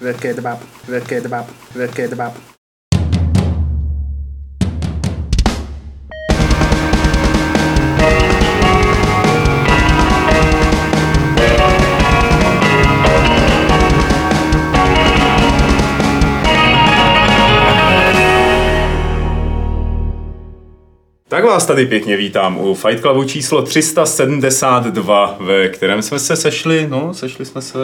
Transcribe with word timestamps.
Wielkie 0.00 0.34
dbab, 0.34 0.58
wielkie 0.88 1.20
dbab, 1.20 1.46
wielkie 1.74 2.08
dbab. 2.08 2.34
Tak 21.28 21.44
vás 21.44 21.66
tady 21.66 21.86
pěkně 21.86 22.16
vítám 22.16 22.58
u 22.60 22.74
Fight 22.74 23.00
Clubu 23.00 23.24
číslo 23.24 23.62
372, 23.62 25.36
ve 25.40 25.68
kterém 25.68 26.02
jsme 26.02 26.18
se 26.18 26.36
sešli, 26.36 26.86
no, 26.90 27.14
sešli 27.14 27.44
jsme 27.44 27.62
se 27.62 27.78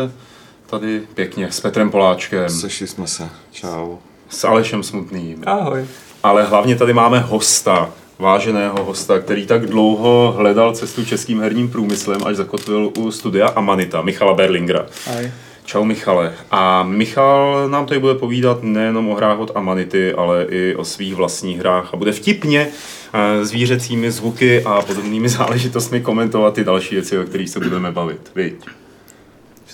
tady 0.70 1.02
pěkně 1.14 1.52
s 1.52 1.60
Petrem 1.60 1.90
Poláčkem, 1.90 2.50
Sešli 2.50 2.86
jsme 2.86 3.06
se. 3.06 3.28
Čau. 3.52 3.96
s 4.28 4.44
Alešem 4.44 4.82
Smutným, 4.82 5.42
Ahoj. 5.46 5.84
ale 6.22 6.44
hlavně 6.44 6.76
tady 6.76 6.92
máme 6.92 7.18
hosta, 7.18 7.90
váženého 8.18 8.84
hosta, 8.84 9.18
který 9.18 9.46
tak 9.46 9.66
dlouho 9.66 10.34
hledal 10.36 10.74
cestu 10.74 11.04
českým 11.04 11.40
herním 11.40 11.70
průmyslem, 11.70 12.20
až 12.24 12.36
zakotvil 12.36 12.92
u 12.98 13.10
studia 13.10 13.48
Amanita, 13.48 14.02
Michala 14.02 14.34
Berlingera. 14.34 14.86
Ahoj. 15.06 15.30
Čau 15.64 15.84
Michale. 15.84 16.34
A 16.50 16.82
Michal 16.82 17.68
nám 17.68 17.86
tady 17.86 18.00
bude 18.00 18.14
povídat 18.14 18.62
nejenom 18.62 19.08
o 19.08 19.14
hrách 19.14 19.38
od 19.38 19.52
Amanity, 19.54 20.12
ale 20.14 20.46
i 20.50 20.74
o 20.74 20.84
svých 20.84 21.14
vlastních 21.14 21.58
hrách 21.58 21.94
a 21.94 21.96
bude 21.96 22.12
vtipně 22.12 22.68
eh, 23.12 23.44
zvířecími 23.44 24.10
zvuky 24.10 24.64
a 24.64 24.82
podobnými 24.82 25.28
záležitostmi 25.38 26.00
komentovat 26.00 26.54
ty 26.54 26.64
další 26.64 26.94
věci, 26.94 27.18
o 27.18 27.24
kterých 27.24 27.50
se 27.50 27.60
budeme 27.60 27.92
bavit. 27.92 28.30
Viď? 28.34 28.54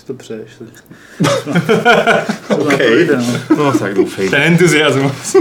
To 0.07 0.13
přeješ. 0.13 0.49
okay. 2.49 3.07
no. 3.17 3.23
No 3.57 3.79
tak 3.79 3.93
doufej. 3.93 4.29
Ten 4.29 4.41
entuziasmus. 4.41 5.35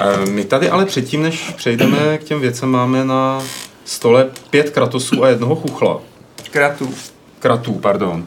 Eh, 0.00 0.26
My 0.30 0.44
tady 0.44 0.70
ale 0.70 0.86
předtím, 0.86 1.22
než 1.22 1.50
přejdeme 1.56 2.18
k 2.18 2.24
těm 2.24 2.40
věcem, 2.40 2.68
máme 2.68 3.04
na 3.04 3.42
stole 3.84 4.30
pět 4.50 4.70
kratosů 4.70 5.24
a 5.24 5.28
jednoho 5.28 5.56
chuchla. 5.56 6.00
Kratu. 6.50 6.94
Kratů, 7.38 7.72
pardon. 7.74 8.26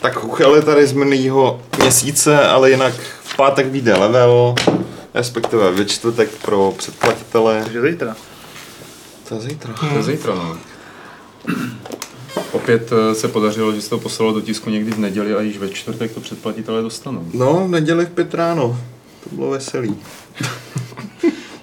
Tak 0.00 0.14
Chuchel 0.14 0.54
je 0.54 0.62
tady 0.62 0.86
z 0.86 0.92
minulého 0.92 1.62
měsíce, 1.78 2.46
ale 2.48 2.70
jinak 2.70 2.94
v 3.22 3.36
pátek 3.36 3.66
vyjde 3.66 3.94
level, 3.94 4.54
respektive 5.14 5.70
ve 5.70 5.84
čtvrtek 5.84 6.30
pro 6.42 6.74
předplatitele. 6.78 7.60
Takže 7.62 7.82
zítra. 7.82 8.16
To 9.28 9.34
je 9.34 9.40
zítra. 9.40 9.74
To 9.74 9.96
je 9.96 10.02
zítra, 10.02 10.34
no. 10.34 10.56
Opět 12.52 12.92
eh, 12.92 13.14
se 13.14 13.28
podařilo, 13.28 13.72
že 13.72 13.82
se 13.82 13.90
to 13.90 13.98
poslalo 13.98 14.32
do 14.32 14.40
tisku 14.40 14.70
někdy 14.70 14.90
v 14.90 14.98
neděli 14.98 15.34
a 15.34 15.40
již 15.40 15.58
ve 15.58 15.68
čtvrtek 15.68 16.14
to 16.14 16.20
předplatitelé 16.20 16.82
dostanou. 16.82 17.24
No, 17.34 17.64
v 17.68 17.70
neděli 17.70 18.06
v 18.06 18.10
pět 18.10 18.34
ráno. 18.34 18.80
To 19.24 19.36
bylo 19.36 19.50
veselý. 19.50 19.96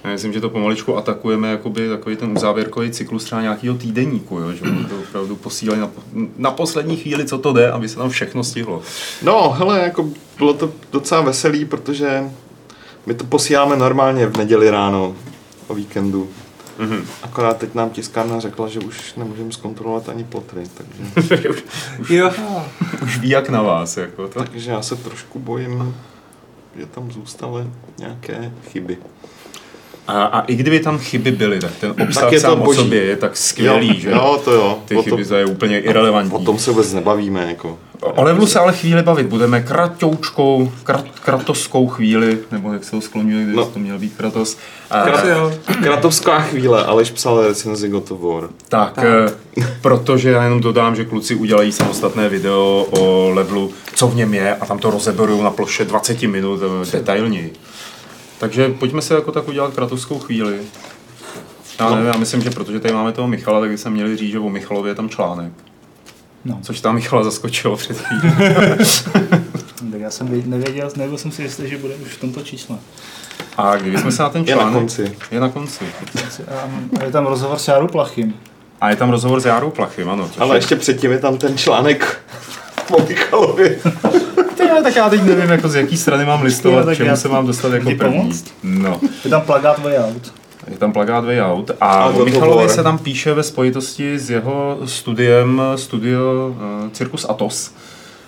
Já 0.04 0.10
myslím, 0.10 0.32
že 0.32 0.40
to 0.40 0.50
pomaličku 0.50 0.96
atakujeme 0.96 1.50
jakoby 1.50 1.88
takový 1.88 2.16
ten 2.16 2.32
uzávěrkový 2.32 2.90
cyklus 2.90 3.24
třeba 3.24 3.42
nějakého 3.42 3.76
týdeníku, 3.76 4.38
jo? 4.38 4.52
že 4.52 4.60
to 4.60 4.98
opravdu 5.08 5.36
posílají 5.36 5.80
na, 5.80 5.90
na 6.36 6.50
poslední 6.50 6.96
chvíli, 6.96 7.24
co 7.24 7.38
to 7.38 7.52
jde, 7.52 7.70
aby 7.70 7.88
se 7.88 7.96
tam 7.96 8.10
všechno 8.10 8.44
stihlo. 8.44 8.82
No, 9.22 9.50
hele, 9.50 9.80
jako 9.80 10.10
bylo 10.38 10.54
to 10.54 10.72
docela 10.92 11.20
veselý, 11.20 11.64
protože 11.64 12.30
my 13.06 13.14
to 13.14 13.24
posíláme 13.24 13.76
normálně 13.76 14.26
v 14.26 14.36
neděli 14.36 14.70
ráno 14.70 15.16
o 15.66 15.74
víkendu. 15.74 16.28
Mhm. 16.78 17.06
Akorát 17.22 17.58
teď 17.58 17.74
nám 17.74 17.90
tiskárna 17.90 18.40
řekla, 18.40 18.68
že 18.68 18.80
už 18.80 19.14
nemůžeme 19.14 19.52
zkontrolovat 19.52 20.08
ani 20.08 20.24
plotry, 20.24 20.62
takže, 20.74 21.48
už, 21.50 21.64
Jo. 22.10 22.30
už 23.02 23.18
ví 23.18 23.28
jak 23.28 23.48
na 23.48 23.62
vás. 23.62 23.96
Jako 23.96 24.28
to. 24.28 24.38
takže 24.44 24.70
já 24.70 24.82
se 24.82 24.96
trošku 24.96 25.38
bojím, 25.38 25.94
že 26.78 26.86
tam 26.86 27.10
zůstaly 27.12 27.66
nějaké 27.98 28.52
chyby. 28.70 28.98
A, 30.08 30.24
a, 30.24 30.40
i 30.40 30.54
kdyby 30.54 30.80
tam 30.80 30.98
chyby 30.98 31.30
byly, 31.30 31.60
tak 31.60 31.70
ten 31.80 31.94
obsah 32.02 32.30
Tak 32.30 32.38
sám 32.40 32.62
o 32.62 32.74
sobě 32.74 33.02
je 33.04 33.16
tak 33.16 33.36
skvělý, 33.36 33.88
jo, 33.88 33.94
že 34.00 34.10
Jo, 34.10 34.40
to 34.44 34.52
jo. 34.52 34.78
ty 34.84 34.96
o 34.96 35.02
chyby 35.02 35.24
to 35.24 35.34
je 35.34 35.44
úplně 35.44 35.78
o 35.78 35.80
irrelevantní. 35.80 36.44
tom 36.44 36.58
se 36.58 36.70
vůbec 36.70 36.92
nebavíme, 36.92 37.44
jako. 37.48 37.78
O 38.00 38.22
levelu 38.22 38.46
se 38.46 38.58
ale 38.58 38.72
chvíli 38.72 39.02
bavit 39.02 39.26
budeme 39.26 39.60
kratoučkou, 39.62 40.72
krat, 40.82 41.04
kratoskou 41.24 41.86
chvíli, 41.88 42.38
nebo 42.52 42.72
jak 42.72 42.84
se 42.84 42.90
to 42.90 43.00
skloňuje, 43.00 43.44
když 43.44 43.56
No. 43.56 43.64
to 43.64 43.78
měl 43.78 43.98
být 43.98 44.16
kratos. 44.16 44.58
Jo. 45.28 45.52
Kratovská 45.82 46.40
chvíle, 46.40 46.84
Aleš 46.84 47.10
psal 47.10 47.42
recenzi 47.46 47.88
God 47.88 48.10
of 48.10 48.20
War. 48.20 48.48
Tak, 48.68 48.98
eh, 48.98 49.64
protože 49.82 50.30
já 50.30 50.44
jenom 50.44 50.60
dodám, 50.60 50.96
že 50.96 51.04
kluci 51.04 51.34
udělají 51.34 51.72
samostatné 51.72 52.28
video 52.28 52.86
o 52.90 53.30
levelu, 53.34 53.70
co 53.94 54.06
v 54.08 54.16
něm 54.16 54.34
je 54.34 54.54
a 54.54 54.66
tam 54.66 54.78
to 54.78 54.90
rozeberou 54.90 55.42
na 55.42 55.50
ploše 55.50 55.84
20 55.84 56.26
minut 56.26 56.60
eh, 56.62 56.90
detailněji. 56.92 57.52
Takže 58.44 58.68
pojďme 58.68 59.02
se 59.02 59.14
jako 59.14 59.32
tak 59.32 59.48
udělat 59.48 59.74
kratovskou 59.74 60.18
chvíli. 60.18 60.58
Já 61.80 61.90
nevím, 61.90 62.06
já 62.06 62.16
myslím, 62.16 62.42
že 62.42 62.50
protože 62.50 62.80
tady 62.80 62.94
máme 62.94 63.12
toho 63.12 63.28
Michala, 63.28 63.60
tak 63.60 63.70
bychom 63.70 63.92
měli 63.92 64.16
říct, 64.16 64.30
že 64.30 64.38
o 64.38 64.48
Michalově 64.50 64.90
je 64.90 64.94
tam 64.94 65.08
článek. 65.08 65.52
No. 66.44 66.58
Což 66.62 66.80
tam 66.80 66.94
Michala 66.94 67.24
zaskočilo 67.24 67.76
před 67.76 67.96
chvílí. 68.00 68.34
Tak 69.92 70.00
já 70.00 70.10
jsem 70.10 70.28
vě- 70.28 70.46
nevěděl, 70.46 70.90
nebyl 70.96 71.18
jsem 71.18 71.32
si 71.32 71.42
jistý, 71.42 71.68
že 71.68 71.78
bude 71.78 71.94
už 71.94 72.08
v 72.12 72.20
tomto 72.20 72.42
čísle. 72.42 72.76
A 73.56 73.76
kdybychom 73.76 74.12
se 74.12 74.22
na 74.22 74.28
ten 74.28 74.44
Je 74.46 74.54
na 74.56 74.60
článek... 74.62 74.78
konci. 74.78 75.16
Je 75.30 75.40
na 75.40 75.48
konci. 75.48 75.84
A 77.00 77.04
je 77.04 77.10
tam 77.10 77.26
rozhovor 77.26 77.58
s 77.58 77.68
Járou 77.68 77.86
Plachým. 77.88 78.34
A 78.80 78.90
je 78.90 78.96
tam 78.96 79.10
rozhovor 79.10 79.40
s 79.40 79.44
Járou 79.44 79.70
Plachym, 79.70 80.10
ano. 80.10 80.30
Ale 80.38 80.54
je- 80.54 80.58
ještě 80.58 80.76
předtím 80.76 81.10
je 81.12 81.18
tam 81.18 81.38
ten 81.38 81.58
článek 81.58 82.20
o 82.92 83.02
Michalovi. 83.08 83.78
Ale 84.74 84.82
tak 84.82 84.96
já 84.96 85.10
teď 85.10 85.22
nevím, 85.22 85.50
jako 85.50 85.68
z 85.68 85.74
jaký 85.74 85.96
strany 85.96 86.24
mám 86.24 86.42
listovat, 86.42 86.96
čemu 86.96 87.08
já- 87.08 87.16
se 87.16 87.28
mám 87.28 87.46
dostat 87.46 87.72
jako 87.72 87.84
první. 87.84 88.18
pomoct? 88.18 88.44
No. 88.62 89.00
Je 89.24 89.30
tam 89.30 89.42
plagát 89.42 89.78
Way 89.78 89.98
Out. 89.98 90.32
Je 90.70 90.78
tam 90.78 90.92
plagát 90.92 91.24
Way 91.24 91.40
Out 91.42 91.70
a, 91.80 91.86
A 91.86 92.06
o 92.06 92.24
Michalovi 92.24 92.68
se 92.68 92.82
tam 92.82 92.98
píše 92.98 93.34
ve 93.34 93.42
spojitosti 93.42 94.18
s 94.18 94.30
jeho 94.30 94.78
studiem 94.84 95.62
Studio 95.76 96.48
uh, 96.48 96.90
Circus 96.90 97.26
Atos. 97.28 97.72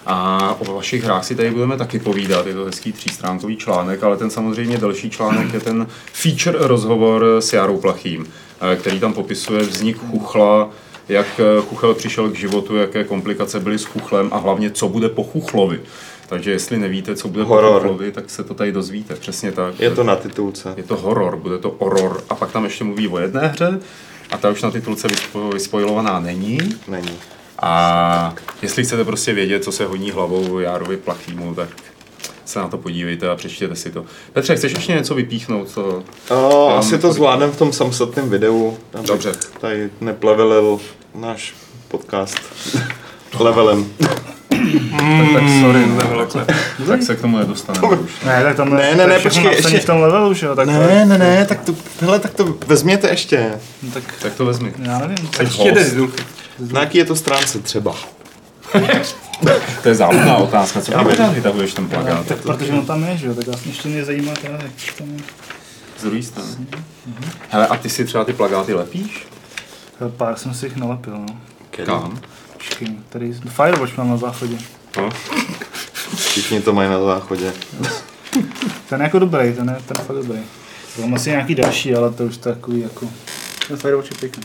A 0.06 0.54
o 0.58 0.74
vašich 0.74 1.04
hrách 1.04 1.24
si 1.24 1.34
tady 1.34 1.50
budeme 1.50 1.76
taky 1.76 1.98
povídat, 1.98 2.46
je 2.46 2.54
to 2.54 2.64
hezký 2.64 2.92
třístránkový 2.92 3.56
článek, 3.56 4.02
ale 4.02 4.16
ten 4.16 4.30
samozřejmě 4.30 4.78
další 4.78 5.10
článek 5.10 5.54
je 5.54 5.60
ten 5.60 5.86
feature 6.12 6.58
rozhovor 6.60 7.24
s 7.40 7.52
Jarou 7.52 7.76
Plachým, 7.76 8.26
eh, 8.72 8.76
který 8.76 9.00
tam 9.00 9.12
popisuje 9.12 9.62
vznik 9.62 9.98
Chuchla, 10.10 10.68
jak 11.08 11.26
eh, 11.38 11.60
Chuchel 11.68 11.94
přišel 11.94 12.30
k 12.30 12.34
životu, 12.34 12.76
jaké 12.76 13.04
komplikace 13.04 13.60
byly 13.60 13.78
s 13.78 13.84
Chuchlem 13.84 14.28
a 14.32 14.38
hlavně, 14.38 14.70
co 14.70 14.88
bude 14.88 15.08
po 15.08 15.24
Chuchlovi. 15.24 15.80
Takže 16.28 16.50
jestli 16.50 16.78
nevíte, 16.78 17.16
co 17.16 17.28
bude 17.28 17.44
Horor. 17.44 17.88
po 17.88 17.98
tak 18.12 18.30
se 18.30 18.44
to 18.44 18.54
tady 18.54 18.72
dozvíte, 18.72 19.14
přesně 19.14 19.52
tak. 19.52 19.80
Je 19.80 19.90
to 19.90 20.04
na 20.04 20.16
titulce. 20.16 20.74
Je 20.76 20.82
to 20.82 20.96
horor, 20.96 21.36
bude 21.36 21.58
to 21.58 21.76
horor. 21.78 22.24
A 22.30 22.34
pak 22.34 22.52
tam 22.52 22.64
ještě 22.64 22.84
mluví 22.84 23.08
o 23.08 23.18
jedné 23.18 23.46
hře, 23.48 23.80
a 24.30 24.38
ta 24.38 24.50
už 24.50 24.62
na 24.62 24.70
titulce 24.70 25.08
vyspo- 25.08 25.52
vyspojilovaná 25.52 26.20
není. 26.20 26.58
Není. 26.88 27.18
A 27.58 28.34
jestli 28.62 28.84
chcete 28.84 29.04
prostě 29.04 29.32
vědět, 29.32 29.64
co 29.64 29.72
se 29.72 29.86
honí 29.86 30.10
hlavou 30.10 30.58
Járovi 30.58 30.96
Plachýmu, 30.96 31.54
tak 31.54 31.68
se 32.44 32.58
na 32.58 32.68
to 32.68 32.78
podívejte 32.78 33.30
a 33.30 33.36
přečtěte 33.36 33.76
si 33.76 33.90
to. 33.90 34.04
Petře, 34.32 34.56
chceš 34.56 34.72
ještě 34.72 34.92
něco 34.92 35.14
vypíchnout? 35.14 35.68
Co... 35.70 36.02
O, 36.30 36.68
asi 36.76 36.98
to 36.98 37.12
zvládnem 37.12 37.50
v 37.50 37.58
tom 37.58 37.72
samostatném 37.72 38.30
videu. 38.30 38.78
Dobře. 39.06 39.32
Tady 39.60 39.90
neplevelil 40.00 40.80
náš 41.14 41.54
podcast 41.88 42.38
levelem. 43.40 43.92
Tak, 44.90 45.32
tak 45.34 45.42
sorry, 45.60 45.86
no, 45.86 46.26
tak, 46.26 46.46
tak 46.86 47.02
se 47.02 47.16
k 47.16 47.20
tomu 47.20 47.38
nedostaneme 47.38 47.96
už. 47.96 48.10
Ne, 48.26 48.42
tak 48.42 48.56
tam 48.56 48.70
Ne, 48.70 48.76
ne, 48.76 48.94
to 48.94 49.00
je 49.00 49.06
ne, 49.06 49.18
počkej, 49.18 49.46
ještě- 49.52 49.78
v 49.78 49.84
tom 49.84 50.00
levelu, 50.00 50.34
že 50.34 50.46
jo? 50.46 50.54
Tak 50.56 50.66
Ne, 50.66 51.06
ne, 51.06 51.18
ne, 51.18 51.44
tak 51.48 51.60
to, 51.60 51.74
hele, 52.00 52.18
tak 52.18 52.34
to 52.34 52.56
vezměte 52.66 53.08
ještě. 53.08 53.50
No, 53.82 53.90
tak 53.90 54.02
Tak 54.22 54.34
to 54.34 54.44
vezmi. 54.46 54.72
já 54.82 54.98
nevím. 54.98 55.16
Tak 55.28 55.40
Ještě 55.40 55.70
jde 55.72 55.84
Na 56.72 56.80
jaký 56.80 56.98
je 56.98 57.04
to 57.04 57.16
stránce 57.16 57.58
třeba? 57.58 57.94
To 59.82 59.88
je 59.88 59.94
záludná 59.94 60.36
otázka. 60.36 60.80
Co 60.80 60.92
ty 60.92 61.04
pořád 61.04 61.34
vytahuješ 61.34 61.74
ten 61.74 61.88
plakát? 61.88 62.26
Tak 62.26 62.38
protože 62.38 62.72
on 62.72 62.86
tam 62.86 63.04
je, 63.04 63.16
že 63.16 63.26
jo? 63.26 63.34
Tak 63.34 63.46
vlastně 63.46 63.70
ještě 63.72 63.88
mě 63.88 64.04
zajímá 64.04 64.32
teda, 64.32 64.54
jak 64.54 64.94
tam 64.98 65.08
je. 65.10 65.18
Z 65.98 66.02
druhé 66.02 66.22
strany. 66.22 66.48
Hele, 67.50 67.66
a 67.66 67.76
ty 67.76 67.88
si 67.88 68.04
třeba 68.04 68.24
ty 68.24 68.32
plagáty 68.32 68.74
lepíš? 68.74 69.26
Pár 70.16 70.36
jsem 70.36 70.54
si 70.54 70.66
jich 70.66 70.76
nalepil, 70.76 71.12
no. 71.18 71.26
Kam? 71.86 72.18
Počkej, 72.56 72.88
tady 73.08 73.32
Firewatch 73.32 73.96
mám 73.98 74.08
na 74.10 74.16
záchodě. 74.16 74.56
No. 74.96 75.10
Všichni 76.16 76.60
to 76.60 76.72
mají 76.72 76.90
na 76.90 77.00
záchodě. 77.04 77.52
Ten 78.88 79.00
je 79.00 79.04
jako 79.04 79.18
dobrý, 79.18 79.52
ten 79.52 79.68
je, 79.68 79.82
ten 79.86 79.96
je 79.98 80.04
fakt 80.04 80.16
dobrý. 80.16 80.38
Mám 81.00 81.14
asi 81.14 81.30
nějaký 81.30 81.54
další, 81.54 81.94
ale 81.94 82.10
to 82.12 82.24
už 82.24 82.36
takový 82.36 82.80
jako... 82.80 83.08
Ten 83.68 83.76
Firewatch 83.76 84.10
je 84.10 84.16
pěkný. 84.20 84.42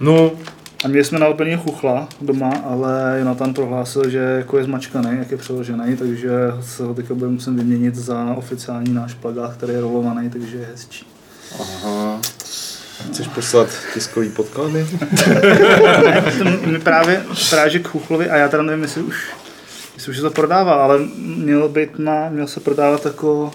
no, 0.00 0.30
A 0.84 0.88
měli 0.88 1.04
jsme 1.04 1.18
nalepený 1.18 1.56
chuchla 1.56 2.08
doma, 2.20 2.52
ale 2.70 3.16
Jonathan 3.18 3.54
prohlásil, 3.54 4.10
že 4.10 4.18
jako 4.18 4.58
je 4.58 4.64
zmačkaný, 4.64 5.18
jak 5.18 5.30
je 5.30 5.36
přeložený, 5.36 5.96
takže 5.96 6.30
se 6.60 6.82
ho 6.84 6.94
teďka 6.94 7.14
budeme 7.14 7.32
muset 7.32 7.54
vyměnit 7.54 7.94
za 7.94 8.34
oficiální 8.36 8.92
náš 8.92 9.14
plagát, 9.14 9.54
který 9.56 9.72
je 9.72 9.80
rolovaný, 9.80 10.30
takže 10.30 10.56
je 10.56 10.66
hezčí. 10.72 11.06
aha. 11.60 12.20
Chceš 13.10 13.28
poslat 13.28 13.68
tiskový 13.94 14.28
podklady? 14.28 14.86
Právě, 16.82 17.22
právě 17.50 17.78
k 17.78 17.88
chuchlovi, 17.88 18.30
a 18.30 18.36
já 18.36 18.48
teda 18.48 18.62
nevím, 18.62 18.82
jestli 18.82 19.02
už 19.02 19.16
Myslím, 19.94 20.14
že 20.14 20.20
to 20.20 20.30
prodává, 20.30 20.74
ale 20.74 20.98
mělo 21.18 21.68
být 21.68 21.98
na, 21.98 22.28
měl 22.28 22.46
se 22.46 22.60
prodávat 22.60 23.06
jako, 23.06 23.50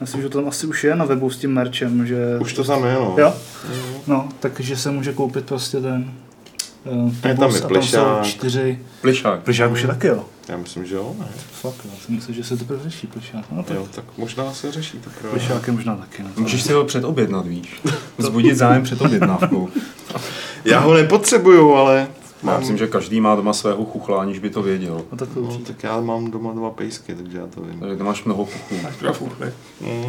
myslím, 0.00 0.22
že 0.22 0.28
to 0.28 0.38
tam 0.38 0.48
asi 0.48 0.66
už 0.66 0.84
je 0.84 0.96
na 0.96 1.04
webu 1.04 1.30
s 1.30 1.38
tím 1.38 1.52
merchem, 1.52 2.06
že... 2.06 2.16
Už 2.40 2.52
to 2.52 2.64
tam 2.64 2.84
je, 2.84 2.94
no. 2.94 3.16
Jo? 3.18 3.34
No, 4.06 4.28
takže 4.40 4.76
se 4.76 4.90
může 4.90 5.12
koupit 5.12 5.46
prostě 5.46 5.80
ten... 5.80 6.10
Uh, 6.84 7.12
Je 7.28 7.34
tam 7.36 7.56
i 7.56 7.60
plišák. 7.60 8.24
čtyři... 8.26 8.78
Plišák. 9.00 9.40
Plišák 9.42 9.72
už 9.72 9.80
je 9.82 9.88
taky, 9.88 10.06
jo? 10.06 10.24
Já 10.48 10.56
myslím, 10.56 10.86
že 10.86 10.94
jo. 10.94 11.14
Ne? 11.18 11.26
Fakt, 11.60 11.74
já 11.84 11.90
si 12.06 12.12
myslím, 12.12 12.34
že 12.34 12.44
se 12.44 12.56
teprve 12.56 12.82
řeší 12.82 13.06
plišák. 13.06 13.44
No 13.52 13.62
tak 13.62 13.76
Jo, 13.76 13.86
tak 13.94 14.04
možná 14.18 14.52
se 14.54 14.72
řeší 14.72 14.98
teprve. 14.98 15.30
plišák 15.30 15.66
je 15.66 15.72
možná 15.72 15.96
taky. 15.96 16.22
No. 16.22 16.28
Můžeš 16.36 16.62
si 16.62 16.72
ho 16.72 16.84
předobjednat, 16.84 17.46
víš. 17.46 17.80
Vzbudit 18.18 18.56
zájem 18.56 18.82
před 18.82 19.00
objednávkou. 19.00 19.68
Já 20.64 20.80
ho 20.80 20.94
nepotřebuju, 20.94 21.74
ale 21.74 22.08
Já 22.42 22.58
myslím, 22.58 22.78
že 22.78 22.86
každý 22.86 23.20
má 23.20 23.34
doma 23.34 23.52
svého 23.52 23.84
chuchla, 23.84 24.20
aniž 24.22 24.38
by 24.38 24.50
to 24.50 24.62
věděl. 24.62 25.02
No 25.12 25.18
tak 25.18 25.28
to 25.34 25.40
No, 25.40 25.46
určitě. 25.46 25.72
tak 25.72 25.82
já 25.82 26.00
mám 26.00 26.30
doma 26.30 26.52
dva 26.52 26.70
pejsky, 26.70 27.14
takže 27.14 27.38
já 27.38 27.46
to 27.46 27.60
vím. 27.60 27.80
Takže 27.80 27.96
ty 27.96 28.02
máš 28.02 28.24
mnoho 28.24 28.44
chuchlů. 28.44 28.78
Mm. 29.80 30.04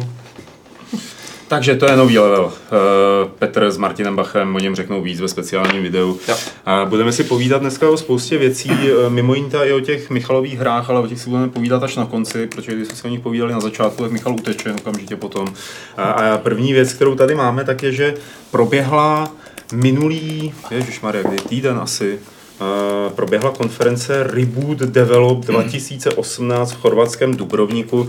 Takže 1.48 1.74
to 1.74 1.86
je 1.86 1.96
nový 1.96 2.18
level. 2.18 2.52
Eh, 2.52 3.28
Petr 3.38 3.70
s 3.70 3.76
Martinem 3.76 4.16
Bachem 4.16 4.54
o 4.54 4.58
něm 4.58 4.74
řeknou 4.74 5.02
víc 5.02 5.20
ve 5.20 5.28
speciálním 5.28 5.82
videu. 5.82 6.18
Jo. 6.28 6.36
A 6.66 6.84
budeme 6.84 7.12
si 7.12 7.24
povídat 7.24 7.60
dneska 7.60 7.90
o 7.90 7.96
spoustě 7.96 8.38
věcí, 8.38 8.70
eh, 8.70 9.10
mimo 9.10 9.34
jiné 9.34 9.68
i 9.68 9.72
o 9.72 9.80
těch 9.80 10.10
Michalových 10.10 10.58
hrách, 10.58 10.90
ale 10.90 11.00
o 11.00 11.06
těch 11.06 11.20
si 11.20 11.30
budeme 11.30 11.48
povídat 11.48 11.82
až 11.82 11.96
na 11.96 12.06
konci, 12.06 12.46
protože 12.46 12.74
když 12.74 12.88
jsme 12.88 12.96
si 12.96 13.06
o 13.06 13.10
nich 13.10 13.20
povídali 13.20 13.52
na 13.52 13.60
začátku, 13.60 14.02
tak 14.02 14.12
Michal 14.12 14.34
uteče 14.34 14.72
okamžitě 14.72 15.16
potom. 15.16 15.54
A, 15.96 16.02
a 16.02 16.38
první 16.38 16.72
věc, 16.72 16.92
kterou 16.92 17.14
tady 17.14 17.34
máme, 17.34 17.64
tak 17.64 17.82
je, 17.82 17.92
že 17.92 18.14
proběhla 18.50 19.30
minulý, 19.72 20.54
ježišmarja, 20.70 21.22
kdy 21.22 21.36
týden 21.36 21.78
asi, 21.78 22.18
proběhla 23.14 23.50
konference 23.50 24.22
Reboot 24.22 24.78
Develop 24.78 25.38
2018 25.38 26.72
v 26.72 26.80
chorvatském 26.80 27.36
Dubrovníku. 27.36 28.00
Uh, 28.00 28.08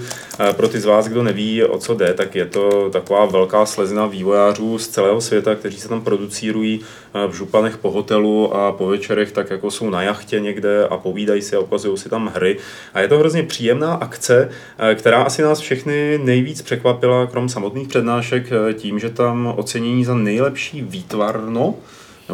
pro 0.52 0.68
ty 0.68 0.80
z 0.80 0.86
vás, 0.86 1.08
kdo 1.08 1.24
neví, 1.24 1.64
o 1.64 1.78
co 1.78 1.96
jde, 1.96 2.14
tak 2.14 2.36
je 2.36 2.46
to 2.46 2.90
taková 2.90 3.26
velká 3.26 3.66
slezina 3.66 4.06
vývojářů 4.06 4.78
z 4.80 4.88
celého 4.88 5.22
světa, 5.22 5.56
kteří 5.56 5.80
se 5.80 5.90
tam 5.90 6.02
producírují 6.02 6.80
v 7.28 7.34
županech 7.34 7.78
po 7.78 7.92
hotelu 7.92 8.56
a 8.56 8.72
po 8.72 8.88
večerech 8.88 9.32
tak 9.32 9.50
jako 9.50 9.72
jsou 9.72 9.90
na 9.90 10.02
jachtě 10.02 10.40
někde 10.40 10.88
a 10.88 10.98
povídají 10.98 11.42
si 11.42 11.56
a 11.56 11.60
ukazují 11.60 11.98
si 11.98 12.10
tam 12.10 12.32
hry. 12.36 12.58
A 12.94 13.00
je 13.00 13.08
to 13.08 13.20
hrozně 13.20 13.44
příjemná 13.44 13.94
akce, 13.94 14.50
která 14.96 15.24
asi 15.24 15.42
nás 15.42 15.60
všechny 15.60 16.20
nejvíc 16.24 16.62
překvapila, 16.62 17.28
krom 17.28 17.50
samotných 17.50 17.88
přednášek, 17.88 18.52
uh, 18.52 18.74
tím, 18.74 19.00
že 19.00 19.10
tam 19.10 19.54
ocenění 19.58 20.06
za 20.06 20.14
nejlepší 20.14 20.82
výtvarno, 20.82 21.52
no, 21.52 21.76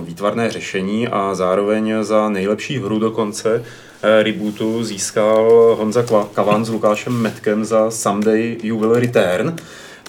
výtvarné 0.02 0.52
řešení 0.52 1.08
a 1.08 1.36
zároveň 1.36 1.94
za 2.02 2.30
nejlepší 2.30 2.80
hru 2.80 3.00
dokonce 3.00 3.64
eh, 4.04 4.24
rebootu 4.24 4.84
získal 4.84 5.76
Honza 5.80 6.06
Kavan 6.34 6.66
s 6.66 6.70
Lukášem 6.70 7.14
Metkem 7.14 7.66
za 7.66 7.92
Someday 7.92 8.58
You 8.64 8.80
Will 8.80 9.00
Return, 9.00 9.56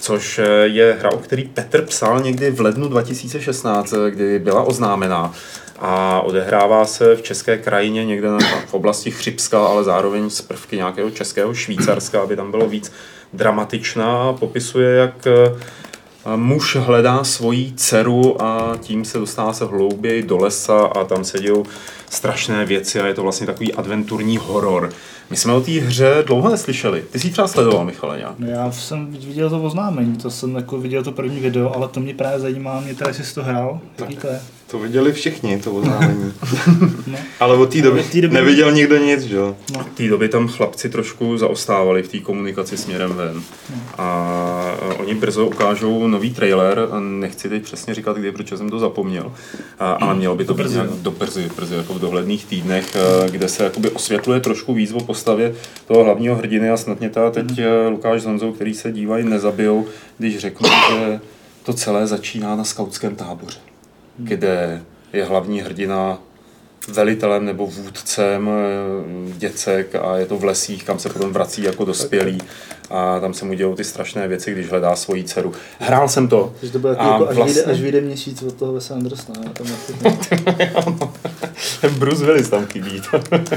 což 0.01 0.39
eh, 0.39 0.47
je 0.63 0.97
hra, 0.99 1.11
o 1.11 1.17
který 1.17 1.43
Petr 1.43 1.81
psal 1.81 2.19
někdy 2.19 2.51
v 2.51 2.61
lednu 2.61 2.87
2016, 2.87 3.93
eh, 3.93 4.11
kdy 4.11 4.39
byla 4.39 4.63
oznámená 4.63 5.33
a 5.79 6.21
odehrává 6.21 6.85
se 6.85 7.15
v 7.15 7.21
české 7.21 7.57
krajině 7.57 8.05
někde 8.05 8.27
na, 8.27 8.37
v 8.67 8.73
oblasti 8.73 9.11
Chřipska, 9.11 9.65
ale 9.65 9.83
zároveň 9.83 10.29
z 10.29 10.41
prvky 10.41 10.75
nějakého 10.75 11.11
českého 11.11 11.53
Švýcarska, 11.53 12.21
aby 12.21 12.35
tam 12.35 12.51
bylo 12.51 12.69
víc 12.69 12.91
dramatičná. 13.33 14.33
Popisuje, 14.33 14.95
jak 14.95 15.27
Muž 16.35 16.75
hledá 16.75 17.23
svoji 17.23 17.73
dceru 17.75 18.41
a 18.41 18.77
tím 18.81 19.05
se 19.05 19.19
dostává 19.19 19.53
se 19.53 19.65
hlouběji 19.65 20.23
do 20.23 20.37
lesa 20.37 20.79
a 20.79 21.03
tam 21.03 21.23
se 21.23 21.39
dějou 21.39 21.65
strašné 22.09 22.65
věci 22.65 23.01
a 23.01 23.07
je 23.07 23.13
to 23.13 23.23
vlastně 23.23 23.47
takový 23.47 23.73
adventurní 23.73 24.37
horor. 24.37 24.89
My 25.29 25.35
jsme 25.37 25.53
o 25.53 25.61
té 25.61 25.71
hře 25.71 26.23
dlouho 26.27 26.49
neslyšeli. 26.49 27.03
Ty 27.11 27.19
jsi 27.19 27.27
ji 27.27 27.31
třeba 27.31 27.47
sledoval, 27.47 27.85
Michale, 27.85 28.17
nějak? 28.17 28.33
No 28.39 28.47
já 28.47 28.71
jsem 28.71 29.11
viděl 29.11 29.49
to 29.49 29.63
oznámení, 29.63 30.15
to 30.15 30.31
jsem 30.31 30.55
jako 30.55 30.77
viděl 30.77 31.03
to 31.03 31.11
první 31.11 31.39
video, 31.39 31.75
ale 31.75 31.87
to 31.87 31.99
mě 31.99 32.13
právě 32.13 32.39
zajímá, 32.39 32.79
mě 32.79 32.95
teda, 32.95 33.13
jsi 33.13 33.35
to 33.35 33.43
hrál, 33.43 33.79
jaký 33.99 34.15
to 34.15 34.27
je. 34.27 34.41
To 34.71 34.79
viděli 34.79 35.13
všichni, 35.13 35.59
to 35.59 35.71
oznámení. 35.71 36.33
No. 37.07 37.17
Ale 37.39 37.57
od 37.57 37.71
té 37.73 37.81
doby 37.81 37.99
Od 37.99 38.13
doby- 38.15 38.33
neviděl 38.33 38.71
nikdo 38.71 38.97
nic, 38.97 39.21
že 39.21 39.35
jo? 39.35 39.55
V 39.71 39.97
té 39.97 40.07
době 40.07 40.29
tam 40.29 40.47
chlapci 40.47 40.89
trošku 40.89 41.37
zaostávali 41.37 42.03
v 42.03 42.07
té 42.07 42.19
komunikaci 42.19 42.77
směrem 42.77 43.13
ven. 43.13 43.41
A 43.97 44.75
oni 44.97 45.15
brzo 45.15 45.45
ukážou 45.47 46.07
nový 46.07 46.33
trailer, 46.33 46.87
nechci 46.99 47.49
teď 47.49 47.63
přesně 47.63 47.93
říkat, 47.95 48.17
kdy, 48.17 48.31
protože 48.31 48.57
jsem 48.57 48.69
to 48.69 48.79
zapomněl, 48.79 49.33
a, 49.79 49.91
ale 49.91 50.15
mělo 50.15 50.35
by 50.35 50.45
to 50.45 50.53
být 50.53 50.63
Brzy, 50.63 50.75
nějak 50.75 50.89
do 50.89 51.11
brzy, 51.11 51.49
brzy, 51.55 51.75
jako 51.75 51.93
v 51.93 51.99
dohledných 51.99 52.45
týdnech, 52.45 52.95
eh, 52.95 53.29
kde 53.31 53.47
se 53.47 53.63
jakoby 53.63 53.89
osvětluje 53.89 54.39
trošku 54.39 54.73
víc 54.73 54.91
o 54.93 54.99
postavě 54.99 55.55
toho 55.87 56.03
hlavního 56.03 56.35
hrdiny 56.35 56.69
a 56.69 56.77
snad 56.77 56.99
mě 56.99 57.09
teda 57.09 57.31
teď 57.31 57.59
eh, 57.59 57.87
Lukáš 57.87 58.21
s 58.21 58.25
Honzou, 58.25 58.51
který 58.51 58.73
se 58.73 58.91
dívají, 58.91 59.25
nezabijou, 59.25 59.85
když 60.17 60.37
řeknu, 60.37 60.69
že 60.89 61.19
to 61.63 61.73
celé 61.73 62.07
začíná 62.07 62.55
na 62.55 62.63
skautském 62.63 63.15
táboře, 63.15 63.57
kde 64.17 64.81
je 65.13 65.25
hlavní 65.25 65.61
hrdina 65.61 66.19
velitelem 66.87 67.45
nebo 67.45 67.67
vůdcem 67.67 68.49
eh, 68.49 69.31
děcek 69.37 69.95
a 69.95 70.17
je 70.17 70.25
to 70.25 70.37
v 70.37 70.43
lesích, 70.43 70.83
kam 70.83 70.99
se 70.99 71.09
potom 71.09 71.33
vrací 71.33 71.63
jako 71.63 71.85
dospělý 71.85 72.37
a 72.89 73.19
tam 73.19 73.33
se 73.33 73.45
mu 73.45 73.53
dějou 73.53 73.75
ty 73.75 73.83
strašné 73.83 74.27
věci, 74.27 74.51
když 74.51 74.69
hledá 74.69 74.95
svoji 74.95 75.23
dceru. 75.23 75.53
Hrál 75.79 76.09
jsem 76.09 76.27
to. 76.27 76.53
Takže 76.59 76.73
to 76.73 76.79
bylo 76.79 76.93
jako, 76.93 77.03
jako 77.03 77.27
až, 77.27 77.35
vlastně- 77.35 77.53
vyjde, 77.53 77.71
až 77.71 77.81
vyjde 77.81 78.01
měsíc 78.01 78.43
od 78.43 78.53
toho 78.53 78.73
Wesa 78.73 78.93
Andersona. 78.93 79.41
Tam 79.53 79.67
jako, 80.59 81.09
Bruce 81.99 82.25
Willis 82.25 82.49
tam 82.49 82.65
chybí. 82.65 83.01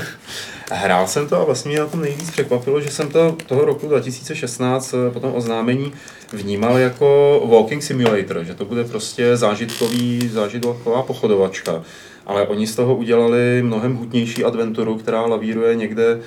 Hrál 0.70 1.06
jsem 1.06 1.28
to 1.28 1.40
a 1.40 1.44
vlastně 1.44 1.68
mě 1.68 1.80
na 1.80 1.86
tom 1.86 2.00
nejvíc 2.00 2.30
překvapilo, 2.30 2.80
že 2.80 2.90
jsem 2.90 3.08
to 3.08 3.36
toho 3.46 3.64
roku 3.64 3.88
2016 3.88 4.94
eh, 4.94 5.10
po 5.10 5.20
tom 5.20 5.34
oznámení 5.34 5.92
vnímal 6.32 6.78
jako 6.78 7.40
walking 7.50 7.82
simulator, 7.82 8.44
že 8.44 8.54
to 8.54 8.64
bude 8.64 8.84
prostě 8.84 9.36
zážitkový, 9.36 10.30
zážitková 10.32 11.02
pochodovačka. 11.02 11.82
Ale 12.28 12.46
oni 12.46 12.66
z 12.66 12.76
toho 12.76 12.96
udělali 12.96 13.62
mnohem 13.62 13.96
hutnější 13.96 14.44
adventuru, 14.44 14.98
která 14.98 15.26
lavíruje 15.26 15.74
někde 15.74 16.20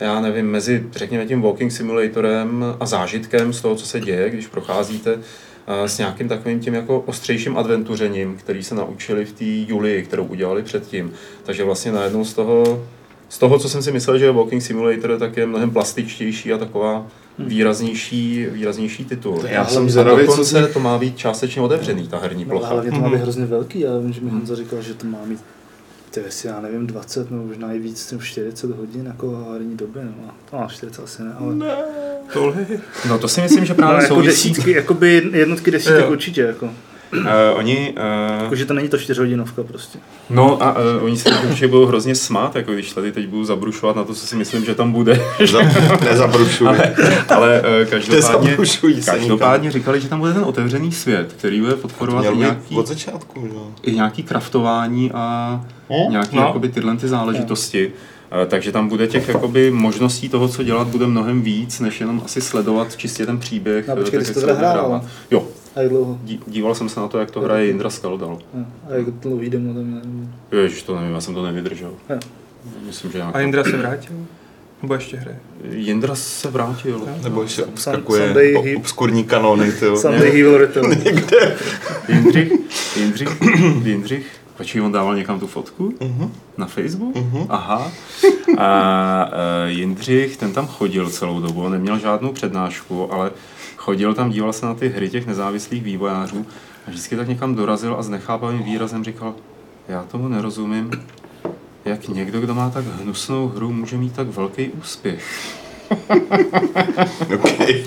já 0.00 0.20
nevím, 0.20 0.50
mezi, 0.50 0.86
řekněme, 0.92 1.26
tím 1.26 1.42
walking 1.42 1.72
simulatorem 1.72 2.64
a 2.80 2.86
zážitkem 2.86 3.52
z 3.52 3.60
toho, 3.60 3.76
co 3.76 3.86
se 3.86 4.00
děje, 4.00 4.30
když 4.30 4.46
procházíte 4.46 5.18
s 5.86 5.98
nějakým 5.98 6.28
takovým 6.28 6.60
tím 6.60 6.74
jako 6.74 7.00
ostřejším 7.00 7.58
adventuřením, 7.58 8.36
který 8.36 8.62
se 8.62 8.74
naučili 8.74 9.24
v 9.24 9.32
té 9.32 9.44
Julii, 9.44 10.02
kterou 10.02 10.24
udělali 10.24 10.62
předtím. 10.62 11.12
Takže 11.42 11.64
vlastně 11.64 11.92
najednou 11.92 12.24
z 12.24 12.34
toho, 12.34 12.84
z 13.28 13.38
toho, 13.38 13.58
co 13.58 13.68
jsem 13.68 13.82
si 13.82 13.92
myslel, 13.92 14.18
že 14.18 14.24
je 14.24 14.32
walking 14.32 14.62
simulator, 14.62 15.18
tak 15.18 15.36
je 15.36 15.46
mnohem 15.46 15.70
plastičtější 15.70 16.52
a 16.52 16.58
taková 16.58 17.06
výraznější, 17.38 18.46
výraznější 18.50 19.04
titul. 19.04 19.42
já 19.46 19.64
jsem 19.64 19.86
a 19.86 19.88
zvědavý, 19.88 20.16
co 20.20 20.26
dokonce 20.30 20.68
z 20.68 20.72
to 20.72 20.80
má 20.80 20.98
být 20.98 21.18
částečně 21.18 21.62
otevřený, 21.62 22.08
ta 22.08 22.18
herní 22.18 22.44
no, 22.44 22.50
plocha. 22.50 22.68
hlavně 22.68 22.90
to 22.90 22.96
má 23.00 23.10
být 23.10 23.16
hrozně 23.20 23.46
velký, 23.46 23.80
já 23.80 23.98
vím, 23.98 24.12
že 24.12 24.20
mi 24.20 24.30
Honza 24.30 24.56
říkal, 24.56 24.82
že 24.82 24.94
to 24.94 25.06
má 25.06 25.18
mít 25.24 25.40
ty 26.10 26.20
jestli 26.20 26.48
já 26.48 26.60
nevím, 26.60 26.86
20 26.86 27.30
nebo 27.30 27.44
možná 27.44 27.72
i 27.72 27.78
víc, 27.78 28.10
nebo 28.12 28.22
40 28.24 28.70
hodin 28.70 29.06
jako 29.06 29.46
herní 29.52 29.76
doby, 29.76 30.00
no, 30.02 30.30
to 30.50 30.56
má 30.56 30.66
40 30.68 31.02
asi 31.04 31.22
ne, 31.22 31.34
ale 31.38 31.54
ne. 31.54 31.76
No 33.08 33.18
to 33.18 33.28
si 33.28 33.40
myslím, 33.40 33.64
že 33.64 33.72
No, 33.72 33.76
právě 33.76 34.02
jako 34.02 34.14
souvisí. 34.14 34.48
desítky, 34.48 34.70
jakoby 34.72 35.30
jednotky 35.32 35.70
desítek 35.70 36.04
Jo. 36.04 36.10
určitě, 36.10 36.40
jako. 36.40 36.70
Uh, 37.18 37.26
oni, 37.54 37.94
uh, 37.96 38.42
jako. 38.42 38.56
že 38.56 38.64
to 38.66 38.74
není 38.74 38.88
to 38.88 38.98
čtyřhodinovka 38.98 39.62
prostě. 39.62 39.98
No 40.30 40.62
a 40.62 40.72
uh, 40.72 41.04
oni 41.04 41.16
se 41.16 41.30
určitě 41.48 41.68
budou 41.68 41.86
hrozně 41.86 42.14
smát, 42.14 42.56
jako 42.56 42.72
když 42.72 42.92
tady 42.92 43.12
teď 43.12 43.26
budu 43.28 43.44
zabrušovat 43.44 43.96
na 43.96 44.04
to, 44.04 44.14
co 44.14 44.26
si 44.26 44.36
myslím, 44.36 44.64
že 44.64 44.74
tam 44.74 44.92
bude. 44.92 45.20
Za, 45.50 45.58
nezabrušuj. 46.04 46.68
ale 46.68 46.94
ale 47.28 47.62
uh, 47.82 47.90
každopádně, 47.90 48.56
každopádně 49.04 49.70
říkali, 49.70 50.00
že 50.00 50.08
tam 50.08 50.20
bude 50.20 50.32
ten 50.32 50.44
otevřený 50.44 50.92
svět, 50.92 51.34
který 51.38 51.60
bude 51.60 51.74
podporovat 51.74 52.20
i 52.24 52.28
Měl 52.28 52.36
nějaký, 52.36 52.76
od 52.76 52.86
začátku, 52.86 53.46
že 53.48 53.54
jo? 53.54 53.66
i 53.82 53.92
nějaký 53.94 54.22
kraftování 54.22 55.10
a 55.14 55.60
Hm? 55.90 56.10
nějaký 56.10 56.36
No. 56.36 56.42
jakoby, 56.42 56.68
tyhle 56.68 56.96
ty 56.96 57.08
záležitosti. 57.08 57.92
Eh, 58.42 58.46
Takže 58.46 58.72
tam 58.72 58.88
bude 58.88 59.06
těch 59.06 59.28
jakoby, 59.28 59.70
možností 59.70 60.28
toho, 60.28 60.48
co 60.48 60.62
dělat, 60.62 60.88
bude 60.88 61.06
mnohem 61.06 61.42
víc, 61.42 61.80
než 61.80 62.00
jenom 62.00 62.22
asi 62.24 62.40
sledovat 62.40 62.96
čistě 62.96 63.26
ten 63.26 63.38
příběh. 63.38 63.88
No, 63.88 63.96
počkej, 63.96 64.18
tak, 64.18 64.26
jsi 64.28 64.34
to? 64.34 65.00
Jo, 65.30 65.44
A 65.76 65.80
jak 65.80 65.88
dlouho? 65.88 66.18
dí- 66.22 66.40
díval 66.46 66.74
jsem 66.74 66.88
se 66.88 67.00
na 67.00 67.08
to, 67.08 67.18
jak 67.18 67.30
to 67.30 67.40
hraje 67.40 67.66
Jindra 67.66 67.90
Skaldal. 67.90 68.38
A 68.90 68.94
jak 68.94 69.10
dlouhý 69.10 69.50
demo 69.50 69.74
tam 69.74 70.02
je? 70.52 70.58
Ježiš, 70.62 70.82
to 70.82 70.96
nevím, 70.96 71.14
já 71.14 71.20
jsem 71.20 71.34
to 71.34 71.42
nevydržel. 71.42 71.92
Jo. 72.10 72.18
Myslím, 72.86 73.12
že 73.12 73.18
nějak... 73.18 73.36
A 73.36 73.40
Jindra 73.40 73.64
se 73.64 73.76
vrátil? 73.76 74.16
Nebo 74.82 74.94
ještě 74.94 75.16
hraje? 75.16 75.38
Jindra 75.70 76.14
se 76.14 76.50
vrátil. 76.50 77.00
Nebo 77.22 77.42
ještě 77.42 77.62
Sunday 77.62 78.00
obskakuje 78.02 78.34
he- 78.64 78.76
obskurní 78.76 79.24
kanony. 79.24 79.72
Sunday 79.96 80.30
he 80.30 80.36
will 80.42 80.58
return. 80.58 80.92
Jindřich, 82.08 82.52
Jindřich, 82.96 83.28
Jindřich, 83.84 84.26
počkej, 84.56 84.82
on 84.82 84.92
dával 84.92 85.16
někam 85.16 85.40
tu 85.40 85.46
fotku? 85.46 85.94
Mhm. 86.00 86.30
Na 86.58 86.66
Facebook? 86.66 87.14
Mhm. 87.14 87.46
Aha. 87.48 87.92
A 88.58 89.26
uh, 89.26 89.68
Jindřich, 89.70 90.36
ten 90.36 90.52
tam 90.52 90.66
chodil 90.66 91.10
celou 91.10 91.40
dobu, 91.40 91.62
on 91.62 91.72
neměl 91.72 91.98
žádnou 91.98 92.32
přednášku, 92.32 93.12
ale 93.12 93.30
chodil 93.80 94.14
tam, 94.14 94.30
díval 94.30 94.52
se 94.52 94.66
na 94.66 94.74
ty 94.74 94.88
hry 94.88 95.10
těch 95.10 95.26
nezávislých 95.26 95.82
vývojářů 95.82 96.46
a 96.86 96.90
vždycky 96.90 97.16
tak 97.16 97.28
někam 97.28 97.54
dorazil 97.54 97.96
a 97.98 98.02
s 98.02 98.08
nechápavým 98.08 98.62
výrazem 98.62 99.04
říkal, 99.04 99.34
já 99.88 100.02
tomu 100.02 100.28
nerozumím, 100.28 100.90
jak 101.84 102.08
někdo, 102.08 102.40
kdo 102.40 102.54
má 102.54 102.70
tak 102.70 102.84
hnusnou 102.84 103.48
hru, 103.48 103.72
může 103.72 103.96
mít 103.96 104.12
tak 104.12 104.26
velký 104.26 104.68
úspěch. 104.68 105.59
Okay. 107.34 107.84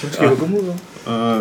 Počkej, 0.00 0.28
o 0.28 0.36
komu 0.36 0.62
to? 0.62 0.70
Uh, 0.70 0.76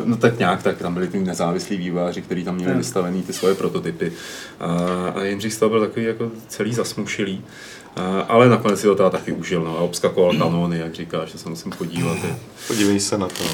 no 0.05 0.17
tak 0.17 0.39
nějak, 0.39 0.63
tak 0.63 0.77
tam 0.77 0.93
byli 0.93 1.07
ty 1.07 1.19
nezávislí 1.19 1.77
vývojáři, 1.77 2.21
kteří 2.21 2.43
tam 2.43 2.55
měli 2.55 2.71
Jo. 2.71 2.77
vystavený 2.77 3.23
ty 3.23 3.33
svoje 3.33 3.55
prototypy. 3.55 4.11
Uh, 4.11 5.17
a 5.19 5.23
Jindřich 5.23 5.53
z 5.53 5.57
toho 5.57 5.69
byl 5.69 5.79
takový 5.79 6.05
jako 6.05 6.31
celý 6.47 6.73
zasmušilý. 6.73 7.43
Uh, 7.97 8.03
ale 8.27 8.49
nakonec 8.49 8.79
si 8.79 8.87
to 8.87 8.95
teda 8.95 9.09
taky 9.09 9.31
užil, 9.31 9.63
no, 9.63 9.77
a 9.77 9.81
obskakoval 9.81 10.33
kanóny, 10.37 10.79
jak 10.79 10.93
říkáš, 10.95 11.31
že 11.31 11.37
se 11.37 11.49
musím 11.49 11.71
podívat. 11.71 12.17
je. 12.23 12.35
Podívej 12.67 12.99
se 12.99 13.17
na 13.17 13.27
to. 13.27 13.43
No. 13.43 13.49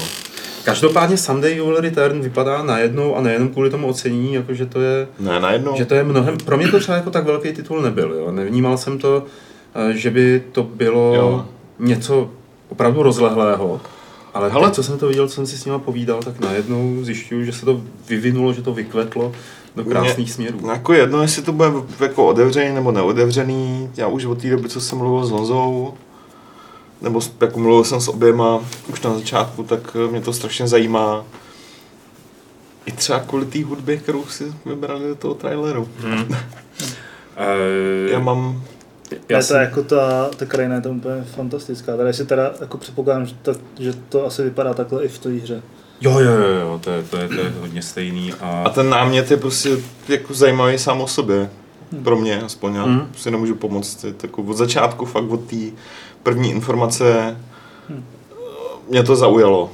Každopádně 0.64 1.16
Sunday 1.16 1.54
Will 1.54 1.80
Return 1.80 2.20
vypadá 2.20 2.62
najednou 2.62 3.16
a 3.16 3.20
nejenom 3.20 3.48
kvůli 3.48 3.70
tomu 3.70 3.86
ocenění, 3.86 4.34
jako 4.34 4.54
že 4.54 4.66
to 4.66 4.80
je 4.80 5.08
Ne, 5.20 5.40
najednou. 5.40 5.76
že 5.76 5.84
to 5.84 5.94
je 5.94 6.04
mnohem, 6.04 6.36
pro 6.36 6.56
mě 6.56 6.68
to 6.68 6.78
třeba 6.78 6.96
jako 6.96 7.10
tak 7.10 7.24
velký 7.24 7.52
titul 7.52 7.82
nebyl, 7.82 8.12
jo. 8.14 8.32
Nevnímal 8.32 8.78
jsem 8.78 8.98
to, 8.98 9.24
eh, 9.26 9.30
že 9.90 10.10
by 10.10 10.42
to 10.52 10.62
bylo 10.62 11.14
Jo. 11.14 11.46
něco 11.78 12.30
opravdu 12.68 13.02
rozlehlého, 13.02 13.80
ale 14.34 14.50
Hele. 14.50 14.64
teď, 14.66 14.74
co 14.74 14.82
jsem 14.82 14.98
to 14.98 15.08
viděl, 15.08 15.28
co 15.28 15.34
jsem 15.34 15.46
si 15.46 15.58
s 15.58 15.64
nima 15.64 15.78
povídal, 15.78 16.22
tak 16.22 16.40
najednou 16.40 16.98
zjišťuju, 17.04 17.44
že 17.44 17.52
se 17.52 17.64
to 17.64 17.80
vyvinulo, 18.08 18.52
že 18.52 18.62
to 18.62 18.74
vykvetlo 18.74 19.32
do 19.76 19.84
krásných 19.84 20.32
směrů. 20.32 20.58
No 20.62 20.70
jako 20.72 20.92
jedno, 20.92 21.22
jestli 21.22 21.42
to 21.42 21.52
bude 21.52 21.68
jako 22.00 22.26
otevřený 22.26 22.74
nebo 22.74 22.92
neotevřený. 22.92 23.90
Já 23.96 24.06
už 24.08 24.24
od 24.24 24.42
té 24.42 24.50
doby, 24.50 24.68
co 24.68 24.80
jsem 24.80 24.98
mluvil 24.98 25.26
s 25.26 25.30
Honzou, 25.30 25.94
nebo 27.02 27.20
jako 27.40 27.58
mluvil 27.60 27.84
jsem 27.84 28.00
s 28.00 28.08
oběma 28.08 28.60
už 28.88 29.02
na 29.02 29.14
začátku, 29.14 29.62
tak 29.62 29.96
eh, 30.06 30.10
mě 30.10 30.20
to 30.20 30.32
strašně 30.32 30.68
zajímá. 30.68 31.24
I 32.86 32.92
třeba 32.92 33.18
kvůli 33.20 33.46
té 33.46 33.64
hudbě, 33.64 33.96
kterou 33.96 34.24
si 34.26 34.44
vybrali 34.66 35.08
do 35.08 35.14
toho 35.14 35.34
traileru. 35.34 35.88
Hmm. 36.00 36.24
Eh, 37.38 38.10
Já 38.12 38.18
mám... 38.18 38.62
já 39.28 39.36
ne, 39.36 39.42
to 39.42 39.42
jsem- 39.46 39.60
jako 39.60 39.82
ta, 39.82 40.28
ta 40.36 40.46
krajina 40.46 40.74
je 40.74 40.80
tam 40.80 40.96
úplně 40.96 41.22
fantastická. 41.24 41.96
Tady 41.96 42.12
si 42.12 42.26
teda 42.26 42.52
jako 42.60 42.78
předpokládám, 42.78 43.26
že, 43.26 43.34
ta, 43.42 43.52
že 43.78 43.92
to 44.08 44.26
asi 44.26 44.42
vypadá 44.42 44.74
takhle 44.74 45.04
i 45.04 45.08
v 45.08 45.18
té 45.18 45.28
hře. 45.30 45.62
Jo, 46.00 46.18
jo, 46.18 46.32
jo, 46.32 46.48
jo 46.60 46.80
to, 46.84 46.90
je, 46.90 47.02
to, 47.02 47.16
je, 47.16 47.28
to 47.28 47.34
je 47.34 47.52
hodně 47.60 47.82
stejný. 47.82 48.32
A, 48.40 48.62
A 48.66 48.70
ten 48.70 48.90
námět 48.90 49.30
je 49.30 49.36
prostě 49.36 49.70
jako 50.08 50.34
zajímavý 50.34 50.78
sám 50.78 51.00
o 51.00 51.06
sobě. 51.08 51.50
Pro 52.04 52.16
mě 52.16 52.42
aspoň, 52.42 52.74
já 52.74 52.82
Hmm. 52.84 53.08
si 53.16 53.30
nemůžu 53.30 53.54
pomoct. 53.54 54.04
Je 54.04 54.12
to 54.12 54.26
Jako 54.26 54.42
od 54.42 54.56
začátku, 54.56 55.04
fakt 55.04 55.24
od 55.30 55.40
té 55.44 55.56
první 56.22 56.50
informace 56.50 57.36
Hmm. 57.88 58.04
mě 58.88 59.02
to 59.02 59.16
zaujalo. 59.16 59.70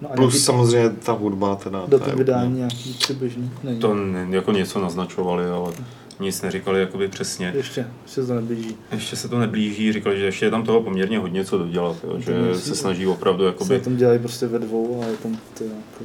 No 0.00 0.08
a 0.12 0.14
Plus 0.14 0.32
nějaký 0.32 0.44
samozřejmě 0.44 0.90
ta 0.90 1.12
hudba 1.12 1.56
teda. 1.56 1.82
do 1.88 1.98
toho 1.98 2.16
vydání 2.16 2.56
nějaký 2.58 2.92
přibližný. 2.98 3.50
To 3.80 3.94
jako 4.30 4.52
něco 4.52 4.80
naznačovali, 4.80 5.44
ale 5.50 5.72
nic 6.20 6.42
neříkali 6.42 6.80
jakoby 6.80 7.08
přesně. 7.08 7.52
Ještě, 7.56 7.86
ještě 8.02 8.20
se 8.20 8.26
to 8.26 8.34
neblíží. 8.34 8.76
Ještě 8.92 9.16
se 9.16 9.28
to 9.28 9.38
neblíží, 9.38 9.92
říkali, 9.92 10.18
že 10.18 10.24
ještě 10.24 10.46
je 10.46 10.50
tam 10.50 10.62
toho 10.62 10.82
poměrně 10.82 11.18
hodně 11.18 11.44
co 11.44 11.58
dodělat, 11.58 11.96
jo, 12.04 12.14
že 12.18 12.32
To 12.32 12.40
se 12.44 12.48
myslím. 12.50 12.74
snaží 12.74 13.06
opravdu 13.06 13.42
Se 13.44 13.46
jakoby, 13.46 13.78
na 13.78 13.84
tom 13.84 13.96
dělají 13.96 14.18
prostě 14.18 14.46
ve 14.46 14.58
dvou 14.58 15.02
a 15.02 15.06
je 15.06 15.16
tam 15.16 15.38
ty 15.54 15.64
jako 15.64 16.04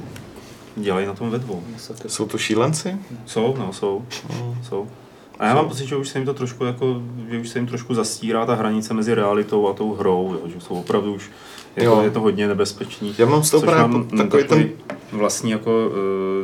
dělají 0.76 1.06
na 1.06 1.14
tom 1.14 1.30
ve 1.30 1.38
dvou. 1.38 1.62
masakr. 1.72 2.08
Jsou 2.08 2.26
to 2.26 2.38
šílenci? 2.38 2.96
Jsou, 3.26 3.54
no, 3.58 3.72
jsou, 3.72 4.04
No. 4.30 4.56
jsou. 4.68 4.88
A 5.38 5.46
já 5.46 5.54
mám 5.54 5.68
pocit, 5.68 5.86
že 5.86 5.96
už 5.96 6.08
se 6.08 6.18
jim 6.18 6.26
to 6.26 6.34
trošku 6.34 6.64
jako, 6.64 7.02
že 7.30 7.38
už 7.38 7.48
se 7.48 7.58
jim 7.58 7.66
trošku 7.66 7.94
zastírá 7.94 8.46
ta 8.46 8.54
hranice 8.54 8.94
mezi 8.94 9.14
realitou 9.14 9.68
a 9.68 9.72
tou 9.72 9.94
hrou, 9.94 10.32
jo, 10.42 10.48
že 10.54 10.60
jsou 10.60 10.74
opravdu 10.74 11.14
už, 11.14 11.30
je, 11.76 11.82
to, 11.82 11.88
Jo. 11.88 12.00
je 12.02 12.10
to 12.10 12.20
hodně 12.20 12.48
nebezpečný. 12.48 13.14
Já 13.18 13.26
mám 13.26 13.42
z 13.44 13.50
toho 13.50 13.60
Což 13.60 13.70
právě 13.70 13.88
mám 13.98 14.08
takový 14.08 14.44
ten... 14.44 14.68
vlastní 15.12 15.50
jako 15.50 15.90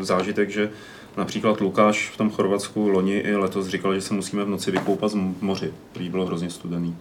e, 0.01 0.05
zážitek, 0.05 0.51
že 0.51 0.71
například 1.17 1.61
Lukáš 1.61 2.11
v 2.15 2.17
tom 2.17 2.31
Chorvatsku 2.31 2.89
loni 2.89 3.17
i 3.19 3.37
letos 3.37 3.67
říkal, 3.67 3.95
že 3.95 4.01
se 4.01 4.15
musíme 4.15 4.45
v 4.45 4.49
noci 4.49 4.71
vykoupat 4.71 5.11
z 5.11 5.15
moři, 5.41 5.73
který 5.93 6.09
bylo 6.09 6.27
hrozně 6.27 6.51
studený. 6.51 6.97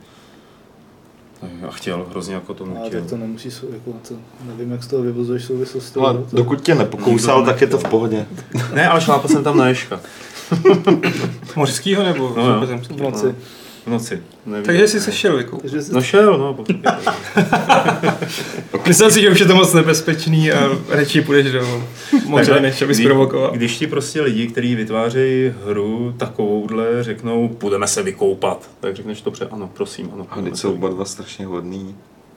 A 1.67 1.71
chtěl, 1.71 2.05
hrozně 2.09 2.33
jako 2.33 2.53
to 2.53 2.63
Ale 2.63 2.73
nutil. 2.79 2.99
tak 3.01 3.09
to 3.09 3.17
nemusí, 3.17 3.51
sou- 3.51 3.67
jako 3.73 3.93
to, 4.07 4.13
nevím, 4.45 4.71
jak 4.71 4.83
z 4.83 4.87
toho 4.87 5.03
vyvozuješ 5.03 5.43
souvislost. 5.45 5.97
Ale 5.97 6.13
toho, 6.13 6.25
to- 6.25 6.35
dokud 6.37 6.61
tě 6.61 6.75
nepokousal, 6.75 7.45
tak 7.45 7.61
je 7.61 7.67
to 7.67 7.77
v 7.77 7.83
pohodě. 7.89 8.25
Ne, 8.73 8.87
ale 8.89 9.01
šlápl 9.01 9.27
jsem 9.27 9.43
tam 9.43 9.57
na 9.57 9.67
ješka. 9.67 9.99
Mořskýho 11.55 12.03
nebo 12.03 12.33
No 12.37 12.49
jo. 12.49 12.67
v 12.89 13.01
noci. 13.01 13.35
V 13.85 13.87
noci. 13.87 14.21
Nevíš. 14.45 14.65
Takže 14.65 14.87
jsi 14.87 15.01
se 15.01 15.11
šel 15.11 15.37
jsi- 15.81 15.93
No 15.93 16.01
šel, 16.01 16.37
no. 16.37 16.57
Myslel 18.87 19.11
si, 19.11 19.21
že 19.21 19.29
už 19.29 19.39
je 19.39 19.45
to 19.45 19.55
moc 19.55 19.73
nebezpečný 19.73 20.51
a 20.51 20.69
radši 20.89 21.21
půjdeš 21.21 21.51
do 21.51 21.83
moře, 22.25 22.59
než 22.59 22.81
abys 22.81 22.97
kdy- 22.97 23.05
provokoval. 23.05 23.51
Když 23.51 23.77
ti 23.77 23.87
prostě 23.87 24.21
lidi, 24.21 24.47
kteří 24.47 24.75
vytvářejí 24.75 25.53
hru 25.65 26.13
takovouhle, 26.17 27.03
řeknou, 27.03 27.47
půjdeme 27.47 27.87
se 27.87 28.03
vykoupat, 28.03 28.69
tak 28.79 28.95
řekneš 28.95 29.21
to 29.21 29.31
pře, 29.31 29.47
ano, 29.51 29.69
prosím, 29.73 30.09
ano. 30.13 30.27
A 30.29 30.41
teď 30.41 30.55
jsou 30.57 30.73
oba 30.73 30.89
dva 30.89 31.05
strašně 31.05 31.45
hodný. 31.45 31.95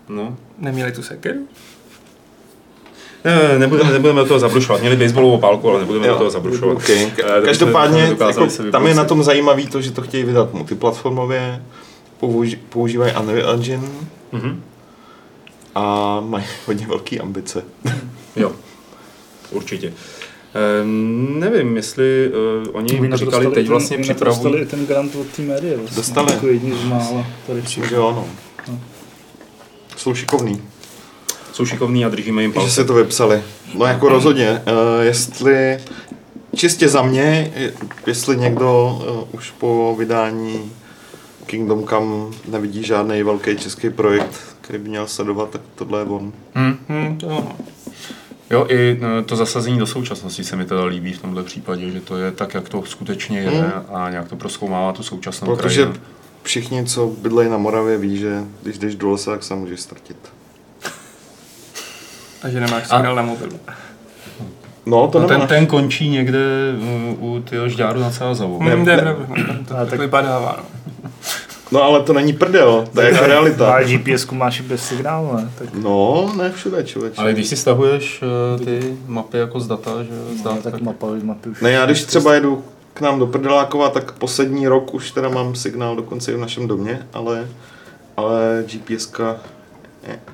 No. 0.09 0.37
Neměli 0.59 0.93
tu 0.93 1.03
sekeru? 1.03 1.39
Ne, 3.27 3.35
ne, 3.53 3.59
nebudeme, 3.59 3.93
nebudeme 3.93 4.21
do 4.21 4.27
toho 4.27 4.41
zabrušovat. 4.41 4.81
Měli 4.81 4.97
baseballovou 4.97 5.39
pálku, 5.39 5.71
ale 5.71 5.81
nebudeme 5.81 6.07
do 6.09 6.15
toho 6.17 6.31
zabrušovat. 6.31 6.77
Okay. 6.77 7.11
Eh, 7.19 7.41
to 7.41 7.47
Každopádně, 7.47 8.01
jako, 8.03 8.47
tam 8.73 8.87
je 8.87 8.95
na 8.95 9.05
tom 9.05 9.23
zajímavý 9.23 9.67
to, 9.67 9.83
že 9.83 9.91
to 9.91 10.03
chtějí 10.03 10.25
vydat 10.25 10.55
multiplatformově, 10.55 11.63
použi- 12.21 12.59
používají 12.69 13.13
Unreal 13.23 13.51
Engine 13.55 13.83
Mhm. 14.33 14.63
a 15.75 16.21
mají 16.21 16.45
hodně 16.67 16.87
velké 16.87 17.19
ambice. 17.19 17.65
Jo, 18.37 18.53
určitě. 19.51 19.93
Ehm, 20.83 21.41
nevím, 21.41 21.77
jestli 21.77 22.31
uh, 22.69 22.77
oni 22.77 23.09
to 23.11 23.17
říkali, 23.17 23.45
teď 23.47 23.55
ten- 23.55 23.67
vlastně 23.67 23.99
připravují. 23.99 24.43
Dostali 24.43 24.67
ten 24.67 24.87
grant 24.87 25.17
od 25.17 25.27
té 25.27 25.43
médie. 25.43 25.77
Vlastně. 25.77 25.97
Dostali. 25.97 26.33
Jako 26.33 26.47
jediný 26.47 26.79
z 26.83 26.85
mála. 26.85 27.27
Tady 27.47 27.61
Myslím, 27.61 27.87
že 27.89 27.95
jo, 27.95 28.13
no. 28.17 28.25
No. 28.73 28.81
Jsou 29.97 30.15
šikovní, 30.15 30.63
Jsou 31.57 31.67
šikovní 31.67 32.05
a 32.05 32.09
držíme 32.09 32.43
jim 32.43 32.51
že 32.51 32.55
palce. 32.55 32.71
se 32.75 32.85
to 32.85 32.95
vypsali. 32.95 33.43
No 33.79 33.87
jako 33.87 34.09
rozhodně, 34.09 34.51
uh, 34.51 35.03
jestli 35.05 35.79
čistě 36.57 36.89
za 36.89 37.03
mě, 37.03 37.53
je- 37.57 37.73
jestli 38.07 38.37
někdo 38.37 39.01
uh, 39.11 39.29
už 39.33 39.51
po 39.51 39.95
vydání 39.99 40.73
Kingdom 41.47 41.85
Come 41.87 42.27
nevidí 42.49 42.85
žádný 42.85 43.23
velký 43.23 43.57
český 43.57 43.91
projekt, 43.91 44.41
který 44.61 44.79
by 44.79 44.89
měl 44.89 45.07
sledovat, 45.07 45.51
tak 45.51 45.61
tohle 45.75 46.01
je 46.01 46.05
on. 46.05 46.33
Hm. 46.55 46.77
Hm, 46.89 47.19
to 47.19 47.29
ano. 47.29 47.57
Jo, 48.51 48.67
i 48.69 49.01
eh, 49.19 49.23
to 49.23 49.37
zasazení 49.37 49.79
do 49.79 49.87
současnosti 49.87 50.45
se 50.45 50.57
mi 50.57 50.65
teda 50.65 50.85
líbí 50.85 51.13
v 51.13 51.23
tomhle 51.23 51.43
případě, 51.43 51.91
že 51.91 52.01
to 52.01 52.17
je 52.17 52.33
tak, 52.33 52.55
jak 52.55 52.69
to 52.69 52.83
skutečně 52.87 53.39
je 53.41 53.51
Hmm. 53.51 53.71
a 53.95 54.11
nějak 54.11 54.29
to 54.29 54.37
proskoumává 54.37 54.93
tu 54.93 55.03
současnou 55.03 55.57
Protože 55.57 55.83
krajinu. 55.83 56.01
všichni, 56.43 56.85
co 56.85 57.07
bydlejí 57.07 57.51
na 57.51 57.59
Moravě, 57.59 57.99
ví, 57.99 58.17
že 58.19 58.45
když 58.63 58.79
jdeš 58.79 58.95
do 58.95 59.11
lesa, 59.11 59.31
tak 59.31 59.43
se 59.43 59.55
můžeš 59.55 59.81
ztratit. 59.81 60.17
A 62.43 62.49
že 62.49 62.61
nemáš 62.61 62.83
signál 62.89 63.15
na 63.15 63.23
mobilu. 63.23 63.59
No, 64.87 65.09
to 65.09 65.19
No, 65.21 65.29
ten, 65.29 65.41
ten 65.47 65.67
končí 65.67 66.09
někde 66.09 66.39
uh, 67.19 67.25
u 67.25 67.41
tyho 67.43 67.69
žďáru 67.69 68.01
nad 68.01 68.15
Sázavou. 68.15 68.61
Hm, 68.63 68.85
to 68.85 68.91
je 68.91 68.97
ne- 68.97 69.03
pravda, 69.03 69.27
no, 69.29 69.35
Ale 69.77 69.87
tak 69.87 69.91
tak- 69.91 70.01
vypadává. 70.01 70.57
No. 70.59 70.65
No 71.73 71.83
ale 71.83 72.03
to 72.03 72.13
není 72.13 72.33
prdel, 72.33 72.85
to 72.95 73.01
je 73.01 73.13
jako 73.13 73.27
realita. 73.27 73.73
Ale 73.73 73.85
GPS 73.85 74.31
máš 74.31 74.61
i 74.61 74.63
bez 74.63 74.83
signálu, 74.89 75.37
ne? 75.37 75.51
Tak, 75.59 75.75
No, 75.75 76.33
ne 76.37 76.51
všude, 76.53 76.85
člověče. 76.85 77.17
Ale 77.21 77.33
když 77.33 77.47
si 77.47 77.57
stahuješ 77.57 78.23
uh, 78.59 78.65
ty 78.65 78.97
mapy 79.07 79.39
jako 79.39 79.61
z 79.61 79.67
data, 79.67 79.91
že 80.03 80.37
z 80.41 80.45
no, 80.45 80.55
dat, 80.55 80.63
tak 80.63 80.81
mapa, 80.81 81.07
mapy 81.23 81.49
už. 81.49 81.61
Ne, 81.61 81.71
já 81.71 81.87
když 81.87 82.05
třeba 82.05 82.35
jedu 82.35 82.65
k 82.95 83.01
nám 83.01 83.19
do 83.19 83.27
Prdelákova, 83.27 83.89
tak 83.91 84.13
poslední 84.13 84.69
rok 84.69 84.95
už 84.95 85.11
teda 85.11 85.29
mám 85.29 85.55
signál 85.55 85.97
dokonce 85.97 86.33
i 86.33 86.35
v 86.35 86.39
našem 86.41 86.69
domě, 86.69 87.07
ale, 87.13 87.47
ale 88.17 88.65
GPSka 88.67 89.37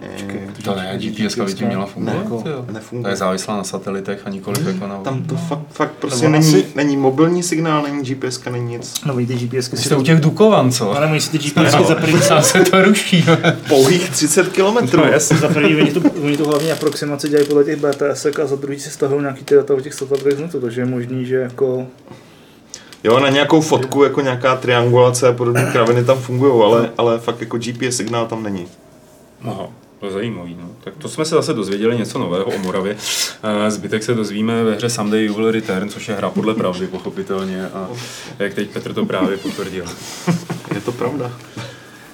eh, 0.02 0.62
To 0.64 0.74
ne, 0.74 0.98
GPS 0.98 1.36
by 1.38 1.54
ti 1.54 1.64
měla 1.64 1.84
ne, 1.84 1.90
fungovat. 1.90 2.26
jo. 2.30 2.42
To 2.42 2.48
je 2.68 2.74
nefunguje. 2.74 3.16
závislá 3.16 3.56
na 3.56 3.64
satelitech 3.64 4.20
a 4.24 4.30
nikoliv 4.30 4.66
jako 4.66 4.86
na... 4.86 4.96
Tam 4.96 5.22
to 5.22 5.36
fakt, 5.36 5.62
fakt 5.70 5.92
prostě 5.92 6.28
není, 6.28 6.44
si- 6.44 6.66
není 6.74 6.96
mobilní 6.96 7.42
signál, 7.42 7.82
není 7.82 8.02
GPSka, 8.14 8.50
není 8.50 8.66
nic. 8.70 8.94
No, 9.06 9.14
ty 9.16 9.24
GPSky 9.34 9.76
Vy 9.76 9.82
si... 9.82 9.84
jste 9.84 9.96
u 9.96 10.02
těch 10.02 10.20
Dukovan, 10.20 10.72
co? 10.72 10.96
Ale 10.96 11.06
oni 11.06 11.20
si 11.20 11.30
ty 11.30 11.38
GPSky 11.38 11.84
za 11.84 11.94
první 11.94 12.20
Sám 12.22 12.42
se 12.42 12.60
to 12.60 12.82
ruší. 12.82 13.24
Pouhých 13.68 14.10
30 14.10 14.48
kilometrů. 14.48 15.00
No, 15.00 15.06
jasně. 15.12 15.36
za 15.36 15.48
první, 15.48 15.76
oni 15.76 15.92
tu, 15.92 16.02
oni 16.22 16.36
tu 16.36 16.44
hlavní 16.44 16.72
aproximaci 16.72 17.28
dělají 17.28 17.48
podle 17.48 17.64
těch 17.64 17.76
BTS 17.76 18.26
a 18.42 18.46
za 18.46 18.56
druhý 18.56 18.78
si 18.80 18.90
stahují 18.90 19.20
nějaký 19.20 19.44
ty 19.44 19.54
data 19.54 19.74
o 19.74 19.80
těch 19.80 19.94
satelitech 19.94 20.32
z 20.32 20.60
takže 20.60 20.80
je 20.80 20.84
možný, 20.84 21.26
že 21.26 21.36
jako 21.36 21.86
Jo, 23.04 23.20
na 23.20 23.28
nějakou 23.28 23.60
fotku, 23.60 24.04
jako 24.04 24.20
nějaká 24.20 24.56
triangulace 24.56 25.28
a 25.28 25.32
podobné 25.32 25.68
kraviny 25.72 26.04
tam 26.04 26.18
fungují, 26.18 26.62
ale, 26.64 26.90
ale 26.98 27.18
fakt 27.18 27.40
jako 27.40 27.58
GPS 27.58 27.96
signál 27.96 28.26
tam 28.26 28.42
není. 28.42 28.66
Aha, 29.44 29.68
to 30.00 30.06
je 30.06 30.12
zajímavý. 30.12 30.56
No. 30.60 30.68
Tak 30.84 30.94
to 30.96 31.08
jsme 31.08 31.24
se 31.24 31.34
zase 31.34 31.54
dozvěděli 31.54 31.98
něco 31.98 32.18
nového 32.18 32.44
o 32.44 32.58
Moravě. 32.58 32.96
Eh, 33.42 33.70
Zbytek 33.70 34.02
se 34.02 34.14
dozvíme 34.14 34.64
ve 34.64 34.74
hře 34.74 34.90
Someday 34.90 35.24
You 35.24 35.34
Will 35.34 35.50
Return, 35.50 35.88
což 35.88 36.08
je 36.08 36.14
hra 36.14 36.30
podle 36.30 36.54
pravdy, 36.54 36.86
pochopitelně. 36.86 37.66
A 37.68 37.88
jak 38.38 38.54
teď 38.54 38.70
Petr 38.70 38.94
to 38.94 39.06
právě 39.06 39.36
potvrdil. 39.36 39.84
Je 40.74 40.80
to 40.80 40.92
pravda. 40.92 41.32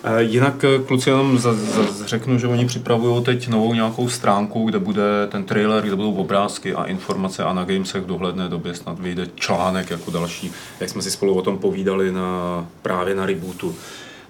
Eh, 0.04 0.23
Jinak 0.23 0.64
eh, 0.64 0.78
kluci 0.78 1.11
jenom 1.11 1.38
za, 1.38 1.54
za, 1.54 2.06
řeknu, 2.06 2.38
že 2.38 2.47
oni 2.47 2.66
připravují 2.66 3.25
teď 3.25 3.49
novou 3.49 3.75
nějakou 3.75 4.08
stránku, 4.08 4.64
kde 4.64 4.78
bude 4.78 5.02
ten 5.28 5.44
trailer, 5.44 5.85
kde 5.85 5.97
budou 5.97 6.14
obrázky 6.14 6.75
a 6.75 6.85
informace 6.85 7.44
a 7.44 7.52
na 7.52 7.64
Gamesech 7.64 8.02
v 8.02 8.06
dohledné 8.06 8.49
době 8.49 8.75
snad 8.75 8.99
vyjde 8.99 9.28
článek 9.35 9.90
jako 9.90 10.11
další, 10.11 10.52
jak 10.80 10.90
jsme 10.90 11.02
si 11.02 11.11
spolu 11.11 11.35
o 11.35 11.42
tom 11.42 11.58
povídali 11.58 12.12
na, 12.12 12.66
právě 12.82 13.14
na 13.14 13.26
rebootu. 13.26 13.75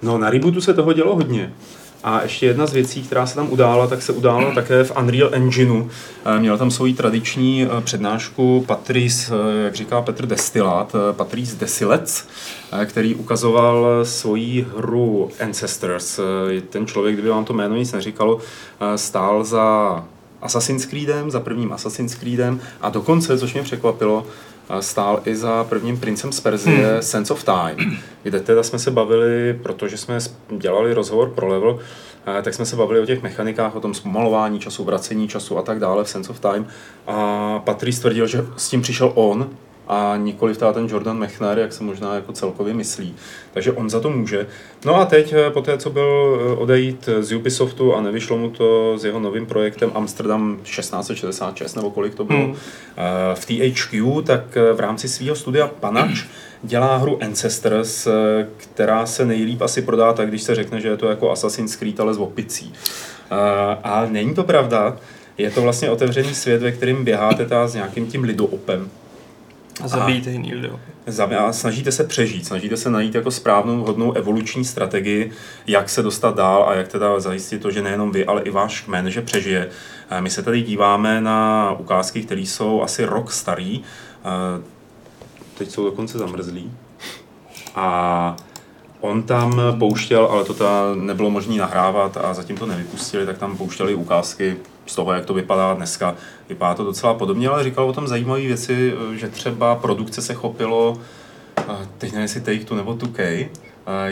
No 0.03 0.19
na 0.19 0.31
rebootu 0.31 0.61
se 0.61 0.75
toho 0.75 0.93
dělo 0.93 1.17
hodně. 1.17 1.53
A 2.05 2.23
ještě 2.23 2.47
jedna 2.47 2.67
z 2.67 2.73
věcí, 2.73 3.03
která 3.03 3.27
se 3.27 3.35
tam 3.35 3.53
udála, 3.53 3.87
tak 3.87 4.03
se 4.03 4.13
udála 4.13 4.55
také 4.55 4.85
v 4.85 4.97
Unreal 4.99 5.31
Engineu. 5.33 5.89
Eh, 6.25 6.41
Měl 6.41 6.59
tam 6.59 6.71
svoji 6.71 6.95
tradiční 6.95 7.65
eh, 7.65 7.81
přednášku 7.81 8.65
Patrice, 8.67 9.35
eh, 9.35 9.65
jak 9.65 9.75
říká 9.75 10.03
Petr 10.03 10.27
Destilát, 10.27 10.97
Patrice 11.13 11.57
Desilec, 11.57 12.29
který 12.85 13.15
ukazoval 13.15 13.87
svoji 14.03 14.67
hru 14.77 15.31
Ancestors. 15.41 16.21
Ten 16.71 16.87
člověk, 16.87 17.15
kdyby 17.15 17.29
vám 17.29 17.45
to 17.45 17.53
jméno 17.53 17.77
nic 17.77 17.93
neříkalo, 17.93 18.41
stál 18.97 19.45
za 19.45 20.05
Assassin's 20.43 20.87
Creedem, 20.87 21.31
za 21.31 21.41
prvním 21.41 21.73
Assassin's 21.73 22.15
Creedem 22.15 22.61
a 22.81 22.89
dokonce, 22.89 23.39
což 23.39 23.55
mě 23.55 23.63
překvapilo, 23.63 24.27
stál 24.81 25.21
i 25.25 25.37
za 25.37 25.65
prvním 25.65 26.01
princem 26.01 26.33
z 26.33 26.41
Perzie 26.41 26.77
hmm. 26.77 27.03
Sense 27.03 27.33
of 27.33 27.45
Time, 27.45 27.99
kde 28.23 28.41
teda 28.41 28.63
jsme 28.63 28.79
se 28.79 28.91
bavili, 28.91 29.59
protože 29.63 29.97
jsme 29.97 30.19
dělali 30.57 30.95
rozhovor 30.95 31.31
pro 31.31 31.49
level, 31.49 31.79
eh, 32.39 32.43
tak 32.43 32.55
jsme 32.55 32.67
se 32.67 32.77
bavili 32.77 33.01
o 33.01 33.07
těch 33.07 33.23
mechanikách, 33.23 33.77
o 33.77 33.81
tom 33.81 33.95
zpomalování 33.95 34.61
času, 34.61 34.85
vracení 34.85 35.29
času 35.29 35.59
a 35.59 35.63
tak 35.63 35.79
dále 35.79 36.05
v 36.05 36.09
Sense 36.09 36.31
of 36.31 36.41
Time. 36.41 36.67
A 37.07 37.59
Patrice 37.59 38.01
tvrdil, 38.01 38.27
že 38.27 38.47
s 38.57 38.69
tím 38.69 38.83
přišel 38.83 39.13
on 39.15 39.51
a 39.89 40.17
nikoli 40.17 40.55
teda 40.55 40.73
ten 40.73 40.87
Jordan 40.91 41.19
Mechner, 41.19 41.59
jak 41.59 41.73
se 41.73 41.85
možná 41.85 42.15
jako 42.15 42.33
celkově 42.33 42.75
myslí. 42.75 43.15
Takže 43.53 43.73
on 43.73 43.91
za 43.91 44.01
to 44.01 44.11
může. 44.11 44.47
No 44.85 44.97
a 44.97 45.05
teď, 45.05 45.33
eh, 45.33 45.51
po 45.51 45.61
té, 45.61 45.79
co 45.79 45.91
byl 45.91 46.41
eh, 46.41 46.57
odejít 46.57 47.09
z 47.21 47.33
Ubisoftu 47.33 47.95
a 47.95 48.01
nevyšlo 48.01 48.39
mu 48.39 48.51
to 48.51 48.99
s 48.99 49.05
jeho 49.05 49.21
novým 49.21 49.47
projektem 49.47 49.91
Amsterdam 49.95 50.59
1666, 50.63 51.75
nebo 51.75 51.91
kolik 51.91 52.15
to 52.15 52.25
bylo, 52.25 52.39
Hmm. 52.39 52.55
eh, 52.97 53.35
v 53.35 53.47
THQ, 53.47 54.23
tak 54.23 54.43
v 54.75 54.81
rámci 54.81 55.09
svého 55.09 55.37
studia 55.37 55.67
Panač 55.81 56.25
dělá 56.63 56.97
hru 56.97 57.23
Ancestors, 57.23 58.09
která 58.57 59.07
se 59.07 59.25
nejlíp 59.25 59.63
asi 59.63 59.83
prodá 59.83 60.13
tak, 60.13 60.29
když 60.29 60.43
se 60.43 60.55
řekne, 60.55 60.81
že 60.81 60.89
je 60.89 60.97
to 60.97 61.09
jako 61.09 61.31
Assassin's 61.31 61.77
Creed, 61.77 62.01
ale 62.01 62.15
s 62.15 62.19
opicí. 62.19 62.73
A 63.85 64.07
není 64.11 64.35
to 64.35 64.45
pravda, 64.45 64.97
je 65.39 65.51
to 65.51 65.63
vlastně 65.63 65.91
otevřený 65.91 66.35
svět, 66.35 66.63
ve 66.63 66.73
kterém 66.73 67.05
běháte 67.05 67.45
teda 67.45 67.69
s 67.69 67.75
nějakým 67.75 68.07
tím 68.07 68.25
lidoopem. 68.25 68.91
A 69.83 69.89
zabijíte 69.89 70.31
jiný 70.31 70.55
lidi. 70.55 70.71
A 71.39 71.53
snažíte 71.53 71.93
se 71.93 72.05
přežít, 72.05 72.47
snažíte 72.47 72.77
se 72.77 72.91
najít 72.91 73.15
jako 73.15 73.31
správnou 73.31 73.85
hodnou 73.85 74.13
evoluční 74.13 74.65
strategii, 74.65 75.31
jak 75.67 75.89
se 75.89 76.03
dostat 76.03 76.37
dál 76.37 76.65
a 76.69 76.75
jak 76.75 76.89
teda 76.89 77.21
zajistit 77.21 77.63
to, 77.63 77.71
že 77.71 77.83
nejenom 77.83 78.13
vy, 78.13 78.27
ale 78.27 78.43
i 78.43 78.51
váš 78.51 78.81
kmen, 78.81 79.11
že 79.11 79.23
přežije. 79.23 79.69
My 80.21 80.31
se 80.31 80.43
tady 80.43 80.63
díváme 80.63 81.21
na 81.21 81.73
ukázky, 81.79 82.23
které 82.23 82.41
jsou 82.41 82.83
asi 82.83 83.05
rok 83.05 83.33
starý. 83.33 83.83
Teď 85.59 85.71
jsou 85.71 85.85
dokonce 85.85 86.19
zamrzlí. 86.19 86.73
A 87.75 88.37
on 89.01 89.23
tam 89.23 89.63
pouštěl, 89.79 90.25
ale 90.25 90.45
to 90.45 90.55
teda 90.55 90.95
nebylo 90.95 91.31
možné 91.31 91.57
nahrávat 91.57 92.17
a 92.17 92.35
zatím 92.35 92.57
to 92.57 92.67
nevypustili, 92.67 93.27
tak 93.27 93.39
tam 93.39 93.57
pouštěli 93.57 93.95
ukázky 93.95 94.57
z 94.89 94.95
toho, 94.95 95.13
jak 95.13 95.25
to 95.25 95.35
vypadá 95.35 95.75
dneska. 95.75 96.15
Vypadá 96.49 96.75
to 96.75 96.85
docela 96.85 97.15
podobně, 97.15 97.49
ale 97.49 97.65
říkal 97.65 97.89
o 97.89 97.93
tom 97.93 98.09
zajímavé 98.09 98.41
věci, 98.41 98.93
že 99.15 99.29
třeba 99.29 99.75
produkce 99.75 100.23
se 100.23 100.35
chopilo, 100.35 100.97
teď 101.99 102.11
nevím, 102.13 102.23
jestli 102.23 102.41
Take 102.41 102.65
Two 102.65 102.77
nebo 102.77 102.93
2K, 102.95 103.19
eh, 103.19 103.49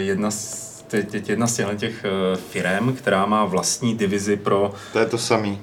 jedna 0.01 0.31
z, 0.31 0.67
teď, 0.89 1.29
jedna 1.29 1.47
z 1.47 1.61
těch 1.77 2.05
firm, 2.51 2.93
která 2.93 3.27
má 3.27 3.45
vlastní 3.45 3.95
divizi 3.95 4.37
pro 4.37 4.73
To 4.93 4.99
je 4.99 5.07
to 5.07 5.19
samý. 5.19 5.59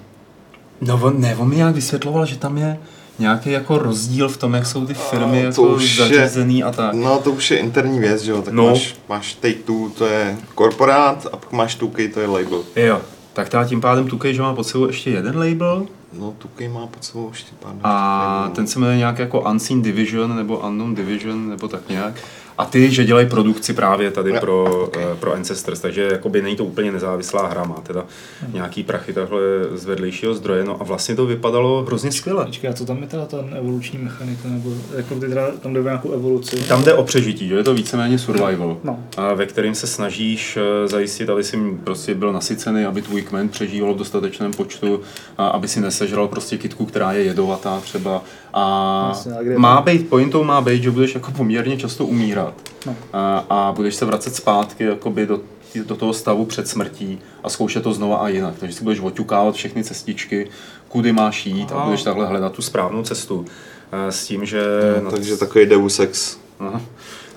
No 0.81 0.99
on, 1.03 1.21
ne, 1.21 1.35
on 1.35 1.49
mi 1.49 1.55
nějak 1.55 1.75
vysvětloval, 1.75 2.25
že 2.25 2.37
tam 2.37 2.57
je 2.57 2.79
nějaký 3.19 3.51
jako 3.51 3.77
rozdíl 3.77 4.29
v 4.29 4.37
tom, 4.37 4.53
jak 4.53 4.65
jsou 4.65 4.85
ty 4.85 4.93
firmy 4.93 5.37
A, 5.41 5.45
jako 5.45 5.55
to 5.55 5.61
už 5.61 5.97
je- 5.97 6.07
zařízený 6.09 6.63
a 6.63 6.71
tak. 6.71 6.93
No 6.93 7.19
to 7.19 7.31
už 7.31 7.51
je 7.51 7.57
interní 7.57 7.99
věc, 7.99 8.21
že 8.21 8.31
jo, 8.31 8.41
tak 8.41 8.53
No. 8.53 8.67
máš, 8.69 8.95
máš 9.09 9.33
Take 9.33 9.53
Two, 9.53 9.89
to 9.97 10.05
je 10.05 10.37
korporát 10.55 11.27
a 11.31 11.37
pak 11.37 11.51
máš 11.51 11.77
2K, 11.77 12.13
to 12.13 12.19
je 12.19 12.27
label. 12.27 12.63
Jo, 12.75 13.01
tak 13.33 13.49
teda 13.49 13.65
tím 13.65 13.81
pádem 13.81 14.07
Tukej, 14.07 14.33
že 14.33 14.41
má 14.41 14.53
pod 14.55 14.63
sebou 14.63 14.87
ještě 14.87 15.09
jeden 15.09 15.37
label 15.37 15.85
No 16.19 16.33
2K 16.39 16.71
má 16.73 16.87
pod 16.87 17.03
sebou 17.03 17.29
ještě 17.29 17.51
pár 17.59 17.73
a 17.83 18.51
ten 18.55 18.67
se 18.67 18.79
jmenuje 18.79 18.97
nějak 18.97 19.19
jako 19.19 19.41
Unseen 19.41 19.81
Division 19.81 20.35
nebo 20.35 20.57
Unknown 20.57 20.95
Division 20.95 21.49
nebo 21.49 21.67
tak 21.67 21.89
nějak. 21.89 22.13
A 22.57 22.65
ty, 22.65 22.91
že 22.91 23.05
dělají 23.05 23.29
produkci 23.29 23.73
právě 23.73 24.11
tady 24.11 24.33
pro, 24.33 24.83
ok. 24.83 24.97
eh, 24.97 25.15
pro 25.19 25.33
Ancestors, 25.33 25.79
takže 25.79 26.09
jakoby 26.11 26.41
není 26.41 26.55
to 26.55 26.65
úplně 26.65 26.91
nezávislá 26.91 27.47
hra, 27.47 27.63
má 27.63 27.75
teda 27.83 28.05
nějaký 28.53 28.83
prachy 28.83 29.13
takhle 29.13 29.41
z 29.73 29.85
vedlejšího 29.85 30.33
zdroje, 30.33 30.63
no 30.63 30.81
a 30.81 30.83
vlastně 30.83 31.15
to 31.15 31.25
vypadalo 31.25 31.83
hrozně 31.87 32.11
skvěle. 32.11 32.45
Počkej, 32.45 32.69
a 32.69 32.73
co 32.73 32.85
tam 32.85 33.01
je 33.01 33.07
teda 33.07 33.25
ta 33.25 33.37
evoluční 33.57 33.99
mechanika, 33.99 34.49
nebo 34.49 34.69
jako 34.95 35.15
ty 35.15 35.19
teda, 35.19 35.51
tam 35.61 35.73
jde 35.73 35.79
o 35.79 35.83
nějakou 35.83 36.11
evoluci? 36.11 36.55
Tam 36.67 36.83
jde 36.83 36.93
o 36.93 37.03
přežití, 37.03 37.47
že 37.47 37.55
je 37.55 37.63
to 37.63 37.73
víceméně 37.73 38.19
survival. 38.19 38.77
No. 38.83 38.99
a 39.17 39.33
ve 39.33 39.45
kterém 39.45 39.75
se 39.75 39.87
snažíš 39.87 40.57
eh, 40.57 40.87
zajistit, 40.87 41.29
aby 41.29 41.43
si 41.43 41.57
prostě 41.83 42.15
byl 42.15 42.33
nasycený, 42.33 42.85
aby 42.85 43.01
tvůj 43.01 43.21
kmen 43.21 43.49
přežíval 43.49 43.93
v 43.93 43.97
dostatečném 43.97 44.51
počtu, 44.51 45.01
a 45.37 45.47
aby 45.47 45.67
si 45.67 45.81
nesežral 45.81 46.27
prostě 46.27 46.57
kytku, 46.57 46.85
která 46.85 47.13
je 47.13 47.23
jedovatá 47.23 47.79
třeba. 47.79 48.23
A 48.53 49.13
je 49.39 49.59
má 49.59 49.77
to? 49.77 49.83
být, 49.83 50.09
pointou 50.09 50.43
má 50.43 50.61
být, 50.61 50.83
že 50.83 50.91
budeš 50.91 51.15
jako 51.15 51.31
poměrně 51.31 51.77
často 51.77 52.05
umírat. 52.05 52.42
No. 52.85 52.95
A, 53.13 53.45
a 53.49 53.71
budeš 53.71 53.95
se 53.95 54.05
vracet 54.05 54.35
zpátky 54.35 54.83
jakoby 54.83 55.25
do, 55.25 55.39
do 55.85 55.95
toho 55.95 56.13
stavu 56.13 56.45
před 56.45 56.67
smrtí 56.67 57.19
a 57.43 57.49
zkoušet 57.49 57.83
to 57.83 57.93
znova 57.93 58.17
a 58.17 58.27
jinak. 58.27 58.55
Takže 58.59 58.75
si 58.77 58.83
budeš 58.83 58.99
oťukávat 58.99 59.55
všechny 59.55 59.83
cestičky, 59.83 60.49
kudy 60.89 61.11
máš 61.11 61.45
jít 61.45 61.71
a 61.71 61.75
Aha. 61.75 61.85
budeš 61.85 62.03
takhle 62.03 62.25
hledat 62.27 62.51
tu 62.53 62.61
správnou 62.61 63.03
cestu. 63.03 63.45
Eh, 63.91 64.11
S 64.11 64.27
tím, 64.27 64.45
že... 64.45 64.61
No, 65.03 65.11
takže 65.11 65.37
takový 65.37 65.65
Deus 65.65 65.99
Ex. 65.99 66.37
Aha. 66.59 66.81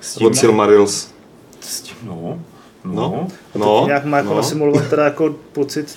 S 0.01 0.15
tím, 0.15 0.27
Od 0.27 0.35
Silmarils. 0.35 1.09
s 1.59 1.81
tím, 1.81 1.95
no, 2.03 2.39
no, 2.95 2.95
No, 2.95 3.27
To 3.53 3.59
no, 3.59 3.83
nějak 3.87 4.05
má 4.05 4.17
jako 4.17 4.29
no. 4.29 4.35
nasimulovat 4.35 4.87
teda 4.87 5.03
jako 5.03 5.35
pocit 5.53 5.95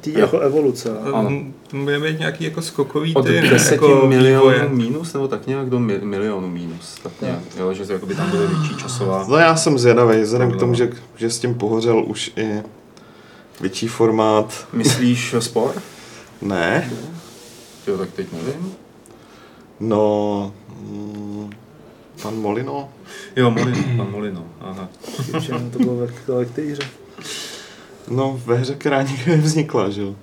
té 0.00 0.10
jako 0.10 0.38
evoluce. 0.38 0.90
Ano. 1.12 1.30
Bude 1.72 2.00
být 2.00 2.18
nějaký 2.18 2.44
jako 2.44 2.62
skokový 2.62 3.14
Od 3.14 3.26
ty, 3.26 3.40
ne? 3.40 3.50
10 3.50 3.72
jako 3.72 4.06
milionů 4.06 4.40
vývoje. 4.48 4.68
minus, 4.68 5.12
nebo 5.12 5.28
tak 5.28 5.46
nějak 5.46 5.70
do 5.70 5.78
mi, 5.80 5.98
milionu 6.02 6.48
minus. 6.48 6.94
Tak 7.02 7.12
nějak, 7.20 7.38
jo, 7.58 7.72
že 7.72 7.92
jakoby 7.92 8.14
tam 8.14 8.30
bude 8.30 8.46
větší 8.46 8.76
časová. 8.76 9.24
No 9.28 9.36
já 9.36 9.56
jsem 9.56 9.78
zvědavý, 9.78 10.20
vzhledem 10.20 10.52
k 10.52 10.56
tomu, 10.56 10.74
že, 10.74 10.90
že 11.16 11.30
s 11.30 11.38
tím 11.38 11.54
pohořel 11.54 12.04
už 12.06 12.32
i 12.36 12.62
větší 13.60 13.88
formát. 13.88 14.66
Myslíš 14.72 15.34
spor? 15.38 15.72
Ne, 16.42 16.90
Jo, 17.86 17.98
tak 17.98 18.10
teď 18.10 18.26
nevím. 18.32 18.72
no, 19.80 20.52
mm, 20.80 21.19
pan 22.22 22.36
Molino. 22.36 22.88
Jo, 23.36 23.50
Molino, 23.50 23.96
pan 23.96 24.10
Molino, 24.10 24.44
aha. 24.60 24.88
To 25.72 25.78
bylo 25.78 25.96
ve, 25.96 26.06
ve 26.34 26.44
které 26.44 26.72
hře. 26.72 26.82
No, 28.08 28.40
ve 28.46 28.56
hře, 28.56 28.74
která 28.74 29.02
nikdy 29.02 29.36
nevznikla, 29.36 29.90
že 29.90 30.02
jo. 30.02 30.14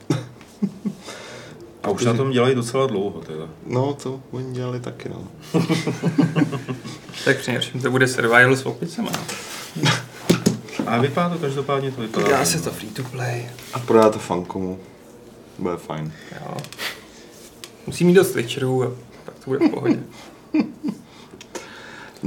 A 1.84 1.90
už 1.90 2.06
na 2.06 2.14
tom 2.14 2.32
dělají 2.32 2.56
docela 2.56 2.88
dlouho 2.88 3.22
teda. 3.22 3.50
No, 3.68 3.94
to 3.94 4.22
oni 4.32 4.54
dělali 4.54 4.80
taky, 4.80 5.10
no. 5.10 5.28
Tak 7.26 7.38
přinejmenším 7.38 7.82
to 7.82 7.92
bude 7.92 8.08
survival 8.08 8.56
s 8.56 8.66
opicema. 8.66 9.12
A 10.86 10.98
vypadá 10.98 11.30
to 11.30 11.38
každopádně, 11.38 11.92
to 11.92 12.02
vypadá. 12.02 12.28
Dá 12.30 12.46
se 12.46 12.62
to 12.62 12.72
free 12.72 12.92
to 12.92 13.04
play. 13.04 13.50
A 13.74 13.80
prodá 13.80 14.10
to 14.10 14.20
fankomu. 14.20 14.80
Bude 15.58 15.78
fajn. 15.78 16.14
Jo. 16.32 16.58
Musí 17.88 18.06
mít 18.06 18.14
dost 18.14 18.36
Witcherů 18.36 18.84
a 18.84 18.92
tak 19.26 19.36
to 19.36 19.46
bude 19.46 19.68
v 19.68 19.70
pohodě. 19.70 20.00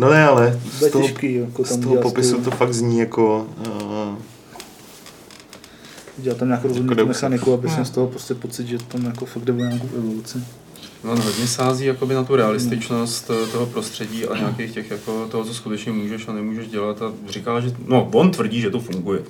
No 0.00 0.10
ne, 0.10 0.24
ale 0.24 0.60
z 0.72 0.90
toho, 0.90 1.04
těžký, 1.04 1.34
jako 1.34 1.64
z 1.64 1.76
toho 1.80 1.96
popisu 1.96 2.40
to 2.40 2.50
fakt 2.50 2.74
zní 2.74 2.98
jako... 2.98 3.48
Uh, 3.66 4.18
Dělat 6.18 6.38
tam 6.38 6.48
nějakou 6.48 6.68
rozumnou 6.68 6.92
Ex. 6.92 7.06
mechaniku, 7.06 7.52
aby 7.52 7.68
jsem 7.68 7.84
z 7.84 7.90
toho 7.90 8.06
prostě 8.06 8.34
pocit, 8.34 8.66
že 8.66 8.78
tam 8.78 9.04
jako 9.04 9.26
fakt 9.26 9.44
jde 9.44 9.52
o 9.52 9.56
nějakou 9.56 9.88
evoluci. 9.96 10.38
No, 11.04 11.12
on 11.12 11.20
hodně 11.20 11.46
sází 11.46 11.86
jakoby 11.86 12.14
na 12.14 12.24
tu 12.24 12.36
realističnost 12.36 13.30
eh, 13.30 13.46
toho 13.46 13.66
prostředí 13.66 14.26
a 14.26 14.38
nějakých 14.38 14.74
těch 14.74 14.90
jako 14.90 15.26
toho, 15.26 15.44
co 15.44 15.54
skutečně 15.54 15.92
můžeš 15.92 16.28
a 16.28 16.32
nemůžeš 16.32 16.68
dělat 16.68 17.02
a 17.02 17.12
říká, 17.28 17.60
že, 17.60 17.72
no, 17.86 18.10
on 18.12 18.30
tvrdí, 18.30 18.60
že 18.60 18.70
to 18.70 18.80
funguje. 18.80 19.22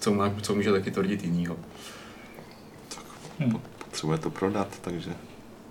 Co, 0.00 0.14
má, 0.14 0.34
co 0.42 0.54
může 0.54 0.72
taky 0.72 0.90
tvrdit 0.90 1.24
jinýho. 1.24 1.56
potřebuje 3.78 4.18
to 4.18 4.30
prodat, 4.30 4.68
takže 4.80 5.10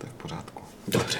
je 0.03 0.09
v 0.09 0.13
pořádku. 0.13 0.61
Dobře. 0.87 1.19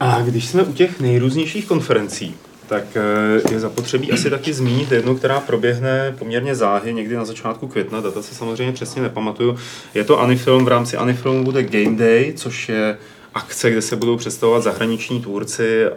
A 0.00 0.22
když 0.22 0.46
jsme 0.48 0.62
u 0.62 0.72
těch 0.72 1.00
nejrůznějších 1.00 1.66
konferencí, 1.66 2.34
tak 2.66 2.84
eh, 2.96 3.52
je 3.52 3.60
zapotřebí 3.60 4.12
asi 4.12 4.30
taky 4.30 4.52
zmínit 4.52 4.92
jednu, 4.92 5.16
která 5.16 5.40
proběhne 5.40 6.14
poměrně 6.18 6.54
záhy, 6.54 6.94
někdy 6.94 7.16
na 7.16 7.24
začátku 7.24 7.68
května, 7.68 8.00
data 8.00 8.22
se 8.22 8.34
samozřejmě 8.34 8.72
přesně 8.72 9.02
nepamatuju. 9.02 9.56
Je 9.94 10.04
to 10.04 10.20
Anifilm, 10.20 10.64
v 10.64 10.68
rámci 10.68 10.96
Anifilmu 10.96 11.44
bude 11.44 11.62
Game 11.62 11.96
Day, 11.96 12.32
což 12.36 12.68
je 12.68 12.98
akce, 13.34 13.70
kde 13.70 13.82
se 13.82 13.96
budou 13.96 14.16
představovat 14.16 14.62
zahraniční 14.62 15.20
tvůrci 15.20 15.84
eh, 15.84 15.90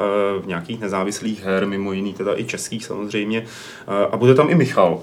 v 0.43 0.47
nějakých 0.47 0.79
nezávislých 0.79 1.43
her, 1.43 1.67
mimo 1.67 1.93
jiný 1.93 2.13
teda 2.13 2.39
i 2.39 2.43
českých 2.43 2.85
samozřejmě. 2.85 3.43
Eh, 3.87 4.07
A 4.11 4.17
bude 4.17 4.35
tam 4.35 4.49
i 4.49 4.55
Michal. 4.55 4.99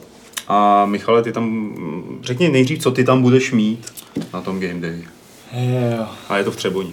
A 0.49 0.87
Michale, 0.87 1.23
ty 1.23 1.33
tam, 1.33 1.45
mm, 1.45 2.21
řekni 2.23 2.49
nejdřív, 2.49 2.79
co 2.83 2.91
ty 2.91 3.05
tam 3.05 3.23
budeš 3.23 3.53
mít 3.53 3.93
na 4.35 4.41
tom 4.41 4.61
Game 4.61 4.81
Day. 4.81 5.05
Jo. 5.53 6.07
A 6.29 6.39
je 6.39 6.45
to 6.45 6.51
v 6.51 6.57
Třeboni. 6.57 6.93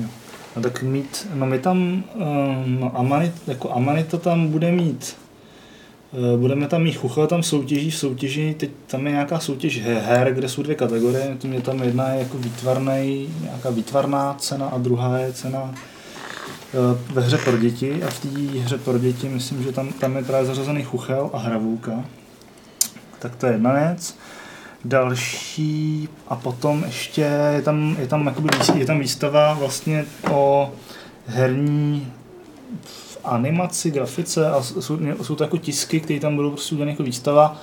Jo. 0.00 0.08
No 0.56 0.62
tak 0.62 0.82
mít, 0.82 1.28
no 1.34 1.46
my 1.46 1.58
tam, 1.58 1.78
um, 1.78 2.80
no 2.80 2.98
Amanit, 2.98 3.32
jako 3.46 3.72
Amanita 3.72 4.16
tam 4.18 4.48
bude 4.48 4.72
mít, 4.72 5.16
eh, 6.12 6.36
budeme 6.36 6.66
tam 6.66 6.82
mít 6.82 6.92
chuchel 6.96 7.26
tam 7.26 7.42
soutěží, 7.42 7.90
v 7.90 7.96
soutěži, 7.96 8.54
teď 8.58 8.70
tam 8.86 9.06
je 9.06 9.12
nějaká 9.12 9.38
soutěž 9.38 9.80
he- 9.82 10.00
her, 10.00 10.34
kde 10.34 10.48
jsou 10.48 10.62
dvě 10.62 10.74
kategorie, 10.74 11.36
tím 11.38 11.52
je 11.52 11.60
tam 11.60 11.82
jedna 11.82 12.08
je 12.08 12.18
jako 12.18 12.38
výtvarný, 12.38 13.34
nějaká 13.42 13.70
výtvarná 13.70 14.34
cena 14.38 14.66
a 14.66 14.78
druhá 14.78 15.18
je 15.18 15.32
cena 15.32 15.74
eh, 15.74 17.12
ve 17.14 17.22
hře 17.22 17.38
pro 17.38 17.58
děti 17.58 18.02
a 18.02 18.10
v 18.10 18.18
té 18.20 18.60
hře 18.60 18.78
pro 18.78 18.98
děti 18.98 19.28
myslím, 19.28 19.62
že 19.62 19.72
tam, 19.72 19.92
tam 19.92 20.16
je 20.16 20.24
právě 20.24 20.46
zařazený 20.46 20.82
chuchel 20.82 21.30
a 21.32 21.38
hravůka. 21.38 22.04
Tak 23.18 23.36
to 23.36 23.46
je 23.46 23.52
jedna 23.52 23.72
věc. 23.72 24.16
Další 24.84 26.08
a 26.28 26.36
potom 26.36 26.84
ještě 26.86 27.20
je 27.54 27.62
tam, 27.62 27.96
je 28.00 28.06
tam, 28.06 28.26
jakoby, 28.26 28.48
je 28.78 28.86
tam 28.86 28.98
výstava 29.00 29.54
vlastně 29.54 30.04
o 30.30 30.70
herní 31.26 32.12
v 32.84 33.18
animaci, 33.24 33.90
grafice 33.90 34.50
a 34.50 34.62
jsou, 34.62 34.98
jsou 35.22 35.34
to 35.34 35.44
jako 35.44 35.56
tisky, 35.56 36.00
které 36.00 36.20
tam 36.20 36.36
budou 36.36 36.50
prostě 36.50 36.74
udělané 36.74 36.90
jako 36.92 37.02
výstava 37.02 37.56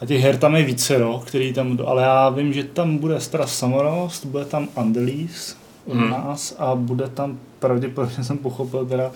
a 0.00 0.06
těch 0.06 0.22
her 0.22 0.36
tam 0.36 0.56
je 0.56 0.62
vícero, 0.64 1.22
který 1.26 1.52
tam 1.52 1.68
budou, 1.70 1.86
ale 1.86 2.02
já 2.02 2.28
vím, 2.28 2.52
že 2.52 2.64
tam 2.64 2.98
bude 2.98 3.18
teda 3.30 3.46
Samorost, 3.46 4.26
bude 4.26 4.44
tam 4.44 4.68
Andelis 4.76 5.56
od 5.86 5.94
Hmm. 5.96 6.10
nás 6.10 6.54
a 6.58 6.74
bude 6.74 7.08
tam 7.08 7.38
pravděpodobně 7.58 8.24
jsem 8.24 8.38
pochopil 8.38 8.86
teda 8.86 9.10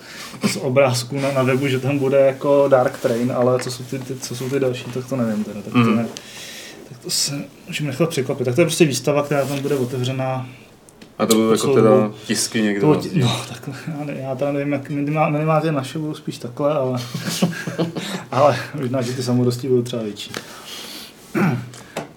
z 0.47 0.55
obrázků 0.57 1.19
na, 1.19 1.31
na 1.31 1.43
webu, 1.43 1.67
že 1.67 1.79
tam 1.79 1.97
bude 1.99 2.19
jako 2.19 2.65
Dark 2.67 2.97
Train, 3.01 3.31
ale 3.31 3.59
co 3.59 3.71
jsou 3.71 3.83
ty, 3.83 3.99
ty, 3.99 4.15
co 4.15 4.35
jsou 4.35 4.49
ty 4.49 4.59
další, 4.59 4.83
tak 4.93 5.05
to 5.09 5.15
nevím 5.15 5.43
teda, 5.43 5.61
tak 5.61 5.73
to 5.73 5.79
Mhm. 5.79 5.95
ne, 5.95 6.05
tak 6.91 6.99
to 6.99 7.09
se 7.09 7.43
můžeme 7.67 7.87
nechat 7.87 8.09
překvapit. 8.09 8.45
Tak 8.45 8.55
to 8.55 8.61
je 8.61 8.65
prostě 8.65 8.85
výstava, 8.85 9.23
která 9.23 9.45
tam 9.45 9.59
bude 9.59 9.75
otevřená. 9.75 10.47
A 11.17 11.25
to 11.25 11.35
budou 11.35 11.51
jako 11.51 11.73
teda 11.73 12.11
tisky. 12.25 12.79
To, 12.79 12.93
na 12.93 13.01
zdi. 13.01 13.19
no, 13.19 13.41
takhle, 13.49 13.73
já, 13.87 14.05
ne, 14.05 14.13
já 14.21 14.35
teda 14.35 14.51
nevím, 14.51 14.73
jak 14.73 14.89
minimá, 14.89 15.29
minimálně 15.29 15.71
naše 15.71 15.99
budou 15.99 16.13
spíš 16.13 16.37
takhle, 16.37 16.73
ale, 16.73 16.99
ale 18.31 18.57
možná, 18.75 19.01
že 19.01 19.13
ty 19.13 19.23
samorosti 19.23 19.67
budou 19.67 19.81
třeba 19.81 20.03
větší. 20.03 20.31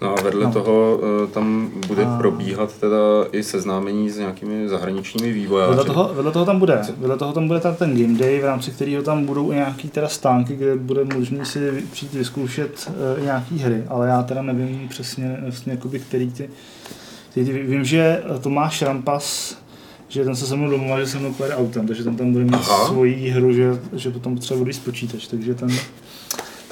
No 0.04 0.14
a 0.18 0.22
vedle 0.22 0.44
No. 0.44 0.52
toho 0.52 1.00
eh, 1.02 1.26
tam 1.26 1.70
bude 1.86 2.04
A- 2.04 2.18
probíhat 2.18 2.72
teda 2.80 2.96
i 3.32 3.42
seznámení 3.42 4.10
s 4.10 4.18
nějakými 4.18 4.68
zahraničními 4.68 5.32
vývojáři. 5.32 5.70
Vedle 5.70 5.84
toho, 5.84 6.10
vedle 6.14 6.32
toho 6.32 6.44
tam 6.44 6.58
bude, 6.58 6.80
vedle 6.98 7.16
toho 7.16 7.32
tam 7.32 7.48
bude 7.48 7.60
ten 7.60 7.96
game 8.02 8.18
day, 8.18 8.40
v 8.40 8.44
rámci 8.44 8.70
kterého 8.70 9.02
tam 9.02 9.24
budou 9.26 9.52
i 9.52 9.54
nějaký 9.54 9.88
teda 9.88 10.08
stánky, 10.08 10.56
kde 10.56 10.76
bude 10.76 11.04
možný 11.04 11.44
si 11.44 11.84
přijít 11.92 12.12
vyzkoušet 12.14 12.90
uh, 13.18 13.24
nějaký 13.24 13.58
hry, 13.58 13.84
ale 13.88 14.08
já 14.08 14.22
teda 14.22 14.42
nevím 14.42 14.88
přesně, 14.88 15.36
vlastně 15.42 15.72
jakoby, 15.72 15.98
který 15.98 16.30
ty, 16.30 16.50
který 17.30 17.46
ty, 17.46 17.52
vím, 17.52 17.84
že 17.84 18.22
Tomáš 18.40 18.82
Rampas, 18.82 19.56
že 20.08 20.24
ten 20.24 20.36
se 20.36 20.46
se 20.46 20.56
mnou 20.56 20.70
domluval, 20.70 21.00
že 21.00 21.06
se 21.06 21.18
mnou 21.18 21.32
pojede 21.32 21.56
autem, 21.56 21.86
takže 21.86 22.04
ten 22.04 22.16
tam 22.16 22.32
bude 22.32 22.44
mít 22.44 22.54
Aha. 22.54 22.86
svoji 22.86 23.28
hru, 23.28 23.52
že, 23.52 23.80
že 23.92 24.10
potom 24.10 24.38
třeba 24.38 24.58
bude 24.58 24.68
víc 24.68 24.78
počítač, 24.78 25.26
takže 25.26 25.54
ten, 25.54 25.68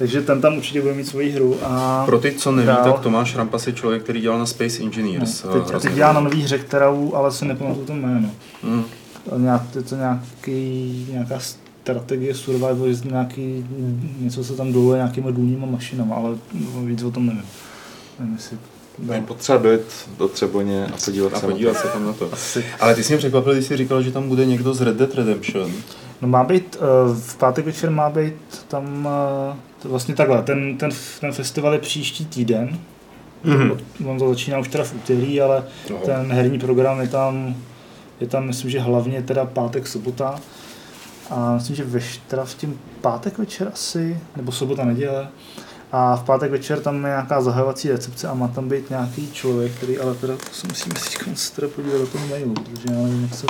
takže 0.03 0.23
ten 0.23 0.41
tam 0.41 0.57
určitě 0.57 0.81
bude 0.81 0.95
mít 0.95 1.09
svoji 1.09 1.31
hru 1.31 1.57
a 1.62 2.03
Pro 2.07 2.19
ty, 2.19 2.33
co 2.33 2.53
neví, 2.53 2.67
Dál. 2.67 2.85
tak 2.85 3.01
Tomáš 3.01 3.37
Rampas 3.37 3.67
je 3.67 3.73
člověk, 3.73 4.03
který 4.03 4.21
dělal 4.21 4.38
na 4.38 4.47
Space 4.47 4.83
Engineers. 4.83 5.45
no, 5.45 5.51
eh, 5.51 5.53
teď, 5.53 5.62
a 5.62 5.69
hrozně 5.69 5.88
teď 5.88 5.97
dělá 5.97 6.12
na 6.12 6.21
nový 6.21 6.43
hře, 6.43 6.59
kterou 6.59 7.15
ale 7.15 7.33
si 7.33 7.45
nepamatuju 7.45 7.87
to 7.87 7.93
jméno. 7.93 8.31
Mm. 8.62 8.85
nějak, 9.37 9.62
je 9.75 9.83
to 9.83 9.97
nějaký, 9.97 11.07
nějaká 11.11 11.38
strategie 11.38 12.35
survival, 12.35 12.93
že 12.93 13.09
nějaký, 13.09 13.67
něco 14.21 14.45
se 14.45 14.57
tam 14.57 14.73
doluje 14.73 14.97
nějakýma 14.97 15.31
důlníma 15.31 15.67
mašinama, 15.67 16.17
ale 16.17 16.37
víc 16.85 17.03
o 17.03 17.11
tom 17.11 17.27
nevím. 17.27 17.45
Nevím, 18.19 18.35
jestli 18.35 18.59
Je 19.12 19.21
potřeba 19.21 19.59
dojet 19.59 20.09
do 20.19 20.29
Třeboně 20.29 20.87
a 20.87 20.97
podívat 21.05 21.35
A 21.35 21.38
se 21.41 21.47
na 21.47 21.53
podívat 21.53 21.77
se 21.77 21.88
tam 21.88 22.07
na 22.07 22.12
to. 22.12 22.33
Asi. 22.33 22.65
Ale 22.81 22.95
ty 22.95 23.05
jsi 23.05 23.12
mě 23.12 23.19
překvapil, 23.19 23.53
když 23.53 23.67
jsi 23.67 23.77
říkal, 23.77 24.03
že 24.03 24.12
tam 24.12 24.29
bude 24.29 24.47
někdo 24.47 24.75
z 24.75 24.81
Red 24.81 24.97
Dead 24.97 25.15
Redemption. 25.15 25.73
No 26.23 26.29
má 26.29 26.45
být, 26.45 26.77
eh, 26.81 27.15
v 27.21 27.37
pátek 27.37 27.67
večer 27.67 27.91
má 27.91 28.11
být 28.11 28.35
tam, 28.69 29.09
eh, 29.53 29.57
to 29.83 29.89
vlastně 29.89 30.15
takhle, 30.15 30.43
ten, 30.43 30.79
ten, 30.79 30.91
ten 31.21 31.33
festival 31.33 31.73
je 31.73 31.79
příští 31.79 32.27
týden, 32.27 32.79
Mhm. 33.45 33.73
on 34.07 34.19
to 34.19 34.29
začíná 34.29 34.59
už 34.59 34.69
teda 34.69 34.85
v 34.85 34.95
úterý, 34.95 35.41
ale 35.41 35.65
No. 35.91 35.97
ten 35.97 36.33
herní 36.33 36.59
program 36.59 37.01
je 37.01 37.09
tam, 37.09 37.55
je 38.21 38.27
tam 38.27 38.47
myslím, 38.47 38.71
že 38.71 38.81
hlavně 38.81 39.23
teda 39.23 39.45
pátek, 39.45 39.87
sobota. 39.87 40.41
A 41.31 41.55
myslím, 41.55 41.77
že 41.77 41.85
teda 42.29 42.45
v 42.45 42.55
tím 42.55 42.81
pátek 43.01 43.39
večer 43.39 43.71
asi, 43.75 44.19
nebo 44.37 44.53
sobota, 44.53 44.85
neděle. 44.85 45.29
A 45.93 46.17
v 46.17 46.23
pátek 46.25 46.51
večer 46.51 46.81
tam 46.81 46.95
je 46.95 47.01
nějaká 47.01 47.41
zahajovací 47.43 47.89
recepce 47.91 48.29
a 48.29 48.35
má 48.35 48.49
tam 48.49 48.69
být 48.69 48.91
nějaký 48.91 49.31
člověk, 49.33 49.73
který, 49.73 49.99
ale 49.99 50.15
teda 50.15 50.35
to 50.37 50.47
se 50.53 50.67
musíme 50.69 50.95
se 51.37 51.55
teda 51.55 51.69
podívat 51.69 51.99
do 51.99 52.07
toho 52.07 52.27
mailu, 52.27 52.55
protože 52.55 52.95
já 52.95 53.03
nevím, 53.03 53.23
jak 53.23 53.35
se 53.35 53.47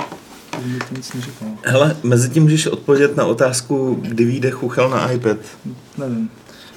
mi 0.65 0.79
to 0.79 0.95
nic 0.95 1.13
neříkal. 1.13 1.47
Hele, 1.63 1.95
mezi 2.03 2.29
tím 2.29 2.43
můžeš 2.43 2.67
odpovědět 2.67 3.17
na 3.17 3.25
otázku, 3.25 3.97
kdy 4.01 4.25
vyjde 4.25 4.51
chuchel 4.51 4.89
na 4.89 5.11
iPad. 5.11 5.37
Nevím. 5.97 6.29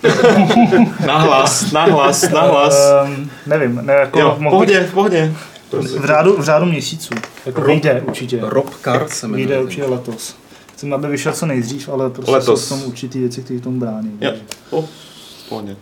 Nahlas, 1.07 1.73
nahlas, 1.73 2.23
nahlas. 2.31 2.75
Um, 3.07 3.31
nevím, 3.47 3.81
ne, 3.85 3.93
jako 3.93 4.21
Jo, 4.21 4.37
v 4.41 4.43
pohodě, 4.51 4.81
v 4.91 4.93
pohodě. 4.95 5.33
v 5.73 6.05
řádu, 6.07 6.37
v 6.37 6.45
řádu 6.45 6.67
měsíců. 6.67 7.15
Jako 7.47 7.61
Rob- 7.61 7.67
vyjde 7.67 8.03
určitě. 8.07 8.39
Rob 8.43 8.75
Carr 8.85 9.09
se 9.09 9.27
Vyjde 9.29 9.43
jmenuje. 9.43 9.61
určitě 9.65 9.85
letos. 9.85 10.37
Chceme, 10.75 10.95
aby 10.95 11.09
vyšel 11.09 11.33
co 11.33 11.47
nejdřív, 11.47 11.89
ale 11.89 12.11
prostě 12.11 12.33
Letos. 12.33 12.69
jsou 12.69 12.77
v 12.77 12.81
tom 12.81 12.89
určitý 12.89 13.19
věci, 13.21 13.43
které 13.43 13.61
tomu 13.61 13.79
brání. 13.81 14.11
Jo, 14.21 14.31
takže- 14.31 14.43
o, 14.71 14.83
v 14.83 15.49
pohodě. 15.49 15.77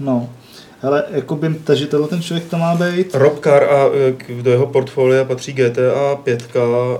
No. 0.00 0.28
Hele, 0.84 1.04
jakoby, 1.10 1.54
takže 1.64 1.86
tenhle 1.86 2.08
ten 2.08 2.22
člověk 2.22 2.48
to 2.50 2.58
má 2.58 2.74
být. 2.74 3.14
Rob 3.14 3.38
Carr 3.44 3.62
a 3.64 3.84
k- 4.16 4.42
do 4.42 4.50
jeho 4.50 4.66
portfolia 4.66 5.24
patří 5.24 5.52
GTA 5.52 6.16
5, 6.24 6.48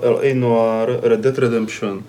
LA 0.03 0.35
Noir, 0.35 0.99
Red 1.03 1.21
Dead 1.21 1.39
Redemption. 1.39 2.03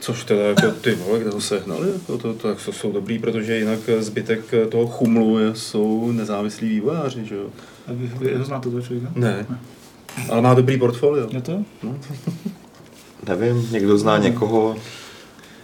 Což 0.00 0.24
teda 0.24 0.42
jako 0.42 0.70
ty 0.70 0.94
vole, 0.94 1.18
kde 1.18 1.30
ho 1.30 1.40
sehnali, 1.40 1.88
jako 1.92 2.18
to, 2.18 2.34
to, 2.34 2.54
to 2.64 2.72
jsou 2.72 2.92
dobrý, 2.92 3.18
protože 3.18 3.58
jinak 3.58 3.78
zbytek 3.98 4.40
toho 4.68 4.86
chumlu 4.86 5.38
je, 5.38 5.54
jsou 5.54 6.12
nezávislí 6.12 6.68
vývojáři, 6.68 7.24
že 7.24 7.34
jo? 7.34 7.46
A 7.86 7.90
vy, 7.92 8.10
vy 8.20 8.34
ho 8.34 8.44
znáte 8.44 8.68
toho 8.70 8.82
člověka? 8.82 9.08
Ne. 9.14 9.46
Ale 10.30 10.42
má 10.42 10.54
dobrý 10.54 10.78
portfolio. 10.78 11.26
Je 11.30 11.40
to? 11.42 11.62
Nevím, 13.28 13.68
někdo 13.72 13.98
zná 13.98 14.18
někoho. 14.18 14.76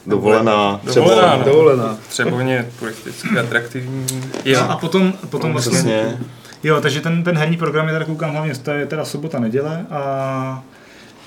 Dovolená. 0.06 0.80
třeba- 0.86 0.94
Dovolená, 0.94 1.36
no. 1.36 1.44
Dovolená. 1.44 1.98
Třebovně 2.08 2.68
turisticky 2.78 3.38
atraktivní. 3.38 4.06
Jo. 4.12 4.20
Jo. 4.44 4.60
A 4.68 4.76
potom, 4.76 5.12
potom 5.30 5.48
No, 5.50 5.52
vlastně... 5.52 5.72
Přesně. 5.72 6.18
Jo, 6.62 6.80
takže 6.80 7.00
ten, 7.00 7.24
ten 7.24 7.38
herní 7.38 7.56
program 7.56 7.86
je 7.86 7.92
teda 7.92 8.04
koukám 8.04 8.30
hlavně, 8.32 8.54
to 8.54 8.70
je 8.70 8.86
teda 8.86 9.04
sobota, 9.04 9.38
neděle 9.38 9.86
a 9.90 10.62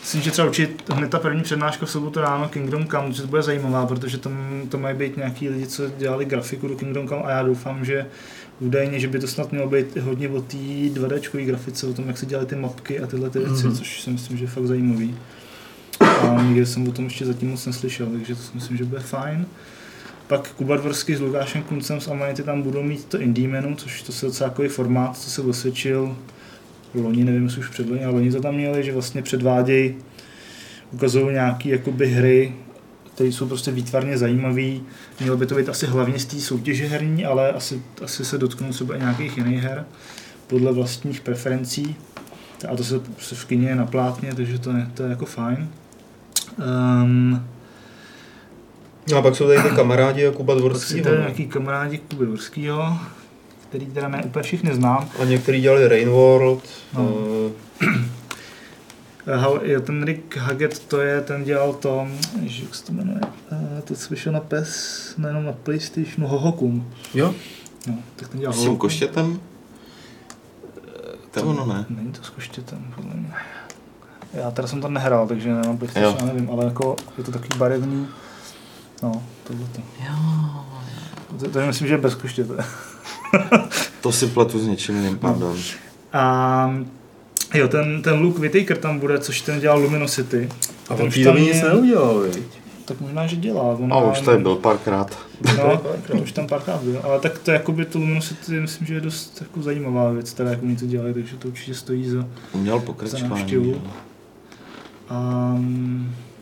myslím, 0.02 0.22
že 0.22 0.32
třeba 0.32 0.48
určitě 0.48 0.74
hned 0.94 1.10
ta 1.10 1.20
první 1.20 1.42
přednáška 1.44 1.86
v 1.86 1.90
sobotu 1.92 2.22
ráno 2.22 2.50
Kingdom 2.50 2.88
Come, 2.88 3.12
že 3.12 3.22
to 3.22 3.28
bude 3.28 3.42
zajímavá, 3.42 3.86
protože 3.86 4.18
tam 4.18 4.62
to 4.70 4.78
mají 4.78 4.98
být 4.98 5.18
nějaký 5.18 5.50
lidi, 5.50 5.68
co 5.68 5.84
dělali 5.98 6.26
grafiku 6.26 6.68
do 6.68 6.76
Kingdom 6.76 7.08
Come 7.08 7.22
a 7.24 7.30
já 7.32 7.44
doufám, 7.44 7.86
že 7.86 8.06
údajně, 8.60 9.00
že 9.00 9.08
by 9.08 9.20
to 9.20 9.28
snad 9.28 9.52
mělo 9.52 9.68
být 9.70 9.98
hodně 9.98 10.30
o 10.30 10.42
té 10.42 10.58
2D 10.58 11.46
grafice, 11.46 11.88
o 11.88 11.94
tom, 11.94 12.08
jak 12.08 12.18
se 12.18 12.26
dělaly 12.26 12.48
ty 12.48 12.56
mapky 12.56 13.00
a 13.00 13.08
tyhle 13.08 13.30
ty 13.30 13.40
věci, 13.40 13.54
Mhm. 13.54 13.72
mm-hmm. 13.74 13.78
což 13.78 14.02
si 14.02 14.10
myslím, 14.10 14.38
že 14.38 14.44
je 14.44 14.48
fakt 14.48 14.66
zajímavý. 14.68 15.16
A 16.00 16.44
nikdy 16.44 16.66
jsem 16.66 16.88
o 16.88 16.92
tom 16.92 17.06
ještě 17.06 17.26
zatím 17.26 17.50
moc 17.50 17.66
neslyšel, 17.66 18.08
takže 18.08 18.36
to 18.36 18.42
si 18.42 18.52
myslím, 18.54 18.78
že 18.78 18.86
bude 18.86 19.02
fajn. 19.02 19.46
Pak 20.28 20.52
Kuba 20.52 20.78
Dvorský 20.78 21.16
s 21.16 21.20
Lukášem 21.20 21.64
Kuncem 21.64 22.02
z 22.02 22.08
Amanity 22.08 22.44
tam 22.44 22.62
budou 22.62 22.84
mít 22.84 23.06
to 23.06 23.22
Indie 23.22 23.48
menu, 23.48 23.76
což 23.76 24.02
to 24.02 24.12
je 24.12 24.18
docela 24.22 24.50
takový 24.50 24.68
formát, 24.68 25.18
co 25.18 25.30
se 25.30 25.42
osvědčil 25.42 26.16
loni, 26.94 27.24
nevím, 27.24 27.44
jestli 27.44 27.60
už 27.60 27.70
předloni, 27.70 28.06
ale 28.06 28.14
oni 28.14 28.32
to 28.32 28.42
tam 28.42 28.56
měli, 28.56 28.84
že 28.84 28.94
vlastně 28.94 29.22
předvádějí, 29.22 29.96
ukazují 30.92 31.34
nějaké 31.34 31.70
jakoby 31.70 32.08
hry, 32.08 32.54
které 33.14 33.30
jsou 33.30 33.48
prostě 33.48 33.72
výtvarně 33.72 34.18
zajímavé. 34.18 34.72
Mělo 35.20 35.38
by 35.38 35.46
to 35.46 35.56
být 35.56 35.70
asi 35.70 35.86
hlavně 35.86 36.20
z 36.20 36.26
té 36.26 36.40
soutěže 36.40 36.88
herní, 36.88 37.26
ale 37.26 37.52
asi, 37.52 37.82
asi 38.04 38.26
se 38.26 38.38
dotknou 38.38 38.70
třeba 38.70 38.96
i 38.96 39.00
nějakých 39.00 39.38
jiných 39.38 39.62
her 39.64 39.86
podle 40.48 40.72
vlastních 40.72 41.22
preferencí. 41.22 41.96
A 42.70 42.76
to 42.76 42.84
se 42.84 43.36
v 43.36 43.46
kině 43.46 43.76
na 43.76 43.86
plátně, 43.86 44.36
takže 44.36 44.60
to 44.60 44.72
je, 44.72 44.88
to 44.94 45.04
je 45.04 45.10
jako 45.10 45.26
fajn. 45.26 45.70
Um, 46.58 47.44
No 49.12 49.18
a 49.18 49.22
pak 49.22 49.36
jsou 49.36 49.48
tady 49.48 49.70
ty 49.70 49.76
kamarádi 49.76 50.22
Jakuba 50.22 50.54
pak 50.54 50.62
si 50.64 50.70
Dvorskýho. 50.70 51.04
tady 51.04 51.16
no. 51.16 51.22
nějaký 51.22 51.48
kamarádi 51.48 51.98
Kuby 51.98 52.26
Dvorskýho, 52.26 52.98
který 53.70 53.86
teda 53.86 54.08
ne 54.08 54.24
úplně 54.24 54.44
všichni 54.44 54.74
znám. 54.74 55.10
A 55.22 55.26
některý 55.26 55.62
dělali 55.62 55.88
Rain 55.88 56.10
World. 56.10 56.64
No. 56.94 57.14
eh, 57.82 57.88
Eh, 59.30 59.38
Hal- 59.38 59.60
jo, 59.64 59.82
ten 59.82 60.04
Rick 60.04 60.38
Haggett, 60.38 60.80
to 60.80 61.02
je, 61.02 61.22
ten 61.22 61.44
dělal 61.44 61.74
to, 61.74 62.08
ježiš, 62.42 62.62
jak 62.62 62.76
se 62.76 62.86
to 62.86 62.94
jmenuje, 62.94 63.20
uh, 63.52 63.58
to 63.84 63.96
co 63.96 64.10
vyšlo 64.10 64.32
na 64.32 64.40
PES, 64.40 65.14
nejenom 65.18 65.46
na 65.46 65.52
PlayStationu, 65.54 66.28
Hohokum. 66.28 66.94
Jo, 67.14 67.36
No, 67.88 67.96
tak 68.16 68.28
ten 68.28 68.40
dělal 68.40 68.54
S 68.54 68.58
tím 68.58 68.66
Hohokum. 68.66 68.80
koštětem? 68.80 69.40
Eh, 70.88 71.16
To 71.32 71.44
ono 71.44 71.66
ne. 71.66 71.86
Není 71.90 72.12
to 72.12 72.24
s 72.24 72.30
koštětem, 72.30 72.86
podle 72.96 73.14
mě. 73.14 73.34
Já 74.34 74.52
teda 74.52 74.68
jsem 74.68 74.82
to 74.82 74.90
nehrál, 74.90 75.28
takže 75.28 75.50
nemám 75.50 75.78
PlayStation, 75.78 76.12
Jo. 76.14 76.18
já 76.20 76.26
nevím, 76.26 76.50
ale 76.52 76.66
jako 76.66 76.96
je 77.18 77.24
to 77.24 77.32
takový 77.32 77.50
barevný. 77.58 78.08
No, 79.04 79.24
tohle 79.44 79.66
to. 79.76 79.82
To, 81.40 81.50
to 81.50 81.66
myslím, 81.68 81.88
že 81.88 81.94
je 81.94 81.98
bez 81.98 82.16
koště. 82.16 82.44
To 82.44 82.54
je. 82.54 82.60
To 84.02 84.12
si 84.12 84.28
pletu 84.28 84.60
s 84.60 84.68
něčím 84.68 84.96
jiným, 84.96 85.18
pardon. 85.18 85.58
A 86.14 86.72
jo, 87.54 87.68
ten, 87.68 88.02
ten 88.02 88.20
Luke 88.20 88.40
Whittaker 88.42 88.78
tam 88.78 89.00
bude, 89.00 89.20
což 89.20 89.42
ten 89.42 89.60
dělal 89.60 89.80
Luminosity. 89.80 90.50
A 90.90 90.96
ten 90.96 91.02
on 91.02 91.08
už 91.08 91.16
té 91.18 91.24
tam 91.24 91.34
doby 91.34 91.46
nic 91.46 91.62
neudělal, 91.62 92.20
viď? 92.20 92.40
Tak 92.86 93.02
možná, 93.02 93.28
že 93.28 93.36
dělá. 93.36 93.62
On 93.64 93.94
A 93.94 93.98
už 94.12 94.22
tady 94.22 94.38
byl 94.44 94.56
párkrát. 94.56 95.18
No, 95.58 95.82
už 96.24 96.32
tam 96.32 96.48
párkrát 96.48 96.82
byl. 96.82 97.02
Ale 97.04 97.20
tak 97.20 97.38
to 97.40 97.52
jakoby 97.52 97.86
to 97.86 98.00
Luminosity 98.00 98.60
myslím, 98.60 98.88
že 98.88 98.94
je 98.94 99.02
dost 99.02 99.38
jako 99.42 99.62
zajímavá 99.62 100.12
věc, 100.12 100.34
teda 100.34 100.50
jak 100.50 100.64
oni 100.64 100.76
to 100.76 100.86
dělají, 100.86 101.14
takže 101.14 101.36
to 101.36 101.48
určitě 101.48 101.74
stojí 101.74 102.10
za, 102.10 102.26
Uměl 102.54 102.80
za 102.80 102.86
pokračování. 102.86 103.30
návštěvu. 103.30 103.66
jo. 103.72 103.82
A, 105.10 105.56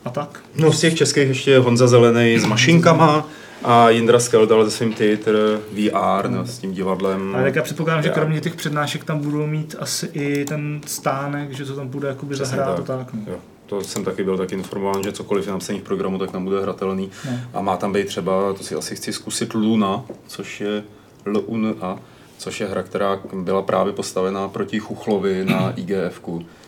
a 0.06 0.10
tak. 0.10 0.43
No 0.56 0.71
z 0.71 0.80
těch 0.80 0.95
českých 0.95 1.28
ještě 1.28 1.60
Honza 1.60 1.88
Zelený 1.88 2.39
s 2.39 2.45
mašinkama 2.45 3.28
a 3.63 3.89
Jindra 3.89 4.19
Skeldal 4.19 4.65
se 4.65 4.71
svým 4.71 4.93
theater 4.93 5.36
VR, 5.71 6.30
no, 6.30 6.45
s 6.45 6.60
tím 6.60 6.73
divadlem. 6.73 7.36
Ale 7.36 7.43
tak 7.43 7.56
já 7.56 7.62
předpokládám, 7.62 8.04
že 8.04 8.10
kromě 8.10 8.41
těch 8.41 8.56
přednášek 8.56 9.04
tam 9.04 9.19
budou 9.19 9.47
mít 9.47 9.75
asi 9.80 10.10
i 10.13 10.45
ten 10.45 10.82
stánek, 10.86 11.51
že 11.51 11.65
to 11.65 11.75
tam 11.75 11.88
bude 11.88 12.08
jakoby 12.08 12.36
Přesně 12.36 12.58
zahrát 12.58 12.75
tak. 12.75 12.89
a 12.89 12.97
tak. 12.97 13.13
No. 13.13 13.21
Jo, 13.28 13.38
to 13.65 13.82
jsem 13.82 14.04
taky 14.04 14.23
byl 14.23 14.38
tak 14.38 14.51
informován, 14.51 15.04
že 15.04 15.12
cokoliv 15.12 15.45
je 15.45 15.51
napsaný 15.51 15.80
v 15.80 15.84
programu, 15.84 16.17
tak 16.17 16.32
tam 16.32 16.43
bude 16.43 16.62
hratelný. 16.62 17.10
No. 17.32 17.38
A 17.54 17.62
má 17.62 17.78
tam 17.78 17.93
být 17.93 18.08
třeba, 18.08 18.54
to 18.54 18.63
si 18.63 18.75
asi 18.75 18.95
chci 18.95 19.13
zkusit 19.13 19.54
Luna, 19.54 20.04
což 20.28 20.62
je 20.62 20.84
L-U-N-A, 21.25 21.99
což 22.38 22.62
je 22.62 22.67
hra, 22.67 22.84
která 22.84 23.19
byla 23.34 23.62
právě 23.62 23.93
postavená 23.93 24.47
proti 24.47 24.80
Chuchlovi 24.80 25.45
na 25.45 25.71
IGF-ku. 25.75 26.41
Eh, 26.41 26.64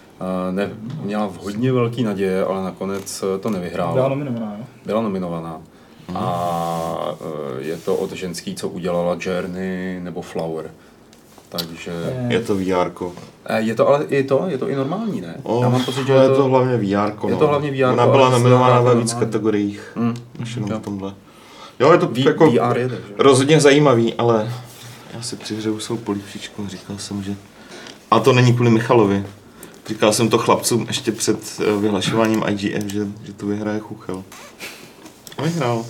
Ne, 0.51 0.69
měla 1.03 1.31
hodně 1.43 1.71
velký 1.73 2.03
naděje, 2.03 2.45
ale 2.45 2.63
nakonec 2.63 3.23
eh, 3.35 3.39
to 3.39 3.49
nevyhrála. 3.49 3.93
Byla 3.93 4.09
nominovaná, 4.09 4.55
jo? 4.59 4.65
Byla 4.85 5.01
nominovaná. 5.01 5.61
A 6.15 7.15
eh, 7.59 7.61
je 7.63 7.77
to 7.77 7.95
od 7.95 8.11
ženský, 8.11 8.55
co 8.55 8.69
udělala 8.69 9.17
Journey 9.19 9.99
nebo 10.03 10.21
Flower. 10.21 10.71
Takže 11.49 11.91
Je 12.27 12.41
to 12.41 12.55
VR. 12.55 12.91
Eh, 13.45 13.61
je 13.61 13.75
to 13.75 13.87
ale 13.87 14.05
i 14.05 14.23
to, 14.23 14.43
je 14.47 14.57
to 14.57 14.69
i 14.69 14.75
normální, 14.75 15.21
ne? 15.21 15.35
Oh, 15.43 15.63
Já 15.63 15.69
mám 15.69 15.83
pocit, 15.85 16.07
že 16.07 16.13
je 16.13 16.29
to 16.29 16.43
hlavně 16.43 16.77
VR. 16.77 16.81
je 17.27 17.31
no. 17.31 17.37
to 17.37 17.47
hlavně 17.47 17.71
VR, 17.71 17.83
Ona 17.93 18.07
byla 18.39 18.69
dá 18.69 18.81
ve 18.81 18.91
to 18.93 18.97
víc 18.99 19.13
kategoriích, 19.13 19.91
Hmm. 19.95 20.13
než 20.39 20.55
jenom 20.55 20.71
Jo. 20.71 20.79
v 20.79 20.81
tomhle. 20.81 21.13
Jo, 21.79 21.91
je 21.91 21.97
to 21.97 22.07
V, 22.07 22.17
jako 22.17 22.51
VR 22.51 22.77
jede, 22.77 22.95
že? 22.95 23.13
rozhodně 23.17 23.61
zajímavý, 23.61 24.13
ale 24.13 24.51
já 25.13 25.21
si 25.21 25.35
přihřeju 25.35 25.79
svou 25.79 25.97
polívčičku, 25.97 26.67
říkal 26.67 26.97
jsem, 26.97 27.23
že... 27.23 27.35
A 28.11 28.19
to 28.19 28.33
není 28.33 28.53
kvůli 28.53 28.69
Michalovi. 28.69 29.25
Říkal 29.87 30.13
jsem 30.13 30.29
to 30.29 30.37
chlapcům 30.37 30.85
ještě 30.87 31.11
před 31.11 31.39
eh, 31.59 31.77
vyhlašováním 31.77 32.43
IGF, 32.47 32.85
že, 32.85 33.07
že 33.23 33.33
to 33.33 33.45
vyhraje 33.45 33.79
Chuchel. 33.79 34.23
Vyhrál. 35.43 35.85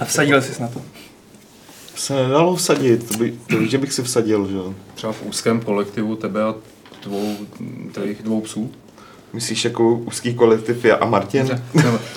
A 0.00 0.04
vsadil 0.04 0.42
jsi 0.42 0.62
na 0.62 0.68
to. 0.68 0.82
Se 1.94 2.14
nedalo 2.14 2.56
vsadit, 2.56 3.08
to, 3.08 3.18
by, 3.18 3.38
to 3.48 3.66
že 3.66 3.78
bych 3.78 3.92
si 3.92 4.02
vsadil, 4.02 4.48
že 4.48 4.56
jo. 4.56 4.74
Třeba 4.94 5.12
v 5.12 5.22
úzkém 5.22 5.60
kolektivu 5.60 6.16
tebe 6.16 6.42
a 6.42 6.54
dvou, 7.02 7.36
těch 7.92 8.22
dvou 8.22 8.40
psů. 8.40 8.72
Myslíš 9.32 9.64
jako 9.64 9.94
úzký 9.94 10.34
kolektiv 10.34 10.84
já 10.84 10.96
a 10.96 11.04
Martin? 11.04 11.60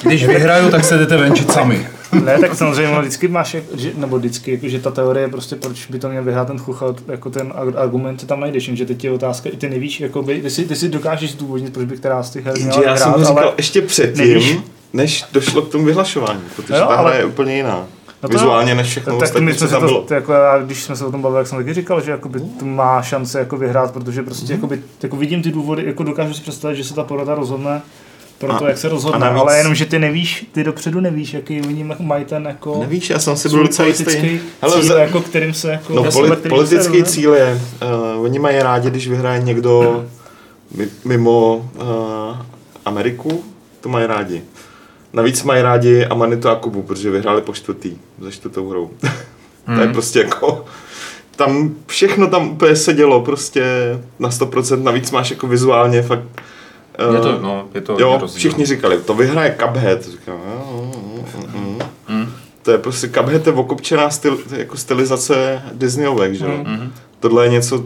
Když 0.04 0.26
vyhraju, 0.26 0.72
tak 0.72 0.84
se 0.86 0.98
jdete 0.98 1.18
venčit 1.18 1.52
sami. 1.52 1.88
Ne, 2.26 2.40
tak 2.40 2.56
samozřejmě 2.56 3.00
vždycky 3.00 3.28
máš, 3.28 3.54
jak- 3.54 3.64
že, 3.78 3.92
nebo 3.96 4.18
vždycky, 4.20 4.52
jako, 4.52 4.68
že 4.68 4.80
ta 4.80 4.92
teorie 4.92 5.28
prostě, 5.28 5.56
proč 5.56 5.86
by 5.88 6.00
to 6.00 6.10
měl 6.10 6.24
vyhrát 6.24 6.48
ten 6.48 6.58
chuchal, 6.60 6.96
jako 7.08 7.30
ten 7.30 7.54
ar- 7.56 7.78
argument 7.78 8.18
ty 8.18 8.26
tam 8.26 8.40
najdeš, 8.40 8.64
že 8.74 8.86
teď 8.86 9.04
je 9.04 9.12
otázka, 9.12 9.50
i 9.50 9.58
ty 9.58 9.70
nevíš, 9.70 10.00
jako 10.02 10.22
by, 10.24 10.42
ty, 10.42 10.50
si, 10.50 10.66
ty 10.66 10.76
si 10.76 10.90
dokážeš 10.90 11.32
zdůvodnit, 11.32 11.74
proč 11.74 11.86
by 11.86 11.98
která 11.98 12.24
z 12.24 12.30
těch 12.30 12.46
her 12.46 12.58
měla 12.60 12.84
já 12.84 12.98
jsem 12.98 13.14
to 13.14 13.20
říkal 13.20 13.40
ale 13.44 13.54
ještě 13.58 13.82
předtím, 13.82 14.28
nevíš. 14.28 14.58
než 14.94 15.26
došlo 15.34 15.62
k 15.62 15.72
tomu 15.72 15.86
vyhlašování, 15.86 16.42
protože 16.56 16.74
Jo, 16.74 16.80
ta 16.80 16.86
hra 16.86 16.96
ale- 16.96 17.18
je 17.18 17.26
úplně 17.26 17.56
jiná. 17.56 17.86
No 18.24 18.30
to- 18.30 18.34
Vizuálně 18.38 18.76
než 18.76 18.88
všechno 18.88 19.14
tak 19.14 19.24
ostatní, 19.24 19.46
my 19.46 19.54
jsme 19.54 19.68
se 19.68 19.76
to, 19.76 20.02
to 20.02 20.14
jako 20.14 20.34
já, 20.34 20.60
když 20.60 20.84
jsme 20.84 20.96
se 20.96 21.06
o 21.06 21.12
tom 21.12 21.22
bavili, 21.22 21.40
jak 21.40 21.48
jsem 21.48 21.58
taky 21.58 21.74
říkal, 21.74 22.02
že 22.02 22.12
jakoby 22.12 22.40
to 22.60 22.66
má 22.66 23.02
šance 23.02 23.40
jako 23.40 23.58
vyhrát, 23.58 23.92
protože 23.94 24.24
prostě 24.24 24.46
Mhm. 24.46 24.54
jakoby, 24.54 24.82
jako 25.04 25.16
vidím 25.16 25.42
ty 25.42 25.52
důvody, 25.52 25.84
jako 25.86 26.04
dokážu 26.04 26.34
si 26.34 26.42
představit, 26.42 26.76
že 26.76 26.84
se 26.84 26.94
ta 26.94 27.04
porota 27.04 27.36
rozhodne 27.36 27.82
pro 28.38 28.54
to, 28.54 28.68
jak 28.68 28.78
se 28.78 28.90
rozhodne, 28.90 29.20
navíc- 29.20 29.42
ale 29.42 29.58
jenom, 29.58 29.76
že 29.76 29.86
ty 29.86 30.00
nevíš, 30.00 30.48
ty 30.52 30.64
dopředu 30.64 31.00
nevíš, 31.00 31.34
jaký 31.34 31.62
oni 31.62 31.84
mají 32.00 32.26
ten 32.26 32.46
jako 32.46 32.78
Nevíš, 32.80 33.10
já 33.10 33.20
jsem 33.20 33.36
si 33.38 33.50
byl 33.50 33.64
docela 33.64 33.88
jistý. 33.88 34.40
Hele, 34.62 34.82
cíl, 34.82 34.96
vza- 34.96 35.00
jako 35.00 35.22
kterým 35.22 35.54
se 35.54 35.72
jako... 35.72 35.94
No, 35.94 36.04
poli- 36.04 36.50
politický 36.50 37.00
se, 37.00 37.06
cíl 37.06 37.34
je, 37.34 37.62
uh, 38.16 38.24
oni 38.24 38.40
mají 38.40 38.60
rádi, 38.60 38.90
když 38.90 39.08
vyhraje 39.08 39.42
někdo 39.44 40.06
mi- 40.76 40.88
mimo 41.06 41.70
uh, 41.76 42.38
Ameriku, 42.86 43.44
to 43.82 43.90
mají 43.90 44.06
rádi. 44.08 44.42
Navíc 45.14 45.44
mají 45.44 45.62
rádi 45.62 46.06
Amanitu 46.06 46.50
a 46.50 46.56
Kubu, 46.56 46.84
protože 46.84 47.12
vyhráli 47.12 47.42
po 47.42 47.54
čtvrtý, 47.54 47.98
za 48.20 48.32
čtvrtou 48.32 48.70
hrou. 48.70 48.90
to 49.76 49.82
je 49.82 49.88
prostě 49.88 50.20
jako, 50.20 50.66
tam 51.36 51.76
všechno 51.88 52.28
tam 52.28 52.48
úplně 52.50 52.76
sedělo 52.76 53.22
prostě 53.22 53.64
na 54.20 54.30
100%, 54.30 54.84
navíc 54.84 55.12
máš 55.12 55.30
jako 55.30 55.48
vizuálně 55.48 56.02
fakt 56.02 56.24
eh, 57.12 57.16
Je 57.16 57.22
to, 57.22 57.40
no, 57.42 57.68
je 57.74 57.82
to 57.82 57.96
Jo, 58.00 58.18
rozdíl. 58.22 58.38
všichni 58.40 58.66
říkali, 58.66 58.98
to 59.00 59.14
vyhraje 59.14 59.56
Cuphead. 59.60 60.04
Říkám, 60.06 60.36
jo, 60.46 60.66
jo, 60.72 60.92
jo, 61.18 61.26
jo, 61.38 61.48
jo. 61.80 61.86
Mm. 62.10 62.28
To 62.62 62.72
je 62.72 62.78
prostě 62.78 63.08
Cuphead 63.10 63.48
je 63.48 63.54
okopčená 63.54 64.10
styl, 64.10 64.38
jako 64.58 64.78
stylizace 64.78 65.62
Disneyovek, 65.74 66.34
že 66.34 66.46
jo. 66.46 66.52
Mm. 66.52 66.74
Mhm. 66.74 66.94
Tohle 67.20 67.46
je 67.46 67.50
něco, 67.50 67.86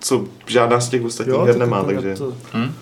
co 0.00 0.24
žádná 0.46 0.80
z 0.80 0.88
těch 0.88 1.04
ostatních 1.04 1.36
Jo, 1.38 1.44
her 1.44 1.56
nemá, 1.58 1.80
to- 1.80 1.86
takže... 1.86 2.14
to- 2.14 2.32
Hm? 2.54 2.72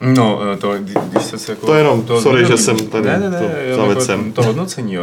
No, 0.00 0.40
eh, 0.52 0.56
to, 0.56 0.78
kdy- 0.78 0.94
když 1.10 1.22
se 1.22 1.52
jako... 1.52 1.66
To 1.66 1.74
jenom, 1.74 2.06
sorry, 2.20 2.46
že 2.46 2.56
jsem 2.56 2.76
tady 2.76 3.06
ne, 3.06 3.18
ne, 3.18 3.30
ne, 3.30 3.38
to 3.70 3.76
zavedl 3.76 4.00
jako 4.10 4.32
to 4.32 4.42
hodnocení, 4.42 4.96
eh, 4.96 5.00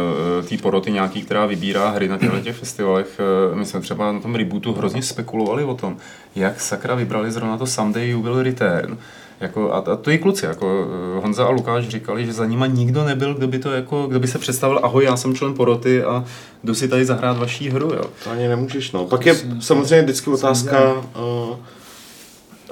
té 0.48 0.56
poroty 0.56 0.92
nějaký, 0.92 1.22
která 1.22 1.46
vybírá 1.46 1.88
hry 1.88 2.08
na 2.08 2.18
těchto 2.18 2.40
těch 2.40 2.56
festivalech, 2.56 3.20
eh, 3.52 3.54
my 3.56 3.66
jsme 3.66 3.80
třeba 3.80 4.12
na 4.12 4.20
tom 4.20 4.34
rebootu 4.34 4.72
hrozně 4.72 5.02
spekulovali 5.02 5.64
o 5.64 5.74
tom, 5.74 5.96
jak 6.36 6.60
sakra 6.60 6.94
vybrali 6.94 7.32
zrovna 7.32 7.58
to 7.58 7.66
Someday 7.66 8.08
You 8.08 8.22
Will 8.22 8.42
Return. 8.42 8.98
Jako, 9.40 9.72
a, 9.72 9.78
a 9.78 9.96
to 9.96 10.10
i 10.10 10.18
kluci, 10.18 10.46
jako 10.46 10.86
Honza 11.22 11.44
a 11.44 11.50
Lukáš 11.50 11.88
říkali, 11.88 12.26
že 12.26 12.32
za 12.32 12.46
nima 12.46 12.66
nikdo 12.66 13.04
nebyl, 13.04 13.34
kdo 13.34 13.48
by 13.48 13.58
to 13.58 13.70
jako, 13.72 14.06
kdo 14.06 14.20
by 14.20 14.28
se 14.28 14.38
představil, 14.38 14.80
ahoj, 14.82 15.04
já 15.04 15.16
jsem 15.16 15.34
člen 15.34 15.54
poroty 15.54 16.04
a 16.04 16.24
jdu 16.64 16.74
si 16.74 16.88
tady 16.88 17.04
zahrát 17.04 17.38
vaší 17.38 17.70
hru, 17.70 17.92
jo. 17.92 18.04
To 18.24 18.30
ani 18.30 18.48
nemůžeš, 18.48 18.92
no. 18.92 19.04
Pak 19.04 19.26
je 19.26 19.34
samozřejmě 19.60 20.02
vždycky 20.02 20.30
otázka, 20.30 20.92
uh, 20.92 21.56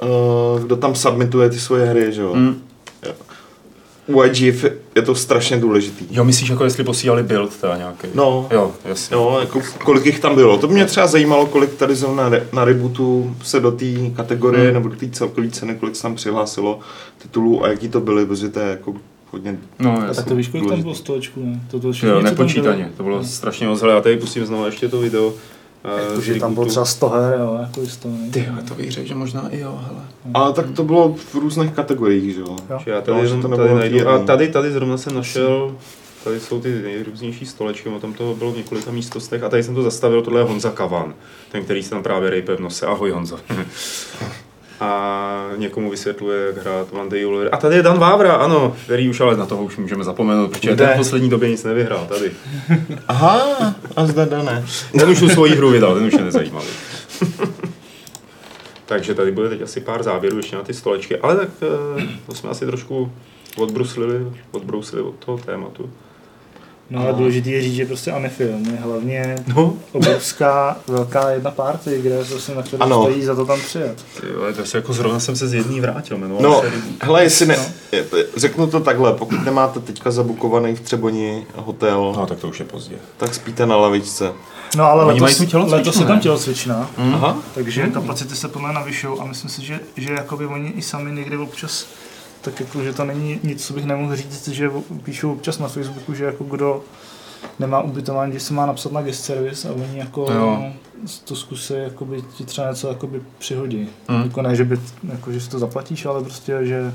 uh, 0.01 0.63
kdo 0.63 0.75
tam 0.75 0.95
submituje 0.95 1.49
ty 1.49 1.59
svoje 1.59 1.85
hry, 1.85 2.13
že 2.13 2.21
jo. 2.21 2.35
Mm. 2.35 2.61
U 4.07 4.23
IGF 4.23 4.63
je 4.95 5.01
to 5.01 5.15
strašně 5.15 5.57
důležitý. 5.57 6.05
Jo, 6.11 6.23
myslíš, 6.23 6.49
jako 6.49 6.63
jestli 6.63 6.83
posílali 6.83 7.23
build 7.23 7.57
teda 7.57 7.77
nějaký? 7.77 8.07
No, 8.15 8.47
Jo, 8.51 8.71
jasně. 8.85 9.15
Jo, 9.15 9.37
jako 9.39 9.61
kolik 9.83 10.05
jich 10.05 10.19
tam 10.19 10.35
bylo. 10.35 10.57
To 10.57 10.67
mě 10.67 10.85
třeba 10.85 11.07
zajímalo, 11.07 11.45
kolik 11.45 11.73
tady 11.73 11.95
zrovna 11.95 12.29
na, 12.29 12.37
na 12.53 12.65
rebootu 12.65 13.35
se 13.43 13.59
do 13.59 13.71
té 13.71 13.85
kategorie 14.15 14.63
Hmm. 14.65 14.73
nebo 14.73 14.89
do 14.89 14.95
té 14.95 15.09
celkové 15.09 15.49
ceny, 15.49 15.75
kolik 15.75 15.95
se 15.95 16.01
tam 16.01 16.15
přihlásilo 16.15 16.79
titulů 17.21 17.63
a 17.63 17.67
jaký 17.67 17.89
to 17.89 17.99
byly, 18.01 18.25
protože 18.25 18.49
to 18.49 18.59
je 18.59 18.69
jako 18.69 18.93
hodně... 19.31 19.57
No, 19.79 19.93
A 19.93 19.97
tak 19.97 20.07
jasně. 20.07 20.23
to 20.23 20.35
víš, 20.35 20.47
kolik 20.47 20.69
tam 20.69 20.81
bylo 20.81 20.95
stočků, 20.95 21.41
ne? 21.45 21.61
To, 21.71 21.79
to 21.79 21.91
Jo, 22.03 22.21
nepočítaně, 22.21 22.83
byli. 22.83 22.95
to 22.97 23.03
bylo 23.03 23.23
strašně 23.23 23.67
moc, 23.67 23.81
hele, 23.81 23.93
já 23.93 24.01
tady 24.01 24.17
pustím 24.17 24.45
znovu 24.45 24.65
ještě 24.65 24.87
to 24.87 24.99
video. 24.99 25.33
Eh, 25.83 26.09
Jakože 26.09 26.35
tam 26.35 26.53
bylo 26.53 26.65
třeba 26.65 26.85
100 26.85 27.09
her, 27.09 27.39
jo, 27.39 27.57
jako 27.61 27.85
100, 27.85 28.07
ne? 28.07 28.29
Ty, 28.31 28.39
jo, 28.39 28.53
to 28.67 28.73
bych 28.75 28.91
řekl, 28.91 29.07
že 29.07 29.15
možná 29.15 29.49
i 29.49 29.59
jo, 29.59 29.79
hele. 29.87 30.01
Ale 30.33 30.53
tak 30.53 30.65
to 30.75 30.83
bylo 30.83 31.15
v 31.17 31.35
různých 31.35 31.71
kategoriích, 31.71 32.33
že 32.33 32.39
jo. 32.41 32.55
Jo. 32.69 32.79
Že 32.85 32.91
já 32.91 33.01
tady, 33.01 33.17
No, 33.17 33.25
že 33.25 33.35
jenom 33.35 33.51
to 33.51 33.57
tady 33.57 33.73
najdu, 33.73 34.09
a 34.09 34.19
tady, 34.19 34.47
tady 34.47 34.71
zrovna 34.71 34.97
jsem 34.97 35.15
našel, 35.15 35.75
tady 36.23 36.39
jsou 36.39 36.61
ty 36.61 36.81
nejrůznější 36.81 37.45
stolečky, 37.45 37.89
o 37.89 37.99
tom 37.99 38.13
to 38.13 38.35
bylo 38.37 38.51
v 38.51 38.57
několika 38.57 38.91
místnostech 38.91 39.43
a 39.43 39.49
tady 39.49 39.63
jsem 39.63 39.75
to 39.75 39.83
zastavil, 39.83 40.21
tohle 40.21 40.39
je 40.39 40.43
Honza 40.45 40.71
Kavan, 40.71 41.13
ten, 41.51 41.63
který 41.63 41.83
se 41.83 41.89
tam 41.89 42.03
právě 42.03 42.29
rejpe 42.29 42.55
v 42.55 42.59
nose. 42.59 42.85
Ahoj 42.85 43.11
Honzo. 43.11 43.39
A 44.81 45.49
někomu 45.57 45.89
vysvětluje, 45.89 46.45
jak 46.45 46.57
hrát 46.57 46.87
One 46.91 47.09
Day 47.09 47.25
You'll- 47.25 47.49
A 47.51 47.57
tady 47.57 47.75
je 47.75 47.83
Dan 47.83 47.99
Vávra, 47.99 48.33
ano, 48.33 48.75
který 48.83 49.09
už 49.09 49.19
ale 49.21 49.37
na 49.37 49.45
toho 49.45 49.63
už 49.63 49.77
můžeme 49.77 50.03
zapomenout, 50.03 50.51
protože 50.51 50.75
ten 50.75 50.89
v 50.93 50.97
poslední 50.97 51.29
době 51.29 51.49
nic 51.49 51.63
nevyhrál, 51.63 52.05
tady. 52.09 52.31
Aha, 53.07 53.41
a 53.95 54.05
zde 54.05 54.25
ne. 54.25 54.65
Ten 54.99 55.09
už 55.09 55.19
tu 55.19 55.29
svoji 55.29 55.55
hru 55.55 55.69
vydal, 55.69 55.93
ten 55.95 56.03
už 56.05 56.13
je 56.13 56.23
nezajímavý. 56.23 56.67
Takže 58.85 59.13
tady 59.15 59.31
bude 59.31 59.49
teď 59.49 59.61
asi 59.61 59.81
pár 59.81 60.03
záběrů 60.03 60.37
ještě 60.37 60.55
na 60.55 60.63
ty 60.63 60.73
stolečky, 60.73 61.17
ale 61.17 61.35
tak 61.35 61.49
eh, 61.61 62.07
to 62.25 62.33
jsme 62.35 62.49
asi 62.49 62.65
trošku 62.65 63.11
odbruslili, 63.57 64.27
odbrousili 64.51 65.01
od 65.01 65.15
toho 65.25 65.37
tématu. 65.37 65.89
No 66.91 67.01
ale 67.01 67.13
důležitý 67.13 67.51
je 67.51 67.61
říct, 67.61 67.73
že 67.75 67.85
prostě 67.85 68.11
Anifilm 68.11 68.65
je 68.65 68.77
hlavně 68.81 69.35
No, 69.55 69.73
obrovská, 69.91 70.77
velká 70.87 71.29
jedna 71.29 71.51
party, 71.51 71.99
kde 72.01 72.23
prostě 72.23 72.55
na 72.55 72.61
které 72.63 72.83
Ano. 72.83 73.01
stojí 73.03 73.23
za 73.23 73.35
to 73.35 73.45
tam 73.45 73.59
přijet. 73.61 74.05
vole, 74.37 74.53
to 74.53 74.65
si 74.65 74.77
jako 74.77 74.93
zrovna 74.93 75.19
jsem 75.19 75.35
se 75.35 75.47
z 75.47 75.53
jedný 75.53 75.81
vrátil, 75.81 76.17
No, 76.17 76.61
se 76.61 76.71
hele, 77.01 77.23
jestli 77.23 77.45
ne, 77.45 77.57
No. 77.93 77.99
řeknu 78.37 78.67
to 78.67 78.79
takhle, 78.79 79.13
pokud 79.13 79.45
nemáte 79.45 79.79
teďka 79.79 80.11
zabukovaný 80.11 80.75
v 80.75 80.81
Třeboni 80.81 81.45
hotel, 81.55 82.13
No, 82.17 82.25
tak 82.25 82.39
to 82.39 82.47
už 82.47 82.59
je 82.59 82.65
pozdě. 82.65 82.95
tak 83.17 83.33
spíte 83.35 83.65
na 83.65 83.75
lavičce. 83.77 84.33
No 84.77 84.83
ale 84.83 85.05
Oni 85.05 85.19
mají 85.19 85.33
letos, 85.33 85.49
tělocvičnu, 85.49 85.77
letos 85.77 85.99
je 85.99 86.05
tam 86.05 86.19
tělocvičná, 86.19 86.89
Aha. 87.13 87.37
takže 87.55 87.87
kapacity 87.87 88.35
se 88.35 88.47
podle 88.47 88.73
navyšují 88.73 89.19
a 89.19 89.25
myslím 89.25 89.49
si, 89.49 89.65
že, 89.65 89.79
že 89.97 90.13
jakoby 90.13 90.45
oni 90.45 90.69
i 90.69 90.81
sami 90.81 91.11
někdy 91.11 91.37
občas 91.37 91.85
tak 92.41 92.59
jako, 92.59 92.83
že 92.83 92.93
to 92.93 93.05
není 93.05 93.39
nic, 93.43 93.65
co 93.67 93.73
bych 93.73 93.85
nemohl 93.85 94.15
říct, 94.15 94.47
že 94.47 94.71
píšou 95.03 95.31
občas 95.33 95.59
na 95.59 95.67
Facebooku, 95.67 96.13
že 96.13 96.25
jako 96.25 96.43
kdo 96.43 96.81
nemá 97.59 97.81
ubytování, 97.81 98.33
že 98.33 98.39
se 98.39 98.53
má 98.53 98.65
napsat 98.65 98.91
na 98.91 99.01
guest 99.01 99.23
service 99.25 99.69
a 99.69 99.71
oni 99.71 99.97
jako 99.99 100.27
Jo. 100.33 100.63
to 101.25 101.35
zkusí 101.35 101.73
jakoby 101.77 102.21
ti 102.37 102.43
třeba 102.45 102.69
něco 102.69 102.87
jakoby 102.87 103.21
přihodí. 103.37 103.89
Mm. 104.09 104.21
Jako 104.23 104.41
ne, 104.41 104.55
že, 104.55 104.63
by, 104.65 104.79
jako, 105.11 105.31
že 105.31 105.41
si 105.41 105.49
to 105.49 105.59
zaplatíš, 105.59 106.05
ale 106.05 106.23
prostě, 106.23 106.57
že 106.61 106.93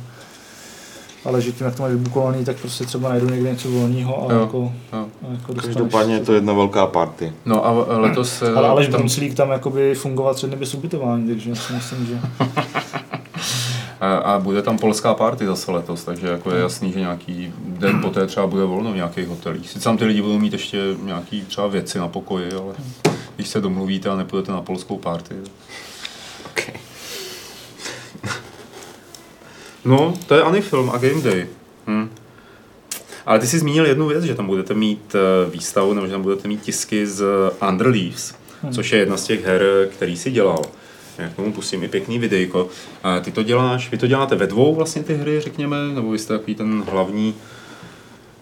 ale 1.24 1.42
že 1.42 1.52
tím, 1.52 1.66
jak 1.66 1.76
to 1.76 1.82
máš 1.82 1.92
vybukovaný, 1.92 2.44
tak 2.44 2.56
prostě 2.56 2.84
třeba 2.84 3.08
najdu 3.08 3.30
někde 3.30 3.50
něco 3.50 3.68
volného 3.70 4.30
a 4.30 4.32
Jo. 4.32 4.40
jako, 4.40 4.72
Jo. 4.92 5.06
a 5.28 5.32
jako 5.32 5.52
dostaneš. 5.54 5.76
Každopádně 5.76 6.14
je 6.14 6.20
to 6.20 6.32
jedna 6.34 6.52
velká 6.52 6.86
party. 6.86 7.32
No 7.44 7.66
a 7.66 7.70
letos... 7.98 8.42
eh, 8.42 8.52
Ale 8.54 8.68
Aleš 8.68 8.86
tam- 8.88 8.94
Brunclík 9.00 9.34
tam 9.34 9.50
jakoby 9.50 9.94
fungovat 9.94 10.36
tři 10.36 10.46
dny 10.46 10.56
bez 10.56 10.74
ubytování, 10.74 11.28
takže 11.28 11.50
já 11.50 11.56
si 11.56 11.72
myslím, 11.72 12.06
že... 12.06 12.20
A, 14.06 14.16
a 14.18 14.38
bude 14.38 14.62
tam 14.62 14.78
polská 14.78 15.14
party 15.14 15.46
zase 15.46 15.70
letos, 15.72 16.04
takže 16.04 16.26
jako 16.26 16.50
je 16.50 16.60
jasný, 16.60 16.92
že 16.92 17.00
nějaký 17.00 17.52
den 17.58 18.00
poté 18.00 18.26
třeba 18.26 18.46
bude 18.46 18.64
volno 18.64 18.92
v 18.92 18.96
nějakých 18.96 19.28
hotelích. 19.28 19.70
Sice 19.70 19.84
tam 19.84 19.98
ty 19.98 20.04
lidi 20.04 20.22
budou 20.22 20.38
mít 20.38 20.52
ještě 20.52 20.78
nějaký 21.02 21.42
třeba 21.44 21.66
věci 21.66 21.98
na 21.98 22.08
pokoji, 22.08 22.52
ale 22.52 22.74
když 23.36 23.48
se 23.48 23.60
domluvíte 23.60 24.08
a 24.08 24.16
nepůjdete 24.16 24.52
na 24.52 24.62
polskou 24.62 24.98
party. 24.98 25.34
Okay. 26.46 26.74
No, 29.84 30.14
to 30.26 30.34
je 30.34 30.42
Anifilm 30.42 30.90
a 30.90 30.98
Game 30.98 31.22
Day. 31.22 31.46
Hm. 31.86 32.08
Ale 33.26 33.38
ty 33.38 33.46
jsi 33.46 33.58
zmínil 33.58 33.86
jednu 33.86 34.06
věc, 34.06 34.24
že 34.24 34.34
tam 34.34 34.46
budete 34.46 34.74
mít 34.74 35.14
eh, 35.14 35.50
výstavu, 35.50 35.94
nebo 35.94 36.06
že 36.06 36.12
tam 36.12 36.22
budete 36.22 36.48
mít 36.48 36.62
tisky 36.62 37.06
z 37.06 37.24
Under 37.70 37.86
Leaves, 37.86 38.34
Hmm. 38.62 38.72
což 38.72 38.92
je 38.92 38.98
jedna 38.98 39.16
z 39.16 39.24
těch 39.24 39.44
her, 39.44 39.62
který 39.92 40.16
si 40.16 40.30
dělal. 40.30 40.62
Já 41.18 41.28
k 41.28 41.36
tomu 41.36 41.52
pustím 41.52 41.84
i 41.84 41.88
pěkný 41.88 42.18
videjko. 42.18 42.68
A 43.02 43.20
ty 43.20 43.32
to 43.32 43.42
děláš, 43.42 43.90
vy 43.90 43.98
to 43.98 44.06
děláte 44.06 44.36
ve 44.36 44.46
dvou 44.46 44.74
vlastně 44.74 45.02
ty 45.02 45.14
hry, 45.14 45.40
řekněme, 45.40 45.76
nebo 45.94 46.10
vy 46.10 46.18
jste 46.18 46.38
takový 46.38 46.54
ten 46.54 46.84
hlavní 46.90 47.34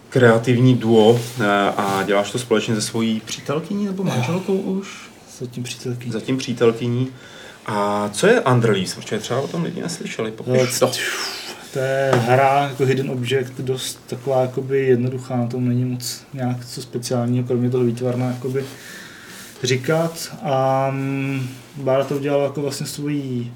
kreativní 0.09 0.75
duo 0.75 1.19
eh, 1.39 1.45
a 1.77 2.03
děláš 2.03 2.31
to 2.31 2.39
společně 2.39 2.75
se 2.75 2.81
svojí 2.81 3.21
přítelkyní 3.25 3.85
nebo 3.85 4.03
manželkou 4.03 4.57
už? 4.57 5.09
Zatím 5.39 5.63
přítelkyní. 5.63 6.11
Zatím 6.11 6.37
přítelkyní. 6.37 7.07
A 7.65 8.09
co 8.13 8.27
je 8.27 8.41
Under 8.41 8.71
Leaves? 8.71 8.95
Protože 8.95 9.19
třeba 9.19 9.41
o 9.41 9.47
tom 9.47 9.63
lidi 9.63 9.81
neslyšeli. 9.81 10.31
Popiš 10.31 10.79
to. 10.79 10.91
To 11.73 11.79
je 11.79 12.11
hra 12.15 12.67
jako 12.69 12.85
Hidden 12.85 13.09
Object, 13.09 13.51
dost 13.59 13.99
taková 14.07 14.41
jakoby 14.41 14.85
jednoduchá, 14.87 15.37
na 15.37 15.47
tom 15.47 15.67
není 15.67 15.85
moc 15.85 16.21
nějak 16.33 16.65
co 16.65 16.81
speciálního, 16.81 17.47
kromě 17.47 17.69
toho 17.69 17.83
výtvarna 17.83 18.25
jakoby 18.25 18.65
říkat. 19.63 20.35
A 20.43 20.87
mm, 20.91 21.47
Bára 21.75 22.03
to 22.03 22.15
udělala 22.15 22.43
jako 22.43 22.61
vlastně 22.61 22.85
svoji 22.85 23.53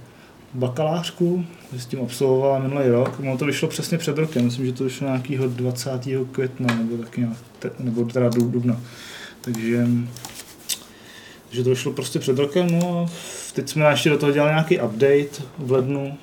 bakalářku, 0.53 1.45
s 1.77 1.85
tím 1.85 2.01
absolvovala 2.01 2.59
minulý 2.59 2.87
rok. 2.87 3.19
Ono 3.19 3.37
to 3.37 3.45
vyšlo 3.45 3.67
přesně 3.67 3.97
před 3.97 4.17
rokem, 4.17 4.45
myslím, 4.45 4.65
že 4.65 4.73
to 4.73 4.83
vyšlo 4.83 5.07
nějakého 5.07 5.47
20. 5.47 5.91
května, 6.31 6.75
nebo 6.75 7.03
taky 7.03 7.21
nějak, 7.21 7.37
nebo 7.79 8.05
teda 8.05 8.29
dub- 8.29 8.51
dubna. 8.51 8.81
Takže, 9.41 9.87
takže 11.47 11.63
to 11.63 11.69
vyšlo 11.69 11.93
prostě 11.93 12.19
před 12.19 12.37
rokem, 12.39 12.67
no 12.71 12.99
a 12.99 13.11
teď 13.53 13.69
jsme 13.69 13.89
ještě 13.89 14.09
do 14.09 14.17
toho 14.17 14.31
dělali 14.31 14.51
nějaký 14.51 14.79
update 14.79 15.43
v 15.57 15.71
lednu, 15.71 16.17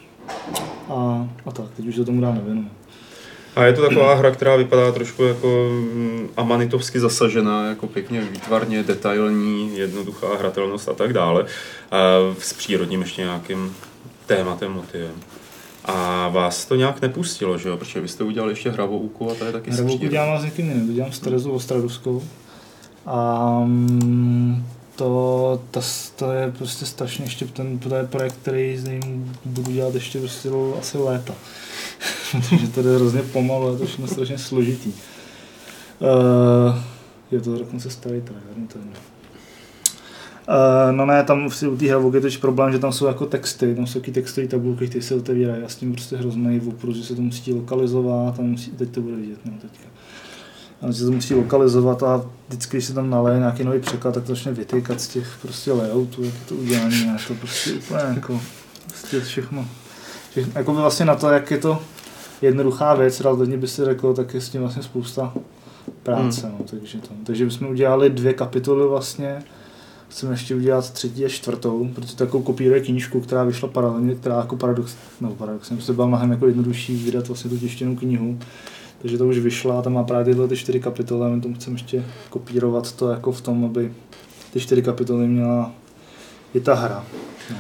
a, 0.89 1.29
a 1.47 1.51
tak, 1.51 1.67
teď 1.77 1.87
už 1.87 1.97
se 1.97 2.05
tomu 2.05 2.21
dál 2.21 2.35
nevěnuju. 2.35 2.69
A 3.57 3.65
je 3.65 3.73
to 3.73 3.89
taková 3.89 4.15
hra, 4.15 4.31
která 4.31 4.57
vypadá 4.57 4.93
trošku 4.93 5.23
jako 5.23 5.69
mm, 5.71 6.29
amanitovsky 6.37 7.01
zasažená, 7.01 7.69
jako 7.69 7.87
pěkně 7.87 8.21
výtvarně, 8.21 8.83
detailní, 8.83 9.79
jednoduchá 9.79 10.37
hratelnost 10.39 10.89
a 10.89 10.93
tak 10.93 11.13
dále. 11.13 11.47
A 11.91 11.99
s 12.39 12.53
přírodním 12.53 13.01
ještě 13.01 13.23
nějakým 13.23 13.77
tématem, 14.27 14.73
motivem. 14.73 15.15
A 15.85 16.29
vás 16.29 16.65
to 16.65 16.75
nějak 16.75 17.03
nepustilo, 17.03 17.59
že 17.59 17.69
jo? 17.69 17.77
Protože 17.77 18.01
vy 18.01 18.09
jste 18.09 18.25
udělali 18.25 18.53
ještě 18.53 18.71
hravouku 18.71 19.31
a 19.31 19.35
to 19.35 19.45
je 19.45 19.53
taky 19.53 19.71
Hravouku 19.71 20.07
dělám 20.07 20.41
s 20.41 20.45
někým 20.45 20.69
jiným, 20.69 20.95
dělám 20.95 21.13
s 21.13 21.19
Terezou 21.19 21.51
Ostradovskou. 21.51 22.23
A 23.07 23.61
mm, 23.65 24.67
to, 24.97 25.61
to, 25.71 25.81
to, 26.17 26.33
je 26.33 26.53
prostě 26.59 26.87
strašně 26.87 27.25
ještě 27.25 27.45
ten 27.45 27.79
to 27.79 27.95
je 27.95 28.05
projekt, 28.05 28.37
který 28.43 28.77
s 28.77 28.85
ním 28.85 29.37
budu 29.45 29.73
dělat 29.73 29.95
ještě 29.95 30.19
prostě 30.19 30.49
asi 30.79 30.99
léta. 30.99 31.35
Protože 32.33 32.69
to 32.69 32.83
jde 32.83 32.97
hrozně 32.97 33.23
pomalu, 33.23 33.73
je 33.73 33.79
to 33.79 33.87
všechno 33.87 34.07
strašně 34.07 34.39
složitý. 34.39 34.93
Uh, 35.99 36.79
je 37.31 37.41
to 37.41 37.59
dokonce 37.59 37.91
starý 37.91 38.21
trailer, 38.21 38.69
to 38.73 38.79
je. 38.79 38.85
Uh, 40.49 40.93
no 40.97 41.07
ne, 41.07 41.25
tam 41.25 41.47
u 41.69 41.77
té 41.77 41.87
hravouky 41.87 42.17
je 42.17 42.39
problém, 42.41 42.73
že 42.73 42.79
tam 42.79 42.93
jsou 42.93 43.07
jako 43.07 43.27
texty, 43.27 43.75
tam 43.75 43.87
jsou 43.87 44.01
taky 44.01 44.13
textové 44.13 44.47
tabulky, 44.47 44.89
které 44.89 45.03
se 45.03 45.15
otevírají 45.15 45.63
a 45.63 45.69
s 45.69 45.77
tím 45.77 45.93
prostě 45.93 46.17
hrozný 46.17 46.61
oprus, 46.61 46.97
že 46.97 47.05
se 47.05 47.15
to 47.15 47.23
musí 47.23 47.53
lokalizovat 47.53 48.39
a 48.39 48.43
musí, 48.43 48.71
teď 48.71 48.91
to 48.91 49.01
bude 49.01 49.17
vidět, 49.17 49.39
no 49.45 49.53
teďka. 49.63 49.89
A 50.83 50.93
se 50.93 51.05
to 51.05 51.13
musí 51.13 51.35
lokalizovat 51.35 52.03
a 52.03 52.25
vždycky, 52.49 52.77
když 52.77 52.85
se 52.85 52.95
tam 52.95 53.11
naleje 53.11 53.39
nějaký 53.39 53.65
nový 53.65 53.81
překlad, 53.81 54.15
tak 54.15 54.25
to 54.25 54.35
začne 54.35 54.53
vytýkat 54.53 55.01
z 55.01 55.09
těch 55.09 55.39
prostě 55.43 55.73
layoutů, 55.73 56.25
jak 56.25 56.35
je 56.35 56.41
to 56.49 56.55
udělané 56.55 57.17
to 57.29 57.35
prostě 57.35 57.73
úplně 57.73 58.03
jako 58.15 58.41
prostě 58.87 59.21
všechno. 59.21 59.69
všechno 60.31 60.53
jako 60.55 60.75
vlastně 60.75 61.07
na 61.07 61.15
to, 61.15 61.31
jak 61.31 61.51
je 61.51 61.59
to 61.59 61.83
jednoduchá 62.43 62.95
věc, 62.95 63.21
relativně 63.21 63.57
by 63.57 63.69
si 63.69 63.85
řekl, 63.85 64.15
tak 64.15 64.35
je 64.35 64.41
s 64.41 64.49
tím 64.49 64.61
vlastně 64.61 64.83
spousta 64.83 65.35
práce. 66.03 66.53
No, 66.59 66.65
takže, 66.71 66.99
to, 66.99 67.09
takže 67.25 67.45
bychom 67.45 67.69
udělali 67.69 68.11
dvě 68.11 68.33
kapitoly 68.33 68.89
vlastně, 68.89 69.43
chceme 70.09 70.33
ještě 70.33 70.55
udělat 70.55 70.91
třetí 70.91 71.25
a 71.25 71.29
čtvrtou, 71.29 71.89
protože 71.95 72.17
takovou 72.17 72.43
kopíruje 72.43 72.81
knížku, 72.81 73.21
která 73.21 73.45
vyšla 73.45 73.69
paralelně, 73.69 74.15
která 74.15 74.37
jako 74.37 74.57
paradox, 74.57 74.97
no 75.21 75.31
paradoxně, 75.31 75.77
prostě 75.77 75.93
byla 75.93 76.07
mnohem 76.07 76.31
jako 76.31 76.47
jednodušší 76.47 77.05
vydat 77.05 77.29
vlastně 77.29 77.51
tu 77.51 77.59
tištěnou 77.59 77.97
knihu. 77.97 78.39
Takže 78.99 79.19
to 79.19 79.27
už 79.27 79.39
vyšla, 79.39 79.83
tam 79.83 79.93
má 79.93 80.05
právě 80.05 80.25
tyhle 80.25 80.49
ty 80.49 80.57
čtyři 80.57 80.81
kapitoly 80.81 81.27
a 81.27 81.35
my 81.35 81.41
tomu 81.41 81.55
chceme 81.55 81.75
ještě 81.75 82.05
kopírovat 82.31 82.93
to 82.93 83.09
jako 83.09 83.33
v 83.33 83.41
tom, 83.41 83.65
aby 83.65 83.93
ty 84.53 84.61
čtyři 84.61 84.83
kapitoly 84.83 85.27
měla 85.27 85.73
i 86.55 86.61
ta 86.61 86.75
hra. 86.75 87.05
No. 87.51 87.57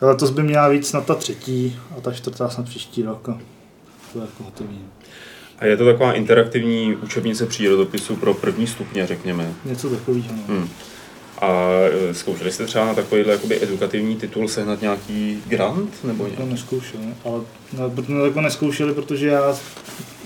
Letos 0.00 0.30
by 0.30 0.42
měla 0.42 0.68
víc 0.68 0.92
na 0.92 1.00
ta 1.00 1.14
třetí 1.14 1.76
a 1.98 2.00
ta 2.00 2.12
čtvrtá 2.12 2.48
snad 2.48 2.66
příští 2.66 3.02
rok. 3.02 3.30
A 4.12 4.14
to 4.14 4.18
je 4.18 4.24
jako 4.24 4.44
hotový. 4.44 4.78
A 5.58 5.64
je 5.66 5.76
to 5.76 5.84
taková 5.84 6.12
interaktivní 6.12 6.94
učebnice 6.96 7.46
přírodopisu 7.46 8.16
pro 8.16 8.34
první 8.34 8.66
stupně, 8.66 9.06
řekněme. 9.06 9.52
Něco 9.64 9.90
takového. 9.90 10.26
No. 10.36 10.54
Hmm. 10.54 10.68
A 11.40 11.48
e, 12.10 12.14
zkoušeli 12.14 12.52
jste 12.52 12.66
třeba 12.66 12.84
na 12.86 12.94
takovýhle 12.94 13.32
jakoby 13.32 13.62
edukativní 13.62 14.16
titul 14.16 14.48
sehnat 14.48 14.80
nějaký 14.80 15.42
grant? 15.46 16.04
Nebo 16.04 16.24
To 16.24 16.30
nějak? 16.30 16.48
neskoušeli, 16.50 17.02
ale 17.24 17.40
ne, 17.72 17.78
proto 17.94 18.02
jsme 18.04 18.18
to 18.18 18.26
jako 18.26 18.40
neskoušeli, 18.40 18.94
protože 18.94 19.26
já 19.28 19.56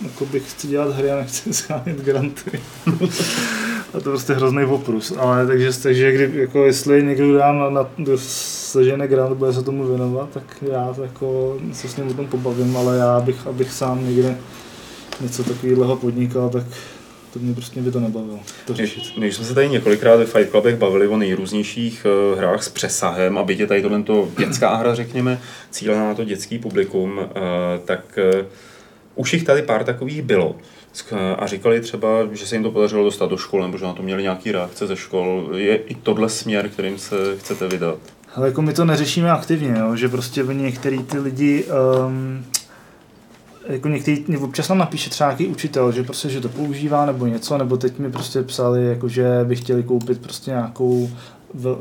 jako 0.03 0.27
bych 0.27 0.51
chci 0.53 0.68
dělat 0.68 0.96
hry 0.96 1.11
a 1.11 1.16
nechci 1.16 1.53
schánět 1.55 2.01
granty. 2.01 2.61
a 3.97 4.01
to 4.01 4.09
je 4.11 4.13
prostě 4.13 4.33
hrozný 4.33 4.65
oprus. 4.65 5.13
Ale 5.19 5.47
takže, 5.47 5.83
takže 5.83 6.13
kdy, 6.13 6.41
jako 6.41 6.65
jestli 6.65 7.03
někdo 7.03 7.39
dá 7.39 7.53
na, 7.53 7.71
na 7.71 7.89
dosažený 7.99 9.07
grant, 9.07 9.37
bude 9.37 9.53
se 9.53 9.63
tomu 9.63 9.87
věnovat, 9.87 10.29
tak 10.31 10.65
já 10.73 10.95
jako 11.03 11.59
se 11.73 11.89
s 11.89 11.97
ním 11.97 12.09
o 12.09 12.15
tom 12.15 12.27
pobavím, 12.27 12.77
ale 12.77 12.97
já 12.97 13.21
bych, 13.21 13.47
abych 13.47 13.73
sám 13.73 14.07
někde 14.07 14.39
něco 15.21 15.45
takového 15.45 15.97
podnikal, 15.97 16.51
tak 16.51 16.65
to 17.33 17.39
mě 17.39 17.55
prostě 17.55 17.83
by 17.83 17.91
to 17.91 18.01
nebavilo. 18.01 18.41
To 18.67 18.75
řešit. 18.75 19.03
My 19.17 19.27
my 19.27 19.33
jsme 19.33 19.45
se 19.45 19.55
tady 19.55 19.69
několikrát 19.69 20.17
ve 20.17 20.27
Fight 20.27 20.51
Clubech 20.51 20.77
bavili 20.77 21.09
o 21.09 21.17
nejrůznějších 21.17 22.07
eh, 22.07 22.39
hrách 22.39 22.63
s 22.63 22.69
přesahem 22.69 23.39
a 23.39 23.43
byť 23.43 23.61
je 23.61 23.67
tady 23.67 23.83
tohle 23.83 24.03
to 24.03 24.29
dětská 24.39 24.75
hra, 24.75 24.95
řekněme, 24.95 25.41
cílená 25.71 26.05
na 26.05 26.15
to 26.15 26.25
dětský 26.25 26.59
publikum, 26.59 27.21
eh, 27.21 27.31
tak 27.85 28.19
eh, 28.19 28.45
už 29.15 29.33
jich 29.33 29.45
tady 29.45 29.63
pár 29.63 29.85
takových 29.85 30.23
bylo. 30.23 30.57
A 31.39 31.47
říkali 31.47 31.81
třeba, 31.81 32.09
že 32.33 32.47
se 32.47 32.55
jim 32.55 32.63
to 32.63 32.71
podařilo 32.71 33.05
dostat 33.05 33.31
do 33.31 33.37
škol, 33.37 33.63
nebo 33.63 33.79
že 33.79 33.85
na 33.85 33.93
to 33.93 34.03
měli 34.03 34.23
nějaké 34.23 34.53
reakce 34.53 34.87
ze 34.87 34.97
škol. 34.97 35.49
Je 35.55 35.77
i 35.77 35.95
tohle 35.95 36.29
směr, 36.29 36.69
kterým 36.69 36.99
se 36.99 37.17
chcete 37.39 37.69
vydat? 37.69 37.99
Ale 38.35 38.47
jako 38.47 38.63
my 38.63 38.73
to 38.73 38.85
neřešíme 38.85 39.31
aktivně, 39.31 39.75
jo? 39.79 39.97
že 39.97 40.09
prostě 40.09 40.43
některý 40.43 41.03
ty 41.03 41.19
lidi, 41.19 41.65
um, 42.07 42.45
jako 43.69 43.89
některý, 43.89 44.37
občas 44.37 44.69
nám 44.69 44.79
napíše 44.79 45.11
třeba 45.11 45.31
nějaký 45.31 45.47
učitel, 45.47 45.93
že 45.93 46.03
prostě, 46.03 46.29
že 46.29 46.41
to 46.41 46.49
používá 46.49 47.07
nebo 47.07 47.27
něco, 47.27 47.59
nebo 47.59 47.77
teď 47.77 47.99
mi 47.99 48.11
prostě 48.11 48.43
psali, 48.43 48.87
jako, 48.87 49.09
že 49.09 49.41
by 49.45 49.57
chtěli 49.57 49.83
koupit 49.83 50.21
prostě 50.21 50.51
nějakou 50.51 51.11
v, 51.55 51.79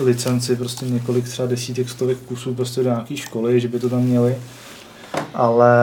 licenci, 0.00 0.56
prostě 0.56 0.86
několik 0.86 1.24
třeba 1.24 1.48
desítek, 1.48 1.88
stovek 1.88 2.18
kusů 2.18 2.54
prostě 2.54 2.82
do 2.82 2.90
nějaké 2.90 3.16
školy, 3.16 3.60
že 3.60 3.68
by 3.68 3.78
to 3.78 3.88
tam 3.88 4.02
měli. 4.02 4.36
Ale 5.34 5.76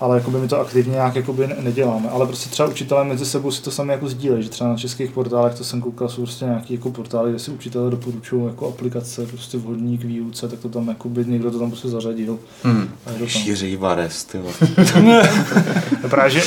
ale 0.00 0.16
jakoby 0.16 0.38
my 0.38 0.48
to 0.48 0.60
aktivně 0.60 0.92
nějak 0.92 1.16
jakoby 1.16 1.46
ne- 1.46 1.56
neděláme. 1.60 2.08
Ale 2.08 2.26
prostě 2.26 2.50
třeba 2.50 2.68
učitelé 2.68 3.04
mezi 3.04 3.26
sebou 3.26 3.50
si 3.50 3.62
to 3.62 3.70
sami 3.70 3.92
jako 3.92 4.08
sdílejí, 4.08 4.42
že 4.42 4.48
třeba 4.48 4.70
na 4.70 4.76
českých 4.76 5.10
portálech, 5.10 5.54
to 5.54 5.64
jsem 5.64 5.80
koukal, 5.80 6.08
jsou 6.08 6.22
prostě 6.22 6.44
nějaký 6.44 6.74
jako 6.74 6.90
portály, 6.90 7.30
kde 7.30 7.38
si 7.38 7.50
učitelé 7.50 7.90
doporučují 7.90 8.46
jako 8.46 8.68
aplikace 8.68 9.26
prostě 9.26 9.58
vhodný 9.58 9.98
k 9.98 10.04
výuce, 10.04 10.48
tak 10.48 10.58
to 10.58 10.68
tam 10.68 10.88
jakoby 10.88 11.24
někdo 11.24 11.50
to 11.50 11.58
tam 11.58 11.70
prostě 11.70 11.88
zařadil. 11.88 12.38
Hmm. 12.62 12.88
Šíří 13.26 13.76
Vares, 13.76 14.24
ty 14.24 14.38
Právě, 16.10 16.30
že, 16.30 16.42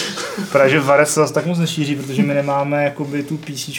právě, 0.52 0.70
že 0.72 0.80
Vares 0.80 1.14
se 1.14 1.20
zase 1.20 1.34
tak 1.34 1.46
moc 1.46 1.60
nešíří, 1.60 1.96
protože 1.96 2.24
my 2.24 2.34
nemáme 2.34 2.84
jakoby 2.84 3.24
tu 3.24 3.38
PC 3.38 3.70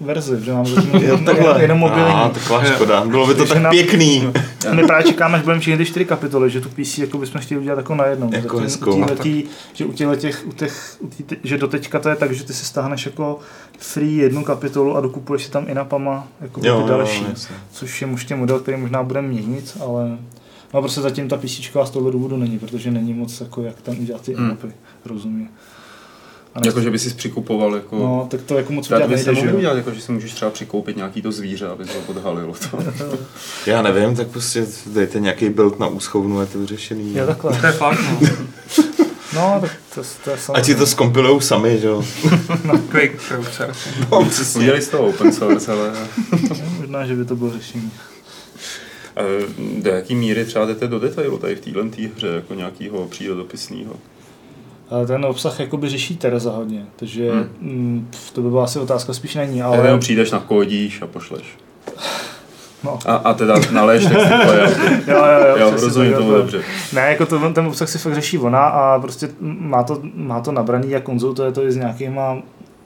verzi, 0.00 0.36
že 0.44 0.52
máme 0.52 0.68
zatím 0.68 0.94
jenom, 1.60 1.78
mobilní. 1.78 2.12
A, 2.12 2.28
taková 2.28 2.64
škoda. 2.64 3.04
Bylo 3.04 3.26
by 3.26 3.34
to 3.34 3.46
tak 3.46 3.70
pěkný. 3.70 4.32
My 4.72 4.82
právě 4.86 5.04
čekáme, 5.04 5.38
až 5.38 5.44
budeme 5.44 5.60
všechny 5.60 5.78
ty 5.78 5.90
čtyři 5.90 6.04
kapitoly, 6.04 6.50
že 6.50 6.60
tu 6.60 6.68
PC 6.68 6.98
jako 6.98 7.18
bychom 7.18 7.40
chtěli 7.40 7.60
udělat 7.60 7.76
jako 7.76 7.94
najednou. 7.94 8.30
Jako 8.32 8.58
hezkou. 8.58 8.93
U 8.94 9.04
týhletý, 9.04 9.44
že 9.72 9.86
u 9.86 9.92
těch, 9.92 10.46
u 10.46 10.52
těch, 10.52 10.96
u 11.00 11.06
tý, 11.08 11.36
že 11.44 11.58
doteďka 11.58 12.00
to 12.00 12.08
je 12.08 12.16
tak, 12.16 12.32
že 12.32 12.44
ty 12.44 12.52
si 12.54 12.64
stáhneš 12.64 13.06
jako 13.06 13.38
free 13.78 14.16
jednu 14.16 14.44
kapitolu 14.44 14.96
a 14.96 15.00
dokupuješ 15.00 15.44
si 15.44 15.50
tam 15.50 15.64
i 15.68 15.74
na 15.74 15.84
pama 15.84 16.28
jako 16.40 16.60
Jo, 16.64 16.74
ty 16.76 16.80
jo, 16.82 16.88
další, 16.88 17.24
jasně. 17.30 17.56
což 17.72 18.00
je 18.00 18.06
možná 18.06 18.36
model, 18.36 18.60
který 18.60 18.76
možná 18.76 19.02
bude 19.02 19.22
měnit, 19.22 19.76
ale 19.80 20.18
no 20.74 20.80
prostě 20.82 21.00
zatím 21.00 21.28
ta 21.28 21.36
PC 21.36 21.50
z 21.84 21.90
tohohle 21.90 22.12
důvodu 22.12 22.36
není, 22.36 22.58
protože 22.58 22.90
není 22.90 23.14
moc 23.14 23.40
jako 23.40 23.62
jak 23.62 23.80
tam 23.80 23.98
udělat 23.98 24.22
ty 24.22 24.34
mapy, 24.34 24.72
rozumím. 25.04 25.48
A 26.54 26.60
ne- 26.60 26.66
Jako, 26.66 26.80
že 26.80 26.90
by 26.90 26.98
si 26.98 27.10
přikupoval 27.14 27.74
jako... 27.74 27.96
No, 27.98 28.26
tak 28.30 28.42
to 28.42 28.58
jako 28.58 28.72
moc 28.72 28.86
udělat 28.90 29.10
nejde, 29.10 29.34
že 29.34 29.46
jo. 29.46 29.56
udělat, 29.56 29.76
jako, 29.76 29.94
že 29.94 30.00
si 30.00 30.12
můžeš 30.12 30.32
třeba 30.32 30.50
přikoupit 30.50 30.96
nějaký 30.96 31.22
to 31.22 31.32
zvíře, 31.32 31.66
aby 31.66 31.84
to 31.84 31.92
odhalilo 32.06 32.54
to. 32.54 32.78
Já 33.70 33.82
nevím, 33.82 34.16
tak 34.16 34.26
prostě 34.28 34.66
dejte 34.86 35.20
nějaký 35.20 35.48
build 35.48 35.78
na 35.80 35.86
úschovnu, 35.86 36.40
je 36.40 36.46
to 36.46 36.58
vyřešený. 36.58 37.16
Jo, 37.16 37.26
takhle. 37.26 37.60
To 37.60 37.66
je 37.66 37.72
fakt, 37.72 37.98
no. 38.22 38.28
No, 39.34 39.58
tak 39.60 39.70
to, 39.94 40.02
to 40.24 40.30
je 40.30 40.34
Ať 40.34 40.40
si 40.40 40.44
samozřejmě. 40.46 40.74
to 40.74 40.86
skompilujou 40.86 41.40
sami, 41.40 41.78
že 41.80 41.86
jo. 41.86 42.04
Quick 42.90 43.28
browser. 43.28 43.72
No, 44.12 44.24
přesně. 44.24 44.60
Udělali 44.60 44.82
z 44.82 44.88
toho 44.88 45.06
open 45.08 45.32
source, 45.32 45.72
ale 45.72 45.92
Možná, 46.78 47.06
že 47.06 47.14
by 47.16 47.24
to 47.24 47.36
bylo 47.36 47.50
řešení. 47.52 47.90
eh, 49.16 49.22
do 49.82 49.90
jaký 49.90 50.14
míry 50.14 50.44
třeba 50.44 50.66
jdete 50.66 50.86
do 50.88 50.98
detailu 50.98 51.38
tady 51.38 51.54
v 51.54 51.60
téhle 51.60 51.88
tý 51.88 52.10
hře, 52.16 52.26
jako 52.26 52.54
nějakého 52.54 53.06
přírodopisného? 53.08 53.94
Ale 54.94 55.06
ten 55.06 55.24
obsah 55.24 55.60
jakoby 55.60 55.88
řeší 55.88 56.16
Tereza 56.16 56.50
hodně, 56.52 56.84
takže 56.96 57.30
Hmm. 57.32 57.48
hmm. 57.62 58.08
to 58.32 58.40
by 58.42 58.48
byla 58.50 58.64
asi 58.64 58.78
otázka 58.78 59.12
spíš 59.14 59.34
není, 59.34 59.62
Ale 59.62 59.76
ale 59.78 59.86
jenom 59.86 60.00
přijdeš 60.00 60.30
na 60.30 60.38
kódíš 60.38 61.02
a 61.02 61.06
pošleš. 61.06 61.44
no. 62.84 62.98
A, 63.06 63.14
a 63.16 63.34
teda 63.34 63.54
naleješ 63.72 64.02
texty 64.04 64.28
player. 64.44 64.68
jo, 65.06 65.16
jo, 65.16 65.48
jo, 65.48 65.56
Jo, 65.58 65.70
rozumím 65.70 66.10
tak, 66.12 66.18
tomu 66.18 66.30
to- 66.30 66.36
dobře. 66.38 66.60
Ne, 66.92 67.00
jako 67.00 67.26
to, 67.26 67.52
ten 67.52 67.66
obsah 67.66 67.88
si 67.88 67.98
fakt 67.98 68.14
řeší 68.14 68.38
ona 68.38 68.66
a 68.66 68.98
prostě 69.00 69.28
má 69.40 69.82
to, 69.82 70.00
má 70.14 70.40
to 70.40 70.52
nabraný, 70.52 70.90
jak 70.90 71.02
konzultuje 71.02 71.52
to 71.52 71.66
i 71.66 71.72
s 71.72 71.76
nějakýma, 71.76 72.36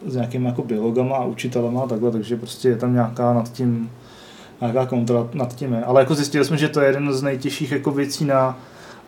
s 0.07 0.15
nějakými 0.15 0.47
jako 0.47 0.63
biologama 0.63 1.17
a 1.17 1.25
učitelema 1.25 1.83
a 1.83 1.87
takhle, 1.87 2.11
takže 2.11 2.37
prostě 2.37 2.69
je 2.69 2.77
tam 2.77 2.95
nějaká 2.95 3.33
nad 3.33 3.53
tím, 3.53 3.91
nějaká 4.61 4.87
kontrola 4.87 5.29
nad 5.33 5.55
tím 5.55 5.73
je. 5.73 5.85
Ale 5.85 6.01
jako 6.01 6.15
zjistili 6.15 6.45
jsme, 6.45 6.57
že 6.57 6.69
to 6.69 6.81
je 6.81 6.87
jeden 6.87 7.13
z 7.13 7.23
nejtěžších 7.23 7.73
jako 7.73 7.91
věcí 7.91 8.25
na 8.25 8.59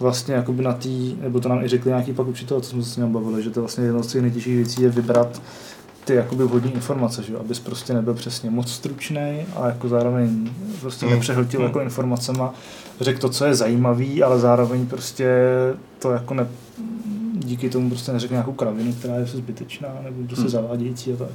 vlastně 0.01 0.34
jakoby 0.34 0.62
na 0.62 0.72
tý, 0.72 1.16
nebo 1.20 1.40
to 1.40 1.48
nám 1.48 1.64
i 1.64 1.68
řekli 1.68 1.88
nějaký 1.90 2.12
pak 2.12 2.26
učitel, 2.26 2.61
co 2.61 2.70
jsme 2.70 2.82
se 2.82 2.90
s 2.90 2.96
ním 2.96 3.12
bavili, 3.12 3.42
že 3.42 3.51
to 3.51 3.61
vlastně 3.61 3.84
jedno 3.84 4.03
z 4.03 4.07
těch 4.12 4.22
nejtěžších 4.22 4.57
věcí 4.57 4.82
je 4.82 4.88
vybrat 4.88 5.42
ty 6.05 6.14
jakoby 6.14 6.44
vhodné 6.44 6.70
informace, 6.70 7.22
že 7.22 7.36
abys 7.36 7.59
prostě 7.61 7.94
nebyl 7.94 8.14
přesně 8.14 8.51
moc 8.51 8.72
stručný 8.72 9.46
a 9.57 9.66
jako 9.66 9.88
zároveň 9.88 10.51
prostě 10.80 11.07
Hmm. 11.07 11.14
nepřehltil 11.14 11.61
jako 11.62 11.80
informacema, 11.80 12.55
řekl 13.01 13.20
to, 13.20 13.28
co 13.28 13.44
je 13.44 13.55
zajímavý, 13.55 14.22
ale 14.22 14.38
zároveň 14.38 14.86
prostě 14.86 15.28
to 15.98 16.11
jako 16.11 16.34
ne, 16.34 16.46
díky 17.34 17.70
tomu 17.70 17.88
prostě 17.90 18.12
neřekl 18.12 18.34
nějakou 18.34 18.53
kravinu, 18.53 18.92
která 18.92 19.16
je 19.16 19.26
zbytečná 19.26 19.88
nebo 20.05 20.16
prostě 20.26 20.40
Hmm. 20.40 20.51
zavádějící 20.51 21.12
a 21.12 21.16
tak. 21.16 21.28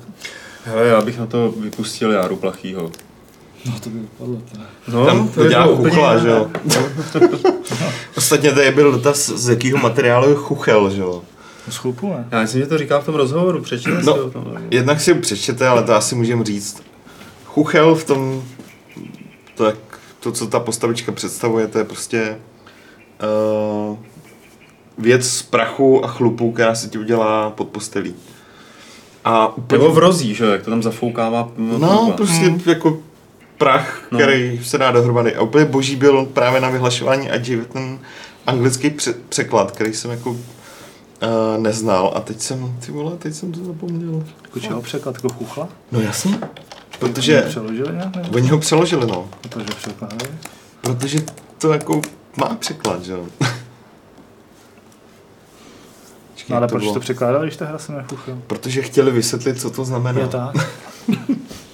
Hele, 0.66 0.88
já 0.88 1.02
bych 1.02 1.20
na 1.20 1.26
to 1.26 1.52
vypustil 1.52 2.12
Járu 2.12 2.36
Plachýho. 2.36 2.92
No 3.66 3.80
to 3.80 3.90
by 3.90 4.00
vypadlo. 4.00 4.36
To. 4.36 4.92
No, 4.92 5.06
Tam 5.06 5.28
to 5.28 5.48
dělá 5.48 5.68
chuchla, 5.76 6.18
že 6.18 6.30
jo. 6.30 6.52
Ostatně 8.18 8.52
tady 8.52 8.72
byl 8.72 8.92
dotaz, 8.92 9.30
z 9.30 9.50
jakého 9.50 9.78
materiálu 9.78 10.30
je 10.30 10.36
chuchel, 10.36 10.90
že 10.90 11.02
jo. 11.02 11.24
Z 11.70 11.76
chlupu, 11.76 12.10
ne? 12.10 12.28
Já 12.32 12.42
myslím, 12.42 12.62
že 12.62 12.68
to 12.68 12.78
říká 12.78 13.00
v 13.00 13.06
tom 13.06 13.16
rozhovoru, 13.16 13.62
přečtěte 13.62 14.00
si 14.00 14.06
No, 14.06 14.16
o 14.16 14.30
tom. 14.30 14.44
nebo- 14.54 14.66
Jednak 14.72 15.02
si 15.02 15.14
přečtěte, 15.14 15.68
ale 15.68 15.84
to 15.84 15.94
asi 15.96 16.16
můžeme 16.16 16.44
říct. 16.44 16.84
Chuchel 17.46 17.96
v 17.96 18.04
tom, 18.04 18.44
to, 19.56 19.66
jak, 19.66 19.76
to 20.20 20.32
co 20.32 20.48
ta 20.48 20.60
postavička 20.60 21.12
představuje, 21.12 21.68
to 21.68 21.78
je 21.78 21.84
prostě 21.84 22.38
uh, 23.90 23.98
věc 24.98 25.28
z 25.30 25.42
prachu 25.42 26.06
a 26.06 26.08
chlupu, 26.08 26.52
která 26.52 26.76
se 26.76 26.88
ti 26.90 26.98
udělá 26.98 27.50
pod 27.50 27.68
postelí. 27.68 28.16
A 29.26 29.58
úplně, 29.58 29.80
Nebo 29.82 29.94
v 29.94 29.98
rozí, 29.98 30.36
že 30.36 30.44
jo, 30.46 30.52
jak 30.52 30.62
to 30.64 30.70
tam 30.70 30.84
zafoukává. 30.84 31.50
no, 31.58 32.14
prostě 32.18 32.54
jako 32.66 32.98
prach, 33.58 34.02
No. 34.12 34.20
který 34.20 34.62
se 34.64 34.78
dá 34.78 34.92
dohromady. 34.92 35.36
A 35.36 35.42
úplně 35.42 35.66
boží 35.66 35.96
byl 35.96 36.26
právě 36.26 36.62
na 36.62 36.70
vyhlašování 36.70 37.32
Agile 37.32 37.66
ten 37.66 38.00
anglický 38.48 38.90
pře- 38.90 39.14
překlad, 39.30 39.72
který 39.72 39.94
jsem 39.94 40.12
jako 40.12 40.30
uh, 40.32 40.38
neznal. 41.58 42.14
A 42.16 42.20
teď 42.20 42.40
jsem, 42.42 42.78
ty 42.86 42.92
vole, 42.92 43.18
teď 43.18 43.34
jsem 43.34 43.52
to 43.52 43.66
zapomněl. 43.66 44.24
Jako 44.44 44.60
čeho 44.60 44.82
překlad, 44.82 45.16
jako 45.16 45.30
chuchla? 45.30 45.70
No 45.92 46.00
jasně. 46.02 46.40
Protože 47.00 47.42
Přeložili 47.42 47.94
nějak? 47.94 48.16
Nebo? 48.16 48.36
oni 48.36 48.48
ho 48.50 48.58
přeložili, 48.58 49.08
no. 49.08 49.30
Protože 49.42 49.66
překladali. 49.78 50.32
Protože 50.82 51.20
to 51.58 51.74
jako 51.74 52.02
má 52.38 52.56
překlad, 52.56 53.04
že 53.04 53.12
jo. 53.12 53.26
No, 56.50 56.56
ale 56.56 56.64
jak 56.64 56.70
proč 56.70 56.82
bylo? 56.84 56.94
to 56.94 57.00
překládali, 57.00 57.48
když 57.48 57.58
ta 57.58 57.66
hra 57.66 57.78
se 57.80 57.92
jmenuje 57.92 58.08
chuchla? 58.10 58.38
Protože 58.48 58.82
chtěli 58.82 59.12
vysvětlit, 59.12 59.62
co 59.62 59.70
to 59.70 59.86
znamená. 59.86 60.20
Je 60.22 60.28
tak. 60.28 60.56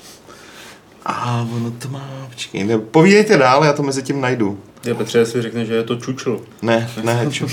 A 1.05 1.47
ono 1.55 1.71
to 1.71 1.87
má, 1.87 2.27
počkej, 2.29 2.63
ne, 2.63 2.77
povídejte 2.77 3.37
dál, 3.37 3.63
já 3.65 3.73
to 3.73 3.83
mezi 3.83 4.03
tím 4.03 4.21
najdu. 4.21 4.59
Je 4.85 4.93
Petře, 4.95 5.17
jestli 5.19 5.41
řekne, 5.41 5.65
že 5.65 5.73
je 5.73 5.83
to 5.83 5.95
čučl. 5.95 6.41
Ne, 6.61 6.89
ne, 7.03 7.27
ču, 7.31 7.47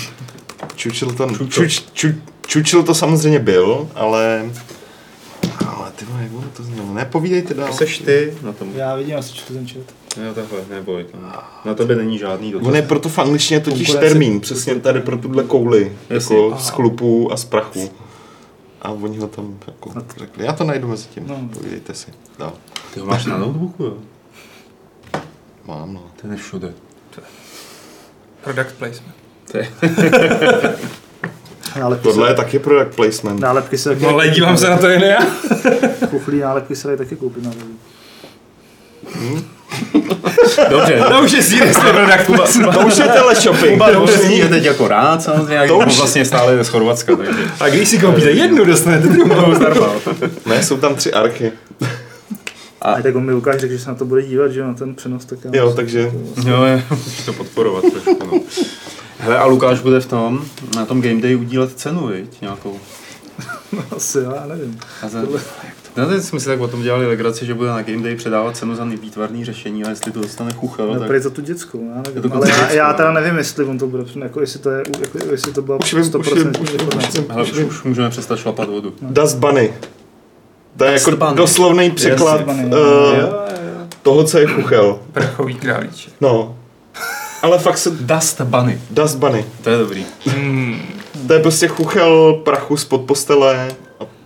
čučil 0.75 1.11
to, 1.13 1.27
Čučo. 1.29 1.45
čuč, 1.61 1.83
ču, 1.93 2.07
čučil 2.47 2.83
to 2.83 2.95
samozřejmě 2.95 3.39
byl, 3.39 3.87
ale, 3.95 4.45
ale 5.67 5.91
ty 5.95 6.05
vole, 6.05 6.23
jak 6.23 6.31
ono 6.33 6.47
to 6.57 6.63
znělo, 6.63 6.93
ne, 6.93 7.05
povídejte 7.05 7.53
dál. 7.53 7.67
To 7.67 7.73
seš 7.73 7.97
ty 7.97 8.33
na 8.41 8.53
tom. 8.53 8.69
Já 8.75 8.95
vidím, 8.95 9.15
asi 9.17 9.33
čtu 9.33 9.53
ten 9.53 9.67
chat. 9.67 9.83
Jo, 10.25 10.33
takhle, 10.33 10.59
neboj. 10.69 11.03
Tam. 11.11 11.33
Na 11.65 11.73
tebe 11.73 11.95
není 11.95 12.17
žádný 12.17 12.51
dotaz. 12.51 12.67
On 12.67 12.75
je 12.75 12.81
proto 12.81 13.09
v 13.09 13.19
angličtině 13.19 13.59
totiž 13.59 13.89
termín, 13.91 14.39
přesně 14.39 14.75
tady 14.75 14.99
pro 15.01 15.17
tuhle 15.17 15.43
kouli, 15.43 15.91
Jasně. 16.09 16.35
jako 16.35 16.51
Aha. 16.51 16.61
z 16.63 16.69
chlupu 16.69 17.31
a 17.33 17.37
z 17.37 17.45
prachu. 17.45 17.89
A 18.81 18.89
oni 18.91 19.17
ho 19.17 19.27
tam 19.27 19.57
jako 19.67 19.91
No. 19.95 20.03
řekli, 20.17 20.45
já 20.45 20.53
to 20.53 20.63
najdu 20.63 20.87
mezi 20.87 21.07
tím, 21.07 21.27
No. 21.27 21.49
povídejte 21.53 21.93
si. 21.93 22.11
Dál. 22.39 22.53
Ty 22.93 22.99
ho 22.99 23.05
máš 23.05 23.25
na 23.25 23.37
notebooku, 23.37 23.83
jo? 23.83 23.97
Mám, 25.65 25.93
no. 25.93 26.03
Ten 26.21 26.31
je 26.31 26.37
všude. 26.37 26.73
Product 28.43 28.71
placement. 28.77 29.15
To 29.51 29.57
je. 29.57 29.71
Nálepky 31.79 32.03
Tohle 32.03 32.27
se, 32.27 32.31
je 32.31 32.35
taky 32.35 32.59
product 32.59 32.95
placement. 32.95 33.39
nálepky 33.39 33.77
se 33.77 33.89
taky... 33.89 34.01
No 34.01 34.09
ale 34.09 34.29
dívám 34.29 34.57
se 34.57 34.69
na 34.69 34.77
to 34.77 34.87
jen 34.87 35.01
já. 35.03 35.19
Chuchlí 36.09 36.39
nálepky 36.39 36.75
se 36.75 36.97
taky 36.97 37.15
koupit 37.15 37.43
na 37.43 37.49
webu. 37.49 37.75
Dobře, 40.69 41.03
To 41.09 41.21
už 41.21 41.31
je 41.31 41.43
seriously 41.43 41.91
product 41.91 42.25
placement. 42.35 42.73
To 42.73 42.79
už 42.87 42.97
je 42.97 43.03
teleshopping. 43.05 43.73
Kuba 43.73 43.91
to 43.91 44.05
není- 44.23 44.37
je 44.37 44.47
teď 44.47 44.63
jako 44.63 44.87
rád 44.87 45.23
samozřejmě, 45.23 45.67
To 45.67 45.77
on 45.77 45.87
už- 45.87 45.97
vlastně 45.97 46.25
stále 46.25 46.53
je 46.55 46.63
z 46.63 46.67
Chorvatska, 46.69 47.15
takže 47.15 47.39
A 47.59 47.69
když 47.69 47.89
si 47.89 47.97
koupíte 47.99 48.31
jednu, 48.31 48.65
dostanete 48.65 49.07
druhou 49.07 49.55
zdarma. 49.55 49.87
Ne, 50.45 50.63
jsou 50.63 50.77
tam 50.77 50.95
tři 50.95 51.13
archy. 51.13 51.51
A 52.81 53.01
tak 53.01 53.15
on 53.15 53.25
mi 53.25 53.31
Lukáš 53.33 53.59
řekl, 53.61 53.73
že 53.73 53.79
se 53.79 53.89
na 53.89 53.95
to 53.95 54.05
bude 54.05 54.21
dívat, 54.21 54.51
že 54.51 54.63
na 54.63 54.73
ten 54.73 54.95
přenos, 54.95 55.25
tak 55.25 55.39
já 55.45 55.51
Jo, 55.53 55.73
takže 55.75 56.11
jo, 56.47 56.63
je, 56.63 56.83
musíš 56.89 57.25
to 57.25 57.33
podporovat 57.33 57.83
trošku, 57.91 58.17
no. 58.31 58.41
Hele, 59.19 59.37
a 59.37 59.45
Lukáš 59.45 59.79
bude 59.79 59.99
v 59.99 60.05
tom, 60.05 60.41
na 60.75 60.85
tom 60.85 61.01
Game 61.01 61.21
Day 61.21 61.35
udílet 61.35 61.71
cenu, 61.79 62.07
viď, 62.07 62.41
nějakou. 62.41 62.77
Asi, 63.95 64.17
já 64.23 64.45
nevím. 64.47 64.79
A 65.03 65.09
za, 65.09 65.19
no, 65.99 66.07
teď 66.07 66.23
jsme 66.23 66.39
si 66.39 66.45
tak 66.45 66.59
o 66.59 66.67
tom 66.67 66.81
dělali 66.81 67.07
legraci, 67.07 67.45
že 67.45 67.53
bude 67.53 67.69
na 67.69 67.81
Game 67.81 68.03
Day 68.03 68.15
předávat 68.15 68.57
cenu 68.57 68.75
za 68.75 68.85
nevýtvarný 68.85 69.45
řešení 69.45 69.83
a 69.83 69.89
jestli 69.89 70.11
to 70.11 70.21
dostane 70.21 70.51
chuchel, 70.53 70.93
No, 70.93 70.99
tak... 71.07 71.21
za 71.21 71.29
tu 71.29 71.41
dětskou, 71.41 71.91
já 71.95 72.01
nevím. 72.15 72.33
Ale 72.33 72.49
já, 72.49 72.71
já 72.71 72.87
no. 72.87 72.93
teda 72.93 73.11
nevím, 73.11 73.37
jestli 73.37 73.65
on 73.65 73.77
to 73.77 73.87
bude, 73.87 74.03
jako 74.23 74.41
jestli 74.41 74.59
to 74.59 74.69
je, 74.69 74.83
jako, 74.99 75.17
jestli 75.31 75.53
to 75.53 75.61
byla 75.61 75.77
už 75.77 75.93
vím, 75.93 76.01
už 76.01 76.07
vím, 76.07 76.21
100% 76.21 76.61
už 76.61 76.71
vím, 76.71 76.79
už 76.97 77.13
vím, 77.13 77.25
Hele, 77.29 77.43
už 77.43 77.51
už, 77.51 77.59
už 77.63 77.83
můžeme 77.83 78.09
přestat 78.09 78.39
šlapat 78.39 78.69
vodu. 78.69 78.93
Dust 79.01 79.37
Bunny. 79.37 79.73
To 80.77 80.83
je 80.85 80.91
Dust 80.91 81.07
jako 81.07 81.17
Bunny. 81.17 81.35
doslovný 81.37 81.91
překlad 81.91 82.41
uh, 82.47 82.53
jo. 82.71 83.33
toho, 84.01 84.23
co 84.23 84.37
je 84.39 84.47
chuchel. 84.47 84.99
Prchový 85.11 85.55
králíček. 85.55 86.13
No. 86.21 86.55
Ale 87.41 87.59
fakt 87.59 87.77
se... 87.77 87.89
Dust 87.89 88.41
Bunny. 88.41 88.81
Dust 88.91 89.15
Bunny. 89.15 89.45
To 89.63 89.69
je 89.69 89.77
dobrý. 89.77 90.05
Hmm. 90.25 90.81
To 91.27 91.33
je 91.33 91.39
prostě 91.39 91.67
chuchel 91.67 92.33
prachu 92.33 92.77
spod 92.77 93.01
postele. 93.01 93.67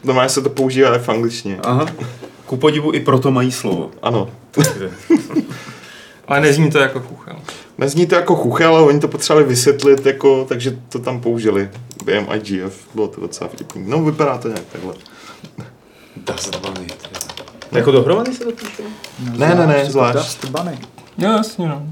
Normálně 0.04 0.30
se 0.30 0.41
to 0.41 0.49
používá 0.49 0.97
v 0.97 1.10
angličtině. 1.10 1.58
Aha. 1.64 1.86
Ku 2.45 2.58
podivu 2.58 2.93
i 2.93 2.99
proto 2.99 3.32
mají 3.32 3.51
slovo. 3.51 3.91
Ano. 4.01 4.30
Ale 6.28 6.41
nezní 6.41 6.72
to 6.72 6.78
jako 6.80 6.99
chuchel. 6.99 7.36
Nezní 7.78 8.08
to 8.08 8.16
jako 8.16 8.36
chuchel, 8.36 8.76
ale 8.76 8.86
oni 8.86 8.99
to 8.99 9.08
potřebovali 9.08 9.47
vysvětlit, 9.47 10.06
jako, 10.06 10.45
takže 10.49 10.78
to 10.89 10.99
tam 10.99 11.22
použili. 11.22 11.70
během 12.06 12.28
IGF, 12.36 12.88
bylo 12.95 13.08
to 13.08 13.22
docela 13.22 13.49
vtipný. 13.49 13.84
No, 13.88 14.04
vypadá 14.04 14.38
to 14.38 14.47
nějak 14.47 14.64
takhle. 14.72 14.93
Dust 16.16 16.56
Bunny. 16.56 16.88
Jako 17.72 17.91
dohromady 17.91 18.34
se 18.34 18.43
to 18.45 18.51
píše? 18.51 18.84
Ne, 19.38 19.56
ne, 19.56 19.68
ne, 19.68 19.74
Prostě 19.74 19.91
zvlášť. 19.91 20.18
Dust 20.18 20.45
Bunny. 20.45 20.80
Jo, 21.18 21.32
jasně, 21.32 21.68
no. 21.68 21.88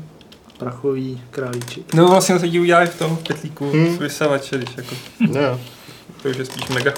Prachový 0.57 1.22
králíček. 1.32 1.93
No 1.93 2.07
vlastně 2.07 2.39
se 2.39 2.49
ti 2.49 2.59
udělali 2.59 2.88
v 2.88 2.95
tom 2.99 3.18
pytlíku 3.28 3.72
Hmm. 3.72 3.97
vysavače, 3.97 4.57
když 4.57 4.70
jako, 4.78 4.95
Jo. 5.39 5.59
to 6.24 6.30
už 6.30 6.38
je 6.38 6.45
spíš 6.45 6.68
mega. 6.68 6.93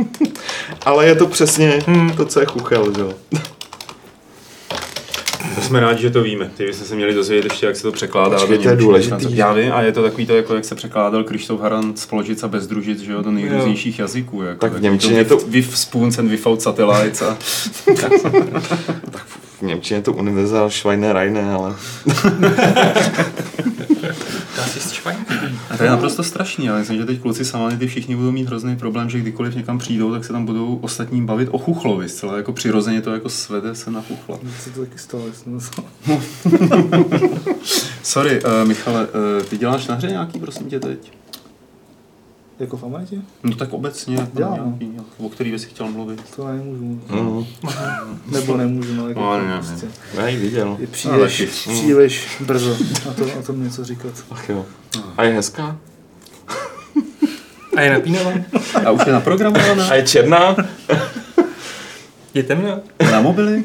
Ale 0.84 1.06
je 1.06 1.14
to 1.14 1.26
přesně 1.26 1.78
Hmm. 1.86 2.10
to, 2.16 2.24
co 2.26 2.40
je 2.40 2.46
chuchel, 2.46 2.92
že 2.96 3.00
jo. 3.00 3.12
To 5.54 5.60
jsme 5.62 5.80
rádi, 5.80 6.02
že 6.02 6.10
to 6.10 6.22
víme. 6.22 6.50
Ty 6.56 6.66
byste 6.66 6.84
se 6.84 6.94
měli 6.94 7.14
dozvědět 7.14 7.44
ještě, 7.44 7.66
jak 7.66 7.76
se 7.76 7.82
to 7.82 7.92
překládá. 7.92 8.36
Počkej, 8.38 8.58
to 8.58 8.68
je 8.68 8.76
důležitý? 8.76 9.36
Já 9.36 9.52
vím, 9.52 9.72
a 9.72 9.82
je 9.82 9.92
to 9.92 10.02
takový 10.02 10.26
to, 10.26 10.36
jako 10.36 10.54
jak 10.54 10.64
se 10.64 10.74
překládal 10.74 11.24
Krištof 11.24 11.60
Haran 11.60 11.96
z 11.96 12.06
Položic 12.06 12.42
a 12.42 12.48
Bezdružic, 12.48 13.00
že 13.00 13.12
jo, 13.12 13.22
do 13.22 13.30
nejrůznějších 13.30 13.98
jazyků. 13.98 14.42
Jako, 14.42 14.60
Tak 14.60 14.72
v 14.72 14.80
němčině 14.82 15.24
to... 15.24 15.36
to- 15.36 15.46
Viv 15.46 15.78
spoons 15.78 16.18
and 16.18 16.28
without 16.28 16.62
satellites 16.62 17.22
a... 17.22 17.38
V 19.62 19.64
Němčině 19.64 19.98
je 19.98 20.02
to 20.02 20.12
univerzál 20.12 20.70
Schweinereine, 20.70 21.52
ale. 21.52 21.74
A 25.70 25.76
to 25.76 25.84
je 25.84 25.90
naprosto 25.90 26.22
strašný, 26.22 26.68
ale 26.68 26.78
myslím, 26.78 26.98
že 26.98 27.04
teď 27.04 27.20
kluci 27.20 27.44
samany 27.44 27.76
ty 27.76 27.86
všichni 27.86 28.16
budou 28.16 28.32
mít 28.32 28.46
hrozný 28.46 28.76
problém, 28.76 29.10
že 29.10 29.18
kdykoliv 29.18 29.54
někam 29.54 29.78
přijdou, 29.78 30.12
tak 30.12 30.24
se 30.24 30.32
tam 30.32 30.44
budou 30.44 30.78
ostatní 30.82 31.22
bavit 31.22 31.48
o 31.52 31.58
chuchlovi. 31.58 32.08
Zcela 32.08 32.36
jako 32.36 32.52
přirozeně 32.52 33.00
to 33.00 33.14
jako 33.14 33.28
svede 33.28 33.74
se 33.74 33.90
na 33.90 34.02
chuchla. 34.02 34.38
Co 34.64 34.70
to 34.70 34.80
taky 34.80 34.98
stalo? 34.98 35.24
Sorry, 38.02 38.44
uh, 38.44 38.68
Michale, 38.68 39.06
uh, 39.06 39.42
ty 39.42 39.58
děláš 39.58 39.86
na 39.86 39.94
hře 39.94 40.06
nějaký, 40.06 40.40
prosím 40.40 40.70
tě, 40.70 40.80
teď? 40.80 41.12
Jako 42.62 42.76
v 42.76 42.84
Amanitě? 42.84 43.16
No 43.42 43.54
tak 43.56 43.72
obecně, 43.72 44.16
jako 44.16 44.30
Dělám, 44.36 44.76
nějaký, 44.80 44.96
o 45.18 45.28
který 45.28 45.50
bys 45.50 45.64
chtěl 45.64 45.86
mluvit. 45.88 46.20
To 46.36 46.48
nemůžu 46.48 47.00
mluvit. 47.10 47.48
mm, 47.62 48.18
Nebo 48.32 48.56
nemůžu, 48.56 48.94
no. 48.94 49.08
Jako 49.08 49.20
No, 49.20 49.38
ne, 49.38 49.48
ne. 49.48 49.56
prostě. 49.68 49.86
já 50.14 50.28
ji 50.28 50.36
viděl. 50.36 50.76
Je 50.80 50.86
příliš, 50.86 51.38
taky. 51.38 51.50
příliš 51.50 52.28
brzo 52.46 52.76
na 53.06 53.12
to, 53.12 53.24
o 53.38 53.42
tom 53.42 53.64
něco 53.64 53.84
říkat. 53.84 54.12
Ach 54.30 54.48
jo. 54.48 54.66
A 55.16 55.24
je 55.24 55.34
hezká? 55.34 55.76
A 57.76 57.80
je 57.80 57.90
napínavá? 57.92 58.30
A 58.86 58.90
už 58.90 59.02
je 59.06 59.12
naprogramovaná? 59.12 59.88
A 59.88 59.94
je 59.94 60.02
černá? 60.02 60.56
Je 62.34 62.42
temná? 62.42 62.80
Na 63.10 63.20
mobily? 63.20 63.64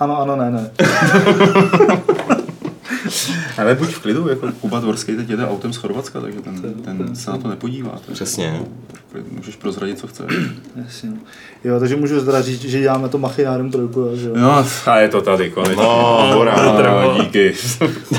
Ano, 0.00 0.18
ano, 0.20 0.36
ne, 0.36 0.50
ne. 0.50 0.70
Ale 3.58 3.74
buď 3.74 3.88
v 3.88 3.98
klidu, 4.00 4.28
jako 4.28 4.52
Kuba 4.52 4.80
Dvorský 4.80 5.16
teď 5.16 5.30
jede 5.30 5.46
autem 5.46 5.72
z 5.72 5.76
Chorvatska, 5.76 6.20
takže 6.20 6.40
ten, 6.40 6.74
ten 6.84 7.16
se 7.16 7.30
na 7.30 7.38
to 7.38 7.48
nepodívá. 7.48 7.90
takže 7.90 8.12
Přesně. 8.12 8.60
Můžeš 9.30 9.56
prozradit, 9.56 9.98
co 9.98 10.06
chceš. 10.06 10.26
Jasně. 10.84 11.10
no. 11.10 11.16
Jo, 11.64 11.80
takže 11.80 11.96
můžu 11.96 12.24
teda 12.24 12.42
říct, 12.42 12.60
že 12.60 12.80
děláme 12.80 13.08
to 13.08 13.18
machinárem 13.18 13.70
trojku, 13.70 14.10
že 14.14 14.28
jo. 14.28 14.34
No 14.36 14.64
a 14.86 14.98
je 14.98 15.08
to 15.08 15.22
tady 15.22 15.50
konečně. 15.50 15.82
No, 15.82 16.30
hurá. 16.34 16.54
No, 17.04 17.22
díky. 17.22 17.54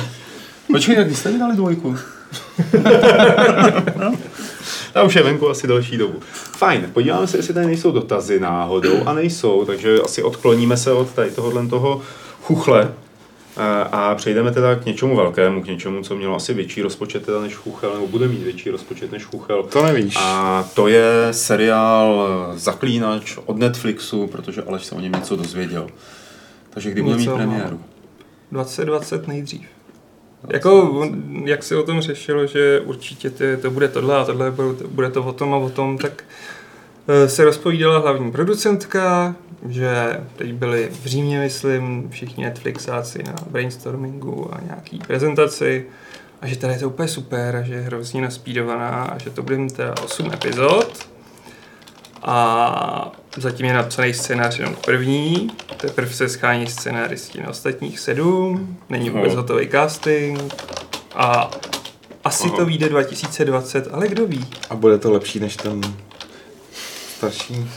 Počkej, 0.72 0.96
jak 0.96 1.12
jste 1.16 1.32
mi 1.32 1.40
dali 1.40 1.56
dvojku? 1.56 1.96
Ta 4.94 5.04
už 5.04 5.16
je 5.16 5.24
venku 5.24 5.50
asi 5.50 5.68
další 5.68 5.98
dobu. 5.98 6.20
Fajn, 6.58 6.90
podíváme 6.94 7.28
se, 7.28 7.38
jestli 7.38 7.54
tady 7.54 7.66
nejsou 7.66 7.92
dotazy 7.92 8.40
náhodou. 8.40 9.04
A 9.06 9.14
nejsou, 9.14 9.66
takže 9.66 10.02
asi 10.02 10.24
odkloníme 10.24 10.78
se 10.78 10.92
od 10.92 11.12
tady 11.12 11.32
tohohle 11.32 11.68
toho 11.68 12.02
chuchle 12.42 12.92
a- 13.58 13.82
a 13.82 14.16
přejdeme 14.16 14.52
teda 14.52 14.76
k 14.76 14.86
něčemu 14.86 15.16
velkému, 15.16 15.64
k 15.64 15.68
něčemu, 15.68 16.04
co 16.04 16.16
mělo 16.16 16.36
asi 16.36 16.54
větší 16.54 16.82
rozpočet 16.82 17.26
teda 17.26 17.42
než 17.42 17.56
Chuchel, 17.56 17.94
nebo 17.94 18.08
bude 18.08 18.28
mít 18.28 18.44
větší 18.44 18.70
rozpočet 18.70 19.12
než 19.12 19.24
Chuchel. 19.24 19.64
To 19.64 19.84
nevíš. 19.86 20.16
A 20.20 20.64
to 20.74 20.88
je 20.88 21.04
seriál 21.32 22.28
Zaklínač 22.56 23.38
od 23.46 23.58
Netflixu, 23.58 24.28
protože 24.28 24.64
Aleš 24.64 24.86
se 24.86 24.96
o 24.96 25.00
něm 25.00 25.12
něco 25.12 25.36
dozvěděl. 25.36 25.88
Takže 26.70 26.92
kdy 26.92 27.02
bude 27.02 27.16
mít 27.16 27.30
premiéru? 27.32 27.80
2020 28.52 29.28
nejdřív. 29.28 29.62
Jako, 30.50 30.92
on- 30.92 31.24
jak 31.46 31.64
se 31.64 31.76
o 31.78 31.84
tom 31.84 32.02
řešilo, 32.02 32.46
že 32.48 32.80
určitě 32.80 33.30
ty, 33.30 33.58
to 33.62 33.72
bude 33.72 33.88
tohle 33.88 34.18
a 34.18 34.26
tohle, 34.26 34.54
bude 34.88 35.10
to, 35.12 35.24
o 35.24 35.34
tom 35.34 35.54
a 35.54 35.58
o 35.58 35.70
tom, 35.70 35.98
tak 35.98 36.24
se 37.28 37.46
rozpovídala 37.46 38.00
hlavní 38.00 38.32
producentka, 38.32 39.36
že 39.68 40.22
teď 40.36 40.54
byli 40.54 40.90
v 41.04 41.06
Římě, 41.06 41.40
myslím, 41.40 42.10
všichni 42.10 42.44
Netflixáci 42.44 43.24
na 43.24 43.36
brainstormingu 43.50 44.56
a 44.56 44.62
nějaký 44.62 45.00
prezentaci 45.00 45.86
a 46.42 46.48
že 46.48 46.58
tady 46.58 46.74
je 46.74 46.80
to 46.80 46.90
úplně 46.90 47.08
super 47.08 47.56
a 47.56 47.62
že 47.62 47.74
je 47.74 47.82
hrozně 47.82 48.22
naspídovaná 48.22 49.04
a 49.04 49.18
že 49.18 49.30
to 49.30 49.44
bude 49.44 49.58
mít 49.58 49.74
teda 49.74 49.94
8 50.04 50.32
epizod 50.34 51.08
a 52.24 53.12
zatím 53.38 53.66
je 53.66 53.74
napsaný 53.74 54.14
scénář 54.14 54.60
jenom 54.60 54.76
první, 54.86 55.52
teprve 55.78 56.14
se 56.14 56.30
schání 56.30 56.68
scénáristi 56.68 57.42
na 57.42 57.50
ostatních 57.50 58.00
sedm, 58.00 58.78
není 58.90 59.10
vůbec 59.10 59.32
Aha. 59.32 59.42
hotový 59.42 59.68
casting 59.68 60.54
a 61.16 61.52
asi 62.24 62.48
Aha. 62.48 62.58
to 62.58 62.66
vyjde 62.66 62.90
2020, 62.90 63.88
ale 63.92 64.08
kdo 64.08 64.28
ví. 64.28 64.48
A 64.70 64.76
bude 64.76 64.98
to 64.98 65.12
lepší 65.12 65.40
než 65.40 65.56
ten 65.56 65.82
starší 67.18 67.70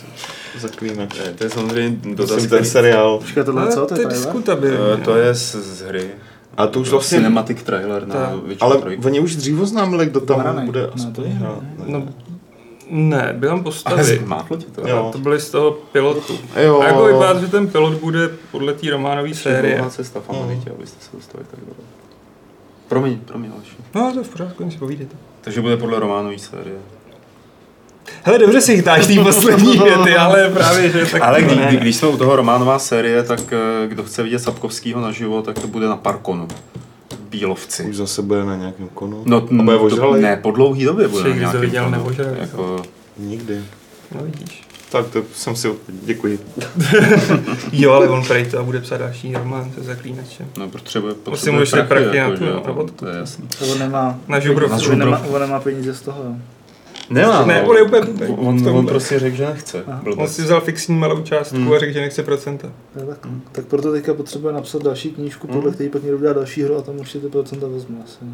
zaklínač. 0.59 1.19
Ne, 1.19 1.33
to 1.33 1.45
je 1.45 1.51
samozřejmě 1.51 2.15
dotaz, 2.15 2.35
Myslím, 2.37 2.51
ten 2.51 2.65
seriál. 2.65 3.19
Počkej, 3.19 3.45
tohle 3.45 3.63
Ale 3.63 3.73
co? 3.73 3.81
To 3.87 3.95
to 3.95 4.01
je 4.01 4.07
diskutabilní. 4.07 4.79
Eh, 5.01 5.05
To 5.05 5.17
je 5.17 5.35
z, 5.35 5.55
z 5.55 5.81
hry. 5.83 6.11
A 6.57 6.67
to 6.67 6.81
už 6.81 6.89
vlastně... 6.91 7.19
Cinematic 7.19 7.63
trailer 7.63 8.07
na 8.09 8.33
většinu 8.45 8.71
Ale 8.71 8.97
oni 9.05 9.21
už 9.21 9.37
dřív 9.37 9.61
oznámili, 9.61 10.07
kdo 10.07 10.21
tam 10.21 10.41
Hranej. 10.41 10.67
bude 10.67 10.81
Ne, 10.83 10.89
aspoň 10.95 11.13
to 11.13 11.23
je 11.23 11.29
hrát. 11.29 11.63
No, 11.87 12.09
ne, 12.91 13.35
byly 13.39 13.49
tam 13.51 13.55
Ale 13.59 13.63
postavy. 13.65 14.19
tě 14.59 14.67
to? 14.75 14.89
Jo. 14.89 15.09
To 15.13 15.19
byly 15.19 15.41
z 15.41 15.51
toho 15.51 15.71
pilotu. 15.71 16.39
Jo. 16.63 16.81
A 16.81 16.87
jako 16.87 17.05
vypadá, 17.05 17.41
že 17.41 17.47
ten 17.47 17.69
pilot 17.69 17.95
bude 17.95 18.29
podle 18.51 18.73
té 18.75 18.91
románové 18.91 19.35
série. 19.35 19.85
Cesta 19.89 20.21
v 20.21 20.31
Amanitě, 20.31 20.71
abyste 20.71 21.05
se 21.05 21.17
dostali 21.17 21.45
tak 21.51 21.61
dole. 21.61 21.89
Promiň, 22.89 23.19
promiň, 23.19 23.51
Aleši. 23.55 23.77
No, 23.95 24.13
to 24.13 24.19
je 24.19 24.25
v 24.25 24.29
pořádku, 24.29 24.63
jen 24.63 24.71
si 24.73 24.79
povídejte. 24.79 25.17
Takže 25.41 25.61
bude 25.61 25.77
podle 25.77 26.01
románové 26.01 26.39
série. 26.39 26.77
Hele, 28.23 28.39
dobře 28.39 28.61
si 28.61 28.77
chytáš 28.77 29.07
ty 29.07 29.19
poslední 29.19 29.79
věty, 29.85 30.17
ale 30.17 30.51
právě, 30.51 30.91
že 30.91 31.07
tak... 31.07 31.23
Ale 31.23 31.43
kdy, 31.43 31.77
když 31.77 31.97
jsme 31.97 32.09
u 32.09 32.17
toho 32.17 32.37
románová 32.37 32.79
série, 32.79 33.23
tak 33.23 33.41
eh, 33.53 33.87
kdo 33.89 34.03
chce 34.05 34.23
vidět 34.23 34.39
Sapkovskýho 34.39 35.01
naživo, 35.01 35.43
tak 35.43 35.59
to 35.59 35.67
bude 35.67 35.87
na 35.89 35.97
Parkonu. 35.97 36.49
Bílovci. 37.31 37.83
Už 37.85 37.97
zase 37.97 38.23
bude 38.23 38.45
na 38.45 38.57
nějakém 38.57 38.89
konu. 38.95 39.23
No, 39.27 39.37
A 39.37 39.41
bude 39.63 39.77
to, 39.79 39.85
ožralej? 39.85 40.23
ne, 40.23 40.37
po 40.37 40.51
dlouhý 40.51 40.85
době 40.85 41.09
bude 41.09 41.23
Všech, 41.23 41.35
na 41.35 41.39
nějakém 41.41 41.61
viděl, 41.61 41.85
konu. 41.85 42.15
Jako, 42.41 42.83
Nikdy. 43.19 43.61
No 44.15 44.21
vidíš. 44.25 44.63
Tak 44.93 45.07
to 45.07 45.23
jsem 45.35 45.57
si... 45.57 45.69
Děkuji. 45.89 46.39
Jo, 47.73 47.93
ale 47.93 48.09
on 48.09 48.25
prej 48.25 48.47
to 48.47 48.59
a 48.59 48.63
bude 48.63 48.81
psát 48.81 48.97
další 48.97 49.33
román 49.35 49.71
se 49.75 49.83
zaklínačem. 49.85 50.47
no, 50.59 50.69
potřebuje, 50.69 51.15
potřebuje 51.15 51.53
mu 51.55 51.61
ještě 51.61 51.83
prachy 51.83 52.19
na 52.21 52.31
tu 52.31 52.45
robotku. 52.67 52.97
to 52.97 53.07
je 53.07 53.17
jasný. 53.19 53.49
To 53.59 53.67
on 53.67 53.79
nemá, 53.79 54.19
Na 54.29 54.41
žubrovku. 54.41 54.91
on 54.93 54.99
nemá, 54.99 55.23
on 55.31 55.41
nemá 55.41 55.61
peníze 55.61 55.95
z 55.95 56.01
toho, 56.01 56.23
jo. 56.25 56.33
Nemá, 57.11 57.47
Ne, 57.47 57.63
on 57.63 57.77
je 57.77 57.83
úplně 57.83 58.03
blbej. 58.03 58.29
on, 58.39 58.69
on 58.69 58.87
prostě 58.87 59.19
řekl, 59.19 59.37
že 59.37 59.47
nechce. 59.47 59.85
Blbec. 60.03 60.19
On 60.19 60.29
si 60.29 60.43
vzal 60.43 60.61
fixní 60.61 60.99
malou 60.99 61.23
částku 61.23 61.57
Hmm. 61.57 61.73
a 61.73 61.79
řekl, 61.79 61.93
že 61.93 62.01
nechce 62.01 62.23
procenta. 62.23 62.69
Je 63.01 63.07
tak, 63.07 63.19
no. 63.25 63.31
tak 63.53 63.65
proto 63.67 63.93
teďka 63.93 64.15
potřebuje 64.15 64.53
napsat 64.55 64.83
další 64.83 65.11
knížku, 65.11 65.47
podle 65.47 65.63
Hmm. 65.63 65.73
který 65.73 65.91
pak 65.91 66.03
někdo 66.03 66.17
udělá 66.19 66.33
další 66.33 66.63
hru 66.63 66.77
a 66.77 66.83
tam 66.83 66.97
už 67.01 67.11
si 67.11 67.21
ty 67.21 67.29
procenta 67.29 67.67
vezme 67.69 67.97
asi. 68.05 68.17
no. 68.23 68.33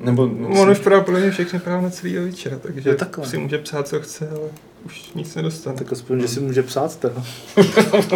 Nebo, 0.00 0.22
On 0.60 0.70
už 0.70 0.78
podal 0.78 1.00
podle 1.00 1.20
mě 1.20 1.30
všechny 1.30 1.58
práva 1.58 1.82
na 1.82 1.90
celý 1.90 2.14
večer, 2.16 2.58
takže 2.62 2.90
Jo, 2.90 2.96
takhle. 2.96 3.26
si 3.26 3.38
může 3.38 3.58
psát, 3.58 3.88
co 3.88 4.00
chce, 4.00 4.28
ale 4.30 4.40
už 4.86 5.10
nic 5.14 5.34
nedostane. 5.34 5.76
Tak 5.76 5.92
aspoň, 5.92 6.20
že 6.20 6.28
si 6.28 6.40
může 6.40 6.62
psát 6.62 6.96
teda. 6.96 7.24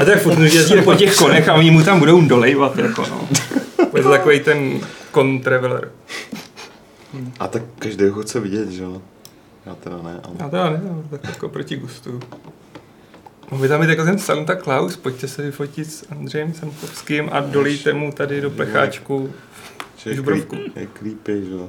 A 0.00 0.04
tak 0.04 0.18
furt 0.22 0.38
jezdí 0.38 0.82
po 0.84 0.94
těch 0.94 1.16
konech 1.16 1.48
a 1.48 1.54
oni 1.54 1.70
mu 1.70 1.82
tam 1.82 1.98
budou 1.98 2.20
dolejvat, 2.20 2.78
jako 2.78 3.02
no. 3.10 3.28
Je 3.96 4.02
to 4.02 4.10
takový 4.10 4.40
ten 4.40 4.80
kon 5.10 5.40
traveler. 5.40 5.88
A 7.40 7.48
tak 7.48 7.62
každý 7.78 8.04
ho 8.08 8.22
chce 8.22 8.40
vidět, 8.40 8.70
že 8.70 8.82
jo? 8.82 9.02
Já 9.66 9.74
teda 9.74 9.96
ne, 10.02 10.20
ale... 10.24 10.34
Já 10.38 10.48
teda 10.48 10.70
ne, 10.70 10.82
ale 10.92 11.02
tak 11.10 11.24
jako 11.24 11.48
proti 11.48 11.76
gustu. 11.76 12.20
No, 13.52 13.58
vy 13.58 13.68
tam 13.68 13.82
je 13.82 13.88
jako 13.88 14.04
ten 14.04 14.18
Santa 14.18 14.56
Claus, 14.56 14.96
pojďte 14.96 15.28
se 15.28 15.42
vyfotit 15.42 15.92
s 15.92 16.06
Andřejem 16.10 16.54
Samkovským 16.54 17.28
a 17.32 17.40
dolejte 17.40 17.92
mu 17.92 18.12
tady 18.12 18.40
do 18.40 18.50
plecháčku. 18.50 19.32
Žubrovku. 20.10 20.56
je 20.76 20.86
creepy, 20.86 21.44
že 21.46 21.52
jo? 21.52 21.68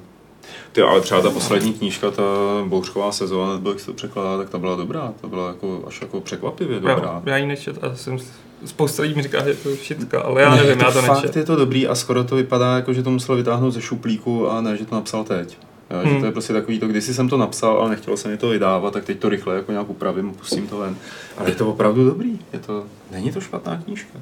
Ty, 0.72 0.82
ale 0.82 1.02
třeba 1.02 1.22
ta 1.22 1.30
poslední 1.30 1.74
knížka, 1.74 2.12
ta 2.12 2.24
bouřková 2.66 3.12
sezóna, 3.12 3.54
nebo 3.54 3.70
jak 3.70 3.80
se 3.80 3.86
to 3.86 3.94
překládá, 3.94 4.38
tak 4.38 4.50
ta 4.50 4.58
byla 4.58 4.76
dobrá. 4.76 5.14
Ta 5.22 5.28
byla 5.28 5.48
jako, 5.48 5.84
až 5.88 6.02
jako 6.02 6.22
překvapivě 6.22 6.80
dobrá. 6.80 6.96
Já, 6.96 7.22
já 7.26 7.38
ji 7.38 7.46
nečet 7.46 7.84
a 7.84 7.96
jsem, 7.96 8.18
spousta 8.66 9.04
lidí 9.04 9.16
mi 9.16 9.24
říká, 9.24 9.44
že 9.44 9.50
je 9.50 9.56
to 9.56 9.76
šitka, 9.76 10.22
ale 10.22 10.42
já 10.42 10.56
nevím, 10.56 10.80
já 10.80 10.92
to 10.92 11.02
fakt 11.02 11.16
nečet. 11.16 11.36
je 11.36 11.44
to 11.44 11.56
dobrý 11.56 11.88
a 11.88 11.96
skoro 11.96 12.24
to 12.24 12.36
vypadá 12.36 12.76
jako, 12.76 12.94
že 12.94 13.04
to 13.04 13.12
musel 13.12 13.36
vytáhnout 13.36 13.74
ze 13.74 13.82
šuplíku 13.82 14.50
a 14.50 14.62
ne, 14.62 14.78
že 14.78 14.86
to 14.86 14.96
napsal 14.96 15.24
teď. 15.24 15.58
Jo, 15.92 15.98
že 16.04 16.10
Hmm. 16.10 16.20
to 16.20 16.26
je 16.26 16.32
prostě 16.32 16.54
takový 16.54 16.80
to, 16.80 16.88
kdysi 16.88 17.14
jsem 17.14 17.30
to 17.30 17.38
napsal, 17.38 17.78
ale 17.78 17.90
nechtělo 17.90 18.18
se 18.18 18.28
mi 18.28 18.38
to 18.38 18.50
vydávat, 18.50 18.94
tak 18.94 19.06
teď 19.06 19.20
to 19.20 19.30
rychle 19.30 19.56
jako 19.56 19.72
nějak 19.72 19.90
upravím, 19.90 20.34
pustím 20.34 20.68
to 20.68 20.78
ven. 20.78 20.96
Ale 21.38 21.50
je 21.50 21.56
to 21.56 21.70
opravdu 21.70 22.06
dobrý. 22.06 22.40
Je 22.54 22.60
to, 22.60 22.84
není 23.12 23.32
to 23.32 23.42
špatná 23.42 23.82
knížka. 23.86 24.20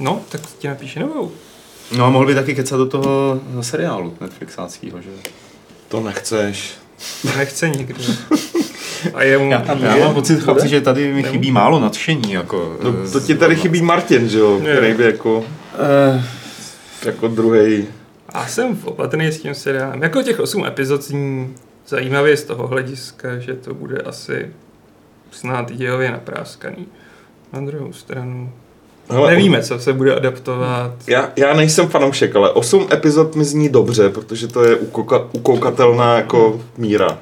No, 0.00 0.20
tak 0.28 0.40
ti 0.58 0.68
napíše 0.68 1.00
novou. 1.00 1.32
No 1.96 2.04
a 2.04 2.10
mohl 2.10 2.26
by 2.26 2.34
taky 2.34 2.54
kecat 2.54 2.78
do 2.78 2.86
toho 2.86 3.40
seriálu 3.60 4.14
Netflixáckého, 4.20 5.02
že? 5.02 5.10
To 5.88 6.00
nechceš. 6.00 6.72
Nechce 7.36 7.68
nikdo. 7.70 8.04
A 9.14 9.22
je 9.22 9.38
mu... 9.38 9.50
Já, 9.50 9.64
já 9.80 9.96
mám 10.04 10.14
pocit, 10.14 10.40
chlapci, 10.40 10.68
že 10.68 10.80
tady 10.80 11.12
mi 11.12 11.22
chybí 11.22 11.50
málo 11.52 11.80
nadšení. 11.80 12.32
Jako, 12.32 12.76
No, 12.82 12.94
eh, 13.06 13.10
to 13.10 13.20
ti 13.20 13.34
tady 13.34 13.56
chybí 13.56 13.82
Martin, 13.82 14.28
že 14.28 14.38
jo? 14.38 14.60
Který 14.60 14.94
by 14.94 15.04
jako, 15.04 15.44
Eh, 15.78 16.24
jako 17.04 17.28
druhý. 17.28 17.86
A 18.28 18.46
jsem 18.46 18.78
opatrný 18.84 19.26
s 19.26 19.40
tím 19.40 19.54
seriálem. 19.54 20.02
Jako 20.02 20.22
těch 20.22 20.40
8 20.40 20.64
epizod 20.66 21.02
zní 21.02 21.54
zajímavě 21.88 22.36
z 22.36 22.44
toho 22.44 22.66
hlediska, 22.66 23.38
že 23.38 23.54
to 23.54 23.74
bude 23.74 23.98
asi 23.98 24.50
snad 25.30 25.72
dějově 25.72 26.10
napráskaný. 26.10 26.86
Na 27.52 27.60
druhou 27.60 27.92
stranu 27.92 28.52
Hele, 29.10 29.30
nevíme, 29.30 29.62
co 29.62 29.78
se 29.78 29.92
bude 29.92 30.16
adaptovat. 30.16 30.92
Já, 31.06 31.32
já 31.36 31.54
nejsem 31.54 31.88
fanoušek, 31.88 32.36
ale 32.36 32.50
8 32.50 32.88
epizod 32.92 33.36
mi 33.36 33.44
zní 33.44 33.68
dobře, 33.68 34.08
protože 34.08 34.48
to 34.48 34.64
je 34.64 34.76
ukouka, 34.76 35.28
ukoukatelná 35.32 36.16
jako 36.16 36.60
míra. 36.76 37.18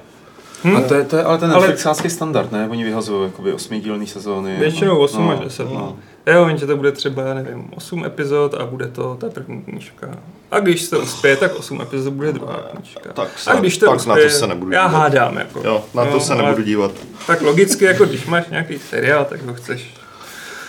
Hm? 0.64 0.76
A 0.76 0.80
to 0.80 0.94
je, 0.94 1.04
to 1.04 1.16
je 1.16 1.22
ale 1.22 1.38
ten 1.38 1.50
Ale- 1.52 1.76
standard, 2.08 2.52
ne? 2.52 2.68
Oni 2.70 2.84
vyhazují 2.84 3.24
jakoby 3.24 3.52
osmidílný 3.52 4.06
sezóny. 4.06 4.56
Většinou 4.58 4.98
8 4.98 5.26
no, 5.26 5.30
až 5.30 5.40
10. 5.40 5.64
No. 5.64 5.74
No. 5.74 5.96
Jo, 6.32 6.48
jenže 6.48 6.66
to 6.66 6.76
bude 6.76 6.92
třeba, 6.92 7.22
já 7.22 7.34
nevím, 7.34 7.64
8 7.76 8.04
epizod 8.04 8.54
a 8.54 8.66
bude 8.66 8.86
to 8.88 9.14
ta 9.20 9.30
první 9.30 9.62
knížka. 9.62 10.08
A 10.50 10.60
když 10.60 10.82
se 10.82 10.96
uspěje, 10.98 11.36
tak 11.36 11.54
8 11.54 11.80
epizod 11.80 12.12
bude 12.12 12.32
druhá 12.32 12.56
knížka. 12.74 13.12
Tak 13.12 13.38
se- 13.38 13.50
a 13.50 13.54
když 13.60 13.78
to 13.78 13.86
tak 13.86 14.06
na 14.06 14.14
uspěje, 14.14 14.30
to 14.30 14.38
se 14.38 14.46
nebudu 14.46 14.72
já 14.72 14.86
dívat. 14.88 14.98
hádám, 14.98 15.36
jako. 15.36 15.60
Jo, 15.64 15.84
na 15.94 16.04
to 16.06 16.20
se 16.20 16.34
nebudu 16.34 16.62
dívat. 16.62 16.90
Tak 17.26 17.40
logicky, 17.42 17.84
jako 17.84 18.04
když 18.04 18.26
máš 18.26 18.48
nějaký 18.50 18.78
seriál, 18.78 19.24
tak 19.24 19.42
ho 19.42 19.54
chceš. 19.54 19.94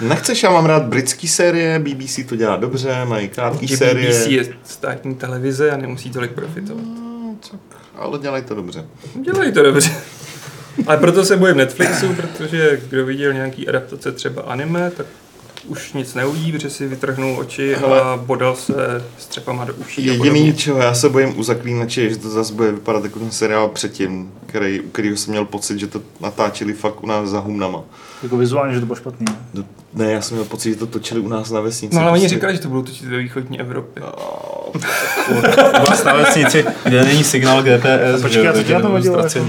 Nechceš, 0.02 0.44
já 0.44 0.50
mám 0.50 0.66
rád 0.66 0.84
britský 0.84 1.28
série, 1.28 1.80
BBC 1.80 2.24
to 2.30 2.36
dělá 2.36 2.56
dobře, 2.58 3.06
mají 3.06 3.28
krátké 3.28 3.68
série. 3.68 4.10
BBC 4.10 4.28
je 4.28 4.54
státní 4.64 5.16
televize 5.16 5.72
a 5.72 5.78
nemusí 5.78 6.10
tolik 6.10 6.32
profitovat. 6.32 6.84
No, 6.86 7.36
tak, 7.52 7.60
ale 7.96 8.20
dělají 8.20 8.44
to 8.44 8.56
dobře. 8.56 8.86
Dělají 9.22 9.52
to 9.52 9.64
dobře. 9.64 9.92
Ale 10.88 10.98
proto 10.98 11.26
se 11.26 11.38
bojím 11.38 11.58
Netflixu, 11.58 12.14
protože 12.14 12.82
kdo 12.90 13.06
viděl 13.06 13.34
nějaký 13.34 13.68
adaptace 13.68 14.12
třeba 14.12 14.42
anime, 14.42 14.92
tak 14.98 15.06
už 15.68 15.94
nic 15.94 16.14
neuvidí, 16.16 16.52
protože 16.52 16.70
si 16.70 16.88
vytrhnul 16.88 17.38
oči 17.40 17.76
Hele. 17.80 18.02
a 18.02 18.18
bodal 18.26 18.56
se 18.56 18.74
střepama 19.18 19.66
do 19.66 19.74
uší. 19.74 20.06
Jediný, 20.06 20.54
čeho 20.54 20.78
já 20.80 20.94
se 20.94 21.10
bojím 21.10 21.40
u 21.40 21.44
zaklínače, 21.44 22.02
je, 22.02 22.10
že 22.10 22.18
to 22.18 22.30
zase 22.30 22.54
bude 22.54 22.72
vypadat 22.72 23.04
jako 23.04 23.20
ten 23.20 23.32
seriál 23.32 23.68
předtím, 23.70 24.32
který, 24.46 24.82
u 24.82 24.90
kterého 24.90 25.18
jsem 25.18 25.32
měl 25.32 25.46
pocit, 25.46 25.80
že 25.80 25.88
to 25.88 26.02
natáčeli 26.22 26.74
fakt 26.74 27.04
u 27.04 27.08
nás 27.08 27.30
za 27.30 27.40
humnama. 27.40 27.84
Jako 28.24 28.38
vizuálně, 28.38 28.74
že 28.74 28.80
to 28.80 28.86
bylo 28.86 28.96
špatný. 28.96 29.26
ne? 29.30 29.36
No, 29.54 29.64
Ne, 29.94 30.12
já 30.12 30.22
jsem 30.22 30.38
měl 30.38 30.46
pocit, 30.46 30.70
že 30.70 30.76
to 30.76 30.86
točili 30.88 31.20
u 31.20 31.28
nás 31.28 31.52
na 31.52 31.62
vesnici. 31.62 31.96
No 31.96 32.02
ale 32.02 32.12
oni 32.12 32.22
Prostě- 32.22 32.36
říkali, 32.36 32.54
že 32.54 32.60
to 32.60 32.68
budou 32.70 32.82
točit 32.82 33.06
ve 33.10 33.18
východní 33.18 33.60
Evropě. 33.60 34.04
Oh, 34.04 34.76
U 35.82 35.90
vás 35.90 36.04
na 36.04 36.14
vesnici, 36.14 36.66
kde 36.84 37.04
není 37.06 37.24
signál 37.24 37.64
GPS, 37.64 38.22
Počkej, 38.22 38.48
a 38.48 38.54
co 38.54 38.64
tě 38.64 38.74
na 38.74 38.80
nebudu 38.80 38.94
vadilo, 38.94 39.20
jako? 39.20 39.40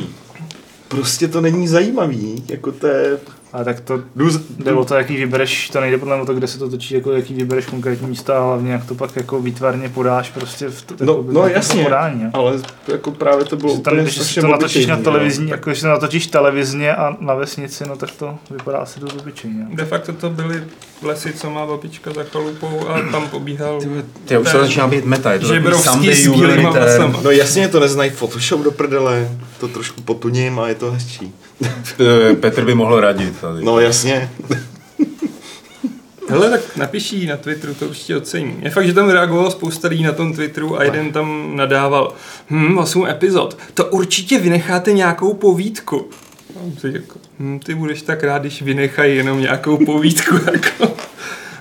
Prostě 0.89 1.29
to 1.29 1.41
není 1.41 1.69
zajímavý, 1.69 2.45
jako 2.49 2.73
to 2.73 2.87
je... 2.87 3.19
Ale 3.59 3.65
tak 3.65 3.81
to 3.81 4.01
jde 4.59 4.73
o 4.73 4.85
to, 4.85 4.95
jaký 4.95 5.17
vybereš, 5.17 5.71
to 5.71 5.81
nejde 5.81 5.99
podle 5.99 6.15
mě 6.17 6.23
o 6.23 6.27
to, 6.27 6.35
kde 6.35 6.47
se 6.47 6.59
to 6.59 6.71
točí, 6.71 6.95
jako 6.95 7.13
jaký 7.13 7.35
vybereš 7.35 7.67
konkrétní 7.67 8.09
místa, 8.09 8.39
a 8.39 8.45
hlavně 8.45 8.73
jak 8.73 8.85
to 8.87 8.95
pak 8.95 9.17
jako 9.17 9.41
výtvarně 9.41 9.89
podáš 9.89 10.31
prostě 10.31 10.69
v 10.69 10.83
to, 10.83 10.95
No, 11.05 11.13
jako, 11.13 11.25
no 11.33 11.41
tom 11.43 11.51
jasně, 11.51 11.85
podání. 11.85 12.23
jo. 12.23 12.31
ale 12.33 12.53
jako 12.89 13.11
právě 13.11 13.45
to 13.45 13.57
bylo 13.57 13.73
úplně 13.73 14.03
když 14.03 14.15
strašně 14.15 14.43
to 14.43 14.49
natočíš 14.49 14.87
na 14.87 14.95
obyčejný, 14.95 15.05
televizní, 15.05 15.45
jo. 15.45 15.51
jako 15.51 15.71
když 15.71 15.79
si 15.79 15.83
to 15.85 15.89
natočíš 15.89 16.27
televizně 16.27 16.95
a 16.95 17.17
na 17.21 17.35
vesnici, 17.35 17.85
no 17.89 17.97
tak 17.97 18.11
to 18.11 18.39
vypadá 18.51 18.79
asi 18.79 19.01
dost 19.01 19.17
obyčejně. 19.21 19.67
De 19.73 19.85
facto 19.85 20.13
to 20.13 20.31
byly 20.31 20.63
lesy, 21.03 21.33
co 21.33 21.51
má 21.51 21.67
babička 21.67 22.13
za 22.13 22.25
chalupou 22.25 22.89
a 22.89 23.01
tam 23.11 23.29
pobíhal. 23.29 23.81
Ty 24.25 24.39
už 24.39 24.53
to 24.53 24.61
začíná 24.61 24.89
být 24.89 25.05
meta, 25.05 25.33
je 25.33 25.39
to 25.39 25.79
Sunday 25.79 26.15
s. 26.15 26.29
No 27.23 27.31
jasně, 27.31 27.69
to 27.69 27.81
neznají 27.81 28.11
Photoshop 28.11 28.61
do 28.61 28.71
prdele, 28.71 29.29
to 29.61 29.69
trošku 29.69 30.03
potuním 30.03 30.59
a 30.59 30.69
je 30.69 30.75
to 30.75 30.91
hezčí. 30.91 31.35
Petr 32.41 32.65
by 32.65 32.75
mohl 32.75 33.01
radit 33.01 33.35
tady. 33.53 33.65
No 33.65 33.81
jasně. 33.81 34.31
Hele, 36.29 36.51
tak 36.51 36.77
napiší 36.77 37.27
na 37.27 37.37
Twitteru, 37.37 37.75
to 37.75 37.89
určitě 37.89 38.17
ocení. 38.17 38.57
Je 38.63 38.71
fakt, 38.71 38.87
že 38.87 38.95
tam 38.95 39.11
reagovalo 39.11 39.51
spousta 39.51 39.89
lidí 39.89 40.03
na 40.03 40.13
tom 40.13 40.33
Twitteru 40.33 40.79
a 40.79 40.85
jeden 40.85 41.13
tam 41.13 41.57
nadával, 41.57 42.15
hm, 42.51 42.79
8 42.79 43.07
epizod, 43.07 43.59
to 43.75 43.85
určitě 43.85 44.39
vynecháte 44.39 44.93
nějakou 44.93 45.35
povídku. 45.35 46.11
Si 46.79 46.93
jako, 46.93 47.19
hm, 47.39 47.59
ty 47.59 47.75
budeš 47.75 48.03
tak 48.03 48.25
rád, 48.25 48.39
když 48.39 48.63
vynechají 48.63 49.17
jenom 49.17 49.41
nějakou 49.41 49.87
povídku. 49.87 50.35
Jako. 50.53 50.97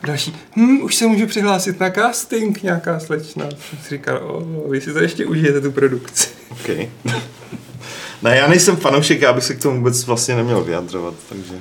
Další, 0.03 0.35
hm, 0.55 0.81
už 0.81 0.95
se 0.95 1.07
můžu 1.07 1.27
přihlásit 1.27 1.79
na 1.79 1.89
casting, 1.89 2.63
nějaká 2.63 2.99
slečna. 2.99 3.45
Jsem 3.49 3.79
si 3.83 3.89
říkal, 3.89 4.17
o, 4.17 4.69
vy 4.69 4.81
si 4.81 4.93
to 4.93 4.99
ještě 4.99 5.25
užijete 5.25 5.61
tu 5.61 5.71
produkci. 5.71 6.29
Okay. 6.51 6.89
ne, 8.21 8.37
já 8.37 8.47
nejsem 8.47 8.75
fanoušek, 8.75 9.21
já 9.21 9.33
bych 9.33 9.43
se 9.43 9.55
k 9.55 9.61
tomu 9.61 9.77
vůbec 9.77 10.05
vlastně 10.05 10.35
neměl 10.35 10.63
vyjadřovat, 10.63 11.13
takže... 11.29 11.53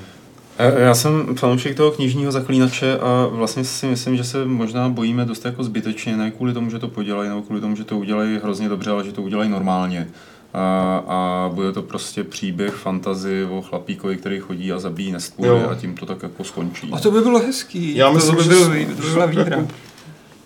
Já 0.59 0.95
jsem 0.95 1.37
fanoušek 1.37 1.77
toho 1.77 1.91
knižního 1.91 2.33
zaklínače 2.33 2.99
a 2.99 3.27
vlastně 3.31 3.65
si 3.65 3.87
myslím, 3.87 4.17
že 4.17 4.25
se 4.25 4.45
možná 4.45 4.89
bojíme 4.89 5.25
dost 5.25 5.45
jako 5.45 5.65
zbytečně, 5.65 6.17
ne 6.17 6.31
kvůli 6.31 6.53
tomu, 6.53 6.71
že 6.71 6.79
to 6.79 6.89
podělají, 6.89 7.29
nebo 7.29 7.43
kvůli 7.43 7.61
tomu, 7.61 7.77
že 7.77 7.85
to 7.85 7.99
udělají 7.99 8.39
hrozně 8.43 8.69
dobře, 8.69 8.91
ale 8.91 9.05
že 9.05 9.13
to 9.13 9.23
udělají 9.23 9.51
normálně. 9.51 10.09
A, 10.55 11.03
a 11.09 11.51
bude 11.55 11.73
to 11.73 11.83
prostě 11.83 12.25
příběh 12.25 12.75
fantazy 12.75 13.45
o 13.51 13.63
chlapíkovi, 13.63 14.17
který 14.17 14.41
chodí 14.41 14.73
a 14.73 14.79
zabíjí 14.79 15.13
nestvůry 15.13 15.49
Jo. 15.49 15.69
a 15.71 15.75
tím 15.75 15.95
to 15.95 16.07
tak 16.07 16.23
jako 16.23 16.45
skončí. 16.45 16.91
A 16.93 16.99
to 16.99 17.11
by 17.11 17.21
bylo 17.21 17.39
hezký. 17.39 17.97
Já 17.97 18.13
myslím, 18.13 18.37
to 18.37 18.43
by, 18.43 18.45
že 18.45 18.49
byl, 18.49 18.71
by 18.71 19.11
byla 19.13 19.27
výhra. 19.27 19.67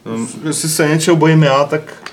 No, 0.07 0.27
Jestli 0.45 0.69
se 0.69 0.89
něčeho 0.89 1.17
bojím 1.17 1.43
já, 1.43 1.65
tak 1.65 2.13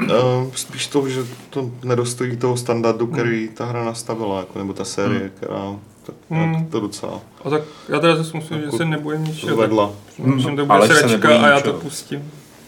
uh, 0.00 0.08
spíš 0.54 0.86
to, 0.86 1.08
že 1.08 1.20
to 1.50 1.70
nedostojí 1.84 2.36
toho 2.36 2.56
standardu, 2.56 3.06
který 3.06 3.48
ta 3.54 3.64
hra 3.64 3.84
nastavila, 3.84 4.38
jako, 4.38 4.58
nebo 4.58 4.72
ta 4.72 4.84
série, 4.84 5.30
která 5.36 5.76
tak, 6.06 6.14
Hmm. 6.30 6.66
to 6.66 6.80
docela 6.80 7.20
A 7.44 7.50
tak 7.50 7.62
já 7.88 8.00
teda 8.00 8.16
zase 8.16 8.36
musím, 8.36 8.58
že 8.58 8.64
Jako 8.64 8.76
se 8.76 8.84
nebojím 8.84 9.24
ničeho. 9.24 9.56
zvedla. 9.56 9.90
Myslím, 10.18 10.56
to 10.56 10.66
bude 10.66 10.78
Aleš 10.78 10.92
se 10.92 10.98
sračka 11.08 11.28
a 11.28 11.48
já 11.48 11.60
to 11.60 11.72
pustím. 11.72 12.18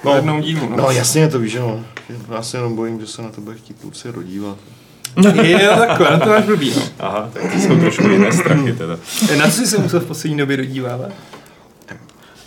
No. 0.05 0.11
No. 0.11 0.17
jednou 0.17 0.41
dílu. 0.41 0.69
No 0.77 0.91
jasně, 0.91 1.29
to 1.29 1.39
víš, 1.39 1.53
že 1.53 1.61
no. 1.61 1.85
Já 2.35 2.43
se 2.43 2.57
jenom 2.57 2.77
bojím, 2.77 3.01
že 3.01 3.07
se 3.07 3.23
na 3.23 3.29
to 3.31 3.41
bude 3.41 3.57
chtít 3.57 3.77
kluci 3.81 4.11
rodívat. 4.11 4.57
Je 5.43 5.69
takhle, 5.69 6.11
na 6.11 6.19
to 6.19 6.29
máš 6.29 6.45
blbý. 6.45 6.73
No. 6.77 6.83
Aha, 6.99 7.31
tak 7.33 7.53
to 7.53 7.59
jsou 7.59 7.77
trošku 7.81 8.09
jiné 8.09 8.33
strachy 8.33 8.73
teda. 8.73 8.99
E, 9.33 9.37
Na 9.37 9.45
co 9.45 9.51
jsi 9.53 9.67
se 9.67 9.79
musel 9.79 10.01
v 10.01 10.07
poslední 10.07 10.39
době 10.39 10.57
dodívávat? 10.57 11.11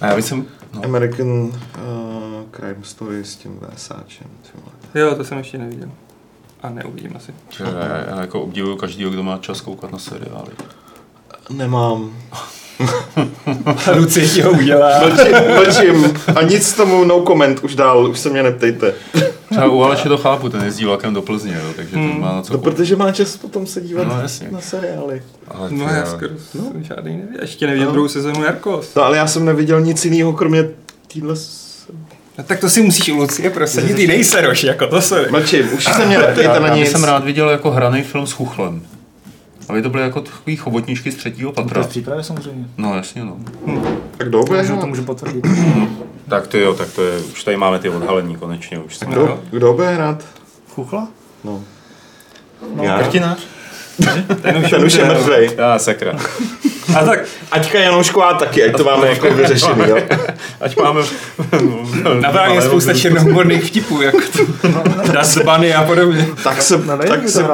A 0.02 0.08
já 0.08 0.16
bych 0.16 0.26
jsem, 0.26 0.46
no, 0.74 0.86
American 0.86 1.28
uh, 1.32 1.52
Crime 2.56 2.76
Story 2.82 3.24
s 3.26 3.36
tím 3.36 3.60
VSáčem. 3.76 4.28
Jo, 4.96 5.16
to 5.16 5.24
jsem 5.24 5.38
ještě 5.38 5.58
neviděl. 5.58 5.90
A 6.64 6.70
neuvidím 6.70 7.12
asi. 7.16 7.34
já, 7.60 8.14
já 8.16 8.22
jako 8.22 8.42
obdivuju 8.42 8.76
každýho, 8.76 9.10
kdo 9.12 9.24
má 9.24 9.38
čas 9.38 9.62
koukat 9.62 9.92
na 9.92 10.00
seriály. 10.00 10.52
Nemám. 11.50 12.12
Lucie 13.96 14.28
ti 14.28 14.42
ho 14.42 14.52
udělá. 14.52 15.00
Mlčím, 15.00 15.36
mlčím. 15.56 16.14
A 16.36 16.42
nic 16.42 16.74
tomu 16.74 17.04
no 17.04 17.24
comment 17.28 17.60
už 17.64 17.76
dál, 17.76 18.08
už 18.08 18.20
se 18.20 18.30
mě 18.30 18.44
neptejte. 18.44 18.94
Třeba 19.50 19.66
u 19.72 19.82
Aleše 19.82 20.10
to 20.10 20.18
chápu, 20.18 20.50
ten 20.50 20.64
jezdí 20.64 20.86
vlakem 20.86 21.14
do 21.14 21.22
Plzně, 21.22 21.54
jo, 21.54 21.74
takže 21.76 21.92
ten 21.92 22.02
Hmm. 22.12 22.22
má 22.22 22.32
na 22.36 22.42
co 22.42 22.54
No, 22.54 22.60
protože 22.60 22.96
má 22.96 23.12
čas 23.12 23.38
potom 23.38 23.68
se 23.68 23.82
dívat 23.82 24.08
No, 24.08 24.22
jasně. 24.22 24.48
na 24.52 24.62
seriály. 24.62 25.24
Ale 25.48 25.70
No 25.72 25.78
to 25.86 25.92
já 25.92 25.98
já- 25.98 26.06
skoro 26.06 26.30
no. 26.56 26.72
žádný 26.82 27.18
neviděl. 27.18 27.42
Ještě 27.42 27.68
neviděl 27.68 27.92
druhou 27.92 28.08
sezonu 28.08 28.40
Narcos. 28.42 28.96
No 28.96 29.04
ale 29.04 29.18
já 29.18 29.28
jsem 29.28 29.46
neviděl 29.46 29.82
nic 29.82 30.06
jiného, 30.06 30.34
kromě 30.34 30.70
týhle... 31.08 31.36
No, 32.38 32.44
tak 32.44 32.60
to 32.60 32.70
si 32.70 32.82
musíš 32.82 33.10
u 33.10 33.16
Lucie 33.18 33.50
prosadit, 33.50 33.96
ty 33.96 34.08
nejseroš, 34.08 34.64
jako 34.64 34.88
to 34.88 35.02
sorry. 35.02 35.32
Mlčím, 35.32 35.74
už 35.74 35.84
se 35.84 36.06
mě 36.06 36.18
neptejte 36.18 36.54
já, 36.54 36.60
na 36.60 36.68
já 36.68 36.76
nic. 36.76 36.92
jsem 36.92 37.04
rád 37.04 37.24
viděl 37.24 37.50
jako 37.50 37.72
hraný 37.72 38.02
film 38.02 38.28
s 38.28 38.32
chuchlem. 38.32 38.82
Aby 39.70 39.82
to 39.82 39.90
byly 39.90 40.04
jako 40.04 40.22
takový 40.22 40.56
chobotničky 40.56 41.12
z 41.12 41.16
třetího 41.16 41.52
To 41.52 41.62
je 41.62 41.66
patra. 41.66 41.84
v 41.84 41.88
přípravě 41.88 42.24
samozřejmě. 42.24 42.66
No 42.78 42.96
jasně 42.96 43.24
no. 43.24 43.38
Tak 44.18 44.28
kdo 44.28 44.44
bude 44.44 44.62
Můžu, 44.62 44.78
to 44.78 44.88
můžu 44.88 45.04
potvrdit. 45.04 45.46
Tak 46.30 46.48
to 46.48 46.58
jo, 46.58 46.74
tak 46.74 46.90
to 46.92 47.04
je, 47.04 47.20
už 47.20 47.44
tady 47.44 47.58
máme 47.58 47.80
ty 47.80 47.90
odhalení 47.90 48.36
konečně. 48.36 48.80
Už 48.80 48.98
se... 48.98 49.06
Kdo, 49.06 49.40
kdo 49.52 49.74
bude 49.74 49.90
hrát? 49.94 50.24
Chuchla? 50.76 51.08
No. 51.44 51.64
No, 52.76 52.84
Já? 52.84 53.00
Krtinář? 53.00 53.40
Ten 54.42 54.58
už, 54.66 54.70
Ten 54.70 54.84
už 54.86 54.94
je 54.94 55.06
mrtvej. 55.06 55.50
Já 55.58 55.80
sakra. 55.80 56.14
A 56.96 57.06
tak 57.06 57.20
Aťka 57.52 57.80
Janoušková 57.80 58.34
taky, 58.34 58.64
ať 58.64 58.78
to 58.78 58.84
máme 58.84 59.08
jako 59.08 59.34
vyřešený, 59.34 59.82
jo? 59.88 59.98
Ať 60.62 60.78
máme... 60.78 61.02
nabrání 62.22 62.56
je 62.56 62.62
spousta 62.62 62.94
černohumorných 62.94 63.64
vtipů, 63.66 64.02
jako 64.02 64.18
to. 64.38 64.72
Das 65.12 65.38
Bunny 65.38 65.74
a 65.74 65.84
podobně. 65.84 66.28
Tak 66.44 66.62
se, 66.62 66.78
No, 66.78 66.98
nevím, 66.98 67.08
tak 67.08 67.30
se. 67.30 67.46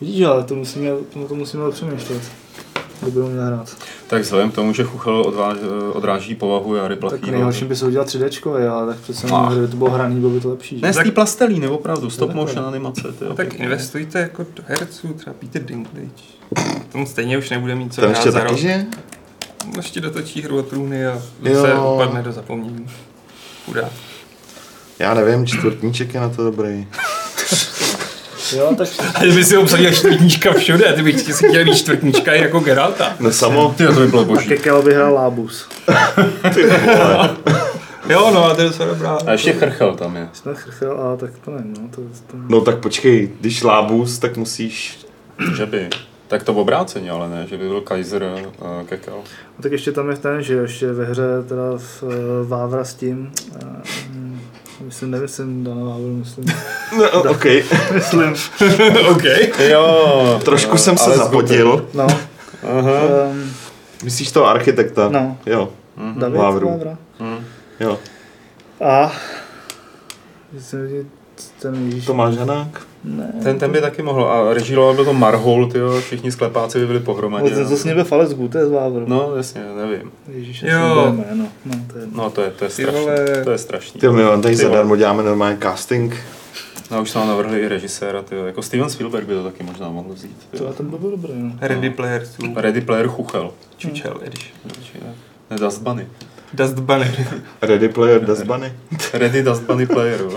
Vidíš, 0.00 0.22
ale 0.24 0.44
to 0.44 0.54
musíme, 0.54 0.90
to, 1.12 1.28
to 1.28 1.34
musíme 1.34 1.70
přemýšlet. 1.70 2.22
Kdo 3.00 3.26
měl 3.28 3.44
hrát. 3.46 3.76
Tak 4.06 4.22
vzhledem 4.22 4.50
k 4.50 4.54
tomu, 4.54 4.72
že 4.72 4.84
Chuchel 4.84 5.20
odváž, 5.26 5.56
odráží 5.92 6.34
povahu 6.34 6.74
Jary 6.74 6.94
Tak 6.96 7.00
Plachý. 7.00 7.30
nejhorším 7.30 7.68
by 7.68 7.76
se 7.76 7.86
udělal 7.86 8.06
3D, 8.06 8.70
ale 8.72 8.86
tak 8.86 9.02
přece 9.02 9.26
Ah. 9.26 9.30
jenom, 9.30 9.48
kdyby 9.52 9.68
to 9.68 9.76
bylo 9.76 9.90
hraný, 9.90 10.20
bylo 10.20 10.32
by 10.32 10.40
to 10.40 10.48
lepší. 10.48 10.76
Že? 10.78 10.82
Ne, 10.86 10.92
z 10.92 10.96
té 10.96 11.10
plastelíny, 11.10 11.68
opravdu, 11.68 12.10
stop 12.10 12.34
motion 12.34 12.64
animace. 12.66 13.02
Tyjo. 13.18 13.34
Tak 13.34 13.54
investujte 13.54 14.18
jako 14.18 14.42
do 14.42 14.62
herců, 14.66 15.08
třeba 15.12 15.36
Peter 15.38 15.62
Dinklage. 15.62 16.35
Tomu 16.92 17.06
stejně 17.06 17.38
už 17.38 17.50
nebude 17.50 17.74
mít 17.74 17.94
co 17.94 18.00
hrát 18.00 18.10
ještě 18.10 18.30
za 18.30 18.38
taky, 18.38 18.50
rok. 18.50 18.60
že? 18.60 18.84
Ještě 19.76 20.00
dotočí 20.00 20.42
hru 20.42 20.58
o 20.58 20.62
trůny 20.62 21.06
a 21.06 21.22
Jo. 21.42 21.62
se 21.62 21.74
upadne 21.74 22.22
do 22.22 22.32
zapomnění. 22.32 22.86
Chudá. 23.66 23.90
Já 24.98 25.14
nevím, 25.14 25.46
čtvrtníček 25.46 26.14
je 26.14 26.20
na 26.20 26.28
to 26.28 26.44
dobrý. 26.44 26.86
Jo, 28.56 28.74
tak 28.78 28.88
A 29.14 29.20
kdyby 29.22 29.44
si 29.44 29.56
obsadil 29.56 29.92
čtvrtníčka 29.92 30.52
všude, 30.52 30.92
ty 30.92 31.02
bych 31.02 31.20
si 31.20 31.32
chtěl 31.48 31.64
být 31.64 31.76
čtvrtníčka 31.76 32.32
i 32.34 32.40
jako 32.42 32.60
Geralta. 32.60 33.16
No 33.20 33.32
samo, 33.32 33.74
Ty, 33.76 33.86
to 33.86 33.92
by 33.92 34.06
bylo 34.06 34.22
a 34.22 34.24
boží. 34.24 34.48
Kekel 34.48 34.82
by 34.82 34.94
hrál 34.94 35.14
Lábus. 35.14 35.68
ty 36.54 36.62
vole. 36.96 37.36
Jo, 38.08 38.30
no, 38.34 38.44
a 38.44 38.54
to 38.54 38.60
je 38.60 38.68
docela 38.68 38.88
dobrá. 38.88 39.18
A 39.26 39.32
ještě 39.32 39.52
chrchel 39.52 39.94
tam 39.94 40.16
je. 40.16 40.28
Jsme 40.32 40.54
chrchel, 40.54 41.00
a 41.00 41.16
tak 41.16 41.30
to 41.44 41.50
nevím, 41.50 41.74
no, 41.82 41.88
to, 41.88 41.96
to... 42.26 42.36
No 42.48 42.60
tak 42.60 42.78
počkej, 42.78 43.30
když 43.40 43.62
lábus, 43.62 44.18
tak 44.18 44.36
musíš... 44.36 44.98
Že 45.56 45.66
by. 45.66 45.88
Tak 46.28 46.42
to 46.42 46.52
v 46.54 46.58
obráceně, 46.58 47.10
ale 47.10 47.28
ne, 47.28 47.46
že 47.46 47.56
by 47.58 47.68
byl 47.68 47.80
Kaiser 47.80 48.22
uh, 48.22 48.86
Kekel. 48.86 49.14
A 49.58 49.62
tak 49.62 49.72
ještě 49.72 49.92
tam 49.92 50.10
je 50.10 50.16
ten, 50.16 50.42
že 50.42 50.54
ještě 50.54 50.92
ve 50.92 51.04
hře 51.04 51.22
teda 51.48 51.62
v 51.76 52.02
uh, 52.02 52.10
Vávra 52.48 52.84
s 52.84 52.94
tím, 52.94 53.32
uh, 53.64 54.84
myslím, 54.84 55.10
nemyslím 55.10 55.64
Dana 55.64 55.84
Vávru, 55.84 56.16
myslím, 56.16 56.44
No, 56.98 57.30
OK. 57.30 57.44
myslím, 57.94 58.34
OK. 59.10 59.24
Jo. 59.58 60.40
Trošku 60.44 60.78
jsem 60.78 60.98
se 60.98 61.10
zapodil. 61.10 61.88
no, 61.94 62.06
Aha. 62.78 62.92
um, 63.30 63.52
Myslíš 64.04 64.32
toho 64.32 64.46
architekta? 64.46 65.08
no, 65.08 65.38
Jo, 65.46 65.68
David 66.18 66.38
Vávru. 66.40 66.68
Vávra. 66.68 66.98
Hm. 67.20 67.44
jo. 67.80 67.98
A, 68.84 69.12
myslím, 70.52 70.88
že 70.88 71.04
ten 71.62 71.84
Ježíš, 71.86 72.06
Tomáš 72.06 72.36
Hanák? 72.36 72.82
ne, 73.04 73.32
Ten, 73.42 73.58
ten 73.58 73.72
by 73.72 73.80
taky 73.80 74.02
mohl. 74.02 74.24
A 74.24 74.54
režíroval 74.54 74.94
by 74.94 75.04
to 75.04 75.12
Marhol, 75.12 75.66
tyjo, 75.66 76.00
všichni 76.00 76.32
sklepáci 76.32 76.78
by 76.78 76.86
byli 76.86 77.00
pohromadě. 77.00 77.50
no, 77.50 77.56
ten 77.56 77.66
zase 77.66 77.94
byl 77.94 78.04
Falesgu, 78.04 78.48
to 78.48 78.58
je 78.58 78.66
z 78.66 78.70
Vávru. 78.70 79.04
No, 79.08 79.36
jasně, 79.36 79.62
nevím. 79.76 80.10
Ježíš, 80.28 80.62
Jo. 80.62 80.68
jo. 80.78 81.12
jméno, 81.12 81.48
no, 81.66 81.74
to 81.92 81.98
je, 81.98 82.06
No, 82.12 82.30
to 82.30 82.40
je, 82.42 82.50
to 82.50 82.64
je 82.64 82.68
Ty 82.70 82.82
strašný. 82.82 83.00
vole. 83.00 83.40
To 83.44 83.50
je 83.50 83.58
strašný. 83.58 84.00
Ty 84.00 84.08
my 84.08 84.22
vám 84.24 84.42
tady 84.42 84.56
Ty 84.56 84.62
zadarmo 84.62 84.96
děláme 84.96 85.22
normálně 85.22 85.58
casting. 85.62 86.16
No, 86.90 87.02
už 87.02 87.10
jsme 87.10 87.26
navrhli 87.26 87.60
i 87.60 87.68
režiséra, 87.68 88.22
tyjo. 88.22 88.46
Jako 88.46 88.62
Steven 88.62 88.90
Spielberg 88.90 89.26
by 89.26 89.34
to 89.34 89.44
taky 89.44 89.62
možná 89.64 89.88
mohl 89.90 90.08
vzít. 90.12 90.36
to, 90.50 90.56
tyjo. 90.58 90.72
ten 90.72 90.86
by 90.90 90.98
byl 90.98 91.10
dobrý, 91.10 91.32
no. 91.36 91.52
Ready 91.60 91.90
Player 91.90 92.26
2. 92.38 92.60
Ready 92.62 92.80
Player 92.80 93.08
Chuchel. 93.08 93.50
Čučel, 93.76 94.20
ediš. 94.24 94.54
Ne, 95.50 95.56
Dust 95.56 95.82
Bunny. 95.82 96.06
Dust 96.56 96.74
Bunny. 96.78 97.10
Ready 97.62 97.88
Player 97.88 98.24
Dust 98.24 98.42
Bunny. 98.42 98.72
Ready 99.12 99.42
Dust 99.42 99.62
Bunny 99.62 99.86
Player. 99.86 100.20
jo. 100.20 100.30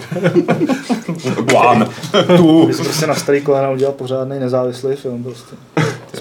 One. 1.56 1.88
Tu. 2.38 2.68
By 2.68 2.74
si 2.74 2.84
prostě 2.84 3.08
na 3.08 3.16
starý 3.16 3.42
kolena 3.42 3.70
udělal 3.70 3.94
pořádný 3.94 4.40
nezávislý 4.40 4.96
film 4.96 5.24
prostě. 5.24 5.56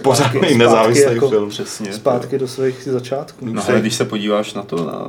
Pořádný 0.03 0.39
Zpátky 0.41 0.55
nezávislý 0.59 1.15
jako- 1.15 1.29
film. 1.29 1.49
Přesně. 1.49 1.93
Zpátky 1.93 2.39
do 2.39 2.49
svých 2.49 2.83
začátků. 2.85 3.47
No 3.47 3.63
ale 3.69 3.81
když 3.81 3.95
se 3.95 4.05
podíváš 4.05 4.55
na 4.55 4.63
to, 4.63 4.77
na 4.87 5.07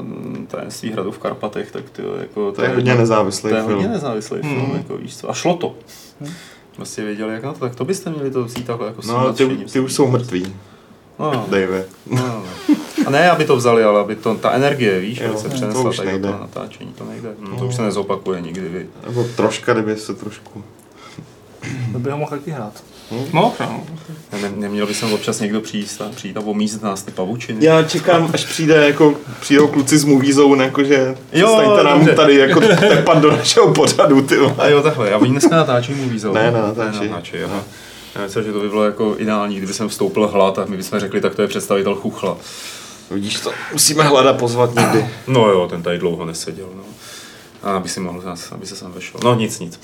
tajemství 0.47 0.91
hradu 0.91 1.11
v 1.11 1.19
Karpatech, 1.19 1.71
tak 1.71 1.83
ty, 1.89 2.01
jako, 2.21 2.51
To 2.51 2.61
je 2.61 2.69
hodně 2.69 2.95
nezávislý 2.95 3.49
to 3.49 3.55
je 3.55 3.61
hodně 3.61 3.79
film. 3.81 3.91
nezávislý 3.93 4.37
Hmm. 4.41 4.55
film, 4.55 4.71
jako 4.77 4.97
víš 4.97 5.17
co. 5.17 5.29
A 5.29 5.33
šlo 5.33 5.53
to. 5.57 5.75
Vlastně 6.77 7.03
věděli, 7.03 7.33
jak 7.33 7.43
na 7.43 7.53
to, 7.53 7.59
tak 7.59 7.75
to 7.75 7.85
byste 7.85 8.09
měli 8.09 8.31
to 8.31 8.43
vzít 8.43 8.65
takhle 8.67 8.87
jako 8.87 9.01
No, 9.07 9.33
ty, 9.33 9.47
ty 9.71 9.79
už 9.79 9.93
jsou 9.93 10.07
mrtví, 10.07 10.55
No, 11.19 11.45
Dave. 11.49 11.85
no, 12.09 12.17
no. 12.27 12.43
A 13.09 13.11
ne, 13.11 13.31
aby 13.31 13.45
to 13.45 13.55
vzali, 13.55 13.83
ale 13.83 13.99
aby 14.01 14.15
to, 14.15 14.35
ta 14.35 14.51
energie, 14.51 14.99
víš, 14.99 15.19
Jo, 15.19 15.37
se 15.37 15.43
to 15.43 15.49
přenesla 15.49 15.89
už 15.89 15.97
tady 15.97 16.07
do 16.07 16.11
nejde. 16.11 16.29
natáčení, 16.39 16.93
to 16.97 17.03
nejde. 17.03 17.29
No, 17.39 17.57
to 17.59 17.65
už 17.65 17.75
se 17.75 17.81
nezopakuje 17.81 18.41
nikdy, 18.41 18.61
vy. 18.69 18.85
Nebo 19.07 19.25
troška, 19.35 19.73
kdyby 19.73 19.95
se 19.95 20.13
trošku... 20.13 20.63
To 21.93 21.99
by 21.99 22.11
ho 22.11 22.17
mohl 22.17 22.29
taky 22.29 22.51
hrát. 22.51 22.83
Mohl, 23.31 23.53
no. 23.59 23.83
Ne, 24.41 24.51
neměl 24.55 24.87
by 24.87 24.93
sem 24.93 25.13
občas 25.13 25.39
někdo 25.39 25.61
přijít 25.61 26.01
a 26.05 26.09
přijít 26.15 26.37
a 26.37 26.39
omízet 26.39 26.83
nás 26.83 27.03
ty 27.03 27.11
pavučiny. 27.11 27.65
Já 27.65 27.83
čekám, 27.83 28.29
až 28.33 28.45
přijde 28.45 28.75
jako, 28.87 29.13
přijdou 29.39 29.67
kluci 29.67 29.97
z 29.97 30.03
Movie 30.03 30.33
Zone, 30.33 30.63
jakože 30.65 31.15
Jo, 31.33 31.47
staňte 31.47 31.83
nám 31.83 31.99
dobře. 31.99 32.15
tady 32.15 32.35
jako 32.35 32.59
tepat 32.59 33.17
do 33.17 33.31
našeho 33.31 33.73
pořadu, 33.73 34.21
ty 34.21 34.35
A 34.57 34.67
jo, 34.67 34.81
takhle. 34.81 35.11
A 35.13 35.17
oni 35.17 35.31
dneska 35.31 35.55
natáčí 35.55 35.93
movie 35.93 36.19
zone. 36.19 36.43
Ne, 36.43 36.51
nenatáčí. 36.51 36.99
Ne, 36.99 37.07
natáčí, 37.07 37.37
jo. 37.37 37.49
Já 38.15 38.21
myslím, 38.21 38.43
že 38.43 38.51
to 38.51 38.59
by 38.59 38.69
bylo 38.69 38.85
jako 38.85 39.15
ideální, 39.17 39.57
kdyby 39.57 39.73
jsem 39.73 39.89
vstoupil 39.89 40.27
hlad 40.27 40.59
a 40.59 40.65
my 40.65 40.77
bychom 40.77 40.99
řekli, 40.99 41.21
tak 41.21 41.35
to 41.35 41.41
je 41.41 41.47
představitel 41.47 41.95
Chuchla. 41.95 42.37
Vidíš 43.11 43.39
to, 43.39 43.51
musíme 43.73 44.03
hledat 44.03 44.37
pozvat 44.37 44.75
někdy. 44.75 45.05
No 45.27 45.49
jo, 45.49 45.67
ten 45.67 45.83
tady 45.83 45.97
dlouho 45.97 46.25
neseděl. 46.25 46.69
No. 46.75 46.83
A 47.63 47.75
aby 47.75 47.89
si 47.89 47.99
mohl 47.99 48.23
aby 48.51 48.65
se 48.65 48.75
sám 48.75 48.91
vešel. 48.91 49.19
No 49.23 49.35
nic, 49.35 49.59
nic. 49.59 49.79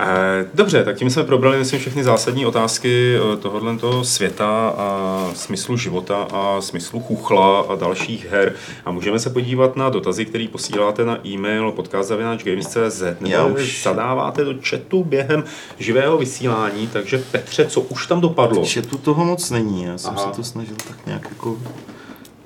Eh, 0.00 0.46
dobře, 0.54 0.84
tak 0.84 0.96
tím 0.96 1.10
jsme 1.10 1.24
probrali, 1.24 1.58
myslím, 1.58 1.80
všechny 1.80 2.04
zásadní 2.04 2.46
otázky 2.46 3.16
eh, 3.16 3.36
tohohle 3.36 3.76
toho 3.76 4.04
světa 4.04 4.68
a 4.78 5.30
smyslu 5.34 5.76
života 5.76 6.16
a 6.32 6.60
smyslu 6.60 7.00
chuchla 7.00 7.60
a 7.60 7.74
dalších 7.74 8.26
her. 8.30 8.52
A 8.84 8.90
můžeme 8.90 9.18
se 9.18 9.30
podívat 9.30 9.76
na 9.76 9.88
dotazy, 9.88 10.24
které 10.26 10.46
posíláte 10.52 11.04
na 11.04 11.26
e-mail 11.26 11.72
podcast.games.cz 11.72 13.02
Já 13.20 13.42
nebo 13.44 13.54
už- 13.54 13.82
zadáváte 13.82 14.44
do 14.44 14.54
chatu 14.68 15.04
během 15.04 15.44
živého 15.78 16.18
vysílání. 16.18 16.86
Takže 16.92 17.18
Petře, 17.30 17.66
co 17.66 17.80
už 17.80 18.06
tam 18.06 18.20
dopadlo? 18.20 18.64
Že 18.64 18.82
tu 18.82 18.98
toho 18.98 19.24
moc 19.24 19.50
není, 19.50 19.84
já 19.84 19.98
jsem 19.98 20.14
Aha. 20.16 20.30
se 20.30 20.36
to 20.36 20.44
snažil 20.44 20.76
tak 20.88 21.06
nějak 21.06 21.26
jako 21.30 21.56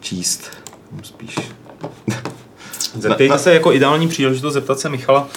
číst. 0.05 0.51
Spíš. 1.03 1.35
Zeptejte 2.99 3.33
Na- 3.35 3.39
se 3.39 3.55
jako 3.55 3.73
ideální 3.73 4.09
příležitost 4.09 4.55
zeptat 4.55 4.79
se 4.81 4.89
Michala. 4.89 5.29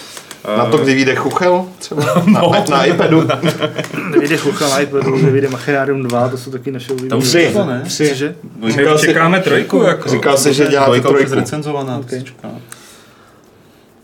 Na 0.58 0.66
to, 0.66 0.78
eh, 0.80 0.82
kdy 0.82 0.94
vyjde 0.94 1.14
Chuchel 1.14 1.66
třeba? 1.78 2.02
Na, 2.26 2.42
na 2.70 2.84
iPadu. 2.84 3.28
Nevyjde 4.10 4.36
Chucha 4.36 4.68
na 4.68 4.80
iPadu, 4.80 5.16
nevyjde 5.16 5.48
Machinarium 5.48 6.02
2, 6.02 6.28
to 6.28 6.38
jsou 6.38 6.50
taky 6.50 6.70
naše 6.70 6.92
oblíbené. 6.92 7.10
To 7.10 7.18
už 7.18 7.28
Tři. 7.28 7.52
ne? 7.66 7.82
Tři. 7.86 8.08
Cože? 8.08 8.36
Říkal 8.68 8.98
jsi- 8.98 9.06
Čekáme 9.06 9.40
trojku, 9.40 9.82
jako. 9.82 10.08
Říkal 10.08 10.36
jsi, 10.38 10.54
že 10.54 10.66
děláte 10.66 10.96
je 10.96 11.00
trojku. 11.00 11.28
zrecenzovaná, 11.30 11.94
to 11.94 12.00
Okay. 12.00 12.20
se. 12.20 12.26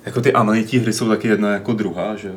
Jako 0.06 0.20
ty 0.20 0.32
amenití 0.32 0.78
hry 0.78 0.92
jsou 0.92 1.08
taky 1.08 1.28
jedna 1.28 1.50
jako 1.52 1.72
druhá, 1.72 2.16
že 2.16 2.28
jo. 2.28 2.34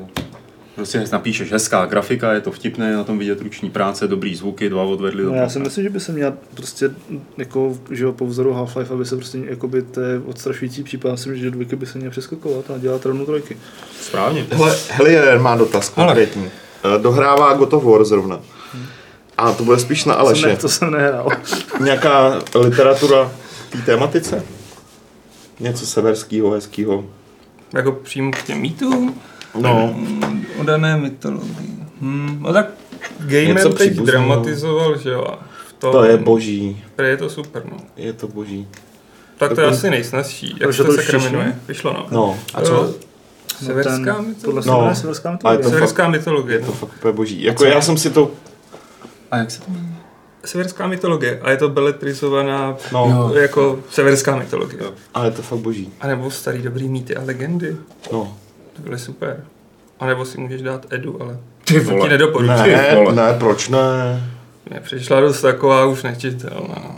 Prostě 0.78 1.04
napíšeš 1.12 1.52
hezká 1.52 1.86
grafika, 1.86 2.34
je 2.34 2.42
to 2.42 2.52
vtipné, 2.52 2.94
na 2.96 3.04
tom 3.04 3.20
vidět 3.20 3.42
ruční 3.42 3.70
práce, 3.70 4.08
dobrý 4.08 4.36
zvuky, 4.36 4.70
dva 4.70 4.84
odvedli 4.84 5.24
No, 5.26 5.34
já 5.34 5.50
si 5.50 5.60
myslím, 5.60 5.84
že 5.84 5.90
by 5.90 6.00
se 6.00 6.12
měl 6.12 6.34
prostě 6.54 6.90
jako, 7.38 7.78
že 7.92 8.04
jo, 8.04 8.14
po 8.14 8.26
vzoru 8.26 8.54
Half-Life, 8.54 8.94
aby 8.94 9.06
se 9.06 9.16
prostě, 9.16 9.38
jakoby, 9.46 9.82
to 9.82 10.02
je 10.02 10.20
odstrašující 10.26 10.84
případ, 10.84 11.12
myslím, 11.12 11.38
že 11.38 11.52
dvojky 11.52 11.76
by 11.76 11.86
se 11.86 11.98
měl 11.98 12.12
přeskakovat 12.12 12.72
a 12.72 12.78
dělat 12.78 13.06
rovnou 13.06 13.26
trojky. 13.26 13.58
Správně. 14.02 14.46
Hele, 14.52 14.76
Helier 14.90 15.40
má 15.40 15.56
dotaz 15.56 15.90
konkrétní. 15.90 16.50
Eh, 16.96 17.00
Dohrává 17.02 17.54
God 17.54 17.74
of 17.74 17.84
War 17.84 18.06
zrovna. 18.06 18.40
A 19.38 19.52
to 19.54 19.64
bude 19.64 19.80
spíš 19.80 20.06
na 20.06 20.14
To, 20.14 20.20
jsem 20.20 20.28
Aleše. 20.28 20.48
ne, 20.48 20.56
to 20.56 20.70
jsem 20.70 20.92
nehrál. 20.92 21.28
Nějaká 21.84 22.42
literatura 22.56 23.32
té 23.70 23.78
tématice? 23.78 24.44
Něco 25.60 25.86
severského, 25.86 26.52
hezkého. 26.52 27.06
Jako 27.74 27.92
přímo 27.92 28.32
k 28.32 28.44
těm 28.44 28.58
mýtům. 28.62 29.22
No, 29.62 29.96
O 30.62 30.64
dané 30.64 30.98
mytologii. 30.98 31.78
Hmm, 32.02 32.38
no 32.42 32.54
tak 32.54 32.68
Gamer 33.20 33.56
Něco 33.56 33.70
teď 33.70 33.94
dramatizoval, 33.94 34.98
že 34.98 35.10
jo. 35.10 35.26
tom, 35.80 35.92
to 35.92 36.04
je 36.04 36.18
boží. 36.18 36.84
Je 37.04 37.18
to 37.18 37.30
super, 37.30 37.64
no. 37.72 37.78
Je 37.98 38.14
to 38.14 38.28
boží. 38.28 38.68
Tak 39.38 39.54
to 39.54 39.62
je 39.62 39.68
asi 39.68 39.90
nejsnazší. 39.90 40.56
Jak 40.60 40.74
se 40.74 40.84
to 40.84 40.92
to 40.92 41.02
sakra 41.02 41.18
vyšlo? 41.20 41.32
jmenuje? 41.32 41.60
Vyšlo, 41.68 41.94
no. 41.94 42.06
No, 42.12 42.38
A 42.54 42.62
co? 42.62 42.94
Severská 43.66 44.16
ten, 44.16 44.26
mytologie. 44.28 44.72
No. 44.72 44.86
no, 44.88 44.96
severská 44.96 45.32
mytologie. 45.32 45.64
to 45.64 45.70
Severská 45.70 46.08
mytologie. 46.10 46.56
je 46.58 46.60
to 46.60 46.66
no. 46.68 46.74
fakt 46.74 46.90
úplně 46.98 47.14
boží. 47.14 47.44
Jako 47.44 47.66
já 47.66 47.82
jsem 47.82 47.98
si 47.98 48.10
to... 48.10 48.32
A 49.32 49.38
jak 49.38 49.52
se 49.52 49.62
to 49.62 49.72
jmenuje? 49.72 49.94
Severská 50.46 50.88
mytologie. 50.88 51.40
A 51.44 51.52
je 51.52 51.58
to 51.58 51.70
beletrizovaná 51.70 52.76
No, 52.94 53.32
jako 53.36 53.80
severská 53.92 54.36
mytologie. 54.36 54.82
Ale 55.14 55.28
je 55.28 55.32
to 55.32 55.42
fakt 55.42 55.60
boží. 55.60 55.94
A 56.02 56.08
nebo 56.08 56.32
starý 56.32 56.62
dobrý 56.62 56.90
mýty 56.90 57.16
a 57.16 57.22
legendy. 57.26 57.76
No. 58.12 58.38
To 58.78 58.84
byly 58.84 59.00
super. 59.00 59.44
A 60.00 60.06
nebo 60.06 60.26
si 60.26 60.40
můžeš 60.40 60.62
dát 60.62 60.86
Edu, 60.90 61.22
ale 61.22 61.38
Ty 61.64 61.74
to 61.74 61.80
ti 61.80 61.86
vole. 61.86 62.10
nedoporučuji. 62.10 62.76
Ne, 62.76 62.96
vole. 62.96 63.16
ne, 63.16 63.34
proč 63.40 63.70
ne? 63.70 64.24
Mně 64.70 64.80
přišla 64.80 65.20
dost 65.20 65.42
taková 65.42 65.86
už 65.86 66.04
nečitelná. 66.04 66.96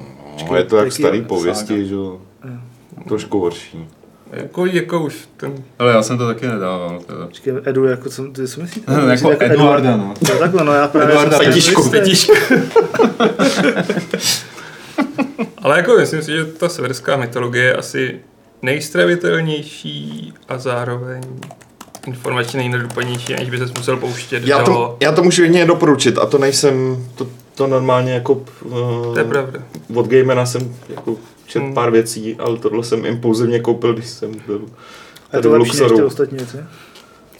No, 0.49 0.55
je 0.55 0.63
to 0.63 0.77
jak 0.77 0.91
starý 0.91 1.17
je 1.17 1.23
pověsti, 1.23 1.87
že 1.87 1.93
jo. 1.93 2.21
Trošku 3.07 3.39
horší. 3.39 3.87
Jako, 4.31 4.65
jako 4.65 5.01
už 5.01 5.29
ten... 5.37 5.53
Ale 5.79 5.91
já 5.91 6.03
jsem 6.03 6.17
to 6.17 6.27
taky 6.27 6.47
nedával. 6.47 6.99
Teda. 7.07 7.25
Počkej, 7.27 7.53
Edu, 7.65 7.85
jako 7.85 8.09
co, 8.09 8.23
ty 8.27 8.47
co 8.47 8.61
myslíte? 8.61 8.93
No, 8.93 9.01
Myslíte 9.07 9.43
jako 9.43 9.53
Eduarda, 9.53 9.97
no. 9.97 10.13
Jo, 10.29 10.35
takhle, 10.39 10.63
no 10.63 10.73
já 10.73 10.87
právě 10.87 11.13
Eduarda 11.13 11.37
jsem 11.37 11.51
jistý. 11.51 11.89
Petičku. 11.91 12.33
Ale 15.57 15.77
jako 15.77 15.95
myslím 15.97 16.21
si, 16.21 16.31
že 16.31 16.45
ta 16.45 16.69
severská 16.69 17.17
mytologie 17.17 17.63
je 17.63 17.73
asi 17.75 18.19
nejstravitelnější 18.61 20.33
a 20.47 20.57
zároveň 20.57 21.21
informačně 22.07 22.57
nejnedoplnější, 22.59 23.33
než 23.33 23.49
by 23.49 23.57
se 23.57 23.65
musel 23.77 23.97
pouštět 23.97 24.43
Já 24.47 24.57
do... 24.59 24.65
to, 24.65 24.97
já 24.99 25.11
to 25.11 25.23
můžu 25.23 25.41
jedině 25.41 25.65
doporučit 25.65 26.17
a 26.17 26.25
to 26.25 26.37
nejsem, 26.37 27.05
to, 27.15 27.27
to 27.55 27.67
normálně 27.67 28.13
jako 28.13 28.33
uh, 28.33 28.43
To 29.13 29.19
je 29.19 29.25
pravda. 29.25 29.59
od 29.95 30.07
gamera 30.07 30.45
jsem 30.45 30.75
jako 30.89 31.15
čet 31.47 31.59
Hmm. 31.59 31.73
pár 31.73 31.91
věcí, 31.91 32.35
ale 32.39 32.57
tohle 32.57 32.83
jsem 32.83 33.05
impulzivně 33.05 33.59
koupil, 33.59 33.93
když 33.93 34.07
jsem 34.07 34.31
byl 34.47 34.61
A 35.31 35.35
je 35.37 35.41
to 35.41 35.51
lepší 35.51 35.69
než 35.69 35.77
ty 35.77 35.83
Luxoru. 35.83 36.07
ostatní 36.07 36.37
věci? 36.37 36.57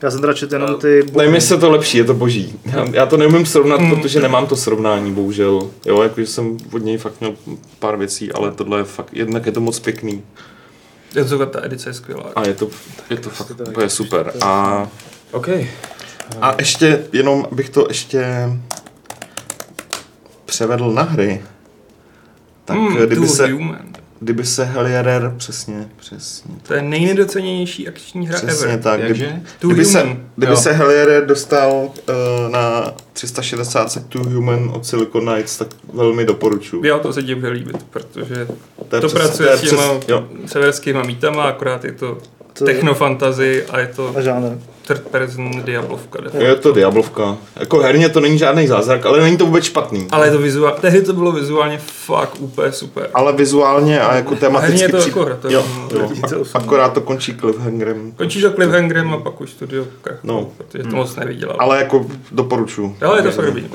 Já 0.03 0.11
jsem 0.11 0.21
teda 0.21 0.33
četl 0.33 0.53
jenom 0.53 0.79
ty... 0.79 1.03
Nevím, 1.17 1.35
jestli 1.35 1.55
je 1.55 1.59
to 1.59 1.71
lepší, 1.71 1.97
je 1.97 2.03
to 2.03 2.13
boží. 2.13 2.59
Já, 2.65 2.87
já 2.93 3.05
to 3.05 3.17
neumím 3.17 3.45
srovnat, 3.45 3.79
Hmm. 3.81 3.95
protože 3.95 4.19
nemám 4.21 4.47
to 4.47 4.55
srovnání, 4.55 5.13
bohužel. 5.13 5.69
Jo, 5.85 6.01
jakože 6.01 6.27
jsem 6.27 6.57
od 6.73 6.83
něj 6.83 6.97
fakt 6.97 7.19
měl 7.19 7.33
pár 7.79 7.97
věcí, 7.97 8.31
ale 8.31 8.51
tohle 8.51 8.79
je 8.79 8.83
fakt, 8.83 9.09
jednak 9.13 9.45
je 9.45 9.51
to 9.51 9.61
moc 9.61 9.79
pěkný. 9.79 10.21
Je 11.15 11.25
to, 11.25 11.45
ta 11.45 11.65
edice 11.65 11.89
je 11.89 11.93
skvělá. 11.93 12.31
A 12.35 12.47
je 12.47 12.53
to, 12.53 12.69
je 13.09 13.17
to 13.17 13.29
fakt 13.29 13.47
to 13.47 13.63
úplně 13.63 13.89
super. 13.89 14.33
A, 14.41 14.87
OK. 15.31 15.47
a 16.41 16.55
ještě, 16.59 17.05
jenom 17.13 17.47
bych 17.51 17.69
to 17.69 17.85
ještě 17.87 18.49
převedl 20.45 20.91
na 20.91 21.03
hry. 21.03 21.43
Tak 22.65 22.77
Hmm, 22.77 22.95
kdyby, 22.95 23.27
se, 23.27 23.47
Human. 23.47 23.88
Kdyby 24.19 24.45
se 24.45 24.63
Helierer, 24.65 25.33
přesně, 25.37 25.89
přesně, 25.95 26.55
To 26.67 26.73
je 26.73 26.81
nejnedocenější 26.81 27.87
akční 27.87 28.27
hra 28.27 28.37
přesně 28.37 28.67
ever. 28.67 28.79
tak. 28.79 28.99
Kdyby, 29.01 29.19
Jakže? 29.23 29.41
Too 29.59 29.71
kdyby, 29.71 29.85
se, 29.85 30.17
kdyby 30.35 30.51
Jo. 30.51 30.57
se 30.57 30.71
Helierer 30.71 31.25
dostal 31.25 31.71
uh, 31.73 32.51
na 32.51 32.93
360 33.13 33.91
se 33.91 33.99
Too 33.99 34.23
Human 34.23 34.71
od 34.73 34.85
Silicon 34.85 35.25
Knights, 35.33 35.57
tak 35.57 35.67
velmi 35.93 36.25
doporučuji. 36.25 36.85
Já 36.85 36.99
to 36.99 37.13
se 37.13 37.23
ti 37.23 37.35
bude 37.35 37.49
líbit, 37.49 37.83
protože 37.89 38.47
To, 38.89 39.01
to 39.01 39.07
přes- 39.07 39.13
pracuje 39.19 39.49
to 39.49 39.57
s 39.57 39.69
těma 39.69 39.97
přes- 39.99 40.09
jo. 40.09 40.27
severskýma 40.45 41.03
mítama, 41.03 41.43
akorát 41.43 41.85
je 41.85 41.91
to 41.91 42.17
To- 42.53 42.65
technofantazy 42.65 43.65
a 43.65 43.79
je 43.79 43.87
to 43.87 44.13
A 44.17 44.21
žánr. 44.21 44.57
Third 44.89 45.07
person 45.07 45.51
diablovka. 45.65 46.21
de 46.21 46.29
facto. 46.29 46.45
Je 46.45 46.55
to 46.55 46.71
Diablovka. 46.71 47.37
Jako 47.59 47.79
herně 47.79 48.09
to 48.09 48.19
není 48.19 48.37
žádný 48.37 48.67
zázrak, 48.67 49.05
ale 49.05 49.21
není 49.21 49.37
to 49.37 49.45
vůbec 49.45 49.63
špatný. 49.63 50.07
Ale 50.11 50.27
je 50.27 50.31
to 50.31 50.37
vizuál, 50.37 50.77
tehdy 50.81 51.01
to 51.01 51.13
bylo 51.13 51.31
vizuálně 51.31 51.77
fakt 51.77 52.35
úplně 52.39 52.71
super. 52.71 53.09
Ale 53.13 53.33
vizuálně 53.33 54.01
a 54.01 54.15
jako 54.15 54.29
A 54.29 54.33
herně 54.33 54.39
tematicky... 54.39 54.81
je 54.81 54.89
to 54.89 54.97
při- 54.97 55.09
jako 55.09 55.23
hra, 55.25 55.35
to 55.35 55.49
jo, 55.49 55.65
to 55.89 55.95
je 55.95 56.01
jo. 56.01 56.07
2008. 56.07 56.57
Akorát 56.57 56.93
to 56.93 57.01
končí 57.01 57.37
cliffhangerem. 57.37 58.11
Končí 58.11 58.41
to 58.41 58.51
cliffhangerem 58.51 59.13
a 59.13 59.17
pak 59.17 59.41
už 59.41 59.49
studio 59.51 59.85
krachlo, 60.01 60.19
No. 60.23 60.49
protože 60.57 60.83
to 60.83 60.95
moc 60.95 61.15
nevydělal. 61.15 61.55
Ale 61.59 61.77
jako 61.77 62.05
doporučuji. 62.31 62.95
Jo, 63.01 63.15
je 63.15 63.21
to 63.21 63.31
fakt 63.31 63.45
dobrý. 63.45 63.67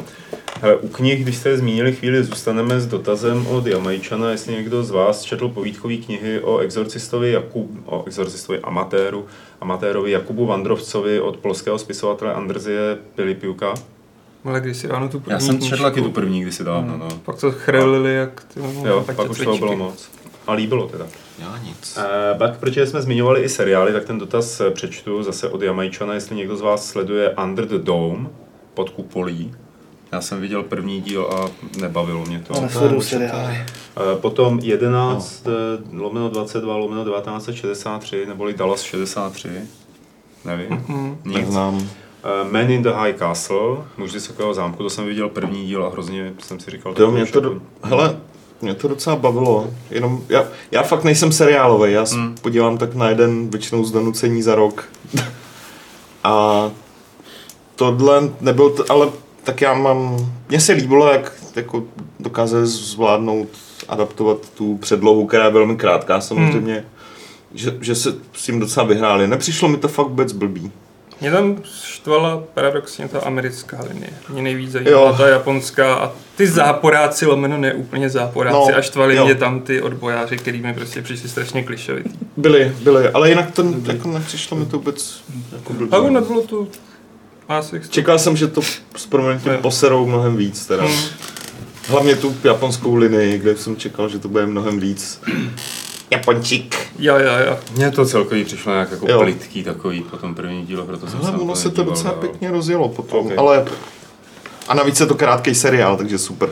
U 0.81 0.89
knih, 0.89 1.23
když 1.23 1.37
jste 1.37 1.49
je 1.49 1.59
zmínili 1.59 1.93
chvíli, 1.93 2.25
zůstaneme 2.25 2.81
s 2.81 2.87
dotazem 2.87 3.47
od 3.47 3.67
Jamajčana, 3.67 4.31
jestli 4.31 4.53
někdo 4.53 4.85
z 4.85 4.91
vás 4.91 5.23
četl 5.23 5.49
povídkové 5.49 5.97
knihy 5.97 6.41
o 6.41 6.59
exorcistovi 6.59 7.33
Jakub, 7.33 7.71
o 7.87 8.05
exorcistovi 8.07 8.61
amatéru, 8.61 9.27
amatérovi 9.61 10.11
Jakubu 10.11 10.47
Vandrovcovi 10.47 11.21
od 11.21 11.37
polského 11.37 11.79
spisovatele 11.79 12.35
Andrzeje 12.35 12.99
Pilipiuka. 13.15 13.75
Ale 14.45 14.61
když 14.61 14.77
si 14.77 14.89
ráno 14.89 15.09
tu 15.09 15.21
první 15.21 15.33
Já 15.33 15.41
jsem 15.41 15.61
četl 15.61 15.83
taky 15.83 16.03
tu 16.03 16.11
první 16.11 16.43
kdysi 16.43 16.65
dávno, 16.65 16.97
no. 16.97 17.09
Pak 17.25 17.41
to 17.41 17.53
chrlili 17.53 18.15
jak 18.15 18.45
ty 18.55 18.61
Jo, 18.85 19.05
pak 19.17 19.31
už 19.31 19.39
toho 19.39 19.59
bylo 19.59 19.77
moc. 19.77 20.11
A 20.47 20.53
líbilo 20.53 20.89
teda. 20.89 21.07
Já 21.39 21.59
nic. 21.65 21.99
Eh, 21.99 22.39
pak, 22.39 22.59
protože 22.59 22.87
jsme 22.87 23.03
zmiňovali 23.03 23.43
i 23.43 23.49
seriály, 23.49 23.93
tak 23.93 24.05
ten 24.05 24.19
dotaz 24.19 24.61
eh, 24.61 24.71
přečtu 24.71 25.23
zase 25.23 25.49
od 25.49 25.63
Jamajčana, 25.63 26.15
jestli 26.15 26.37
někdo 26.37 26.57
z 26.57 26.61
vás 26.61 26.87
sleduje 26.87 27.35
Under 27.45 27.67
the 27.67 27.79
Dome 27.79 28.29
pod 28.75 28.91
kupolí. 28.91 29.55
Já 30.15 30.21
jsem 30.21 30.41
viděl 30.41 30.63
první 30.63 31.01
díl 31.01 31.27
a 31.33 31.49
nebavilo 31.81 32.25
mě 32.27 32.45
to. 32.47 32.57
A 32.57 32.61
nesleduju 32.61 33.01
seriály. 33.03 33.55
Eh, 33.55 33.67
Potom 34.21 34.59
11 34.63 35.45
no. 35.93 36.03
lomeno 36.03 36.29
22 36.31 36.77
lomeno 36.77 37.05
1963, 37.05 38.27
neboli 38.27 38.53
Dallas 38.55 38.83
63. 38.83 39.49
Nevím. 40.45 40.71
Mhm. 40.71 41.19
Nic. 41.25 41.37
Neznám. 41.37 41.89
Eh, 42.25 42.53
Man 42.53 42.71
in 42.71 42.83
the 42.83 42.91
High 42.91 43.15
Castle, 43.19 43.77
muž 43.97 44.11
z 44.11 44.15
vysokého 44.15 44.55
zámku, 44.55 44.83
to 44.83 44.91
jsem 44.91 45.07
viděl 45.07 45.29
první 45.29 45.67
díl 45.67 45.85
a 45.87 45.91
hrozně 45.91 46.35
jsem 46.39 46.61
si 46.61 46.71
říkal, 46.71 46.95
To 46.95 47.11
mě 47.11 47.27
to, 47.27 47.39
jako- 47.39 47.41
do... 47.41 47.61
hele, 47.83 48.17
mě 48.63 48.75
to 48.75 48.89
docela 48.89 49.17
bavilo. 49.17 49.71
Jenom, 49.91 50.21
já, 50.29 50.45
já 50.71 50.83
fakt 50.83 51.05
nejsem 51.05 51.33
seriálový, 51.33 51.93
já 51.93 52.07
se 52.07 52.15
Hmm. 52.15 52.35
podívám 52.43 52.79
tak 52.79 52.95
na 52.95 53.09
jeden 53.09 53.51
většinou 53.51 53.85
z 53.85 53.93
donucení 53.93 54.43
za 54.43 54.55
rok. 54.55 54.85
A 56.25 56.71
tohle 57.77 58.23
nebyl, 58.41 58.71
t- 58.71 58.83
ale 58.89 59.09
tak 59.45 59.61
já 59.61 59.75
mám, 59.75 60.17
mně 60.49 60.61
se 60.61 60.73
líbilo, 60.73 61.13
jak 61.13 61.33
jako 61.57 61.83
dokázali 62.21 62.67
zvládnout, 62.67 63.49
adaptovat 63.89 64.39
tu 64.55 64.77
předlohu, 64.77 65.27
která 65.27 65.45
je 65.45 65.51
velmi 65.51 65.77
krátká 65.77 66.21
samozřejmě, 66.21 66.75
Hmm. 66.75 66.85
že, 67.55 67.77
že 67.81 67.95
se 67.95 68.15
s 68.33 68.43
tím 68.45 68.61
docela 68.61 68.87
vyhráli. 68.87 69.29
Nepřišlo 69.29 69.69
mi 69.69 69.77
to 69.77 69.89
fakt 69.89 70.07
vůbec 70.09 70.33
blbý. 70.33 70.71
Mě 71.21 71.31
tam 71.31 71.57
štvala 71.75 72.43
paradoxně 72.55 73.09
ta 73.09 73.21
americká 73.21 73.81
linie. 73.89 74.11
Mě 74.29 74.43
nejvíc 74.43 74.71
zajímala 74.71 75.09
Jo. 75.11 75.15
ta 75.19 75.29
japonská 75.29 75.95
a 75.95 76.13
ty 76.37 76.47
záporáci, 76.47 77.27
lomeno 77.27 77.59
ne 77.59 77.75
úplně 77.75 78.11
záporáci, 78.11 78.73
No, 78.73 78.79
a 78.79 78.83
štvali 78.83 79.17
jo. 79.17 79.25
mě 79.25 79.35
tam 79.35 79.61
ty 79.61 79.83
odbojáři, 79.83 80.37
který 80.37 80.61
mi 80.63 80.75
prostě 80.75 81.03
přišli 81.03 81.29
strašně 81.29 81.63
klišovitý. 81.63 82.11
Byli, 82.37 82.73
byli, 82.83 83.09
ale 83.09 83.29
jinak 83.29 83.51
to 83.51 83.65
jako 83.87 84.09
nepřišlo 84.09 84.57
mi 84.57 84.67
to 84.67 84.77
vůbec 84.79 85.23
jako 85.53 85.73
blbý. 85.73 85.93
Ale 85.93 86.11
nebylo 86.11 86.43
to 86.43 86.67
Čekal 87.91 88.19
jsem, 88.19 88.37
že 88.37 88.47
to 88.49 88.63
s 88.97 89.07
proměnitím 89.09 89.53
poserou 89.63 90.07
mnohem 90.07 90.37
víc 90.37 90.67
teda. 90.67 90.83
Hmm. 90.85 90.99
Hlavně 91.89 92.17
tu 92.17 92.37
japonskou 92.45 92.95
linii, 92.95 93.39
kde 93.39 93.57
jsem 93.57 93.77
čekal, 93.77 94.09
že 94.09 94.19
to 94.19 94.29
bude 94.29 94.47
mnohem 94.47 94.81
víc. 94.81 95.21
Japončík. 96.11 96.77
Jo, 96.99 97.15
jo, 97.19 97.33
jo. 97.47 97.59
Mně 97.77 97.91
to 97.91 98.07
celkový 98.07 98.45
přišlo 98.45 98.73
nějak 98.73 98.91
jako 98.91 99.07
Jo. 99.11 99.21
plitký 99.21 99.63
takový 99.65 100.03
po 100.03 100.17
tom 100.17 100.35
první 100.35 100.67
díle, 100.67 100.85
proto 100.85 101.07
jsem 101.09 101.21
Ale 101.23 101.31
ono 101.39 101.57
se 101.57 101.71
to 101.71 101.85
docela 101.85 102.11
dál. 102.11 102.21
pěkně 102.21 102.51
rozjelo 102.51 102.89
potom, 102.89 103.27
Ok. 103.27 103.33
ale... 103.37 103.65
A 104.69 104.75
navíc 104.75 105.01
je 105.01 105.07
to 105.07 105.15
krátký 105.15 105.55
seriál, 105.55 105.97
takže 105.97 106.19
super. 106.19 106.51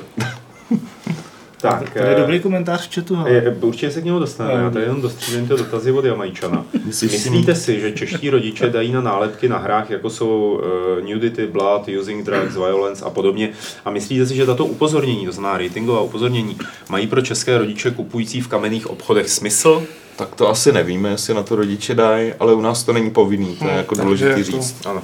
Tak, 1.63 1.91
To 1.93 1.99
je 1.99 2.17
eh, 2.17 2.21
dobrý 2.21 2.41
komentář 2.41 2.89
v 2.89 2.95
chatu, 2.95 3.15
hele. 3.17 3.31
je- 3.31 3.57
Určitě 3.61 3.91
se 3.91 4.01
k 4.01 4.05
němu 4.05 4.19
dostaneme, 4.19 4.59
No. 4.59 4.65
já 4.65 4.71
tady 4.71 4.85
jenom 4.85 5.01
dostřílím 5.03 5.43
ty 5.49 5.49
dotazy 5.49 5.93
od 5.93 6.05
Jamajčana. 6.05 6.65
Myslíte 6.85 7.55
si, 7.55 7.81
že 7.81 7.93
čeští 7.93 8.31
rodiče 8.31 8.71
dají 8.71 8.93
na 8.93 9.01
nálepky 9.01 9.49
na 9.49 9.59
hrách, 9.59 9.91
jako 9.91 10.11
jsou 10.11 10.61
uh, 11.03 11.09
nudity, 11.11 11.47
blood, 11.47 11.89
using 12.01 12.27
drugs, 12.27 12.55
violence 12.55 13.05
a 13.05 13.11
podobně? 13.11 13.51
A 13.85 13.91
myslíte 13.91 14.27
si, 14.27 14.35
že 14.37 14.47
tato 14.47 14.67
upozornění, 14.67 15.27
to 15.27 15.33
znamená 15.33 15.59
ratingová 15.59 16.01
upozornění, 16.01 16.57
mají 16.89 17.07
pro 17.07 17.21
české 17.23 17.59
rodiče 17.59 17.91
kupující 17.91 18.41
v 18.41 18.49
kamenných 18.49 18.91
obchodech 18.91 19.29
smysl? 19.31 19.83
Tak 20.17 20.35
to 20.35 20.49
asi 20.49 20.73
nevíme, 20.73 21.09
jestli 21.11 21.35
na 21.35 21.43
to 21.43 21.57
rodiče 21.57 21.95
dají, 21.95 22.33
ale 22.41 22.55
u 22.55 22.61
nás 22.61 22.85
to 22.85 22.93
není 22.93 23.11
povinný, 23.11 23.57
to 23.57 23.65
je 23.65 23.71
Hmm, 23.71 23.79
jako 23.79 23.95
jako- 23.99 24.17
říct. 24.43 24.77
Ano. 24.87 25.03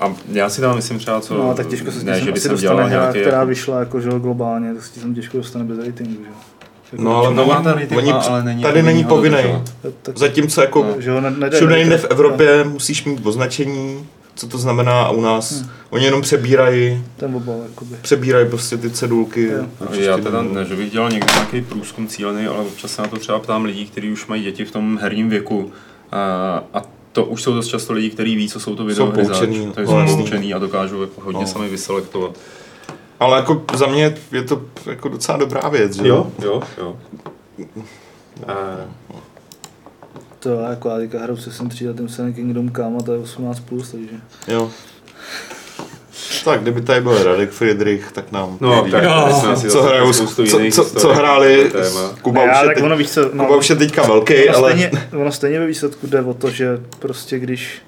A 0.00 0.14
já 0.32 0.48
si 0.48 0.60
tam 0.60 0.76
myslím 0.76 0.98
třeba, 0.98 1.20
co... 1.20 1.34
No, 1.34 1.54
tak 1.54 1.66
těžko 1.66 1.90
se 1.90 2.00
s 2.00 2.04
ne, 2.04 2.16
tím 2.16 2.24
že 2.26 2.32
by 2.32 2.40
jsem 2.40 2.56
dělal 2.56 2.76
dostane 2.76 2.94
hra, 2.96 3.02
nějaký... 3.02 3.20
která 3.20 3.36
jako- 3.38 3.48
vyšla 3.48 3.78
jako, 3.80 4.00
že 4.00 4.10
globálně, 4.18 4.74
to 4.74 4.80
se 4.80 5.00
tím 5.00 5.14
těžko 5.14 5.36
dostane 5.36 5.64
bez 5.64 5.78
ratingu, 5.86 6.12
že. 6.24 6.30
Jako, 6.92 7.04
No 7.04 7.16
ale 7.16 7.34
No, 7.34 7.46
má 7.46 7.62
ten 7.62 7.72
rating, 7.72 7.96
oni, 7.96 8.12
má, 8.12 8.18
ale 8.18 8.42
není 8.42 8.62
tady 8.62 8.82
není 8.82 9.04
povinný 9.04 9.38
Zatímco 10.16 10.60
jako 10.60 10.82
No. 10.84 11.00
že 11.00 11.10
ho 11.10 11.20
ne, 11.20 11.50
všude 11.50 11.78
jinde 11.78 11.98
v. 11.98 12.04
Evropě 12.10 12.64
musíš 12.64 13.04
mít 13.04 13.26
označení, 13.26 14.06
co 14.34 14.46
to 14.48 14.58
znamená 14.58 15.02
a 15.02 15.10
u 15.10 15.20
nás 15.20 15.52
Hmm. 15.60 15.70
oni 15.90 16.04
jenom 16.04 16.22
přebírají, 16.22 17.04
Ten 17.16 17.34
obal, 17.36 17.56
jakoby. 17.68 17.96
přebírají 18.02 18.48
prostě 18.48 18.76
ty 18.76 18.90
cedulky. 18.90 19.42
Jo. 19.44 19.64
Určitě 19.80 20.04
Já 20.04 20.16
teda, 20.18 20.42
ne, 20.42 20.64
že 20.64 20.76
bych 20.76 20.90
dělal 20.92 21.10
někdy 21.10 21.32
nějaký 21.34 21.60
průzkum 21.62 22.06
cílený, 22.08 22.46
ale 22.46 22.58
občas 22.58 22.92
se 22.94 23.02
na 23.02 23.08
to 23.08 23.16
třeba 23.16 23.38
ptám 23.38 23.64
lidí, 23.64 23.86
kteří 23.86 24.12
už 24.12 24.26
mají 24.26 24.42
děti 24.42 24.64
v 24.64 24.70
tom 24.70 24.98
herním 25.02 25.28
věku. 25.28 25.72
A, 26.12 26.62
a 26.74 26.82
to 27.14 27.24
už 27.24 27.42
jsou 27.42 27.54
dost 27.54 27.66
často 27.68 27.92
lidi, 27.92 28.10
kteří 28.10 28.36
ví, 28.36 28.48
co 28.48 28.60
jsou 28.60 28.76
to 28.76 28.84
videohry 28.84 29.24
zač, 29.24 29.38
poučený, 29.38 29.72
takže 29.74 29.92
no, 29.94 30.08
jsou 30.08 30.16
poučený 30.16 30.54
a 30.54 30.58
dokážou 30.58 31.00
jako 31.00 31.20
hodně 31.20 31.40
No. 31.40 31.46
sami 31.46 31.68
vyselektovat. 31.68 32.38
Ale 33.20 33.36
jako 33.36 33.64
za 33.74 33.86
mě 33.86 34.14
je 34.32 34.42
to 34.42 34.62
jako 34.86 35.08
docela 35.08 35.38
dobrá 35.38 35.68
věc, 35.68 35.96
že 35.96 36.08
Jo, 36.08 36.32
jo, 36.42 36.62
jo. 36.78 36.96
A, 38.46 38.52
To 40.38 40.48
já 40.50 40.70
jako 40.70 40.88
já 40.88 40.96
teďka 40.96 41.18
hraju 41.22 41.36
se 41.36 41.52
jsem 41.52 41.68
tříletým 41.68 42.08
Sun 42.08 42.32
Kingdom 42.32 42.70
Come 42.72 42.96
a 42.98 43.02
to 43.02 43.12
je 43.12 43.20
18+, 43.20 43.54
plus, 43.64 43.90
takže. 43.90 44.16
Jo. 44.48 44.70
Tak, 46.44 46.60
kdyby 46.62 46.80
tady 46.80 47.00
byl 47.00 47.24
Radek 47.24 47.50
Friedrich, 47.50 48.12
tak 48.12 48.32
nám 48.32 48.56
no, 48.60 48.76
neví, 48.76 48.90
tak 48.92 49.04
si 49.56 49.68
co, 49.68 49.82
hrajou, 49.82 50.12
co, 50.12 50.26
co, 50.72 50.84
co 51.00 51.14
hráli. 51.14 51.72
Kuba, 52.22 52.46
Ne, 52.46 52.52
už 52.52 52.58
je 52.60 52.66
tak 52.66 52.74
teď, 52.74 52.84
ono 52.84 52.96
víš 52.96 53.10
co, 53.10 53.30
no, 53.32 53.44
Kuba 53.44 53.56
už 53.58 53.70
je 53.70 53.76
teďka 53.76 54.02
velký, 54.02 54.48
ono, 54.48 54.56
ale 54.58 54.70
stejně, 54.70 54.90
ono 55.12 55.32
stejně 55.32 55.58
ve 55.60 55.66
výsledku 55.66 56.06
jde 56.06 56.20
o 56.22 56.34
to, 56.34 56.50
že 56.50 56.68
prostě 56.98 57.38
když 57.38 57.82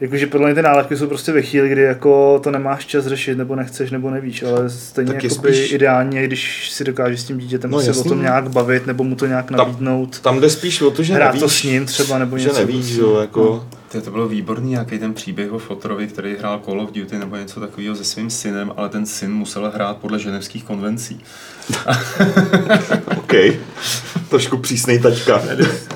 Jakože 0.00 0.26
podle 0.26 0.46
mě 0.46 0.54
ty 0.54 0.62
nálepky 0.62 0.96
jsou 0.96 1.06
prostě 1.06 1.32
ve 1.32 1.42
chvíli, 1.42 1.68
kdy 1.68 1.82
jako 1.82 2.40
to 2.42 2.50
nemáš 2.50 2.86
čas 2.86 3.06
řešit, 3.06 3.38
nebo 3.38 3.56
nechceš, 3.56 3.90
nebo 3.90 4.10
nevíš, 4.10 4.42
ale 4.42 4.70
stejně 4.70 5.12
Tak 5.12 5.24
jakoby 5.24 5.54
spíš- 5.54 5.72
ideálně, 5.72 6.22
když 6.26 6.70
si 6.72 6.84
dokážeš 6.84 7.20
s 7.20 7.24
tím 7.24 7.38
dítětem 7.38 7.70
No, 7.70 7.76
no, 7.78 7.82
se 7.84 7.90
o 7.90 7.94
jasný. 7.94 8.08
tom 8.08 8.22
nějak 8.22 8.48
bavit, 8.50 8.86
nebo 8.86 9.04
mu 9.04 9.14
to 9.16 9.26
nějak 9.26 9.46
Tam- 9.48 9.56
nabídnout, 9.58 10.20
tam 10.20 10.40
jde 10.40 10.50
spíš 10.50 10.80
o 10.82 10.90
to, 10.90 11.02
že 11.02 11.14
hrát 11.14 11.26
nevíš, 11.26 11.40
to 11.40 11.48
s 11.48 11.62
ním 11.62 11.86
třeba, 11.86 12.18
nebo 12.18 12.38
že 12.38 12.44
něco. 12.48 12.58
nevíš, 12.60 12.76
prostě. 12.84 13.00
jo, 13.00 13.16
jako, 13.20 13.66
To, 13.92 14.00
to 14.00 14.10
bylo 14.10 14.28
výborný, 14.28 14.70
nějaký 14.70 14.98
ten 14.98 15.14
příběh 15.14 15.52
o 15.52 15.58
Fotorovi, 15.58 16.06
který 16.06 16.36
hrál 16.36 16.60
Call 16.64 16.80
of 16.80 16.90
Duty 16.92 17.18
nebo 17.18 17.36
něco 17.36 17.60
takového 17.60 17.96
se 17.96 18.04
svým 18.04 18.30
synem, 18.30 18.72
ale 18.76 18.88
ten 18.88 19.06
syn 19.06 19.32
musel 19.32 19.70
hrát 19.74 19.96
podle 19.96 20.18
ženevských 20.18 20.64
konvencí. 20.64 21.20
OK, 23.18 23.32
trošku 24.28 24.56
přísnej 24.58 24.98
tačka. 24.98 25.36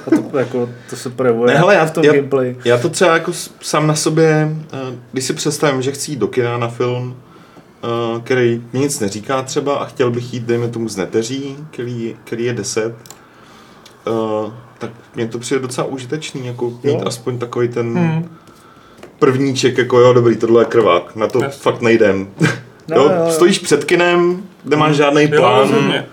A 0.06 0.10
to, 0.30 0.38
jako, 0.38 0.68
to 0.90 0.96
se 0.96 1.10
projevuje 1.10 1.52
Ne, 1.54 1.58
hele, 1.58 1.74
já- 1.74 1.84
v 1.86 1.90
tom 1.90 2.04
já- 2.04 2.12
gameplay. 2.12 2.56
Já 2.64 2.78
to 2.78 2.88
třeba 2.88 3.12
jako 3.14 3.32
sám 3.60 3.86
na 3.86 3.94
sobě, 3.94 4.56
eh, 4.72 4.98
když 5.12 5.24
si 5.24 5.32
představím, 5.32 5.82
že 5.82 5.92
chci 5.92 6.10
jít 6.10 6.18
do 6.18 6.28
kina 6.28 6.58
na 6.58 6.68
film, 6.68 7.16
eh, 7.84 8.20
který 8.24 8.62
mi 8.72 8.78
nic 8.78 9.00
neříká 9.00 9.42
třeba 9.42 9.76
a 9.76 9.84
chtěl 9.84 10.10
bych 10.10 10.34
jít, 10.34 10.42
dejme 10.44 10.68
tomu, 10.68 10.88
z 10.88 10.96
neteří, 10.96 11.56
který, 11.70 12.16
který 12.24 12.44
je 12.44 12.52
10, 12.52 12.94
eh, 14.06 14.52
tak 14.88 15.16
mně 15.16 15.26
to 15.28 15.38
přijde 15.38 15.60
docela 15.62 15.86
užitečný, 15.86 16.46
jako 16.46 16.70
mít 16.70 16.78
Jo. 16.84 17.02
aspoň 17.06 17.38
takový 17.38 17.68
ten 17.68 17.94
Hmm. 17.98 18.36
prvníček, 19.18 19.78
jako 19.78 19.98
jo, 20.00 20.12
dobrý, 20.12 20.36
tohle 20.36 20.62
je 20.62 20.66
krvák, 20.66 21.16
na 21.16 21.26
to 21.26 21.42
Jasně. 21.42 21.60
fakt 21.62 21.80
nejdem. 21.80 22.28
No, 22.88 22.96
jo, 22.96 23.02
jo, 23.04 23.24
jo. 23.26 23.30
stojíš 23.32 23.58
před 23.58 23.84
kinem, 23.84 24.42
nemáš 24.64 24.96
žádný 24.96 25.22
Jo, 25.22 25.28
plán, 25.36 25.60
rozhodně. 25.60 26.06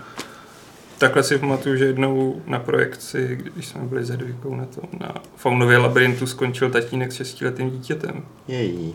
takhle 0.98 1.22
si 1.22 1.38
pamatuju, 1.38 1.76
že 1.76 1.84
jednou 1.84 2.42
na 2.46 2.58
projekci, 2.58 3.38
když 3.54 3.66
jsme 3.68 3.80
byli 3.80 4.04
za 4.04 4.16
dvojkou 4.16 4.54
na 4.56 4.64
tom, 4.64 4.84
na 5.00 5.14
Faunově 5.36 5.78
labirintu 5.78 6.26
skončil 6.26 6.70
tatínek 6.70 7.12
s 7.12 7.14
šestiletým 7.16 7.70
dítětem. 7.70 8.22
Její. 8.48 8.94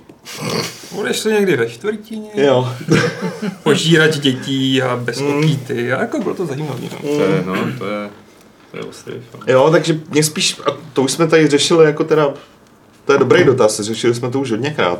Budeš 0.95 1.23
to 1.23 1.30
někdy 1.30 1.55
ve 1.57 1.69
čtvrtině, 1.69 2.30
Jo. 2.34 2.69
požírat 3.63 4.17
dětí 4.17 4.82
a 4.82 4.95
bez 4.95 5.21
okýty. 5.21 5.93
A 5.93 6.01
jako 6.01 6.19
bylo 6.19 6.36
to 6.36 6.45
zajímavé. 6.45 6.80
No. 7.03 7.09
To 7.09 7.21
je, 7.23 7.43
no, 7.45 7.53
to 7.78 7.86
je, 7.88 8.09
Jo, 9.47 9.70
takže 9.72 9.99
mě 10.09 10.24
spíš, 10.24 10.59
a 10.65 10.78
to 10.93 11.01
už 11.01 11.11
jsme 11.11 11.28
tady 11.28 11.47
řešili 11.47 11.86
jako 11.86 12.03
teda, 12.03 12.34
to 13.05 13.13
je 13.13 13.20
dobrý 13.20 13.43
dotaz, 13.43 13.80
řešili 13.80 14.15
jsme 14.15 14.32
to 14.32 14.39
už 14.39 14.51
hodněkrát. 14.51 14.99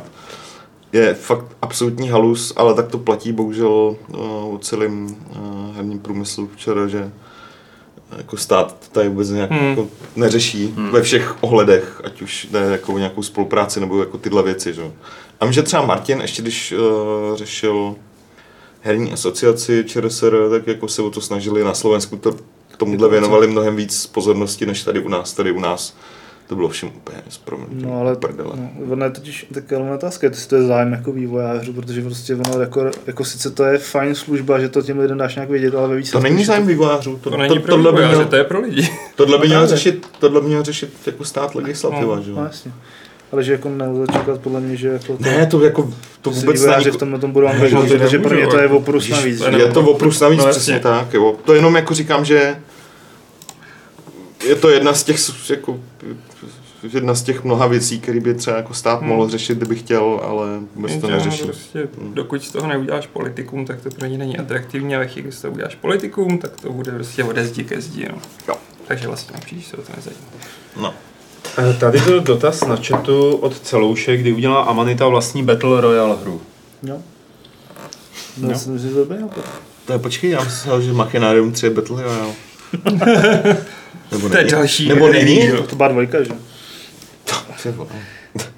Je 0.92 1.14
fakt 1.14 1.44
absolutní 1.62 2.08
halus, 2.08 2.52
ale 2.56 2.74
tak 2.74 2.88
to 2.88 2.98
platí 2.98 3.32
bohužel 3.32 3.68
uh, 3.68 4.54
o 4.54 4.58
celém 4.62 5.06
uh, 5.06 5.76
herním 5.76 5.98
průmyslu 5.98 6.50
včera, 6.54 6.86
že 6.86 7.10
jako 8.16 8.36
stát 8.36 8.88
tady 8.92 9.08
vůbec 9.08 9.30
nějak 9.30 9.50
Hmm. 9.50 9.68
jako 9.68 9.88
neřeší 10.16 10.74
ve 10.90 11.02
všech 11.02 11.36
ohledech, 11.40 12.00
ať 12.04 12.22
už 12.22 12.48
jde 12.50 12.60
jako 12.60 12.94
o 12.94 12.98
nějakou 12.98 13.22
spolupráci 13.22 13.80
nebo 13.80 14.00
jako 14.00 14.18
tyhle 14.18 14.42
věci. 14.42 14.74
Že? 14.74 14.82
A 15.40 15.44
vím, 15.44 15.52
že 15.52 15.62
třeba 15.62 15.86
Martin, 15.86 16.20
ještě 16.20 16.42
když 16.42 16.72
uh, 16.72 17.36
řešil 17.36 17.94
herní 18.80 19.12
asociaci 19.12 19.84
ČRSR, 19.86 20.36
tak 20.50 20.66
jako 20.66 20.88
se 20.88 21.02
o 21.02 21.10
to 21.10 21.20
snažili 21.20 21.64
na 21.64 21.74
Slovensku, 21.74 22.16
to, 22.16 22.36
tomuhle 22.78 23.08
věnovali 23.08 23.46
mnohem 23.46 23.76
víc 23.76 24.06
pozornosti, 24.06 24.66
než 24.66 24.82
tady 24.84 25.00
u 25.00 25.08
nás. 25.08 25.32
Tady 25.32 25.52
u 25.52 25.60
nás 25.60 25.96
to 26.46 26.56
bylo 26.56 26.68
všem 26.68 26.88
úplně 26.96 27.22
s 27.28 27.38
proměnutím 27.38 27.88
No 27.88 28.00
ale 28.00 28.16
prdele. 28.16 28.50
no, 28.56 28.70
ono 28.92 29.04
je 29.04 29.10
totiž 29.10 29.46
tak 29.54 29.72
ale 29.72 29.94
otázka, 29.94 30.26
jestli 30.26 30.48
to 30.48 30.56
je 30.56 30.62
zájem 30.62 30.92
jako 30.92 31.12
vývojářů, 31.12 31.72
protože 31.72 32.02
prostě 32.02 32.34
ono 32.34 32.60
jako, 32.60 32.90
jako 33.06 33.24
sice 33.24 33.50
to 33.50 33.64
je 33.64 33.78
fajn 33.78 34.14
služba, 34.14 34.58
že 34.58 34.68
to 34.68 34.82
těm 34.82 34.98
lidem 34.98 35.18
dáš 35.18 35.34
nějak 35.34 35.50
vědět, 35.50 35.74
ale 35.74 35.88
ve 35.88 35.94
To 35.94 35.98
výsledku... 35.98 36.28
není 36.28 36.44
zájem 36.44 36.66
vývojářů, 36.66 37.18
to, 37.22 37.30
To 37.30 37.36
není 37.36 37.54
to, 37.54 37.60
pro 37.62 37.72
tohle, 37.74 37.92
by 37.92 38.06
měl, 38.06 38.24
to 38.24 38.36
je 38.36 38.44
pro 38.44 38.60
lidi. 38.60 38.88
tohle, 39.16 39.38
by 39.38 39.48
No 39.48 39.54
měl 39.54 39.66
řešit, 39.66 40.06
tohle 40.18 40.40
by 40.40 40.46
měl 40.46 40.62
řešit 40.62 40.92
jako 41.06 41.24
stát 41.24 41.54
legislativa, 41.54 42.16
No, 42.16 42.22
že 42.22 42.30
No 42.30 42.36
jo? 42.40 42.44
jasně. 42.44 42.72
Ale 43.32 43.44
že 43.44 43.52
jako 43.52 43.68
nelze 43.68 44.04
čekat 44.12 44.40
podle 44.40 44.60
mě, 44.60 44.76
že 44.76 44.88
jako 44.88 45.06
to, 45.06 45.16
Ne, 45.20 45.46
to 45.46 45.64
jako, 45.64 45.90
to 46.22 46.32
že 46.32 46.40
vůbec 46.40 46.64
není, 46.66 46.84
v 46.84 46.96
tomhle 46.96 47.18
tom 47.18 47.32
budou 47.32 47.46
angažovat, 47.46 47.88
to 47.88 47.98
protože 47.98 48.18
pro 48.18 48.36
mě 48.36 48.46
to 48.46 48.56
je 48.56 48.62
jako, 48.62 48.76
oprus 48.76 49.08
navíc. 49.08 49.40
je 49.40 49.52
že? 49.52 49.58
je 49.58 49.72
to 49.72 49.80
oprus 49.80 50.20
navíc, 50.20 50.38
No, 50.40 50.46
jasně. 50.46 50.60
přesně 50.60 50.80
tak, 50.80 51.14
jo. 51.14 51.36
To 51.44 51.54
jenom 51.54 51.74
jako 51.76 51.94
říkám, 51.94 52.24
že 52.24 52.56
je 54.48 54.54
to 54.54 54.68
jedna 54.70 54.94
z 54.94 55.04
těch, 55.04 55.16
jako, 55.50 55.80
jedna 56.92 57.14
z 57.14 57.22
těch 57.22 57.44
mnoha 57.44 57.66
věcí, 57.66 58.00
které 58.00 58.20
by 58.20 58.34
třeba 58.34 58.56
jako 58.56 58.74
stát 58.74 58.98
Hmm. 59.00 59.08
mohl 59.08 59.28
řešit, 59.28 59.58
kdyby 59.58 59.76
chtěl, 59.76 60.20
ale 60.24 60.46
vůbec 60.74 60.96
to 60.96 61.10
neřeší. 61.10 61.42
Prostě, 61.44 61.88
dokud 62.14 62.42
z 62.44 62.50
toho 62.52 62.66
neuděláš 62.68 63.06
politikum, 63.06 63.64
tak 63.66 63.80
to 63.80 63.90
pro 63.90 64.06
ně 64.06 64.18
není 64.18 64.38
atraktivní 64.38 64.96
a 64.96 64.98
ve 64.98 65.06
chvíli, 65.08 65.32
z 65.32 65.40
toho 65.40 65.54
uděláš 65.54 65.74
politikum, 65.74 66.38
tak 66.38 66.60
to 66.60 66.72
bude 66.72 66.92
prostě 66.92 67.24
ode 67.24 67.44
zdi 67.46 67.64
ke 67.64 67.80
zdi. 67.80 68.06
No. 68.12 68.18
Jo. 68.48 68.54
Takže 68.88 69.06
vlastně 69.06 69.38
příliš 69.44 69.66
se 69.66 69.76
o 69.76 69.82
to 69.82 69.92
nezajímá. 69.96 70.22
No. 70.80 70.94
Eh, 71.58 71.74
Tady 71.80 72.00
byl 72.00 72.20
dotaz 72.20 72.60
na 72.66 72.76
chatu 72.76 73.36
od 73.36 73.60
Celouše, 73.60 74.16
kdy 74.16 74.32
udělala 74.32 74.62
Amanita 74.62 75.08
vlastní 75.08 75.42
Battle 75.42 75.80
Royale 75.80 76.16
hru. 76.22 76.40
Jo. 76.82 76.98
No, 78.38 78.50
já 78.50 78.58
si 78.58 78.70
myslím, 78.70 78.92
že 78.94 79.04
to. 79.04 79.40
To 79.86 79.92
je, 79.92 79.98
počkej, 79.98 80.30
já 80.30 80.44
myslel, 80.44 80.80
že 80.80 80.92
Machinarium 80.92 81.52
3 81.52 81.66
je 81.66 81.70
Battle 81.70 82.02
Royale. 82.02 82.32
Nebo 84.12 84.28
To 84.28 84.38
je 84.38 84.44
další 84.44 84.88
Nebo 84.88 85.08
není? 85.08 85.40
To 85.68 85.76
byla 85.76 85.88
dvojka, 85.88 86.22
že? 86.22 86.30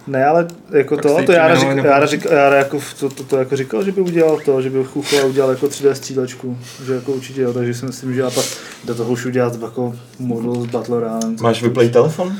Ne, 0.06 0.24
ale 0.26 0.46
jako 0.70 0.96
Tak 0.96 1.02
to, 1.02 1.22
to 1.26 1.32
Jára, 1.32 1.54
jmenovali 1.54 1.76
řík, 1.76 1.84
Jára, 1.84 2.06
řík, 2.06 2.24
Jára 2.30 2.56
jako 2.56 2.80
to, 3.00 3.08
to, 3.08 3.24
to, 3.24 3.36
jako 3.36 3.56
říkal, 3.56 3.84
že 3.84 3.92
by 3.92 4.00
udělal 4.00 4.40
to, 4.44 4.62
že 4.62 4.70
by 4.70 4.84
Chuchla 4.84 5.24
udělal 5.24 5.50
jako 5.50 5.66
3D 5.66 5.92
střílečku, 5.92 6.58
že 6.86 6.94
jako 6.94 7.12
určitě 7.12 7.40
jo, 7.40 7.52
takže 7.52 7.74
si 7.74 7.86
myslím, 7.86 8.14
že 8.14 8.22
a 8.22 8.30
pak 8.30 8.44
do 8.84 8.94
toho 8.94 9.10
už 9.12 9.26
udělat 9.26 9.62
jako 9.62 9.94
modul 10.18 10.62
s 10.62 10.66
Battle 10.66 11.00
Royale. 11.00 11.20
Máš 11.40 11.62
vyplej 11.62 11.88
telefon? 11.88 12.36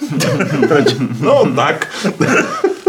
no, 1.20 1.52
tak. 1.56 1.88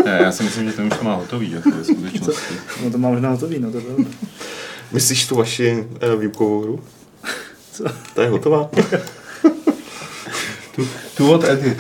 Ne, 0.06 0.20
já 0.22 0.32
si 0.32 0.44
myslím, 0.44 0.72
že 0.72 0.74
to 0.74 0.82
už 0.82 1.00
má 1.02 1.16
hotový, 1.16 1.52
jako 1.52 1.72
ve 1.72 1.84
skutečnosti. 1.84 2.54
No 2.84 2.92
to 2.92 2.98
má 2.98 3.10
možná 3.10 3.30
hotový, 3.30 3.60
no 3.60 3.72
to 3.72 3.78
je 3.78 3.84
pravda. 3.84 4.06
Myslíš 4.92 5.28
tu 5.28 5.36
vaši 5.36 5.88
uh, 6.14 6.22
výukovou 6.22 6.62
hru? 6.62 6.80
Co? 7.72 7.84
To 8.14 8.22
je 8.22 8.30
hotová? 8.30 8.70
Tu, 10.76 10.88
tu 11.18 11.32
od 11.32 11.44
Edy. 11.44 11.78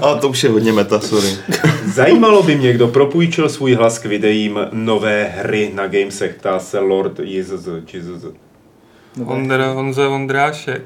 Ale 0.00 0.20
to 0.20 0.28
už 0.28 0.44
je 0.44 0.50
hodně 0.50 0.72
meta, 0.72 1.00
sorry. 1.00 1.28
Zajímalo 1.94 2.42
by 2.42 2.56
mě, 2.56 2.72
kdo 2.72 2.88
propůjčil 2.88 3.48
svůj 3.48 3.74
hlas 3.74 3.98
k 3.98 4.04
videím 4.04 4.58
nové 4.72 5.24
hry 5.24 5.70
na 5.74 5.86
Gamesech, 5.86 6.34
ptá 6.34 6.58
se 6.58 6.78
Lord. 6.78 7.20
JZZ. 7.20 7.68
No, 9.16 9.26
Ondra, 9.26 9.72
Honza 9.72 10.08
Vondrášek. 10.08 10.82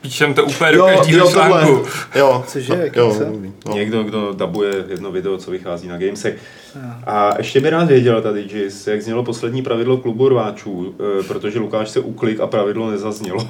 Píšem 0.00 0.34
to 0.34 0.44
úplně 0.44 0.72
do 0.72 0.78
Jo, 0.78 0.96
každého 0.96 1.26
jo, 1.26 1.32
tohle. 1.34 1.62
článku. 1.64 1.86
Jo, 2.14 2.44
Cože, 2.46 2.90
jo, 2.96 3.16
dobrý, 3.18 3.52
no. 3.68 3.74
Někdo, 3.74 4.02
kdo 4.02 4.32
dabuje 4.32 4.84
jedno 4.88 5.12
video, 5.12 5.36
co 5.38 5.50
vychází 5.50 5.88
na 5.88 5.98
Gamesech. 5.98 6.34
Jo. 6.74 6.80
A 7.06 7.34
ještě 7.38 7.60
by 7.60 7.70
rád 7.70 7.84
věděl 7.88 8.22
tady, 8.22 8.40
Jis, 8.52 8.86
jak 8.86 9.02
znělo 9.02 9.24
poslední 9.24 9.62
pravidlo 9.62 9.96
klubu 9.96 10.28
rváčů, 10.28 10.94
eh, 11.20 11.22
protože 11.22 11.58
Lukáš 11.58 11.90
se 11.90 12.00
uklik 12.00 12.40
a 12.40 12.46
pravidlo 12.46 12.90
nezaznělo. 12.90 13.48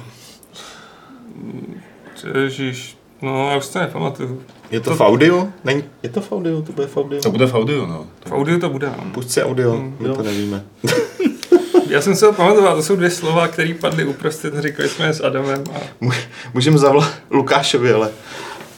Ježíš, 2.43 2.97
no 3.21 3.49
já 3.51 3.57
už 3.57 3.67
to 3.67 3.79
nepamatuju. 3.79 4.41
Je 4.71 4.79
to 4.79 4.89
To- 4.89 4.95
v 4.95 5.01
audio? 5.01 5.47
Není, 5.63 5.83
je 6.03 6.09
to 6.09 6.21
v 6.21 6.31
audio? 6.31 6.61
To 6.61 6.71
bude 6.73 6.87
v 6.87 6.97
audio? 6.97 7.21
To 7.21 7.31
bude 7.31 7.47
v 7.47 7.53
audio, 7.55 7.85
no. 7.85 8.07
V 8.25 8.31
audiu 8.31 8.59
to 8.59 8.69
bude, 8.69 8.87
no. 8.97 9.11
Pusť 9.11 9.29
si 9.29 9.43
audio, 9.43 9.75
Mm, 9.75 9.95
my 9.99 10.07
jo. 10.07 10.15
to 10.15 10.23
nevíme. 10.23 10.63
Já 11.91 12.01
jsem 12.01 12.15
se 12.15 12.25
ho 12.25 12.33
pamatoval, 12.33 12.75
to 12.75 12.83
jsou 12.83 12.95
dvě 12.95 13.09
slova, 13.09 13.47
které 13.47 13.73
padly 13.73 14.05
uprostřed, 14.05 14.53
říkali 14.59 14.89
jsme 14.89 15.05
je 15.05 15.13
s 15.13 15.23
Adamem 15.23 15.63
a, 15.75 16.07
Můžeme 16.53 16.77
zavolat 16.77 17.11
Lukášovi, 17.31 17.93
ale 17.93 18.09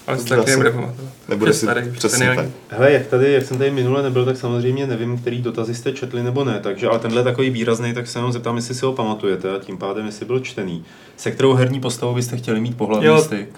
a 0.07 0.16
To 0.16 0.24
taky 0.24 0.49
nebude 0.51 0.72
pamatovat. 0.72 1.11
nebude 1.30 1.53
si 1.53 1.59
starý, 1.66 1.91
přesně 1.91 2.34
tak. 2.36 2.45
Hele, 2.70 2.91
jak 2.91 3.07
tady, 3.07 3.32
jak 3.34 3.45
jsem 3.45 3.57
tady 3.57 3.72
minule 3.72 4.03
nebyl, 4.03 4.26
tak 4.26 4.38
samozřejmě 4.38 4.88
nevím, 4.88 5.18
který 5.18 5.41
dotazy 5.41 5.76
jste 5.76 5.91
četli 5.91 6.24
nebo 6.24 6.43
ne, 6.43 6.59
takže 6.64 6.88
ale 6.88 6.99
tenhle 6.99 7.24
takový 7.24 7.49
výrazný, 7.49 7.93
tak 7.93 8.07
se 8.07 8.20
jenom 8.20 8.32
zeptám, 8.32 8.55
jestli 8.55 8.76
si 8.76 8.86
ho 8.86 8.93
pamatujete 8.93 9.55
a 9.55 9.59
tím 9.59 9.78
pádem, 9.78 10.05
jestli 10.05 10.26
byl 10.26 10.39
čtený. 10.39 10.86
Se 11.18 11.32
kterou 11.32 11.53
herní 11.53 11.80
postavou 11.80 12.14
byste 12.16 12.38
chtěli 12.38 12.59
mít 12.59 12.78
pohlavní 12.78 13.05
Jo. 13.07 13.22
styk? 13.22 13.49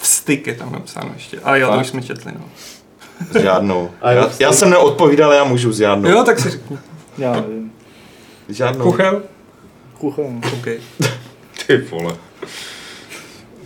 Vstyk 0.00 0.46
je 0.46 0.54
tam 0.54 0.72
napsáno 0.72 1.10
ještě. 1.14 1.38
A 1.44 1.56
jo, 1.56 1.72
to 1.72 1.80
už 1.80 1.86
jsme 1.86 2.02
četli, 2.02 2.32
no. 2.38 2.44
S 3.32 3.42
žádnou. 3.42 3.90
Já, 4.10 4.30
já 4.40 4.52
jsem 4.52 4.70
neodpovídal, 4.70 5.32
já 5.32 5.44
můžu 5.44 5.72
s 5.72 5.76
žádnou. 5.78 6.10
Jo, 6.10 6.22
tak 6.24 6.38
si 6.38 6.50
řekni. 6.50 6.78
Já 7.18 7.32
nevím. 7.32 7.65
Žádnou. 8.48 8.84
Kuchel? 8.84 9.22
Kucha, 9.98 10.22
no. 10.22 10.40
OK. 10.52 10.66
Ty 11.66 11.76
vole. 11.90 12.16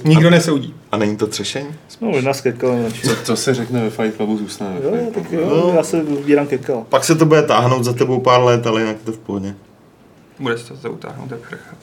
Nikdo 0.05 0.31
nesoudí. 0.31 0.75
A 0.93 0.97
není 0.97 1.17
to 1.17 1.27
třešení? 1.27 1.75
Jsme 1.89 2.09
možná 2.09 2.35
skekal 2.35 2.83
radši. 2.83 3.03
Co, 3.03 3.17
co 3.25 3.37
se 3.37 3.55
řekne 3.55 3.81
ve 3.83 3.91
Fight 3.91 4.17
Clubu 4.17 4.37
zůstane 4.39 4.81
ve 4.81 4.87
Jo, 4.87 4.93
Fight 5.05 5.15
tak 5.15 5.29
Clubu. 5.29 5.43
jo, 5.43 5.65
No. 5.67 5.73
já 5.77 5.83
se 5.83 6.03
vybírám 6.03 6.47
kekal. 6.47 6.85
Pak 6.89 7.05
se 7.05 7.15
to 7.15 7.27
bude 7.27 7.43
táhnout 7.43 7.85
za 7.85 7.93
tebou 7.93 8.21
pár 8.21 8.43
let, 8.43 8.67
ale 8.67 8.81
jinak 8.81 8.97
je 8.97 9.05
to 9.05 9.13
v 9.13 9.19
pohodě. 9.19 9.55
Bude 10.39 10.59
se 10.59 10.69
to 10.69 10.77
zautáhnout 10.77 11.31
jak 11.31 11.41
prcha. 11.49 11.75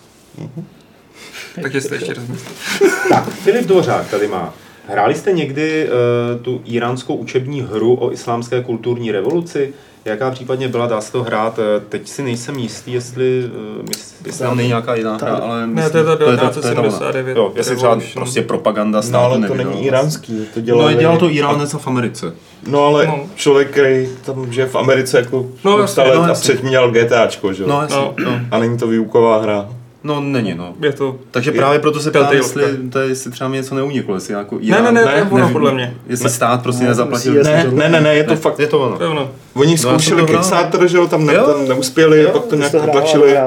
Takže 1.62 1.82
jste 1.82 1.96
ještě 1.96 2.14
rozmysleli. 2.14 2.56
Tak, 3.10 3.30
Filip 3.30 3.66
Dvořák 3.66 4.10
tady 4.10 4.28
má. 4.28 4.54
Hráli 4.88 5.16
jste 5.16 5.32
někdy 5.32 5.90
uh, 5.90 6.42
tu 6.42 6.62
iránskou 6.66 7.16
učební 7.16 7.62
hru 7.62 7.96
o 7.96 8.14
islámské 8.14 8.64
kulturní 8.64 9.12
revoluci? 9.12 9.74
Jaká 10.08 10.32
případně 10.32 10.68
byla, 10.68 10.88
dá 10.88 11.02
se 11.02 11.12
to 11.12 11.24
hrát? 11.24 11.60
Eh, 11.60 11.80
Teď 11.90 12.08
si 12.08 12.24
nejsem 12.24 12.56
jistý, 12.60 12.94
jestli, 12.94 13.52
uh, 13.80 13.86
jestli 14.26 14.46
tam 14.46 14.58
není 14.58 14.68
nějaká 14.68 14.96
jiná 14.96 15.18
hra, 15.18 15.36
ale 15.36 15.68
Ne, 15.68 15.90
to 15.90 15.98
je 15.98 16.04
ta 16.04 16.16
to 16.16 16.32
je 16.32 16.38
ta- 16.38 16.50
1979 16.50 17.38
Jo, 17.38 17.52
jestli 17.56 17.76
třeba 17.76 18.00
prostě 18.14 18.42
propaganda 18.42 19.00
No 19.00 19.04
státu 19.04 19.26
ale 19.26 19.48
to 19.48 19.54
není 19.56 19.86
iránský, 19.86 20.34
to 20.54 20.60
No, 20.60 20.62
dělal... 20.62 20.94
dělal 20.94 21.18
to 21.18 21.30
Iránec 21.30 21.74
a 21.74 21.78
v 21.78 21.88
Americe. 21.88 22.34
No 22.68 22.86
ale 22.86 23.08
No. 23.08 23.20
člověk, 23.36 23.70
který 23.72 24.10
tam 24.26 24.52
žije 24.54 24.66
v 24.68 24.76
Americe 24.76 25.18
jako 25.20 25.46
No, 25.64 25.78
let 25.78 25.98
no, 25.98 26.04
a 26.24 26.28
jasně. 26.28 26.42
předtím 26.42 26.70
měl 26.70 26.92
GTAčko, 26.92 27.54
že 27.54 27.64
jo? 27.64 27.70
No, 27.70 27.82
jasně. 27.82 27.96
No. 27.98 28.14
No. 28.26 28.40
A 28.52 28.60
není 28.60 28.78
to 28.78 28.88
výuková 28.88 29.42
hra. 29.42 29.70
No, 30.08 30.22
není, 30.22 30.54
no. 30.54 30.74
Je 30.82 30.94
to... 30.94 31.16
Takže 31.32 31.52
Je- 31.52 31.58
právě 31.58 31.80
proto 31.80 32.00
se 32.00 32.10
ptám, 32.10 32.34
jestli, 32.34 32.64
to 32.92 33.00
je, 33.00 33.08
jestli 33.08 33.32
třeba 33.32 33.50
mi 33.50 33.58
něco 33.58 33.76
neuniklo, 33.76 34.16
jestli 34.16 34.34
jako 34.34 34.56
Ne, 34.56 34.62
Irán, 34.62 34.84
ne, 34.84 34.92
ne, 34.92 35.04
to 35.04 35.10
je 35.10 35.16
ne, 35.26 35.30
ono 35.32 35.50
podle 35.50 35.74
mě. 35.74 35.96
Jestli 36.08 36.30
stát 36.30 36.64
prostě 36.64 36.84
Ne, 36.84 36.90
nezaplatil. 36.90 37.34
Ne, 37.44 37.68
ne, 37.72 37.90
ne, 37.90 38.02
ne, 38.02 38.16
je 38.16 38.24
to 38.24 38.36
fakt... 38.36 38.60
Je 38.60 38.68
to 38.68 38.80
ono. 38.80 38.98
Je 39.02 39.08
ono. 39.08 39.32
Oni 39.54 39.72
No, 39.72 39.78
zkoušeli 39.78 40.22
hrál. 40.24 40.28
Kickstarter, 40.38 40.88
že 40.88 40.98
jo, 40.98 41.08
tam 41.08 41.26
ne, 41.26 41.34
Jo. 41.34 41.46
tam 41.46 41.68
neuspěli, 41.68 42.22
Jo, 42.22 42.30
pak 42.30 42.46
to 42.46 42.56
nějak 42.56 42.72
potlačili 42.72 43.38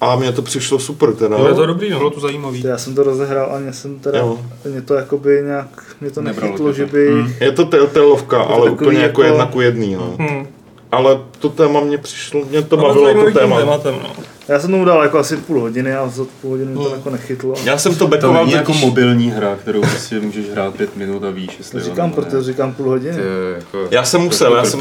a 0.00 0.16
mně 0.16 0.32
to 0.32 0.42
přišlo 0.42 0.78
super 0.78 1.12
teda. 1.12 1.36
Jo, 1.38 1.46
je 1.48 1.54
to 1.54 1.66
dobrý, 1.66 1.90
no. 1.90 1.98
Bylo 1.98 2.10
to 2.10 2.20
zajímavý. 2.20 2.62
Já 2.66 2.78
jsem 2.78 2.94
to 2.94 3.02
rozehrál 3.02 3.52
a 3.54 3.58
mě 3.58 3.72
jsem 3.72 3.98
teda, 3.98 4.18
Jo. 4.18 4.38
mě 4.70 4.82
to 4.82 4.94
jakoby 4.94 5.42
nějak, 5.46 5.66
mě 6.00 6.10
to 6.10 6.22
Nebralo 6.22 6.52
nechytlo, 6.52 6.72
že 6.72 6.86
by, 6.86 7.08
Hmm. 7.12 7.32
Je 7.40 7.52
to 7.52 7.64
Telltaleovka, 7.64 8.44
to 8.44 8.50
ale 8.50 8.70
úplně 8.70 8.98
jako 8.98 9.22
jako- 9.22 9.22
jedna 9.22 9.46
ku 9.46 9.60
jedný, 9.60 9.94
no. 9.94 10.14
Hmm. 10.18 10.46
Ale 10.92 11.18
to 11.38 11.48
téma 11.48 11.80
mě 11.80 11.98
přišlo, 11.98 12.40
mě 12.50 12.62
to 12.62 12.76
No, 12.76 12.82
bavilo 12.82 13.24
to 13.24 13.38
téma. 13.38 13.58
tématem, 13.58 13.94
no. 14.02 14.10
Já 14.48 14.60
jsem 14.60 14.70
tomu 14.70 14.84
dal 14.84 15.02
jako 15.02 15.18
asi 15.18 15.36
půl 15.36 15.60
hodiny 15.60 15.94
a 15.96 16.08
za 16.08 16.24
půl 16.40 16.50
hodiny 16.50 16.70
mi 16.70 16.76
to 16.76 16.82
Hmm. 16.82 16.92
jako 16.92 17.10
nechytlo. 17.10 17.54
Já 17.64 17.78
jsem 17.78 17.92
to 17.92 17.98
To 17.98 18.08
backoval 18.08 18.44
není 18.44 18.52
jako 18.56 18.72
totiž- 18.72 18.80
mobilní 18.80 19.30
hra, 19.30 19.56
kterou 19.56 19.80
prostě 19.80 20.20
můžeš 20.20 20.46
hrát 20.50 20.74
pět 20.74 20.96
minut 20.96 21.24
a 21.24 21.30
víš, 21.30 21.50
jestli 21.58 21.70
To 21.72 21.78
jo 21.78 21.84
říkám, 21.84 22.08
ne. 22.08 22.14
protože 22.14 22.42
říkám 22.42 22.74
půl 22.74 22.86
hodiny. 22.88 23.14
Ty, 23.16 23.22
jako, 23.54 23.88
Já 23.90 24.04
jsem 24.04 24.20
musel, 24.20 24.56
já 24.56 24.64
jsem-. 24.64 24.80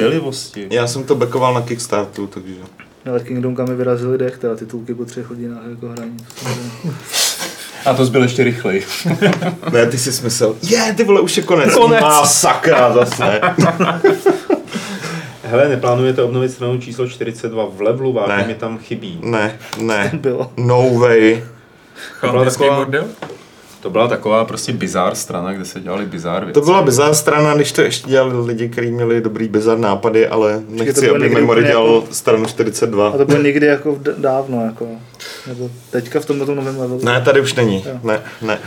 Já 0.69 0.87
jsem 0.87 1.03
to 1.03 1.15
backoval 1.15 1.53
na 1.53 1.61
Kickstarteru, 1.61 2.27
takže... 2.27 2.53
Ale 3.09 3.19
Kingdom 3.19 3.55
kam 3.55 3.69
mi 3.69 3.75
vyrazili 3.75 4.17
dech, 4.17 4.37
teda 4.37 4.55
titulky 4.55 4.93
po 4.93 5.05
třech 5.05 5.25
hodinách 5.29 5.61
jako 5.69 5.87
hraní. 5.87 6.17
A 7.85 7.93
to 7.93 8.05
zbyl 8.05 8.23
ještě 8.23 8.43
rychlej. 8.43 8.83
Ne, 9.71 9.85
ty 9.85 9.97
jsi 9.97 10.23
myslel, 10.23 10.55
je, 10.61 10.93
ty 10.97 11.03
vole, 11.03 11.21
už 11.21 11.37
je 11.37 11.43
konec. 11.43 11.73
Konec. 11.73 12.03
A 12.05 12.25
sakra, 12.25 12.93
zase. 12.93 13.41
Hele, 15.51 15.69
neplánujete 15.69 16.23
obnovit 16.23 16.51
stranu 16.51 16.77
číslo 16.79 17.07
42 17.07 17.65
v 17.75 17.81
levelu, 17.81 18.13
vážně 18.13 18.35
Ne. 18.37 18.47
mi 18.47 18.55
tam 18.55 18.77
chybí. 18.77 19.19
Ne, 19.23 19.57
ne, 19.81 20.11
Bylo. 20.21 20.51
no 20.57 20.89
way. 20.99 21.43
Chalapský 22.19 22.59
taková- 22.59 22.75
bordel? 22.77 23.05
To 23.81 23.89
byla 23.89 24.07
taková 24.07 24.45
prostě 24.45 24.73
bizár 24.73 25.15
strana, 25.15 25.53
kde 25.53 25.65
se 25.65 25.79
dělali 25.79 26.05
bizár 26.05 26.45
věci. 26.45 26.53
To 26.59 26.65
byla 26.65 26.81
bizar 26.81 27.13
strana, 27.13 27.53
když 27.55 27.71
to 27.71 27.81
ještě 27.81 28.09
dělali 28.09 28.45
lidi, 28.45 28.69
kteří 28.69 28.91
měli 28.91 29.21
dobrý 29.21 29.47
bizar 29.47 29.77
nápady, 29.77 30.27
ale 30.27 30.61
nechci, 30.69 31.09
aby 31.09 31.29
Memory 31.29 31.63
dělal 31.63 31.95
jako- 31.95 32.13
stranu 32.13 32.45
42. 32.45 33.07
A 33.09 33.17
to 33.17 33.25
bylo 33.25 33.41
někdy 33.41 33.65
jako 33.65 33.97
dávno, 34.17 34.65
jako. 34.65 34.87
Nebo 35.47 35.69
teďka 35.89 36.19
v 36.19 36.25
tomto 36.25 36.45
novém 36.55 36.79
levelu. 36.79 36.99
Ne, 37.03 37.21
tady 37.21 37.41
už 37.41 37.53
není. 37.53 37.83
Jo. 37.87 37.99
Ne, 38.03 38.19
ne. 38.41 38.59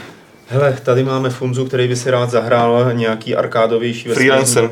Hele, 0.48 0.76
tady 0.82 1.02
máme 1.04 1.30
Funzu, 1.30 1.64
který 1.64 1.88
by 1.88 1.96
si 1.96 2.10
rád 2.10 2.30
zahrál 2.30 2.90
nějaký 2.92 3.34
arkádovější 3.36 4.08
vesmírný- 4.08 4.14
Freelancer. 4.14 4.70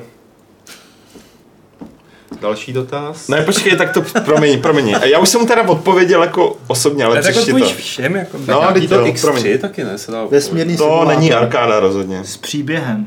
Další 2.42 2.72
dotaz. 2.72 3.28
Ne, 3.28 3.42
počkej, 3.42 3.76
tak 3.76 3.92
to 3.94 4.02
promiň, 4.24 4.60
promiň. 4.62 4.94
Já 5.04 5.18
už 5.18 5.28
jsem 5.28 5.40
mu 5.40 5.46
teda 5.46 5.68
odpověděl 5.68 6.22
jako 6.22 6.56
osobně, 6.66 7.04
ale 7.04 7.20
přečti 7.20 7.50
to. 7.50 7.56
odpovíš 7.56 7.74
všem, 7.76 8.16
jako. 8.16 8.38
No, 8.46 8.60
Nějaký 8.60 8.80
teď 8.80 8.88
to 8.88 8.94
jo, 8.94 9.04
X3 9.06 9.20
promiň. 9.20 9.58
taky 9.58 9.84
ne, 9.84 9.98
se 9.98 10.12
dá 10.12 10.24
Vesmírný 10.24 10.76
To 10.76 10.82
simulátor. 10.84 11.14
není 11.14 11.32
arkáda 11.32 11.80
rozhodně. 11.80 12.24
S 12.24 12.36
příběhem. 12.36 13.06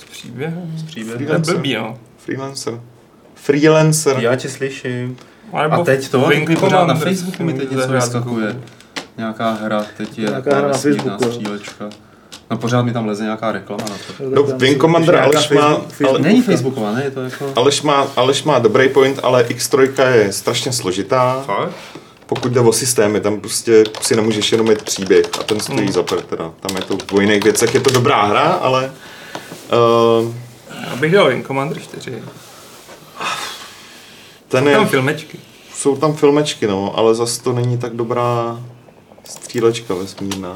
s 0.00 0.04
příběhem. 0.04 0.72
příběh. 0.86 1.06
To 1.16 1.22
je 1.22 1.26
Freelancer. 1.26 1.54
blbý, 1.54 1.74
no. 1.74 1.98
Freelancer. 2.18 2.80
Freelancer. 3.34 4.16
Já 4.18 4.36
tě 4.36 4.48
slyším. 4.48 5.16
Alebo 5.52 5.74
A 5.80 5.84
teď 5.84 6.08
to, 6.08 6.22
teď 6.28 6.58
pořád 6.60 6.86
na 6.86 6.94
Facebooku 6.94 7.42
mi 7.44 7.52
teď 7.52 7.70
něco 7.70 7.88
vyskakuje. 7.92 8.56
Nějaká 9.16 9.52
hra, 9.52 9.86
teď 9.96 10.18
je 10.18 10.28
Nějaká 10.28 10.56
hra 10.58 10.68
na 10.68 10.74
Facebooku, 10.74 11.24
jo. 11.24 11.32
střílečka. 11.32 11.88
No 12.54 12.58
pořád 12.58 12.82
mi 12.82 12.92
tam 12.92 13.06
leze 13.06 13.22
nějaká 13.24 13.52
reklama 13.52 13.84
na 13.90 13.96
to. 14.06 14.24
No, 14.30 14.42
Wing 14.58 14.80
Commander 14.80 15.16
Aleš 15.16 15.48
má, 15.50 15.76
ale, 16.08 16.18
Není 16.18 16.42
Facebooková, 16.42 16.92
ne? 16.92 17.04
Je 17.04 17.10
to 17.10 17.20
jako... 17.20 17.52
Aleš 17.56 17.82
má, 17.82 18.06
Aleš 18.16 18.42
má 18.42 18.58
dobrý 18.58 18.88
point, 18.88 19.20
ale 19.22 19.44
X3 19.44 20.08
je 20.14 20.32
strašně 20.32 20.72
složitá. 20.72 21.42
Fakt? 21.46 21.70
Pokud 22.26 22.52
jde 22.52 22.60
o 22.60 22.72
systémy, 22.72 23.20
tam 23.20 23.40
prostě 23.40 23.84
si 24.00 24.16
nemůžeš 24.16 24.52
jenom 24.52 24.68
mít 24.68 24.82
příběh 24.82 25.24
a 25.40 25.42
ten 25.42 25.60
stojí 25.60 25.78
Hmm. 25.78 25.92
za 25.92 26.02
prd 26.02 26.24
teda. 26.26 26.50
Tam 26.60 26.76
je 26.76 26.82
to 26.82 26.96
v 27.16 27.20
jiných 27.20 27.44
věcech, 27.44 27.74
je 27.74 27.80
to 27.80 27.90
dobrá 27.90 28.22
hra, 28.24 28.42
ale 28.42 28.92
uh, 30.22 30.32
Já 30.90 30.96
bych 30.96 31.12
dal 31.12 31.28
Wing 31.28 31.46
Commander 31.46 31.78
4. 31.82 32.10
ten 32.10 32.22
Tam 34.48 34.66
je, 34.66 34.86
filmečky. 34.86 35.38
jsou 35.74 35.96
tam 35.96 36.14
filmečky, 36.14 36.66
no, 36.66 36.98
ale 36.98 37.14
zase 37.14 37.42
to 37.42 37.52
není 37.52 37.78
tak 37.78 37.92
dobrá 37.96 38.58
střílečka 39.24 39.94
vesmírná. 39.94 40.52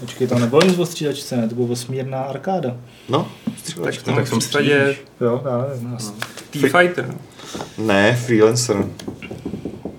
Počkej, 0.00 0.26
to 0.26 0.38
nebylo 0.38 0.62
nic 0.62 0.78
o 0.78 0.86
střídačce, 0.86 1.36
ne? 1.36 1.48
To 1.48 1.54
byla 1.54 1.66
vesmírná 1.68 2.22
arkáda. 2.22 2.76
No, 3.08 3.28
Tak 3.44 3.54
střílečka. 3.58 4.02
v 4.02 4.04
tom 4.04 4.14
tak 4.14 4.26
v 4.26 4.30
tom 4.30 4.38
případě 4.38 4.96
Jo, 5.20 5.42
já 5.44 5.66
nevím. 5.68 5.96
T-Fighter. 6.50 7.06
No. 7.08 7.14
Ne, 7.86 8.16
freelancer. 8.26 8.76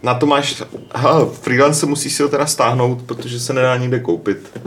Na 0.04 0.14
to 0.14 0.26
máš, 0.26 0.64
aha, 0.92 1.26
freelancer 1.26 1.90
musíš 1.90 2.14
si 2.14 2.24
ho 2.24 2.30
teda 2.30 2.46
stáhnout, 2.46 3.02
protože 3.02 3.40
se 3.40 3.54
nedá 3.54 3.78
nikde 3.78 4.00
koupit. 4.00 4.60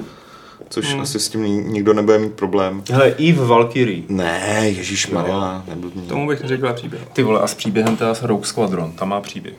Což 0.68 0.92
Hmm. 0.92 1.00
asi 1.00 1.20
s 1.20 1.28
tím 1.28 1.42
ni- 1.42 1.50
nikdo 1.72 1.92
nebude 1.94 2.18
mít 2.18 2.32
problém. 2.32 2.82
Hele, 2.90 3.14
Eve 3.28 3.44
Valkyrie. 3.46 4.02
Ne, 4.08 4.62
Ježíš 4.68 5.06
Maria, 5.06 5.64
neblbni. 5.68 6.02
Tomu 6.02 6.28
bych 6.28 6.42
neřekla 6.42 6.72
příběh. 6.72 7.02
Ty 7.12 7.22
vole, 7.22 7.40
a 7.40 7.46
s 7.46 7.54
příběhem 7.54 7.96
teda 7.96 8.14
Rogue 8.22 8.46
Squadron, 8.46 8.92
tam 8.92 9.08
má 9.08 9.20
příběh. 9.20 9.54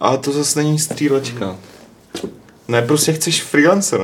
Ale 0.00 0.18
to 0.18 0.32
zase 0.32 0.62
není 0.62 0.78
střílečka. 0.78 1.56
Ne, 2.68 2.82
prostě 2.82 3.12
chceš 3.12 3.42
freelancer. 3.42 4.00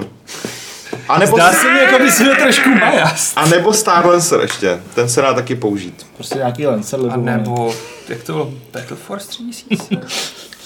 A 1.09 1.19
nebo, 1.19 1.37
Zdá 1.37 1.53
se 1.53 1.73
mi, 1.73 1.79
jako 1.79 1.99
by 1.99 2.11
si 2.11 2.25
byl 2.25 2.37
trošku 2.37 2.69
majas. 2.71 3.33
a 3.37 3.47
nebo 3.47 3.73
Starlancer 3.73 4.41
ještě, 4.41 4.81
ten 4.95 5.09
se 5.09 5.21
dá 5.23 5.35
taky 5.35 5.55
použít. 5.55 6.07
Prostě 6.17 6.39
nějaký 6.39 6.67
Lancer 6.67 7.01
A 7.11 7.17
nebo, 7.17 7.75
jak 8.09 8.23
to 8.23 8.33
bylo, 8.33 8.51
Battle 8.73 8.97
Force 8.97 9.29
3000? 9.29 9.87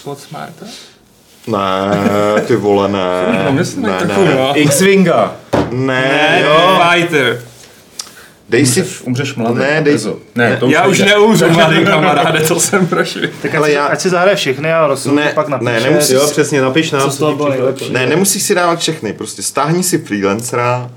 Sword 0.03 0.21
Smarta? 0.21 0.67
Ne, 1.47 2.41
ty 2.47 2.57
vole, 2.57 2.89
ne. 2.89 3.43
No, 3.45 3.53
myslím, 3.53 3.83
ne, 3.83 4.01
ne. 4.05 4.53
X-Winga. 4.55 5.37
ne, 5.71 6.01
Ne, 6.03 6.43
jo. 6.45 6.81
Fighter. 6.93 7.43
Dej 8.49 8.67
si, 8.67 8.85
Umřeš 9.05 9.35
mladý. 9.35 9.59
Ne, 9.59 9.81
dej- 9.85 9.95
brzo. 9.95 10.17
ne, 10.35 10.57
to 10.57 10.67
už 10.67 10.73
Já 10.73 10.87
už 10.87 10.99
neumřu, 10.99 11.51
mladý 11.51 11.85
kamaráde, 11.85 12.41
to 12.41 12.61
jsem 12.61 12.87
prošel. 12.87 13.23
Tak 13.43 13.55
Ale 13.55 13.73
já- 13.73 13.81
já... 13.83 13.87
ať 13.87 14.01
si 14.01 14.09
zahraje 14.11 14.37
všechny 14.37 14.73
a 14.73 14.87
rozsudí 14.87 15.17
Ne, 15.17 15.33
pak 15.35 15.49
napíše. 15.49 15.73
ne, 15.73 15.81
nemusí- 15.81 16.13
Jo, 16.13 16.27
přesně, 16.31 16.61
napiš 16.63 16.91
nám. 16.91 17.03
Co 17.03 17.11
z 17.11 17.19
toho 17.19 17.37
bylo 17.37 17.49
nejlepší? 17.51 17.93
Ne, 17.93 18.07
nemusíš 18.07 18.43
si 18.43 18.55
dávat 18.55 18.79
všechny, 18.79 19.13
prostě 19.13 19.43
stáhni 19.43 19.83
si 19.83 19.99
freelancera, 19.99 20.91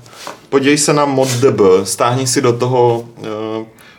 podívej 0.48 0.78
se 0.78 0.92
na 0.92 1.04
mod.db, 1.04 1.60
stáhni 1.84 2.26
si 2.26 2.40
do 2.42 2.52
toho 2.52 3.04
uh, 3.18 3.26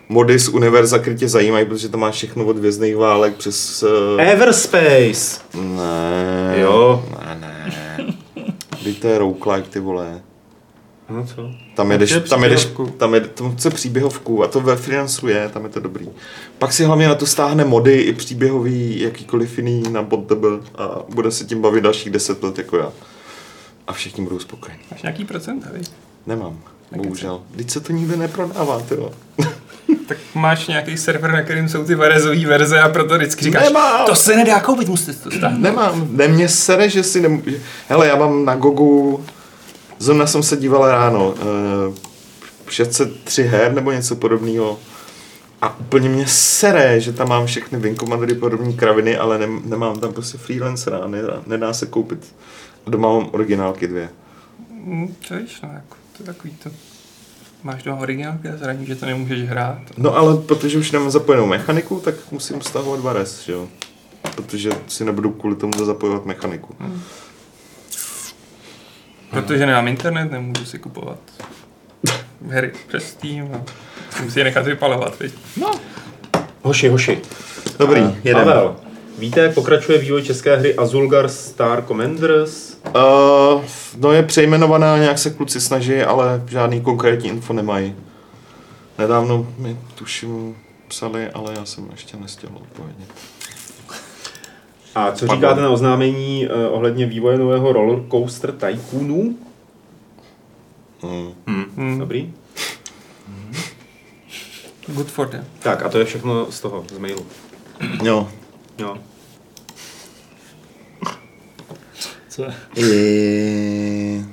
mody 0.10 0.40
z 0.40 0.48
univerza, 0.48 1.00
které 1.00 1.16
tě 1.16 1.30
zajímají, 1.30 1.66
protože 1.66 1.90
to 1.90 1.98
máš 1.98 2.16
všechno 2.16 2.46
od 2.46 2.58
vězných 2.58 2.96
válek 2.96 3.36
přes... 3.36 3.84
Uh, 4.16 4.22
Everspace. 4.22 5.40
ne, 5.54 6.56
Jo. 6.62 7.06
ne, 7.26 7.38
ne. 7.42 8.06
Teď 8.84 9.00
to 9.00 9.08
je 9.08 9.18
roguelike, 9.18 9.70
ty 9.70 9.80
vole. 9.80 10.22
No 11.10 11.26
co? 11.26 11.50
Tam 11.76 11.92
jedeš, 11.92 12.12
je 12.12 12.20
tam 12.22 12.44
jedeš, 12.44 12.60
příběhovku. 12.66 12.98
tam 12.98 13.14
je, 13.14 13.22
tam 13.22 13.56
chce 13.56 13.70
příběhovku 13.70 14.44
a 14.44 14.48
to 14.48 14.60
ve 14.62 14.76
freelanceru 14.76 15.28
je, 15.28 15.50
tam 15.50 15.64
je 15.64 15.70
to 15.70 15.80
dobrý. 15.80 16.10
Pak 16.58 16.74
si 16.74 16.84
hlavně 16.84 17.08
na 17.08 17.16
to 17.16 17.26
stáhne 17.26 17.66
mody 17.66 18.02
i 18.02 18.14
příběhový, 18.14 19.02
jakýkoliv 19.02 19.58
jiný 19.58 19.84
na 19.92 20.02
bot.db 20.02 20.44
a 20.76 21.00
bude 21.10 21.32
se 21.32 21.46
tím 21.46 21.62
bavit 21.62 21.82
dalších 21.84 22.12
10 22.12 22.44
let 22.44 22.58
jako 22.58 22.78
já. 22.78 22.92
A 23.88 23.94
všichni 23.94 24.24
budou 24.24 24.40
spokojení. 24.40 24.82
Máš 24.92 25.02
nějaký 25.02 25.26
procenta, 25.26 25.70
viď? 25.74 25.92
Nemám, 26.28 26.60
bohužel. 26.96 27.42
Teď 27.56 27.70
se 27.70 27.80
to 27.80 27.94
nikde 27.94 28.18
neprodává, 28.18 28.80
ty. 28.80 28.96
Tak 30.08 30.18
máš 30.34 30.68
nějaký 30.68 30.98
server, 30.98 31.32
na 31.32 31.42
kterým 31.42 31.70
jsou 31.70 31.84
ty 31.84 31.96
varezové 31.96 32.46
verze 32.46 32.82
a 32.82 32.90
proto 32.90 33.16
vždycky 33.18 33.46
říkáš, 33.46 33.64
Nemám. 33.64 34.06
to 34.06 34.16
se 34.16 34.36
nedá 34.36 34.60
koupit, 34.60 34.88
musíte 34.90 35.14
to 35.14 35.32
stáhnout. 35.32 35.62
Nemám, 35.62 36.08
ne 36.12 36.28
mě 36.28 36.50
sere, 36.50 36.90
že 36.90 37.04
si 37.04 37.22
nemů... 37.22 37.44
Hele, 37.90 38.08
já 38.08 38.16
mám 38.16 38.46
na 38.46 38.56
Gogu, 38.56 39.26
zrovna 40.04 40.28
jsem 40.28 40.44
se 40.44 40.58
díval 40.58 40.92
ráno, 40.92 41.30
uh, 41.30 41.96
603 42.70 43.44
her 43.44 43.74
nebo 43.74 43.92
něco 43.92 44.16
podobného. 44.16 44.80
A 45.62 45.80
úplně 45.80 46.10
mě 46.10 46.28
sere, 46.28 47.00
že 47.00 47.14
tam 47.14 47.30
mám 47.30 47.46
všechny 47.46 47.80
Wing 47.80 48.00
Commandery 48.00 48.36
podobné 48.36 48.74
kraviny, 48.74 49.18
ale 49.18 49.38
ne, 49.38 49.48
nemám 49.66 50.00
tam 50.00 50.14
prostě 50.14 50.38
freelancera, 50.38 50.98
a 50.98 51.08
nedá, 51.08 51.44
nedá 51.48 51.74
se 51.74 51.86
koupit. 51.86 52.36
A 52.86 52.90
doma 52.90 53.14
mám 53.14 53.30
originálky 53.32 53.88
dvě. 53.88 54.10
Hm, 54.72 55.16
Co 55.22 55.36
víš, 55.36 55.62
no, 55.62 55.70
jako, 55.74 55.96
to 56.18 56.24
je 56.24 56.26
takový 56.26 56.54
to. 56.64 56.70
Máš 57.64 57.84
doma 57.84 57.98
originálky 57.98 58.50
a 58.50 58.58
zraní, 58.58 58.86
že 58.86 58.96
to 58.96 59.06
nemůžeš 59.06 59.42
hrát. 59.50 59.78
No 59.98 60.16
ale 60.16 60.38
protože 60.38 60.78
už 60.78 60.92
nemám 60.92 61.12
zapojenou 61.12 61.46
mechaniku, 61.46 62.00
tak 62.00 62.16
musím 62.32 62.62
stahovat 62.62 63.00
Vares, 63.00 63.44
že 63.46 63.54
jo. 63.54 63.68
Protože 64.36 64.70
si 64.88 65.06
nebudu 65.06 65.32
kvůli 65.32 65.56
tomu 65.56 65.86
zapojovat 65.86 66.26
mechaniku. 66.26 66.76
Protože 69.34 69.66
nemám 69.66 69.88
internet, 69.88 70.32
nemůžu 70.32 70.66
si 70.66 70.80
kupovat 70.80 71.20
hry 72.50 72.72
přes 72.88 73.04
Steam 73.10 73.50
a 73.54 73.62
musím 74.12 74.32
si 74.32 74.40
je 74.40 74.44
nechat 74.44 74.66
vypalovat, 74.66 75.20
viď? 75.20 75.34
Hoši, 76.62 76.90
hoši. 76.90 77.22
Dobrý, 77.80 78.02
A, 78.02 78.16
jedem. 78.24 78.46
Pavel, 78.46 78.76
víte, 79.18 79.40
jak 79.40 79.54
pokračuje 79.54 79.98
vývoj 79.98 80.24
české 80.24 80.56
hry 80.56 80.76
Azulgar 80.76 81.30
Star 81.30 81.84
Commanders? 81.88 82.78
Uh, 82.96 83.64
no 83.98 84.12
je 84.12 84.24
přejmenovaná, 84.24 84.98
nějak 84.98 85.20
se 85.20 85.30
kluci 85.30 85.62
snaží, 85.62 86.02
ale 86.02 86.44
žádný 86.48 86.82
konkrétní 86.82 87.30
info 87.30 87.54
nemají. 87.54 87.96
Nedávno 89.00 89.48
mi 89.58 89.78
tuším 89.96 90.56
psali, 90.88 91.30
ale 91.30 91.54
já 91.54 91.66
jsem 91.66 91.90
ještě 91.92 92.18
nestihl 92.18 92.54
odpovědět. 92.56 93.08
A 94.96 95.12
co 95.12 95.26
Pardon. 95.26 95.36
říkáte 95.36 95.62
na 95.62 95.70
oznámení 95.70 96.48
uh, 96.48 96.74
ohledně 96.76 97.06
vývoje 97.06 97.38
nového 97.38 97.74
roller 97.74 98.00
coaster 98.12 98.52
Tycoonu? 98.52 99.38
Hmm. 101.02 101.34
Hmm. 101.78 102.00
Dobrý. 102.00 102.34
Good 104.88 105.08
for 105.08 105.28
them. 105.28 105.46
Tak 105.60 105.84
a 105.84 105.90
to 105.90 106.00
je 106.00 106.06
všechno 106.06 106.52
z 106.52 106.60
toho, 106.62 106.86
z 106.94 106.98
mailu. 106.98 107.26
Jo. 108.04 108.30
Jo. 108.78 108.98
Co 112.30 112.44
je? 112.76 114.26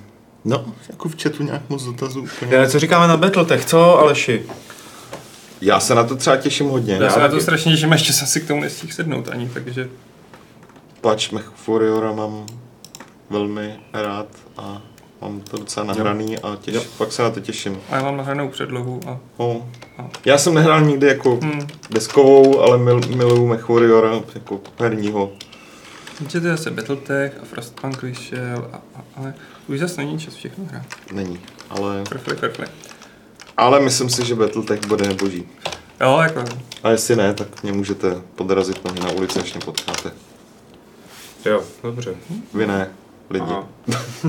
No, 0.45 0.65
jako 0.89 1.09
v 1.09 1.23
chatu 1.23 1.43
nějak 1.43 1.63
moc 1.69 1.85
dotazů 1.85 2.23
úplně. 2.23 2.57
Eh, 2.57 2.69
Co 2.69 2.79
říkáme 2.79 3.09
na 3.09 3.17
Battletech, 3.17 3.65
co 3.65 3.99
Aleši? 3.99 4.47
Já 5.61 5.81
se 5.81 5.95
na 5.95 6.05
to 6.05 6.17
třeba 6.17 6.37
těším 6.37 6.69
hodně. 6.69 6.95
Já 7.01 7.11
se 7.11 7.21
na 7.21 7.29
to 7.29 7.41
strašně 7.41 7.73
těším, 7.73 7.93
ještě 7.93 8.13
jsem 8.13 8.27
si 8.27 8.41
k 8.41 8.47
tomu 8.49 8.61
nestihl 8.61 8.93
sednout 8.93 9.29
ani, 9.29 9.49
takže 9.55 9.89
Patch 11.01 11.33
Mech 11.33 11.51
Warriora 11.69 12.13
mám 12.13 12.47
velmi 13.31 13.81
rád 13.93 14.27
a 14.57 14.83
mám 15.21 15.41
to 15.41 15.57
docela 15.57 15.87
nahraný 15.87 16.39
a 16.39 16.57
těš, 16.61 16.75
Jo. 16.75 16.81
fakt 16.81 17.13
se 17.13 17.23
na 17.23 17.31
to 17.31 17.41
těším. 17.41 17.79
a 17.91 17.97
já 17.97 18.03
mám 18.03 18.17
nahranou 18.17 18.49
předlohu 18.49 19.01
a 19.07 19.19
No. 19.39 19.67
Já 20.25 20.39
jsem 20.39 20.55
nehrál 20.55 20.81
nikdy 20.81 21.07
jako 21.07 21.37
hmm, 21.43 21.67
deskovou, 21.91 22.61
ale 22.61 22.79
mil, 22.79 23.01
miluju 23.17 23.47
Mech 23.47 23.69
Warriora 23.69 24.11
jako 24.35 24.61
herního. 24.79 25.33
Určitě 26.21 26.41
zase 26.41 26.71
Battletech 26.71 27.33
a 27.43 27.45
Frostpunk 27.45 28.03
vyšel, 28.03 28.69
a, 28.73 28.77
a, 28.77 29.05
ale 29.17 29.35
už 29.69 29.79
zase 29.79 30.01
není 30.01 30.19
čas 30.19 30.35
všechno 30.35 30.65
hrát. 30.71 30.87
Není, 31.13 31.39
ale, 31.71 32.05
Frfli, 32.09 32.37
frfli. 32.37 32.67
ale 33.57 33.81
myslím 33.81 34.11
si, 34.11 34.25
že 34.25 34.35
Battletech 34.35 34.87
bude 34.87 35.15
boží. 35.15 35.49
Jo, 36.01 36.19
jako, 36.23 36.45
A 36.83 36.91
jestli 36.91 37.17
ne, 37.17 37.35
tak 37.35 37.63
mě 37.63 37.73
můžete 37.73 38.15
podrazit 38.35 38.85
nohy 38.85 39.01
na 39.01 39.11
ulici, 39.11 39.41
až 39.41 39.53
mě 39.55 39.61
potkáte. 39.65 40.11
Jo, 41.45 41.63
dobře. 41.83 42.15
Vy 42.55 42.67
ne, 42.67 42.91
lidi. 43.31 43.47
Aha. 43.49 43.69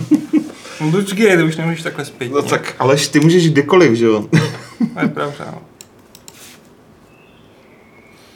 no 0.81 0.91
počkej, 0.91 1.37
to 1.37 1.45
už 1.45 1.55
nemůžeš 1.57 1.81
takhle 1.83 2.05
zpětně. 2.05 2.35
No 2.35 2.41
tak, 2.41 2.75
Aleš, 2.79 3.07
ty 3.07 3.19
můžeš 3.19 3.49
kdykoliv, 3.49 3.93
že 3.93 4.05
jo? 4.05 4.25
To 4.93 4.99
je 4.99 5.07
pravda, 5.07 5.45
no. 5.51 5.61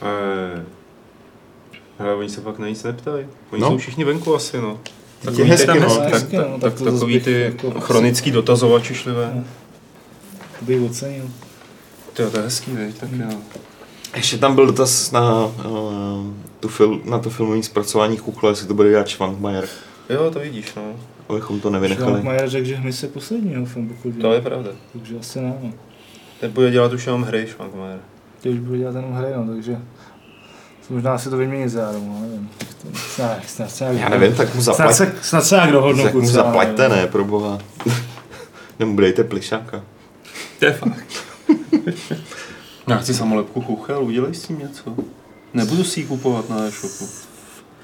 Eh, 0.02 0.64
ale 1.98 2.14
oni 2.14 2.28
se 2.28 2.40
fakt 2.40 2.58
na 2.58 2.68
nic 2.68 2.82
neptají. 2.82 3.26
Oni 3.50 3.62
No. 3.62 3.68
jsou 3.70 3.78
všichni 3.78 4.04
venku 4.04 4.34
asi, 4.34 4.58
no. 4.60 4.80
Je 5.22 5.24
Takový 5.30 5.42
hezky, 5.50 5.72
ty- 5.72 5.80
no. 5.80 5.96
tak, 5.96 6.12
Hezky, 6.14 6.36
no, 6.36 6.42
tak, 6.42 6.60
tak 6.60 6.72
tak, 6.72 6.78
to 6.78 6.84
takový 6.92 7.20
ty 7.20 7.40
jako- 7.40 7.80
chronický 7.80 8.30
dotazovači 8.30 8.94
šlivé. 8.94 9.44
To 10.58 10.64
bych 10.64 10.82
ocenil. 10.82 11.24
To, 12.12 12.30
to 12.30 12.36
je 12.38 12.42
hezký, 12.44 12.70
viď? 12.70 12.98
tak 12.98 13.08
jo. 13.12 13.38
Ještě 14.16 14.38
tam 14.38 14.54
byl 14.54 14.66
dotaz 14.66 15.10
na, 15.12 15.44
uh, 15.46 15.52
tu 16.60 16.68
fil, 16.68 17.00
na 17.04 17.18
to 17.18 17.30
filmové 17.30 17.62
zpracování 17.62 18.16
Kuchle, 18.16 18.50
jestli 18.50 18.66
to 18.66 18.74
bude 18.74 18.90
dělat 18.90 19.08
Schwankmajer, 19.08 19.68
Jo, 20.10 20.30
to 20.30 20.38
vidíš, 20.38 20.74
no. 20.74 20.82
abychom 21.28 21.60
to 21.60 21.70
nevynechali. 21.70 22.22
Majer 22.22 22.48
řekl, 22.50 22.66
že 22.66 22.76
hmyz 22.76 23.02
je 23.02 23.08
posledního 23.08 23.66
film, 23.66 23.88
pokud. 23.88 24.20
To 24.20 24.32
je 24.32 24.40
pravda. 24.40 24.70
Takže 24.92 25.18
asi 25.18 25.40
ne, 25.40 25.54
no. 25.62 25.72
Ten 26.40 26.50
bude 26.50 26.70
dělat 26.70 26.92
už 26.92 27.06
jenom 27.06 27.22
hry, 27.22 27.46
Švankmajer. 27.46 28.00
Ty 28.40 28.48
už 28.50 28.58
bude 28.58 28.78
dělat 28.78 28.94
jenom 28.94 29.12
hry, 29.12 29.28
no, 29.36 29.54
takže 29.54 29.78
možná 30.90 31.18
si 31.18 31.30
to 31.30 31.36
vyměnit 31.36 31.68
za 31.68 31.92
no, 31.92 32.18
nevím. 32.20 32.50
Snad, 32.94 33.38
snad 33.46 33.70
se 33.70 33.84
nějak, 33.84 33.96
Já 34.00 34.08
nevím, 34.08 34.36
tak 34.36 34.54
mu 34.54 34.62
snad 34.62 34.76
zaplať, 34.76 34.96
se, 34.96 35.14
snad 35.22 35.40
se 35.44 35.54
nějak 35.54 35.72
dohodnou. 35.72 36.04
tak 36.04 36.14
mu 36.14 36.26
zaplaťte, 36.26 36.88
nevím. 36.88 36.96
ne, 36.96 37.06
pro 37.06 37.24
boha. 37.24 37.58
Nebo 38.78 38.92
budejte 38.92 39.24
plišáka. 39.24 39.84
To 40.58 40.64
je 40.64 40.72
fakt. 40.72 41.06
Já 42.88 42.96
chci 42.96 43.14
samolepku 43.14 43.60
kuchel, 43.60 44.04
udělej 44.04 44.34
s 44.34 44.42
tím 44.42 44.58
něco. 44.58 44.94
Nebudu 45.54 45.84
si 45.84 46.00
ji 46.00 46.06
kupovat 46.06 46.50
na 46.50 46.56
e-shopu. 46.64 47.08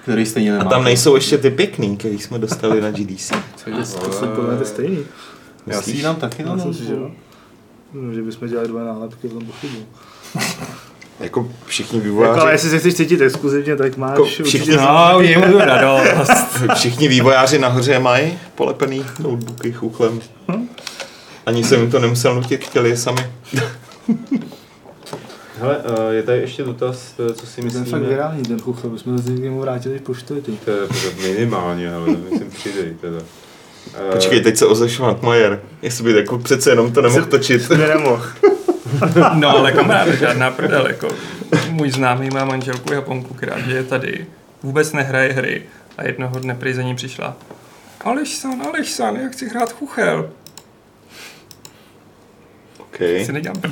Který 0.02 0.26
stejně 0.26 0.54
A 0.54 0.58
nemá. 0.58 0.70
tam 0.70 0.84
nejsou 0.84 1.14
ještě 1.14 1.38
ty 1.38 1.50
pěkný, 1.50 1.96
který 1.96 2.18
jsme 2.18 2.38
dostali 2.38 2.80
na 2.80 2.90
GDC. 2.90 3.32
To 4.04 4.12
jsou 4.12 4.26
podle 4.26 4.56
ty 4.58 4.64
stejný. 4.64 4.98
Já 5.66 5.82
si 5.82 5.90
ji 5.90 6.02
dám 6.02 6.16
taky 6.16 6.42
na 6.42 6.58
si, 6.58 6.84
že 6.84 6.92
jo. 6.92 6.98
nosu. 6.98 7.14
No, 7.92 8.12
že 8.12 8.22
bychom 8.22 8.48
dělali 8.48 8.68
dva 8.68 8.84
nálepky, 8.84 9.28
v 9.28 9.32
tom 9.32 9.46
pochybuju. 9.46 9.84
Jako 11.20 11.48
všichni 11.66 11.98
Jako, 11.98 12.08
ale 12.18 12.26
vývojáři, 12.26 12.52
jestli 12.52 12.70
se 12.70 12.78
chceš 12.78 12.94
cítit 12.94 13.20
exkluzivně, 13.20 13.76
tak 13.76 13.96
máš 13.96 14.10
Jako 14.10 14.22
určitě 14.22 14.42
všichni- 14.44 14.76
No, 14.76 15.18
mu 15.46 15.52
tu 15.52 15.58
radost. 15.58 16.30
všichni 16.74 17.08
vývojáři 17.08 17.58
nahoře 17.58 17.98
mají 17.98 18.38
polepený 18.54 19.04
notebooky 19.18 19.72
chuchlem. 19.72 20.20
Ani 21.46 21.64
jsem 21.64 21.80
jim 21.80 21.90
to 21.90 21.98
nemusel 21.98 22.34
nutit, 22.34 22.64
chtěli 22.64 22.88
je 22.90 22.96
sami. 22.96 23.26
Hele, 25.62 25.76
eh, 26.10 26.14
je 26.14 26.22
tady 26.22 26.38
ještě 26.40 26.62
dotaz, 26.62 27.14
eh, 27.30 27.34
co 27.34 27.46
si 27.46 27.56
Ten 27.56 27.64
myslíme. 27.64 27.86
fakt 27.86 28.02
virální, 28.02 28.42
ten 28.42 28.60
chuchl, 28.60 28.88
my 28.90 28.98
jsme 28.98 29.18
se 29.18 29.32
k 29.32 29.38
němu 29.38 29.60
vrátili 29.60 30.00
ty. 30.24 30.52
To 30.64 30.70
je 30.70 30.86
minimálně, 31.22 31.94
ale 31.94 32.06
myslím 32.30 32.50
přidej 32.50 32.96
teda. 33.00 33.18
Eh, 33.94 34.12
Počkej, 34.12 34.40
teď 34.40 34.56
se 34.56 34.66
ozve 34.66 34.88
Schwankmajer. 34.88 35.60
Jestli 35.82 36.04
by 36.04 36.12
jako 36.12 36.38
přece 36.38 36.70
jenom 36.70 36.92
to 36.92 37.02
nemohl 37.02 37.24
točit. 37.26 37.68
Mě 37.70 37.86
nemohl. 37.86 38.26
No, 39.34 39.48
ale 39.48 39.72
kamarád, 39.72 40.08
žádná 40.08 40.50
prdel, 40.50 40.86
jako. 40.86 41.08
Můj 41.70 41.90
známý 41.90 42.30
má 42.30 42.44
manželku 42.44 42.92
Japonku, 42.92 43.34
která 43.34 43.56
je 43.66 43.82
tady, 43.84 44.26
vůbec 44.62 44.92
nehraje 44.92 45.32
hry 45.32 45.62
a 45.98 46.04
jednoho 46.06 46.38
dne 46.38 46.54
prý 46.54 46.74
za 46.74 46.82
ní 46.82 46.96
přišla. 46.96 47.36
Aleš 48.00 48.36
san, 48.36 48.62
Aleš 48.62 48.90
san, 48.90 49.16
já 49.16 49.28
chci 49.28 49.48
hrát 49.48 49.72
chuchel. 49.72 50.30
Okay. 52.94 53.24
Si 53.24 53.32
nedělám. 53.32 53.56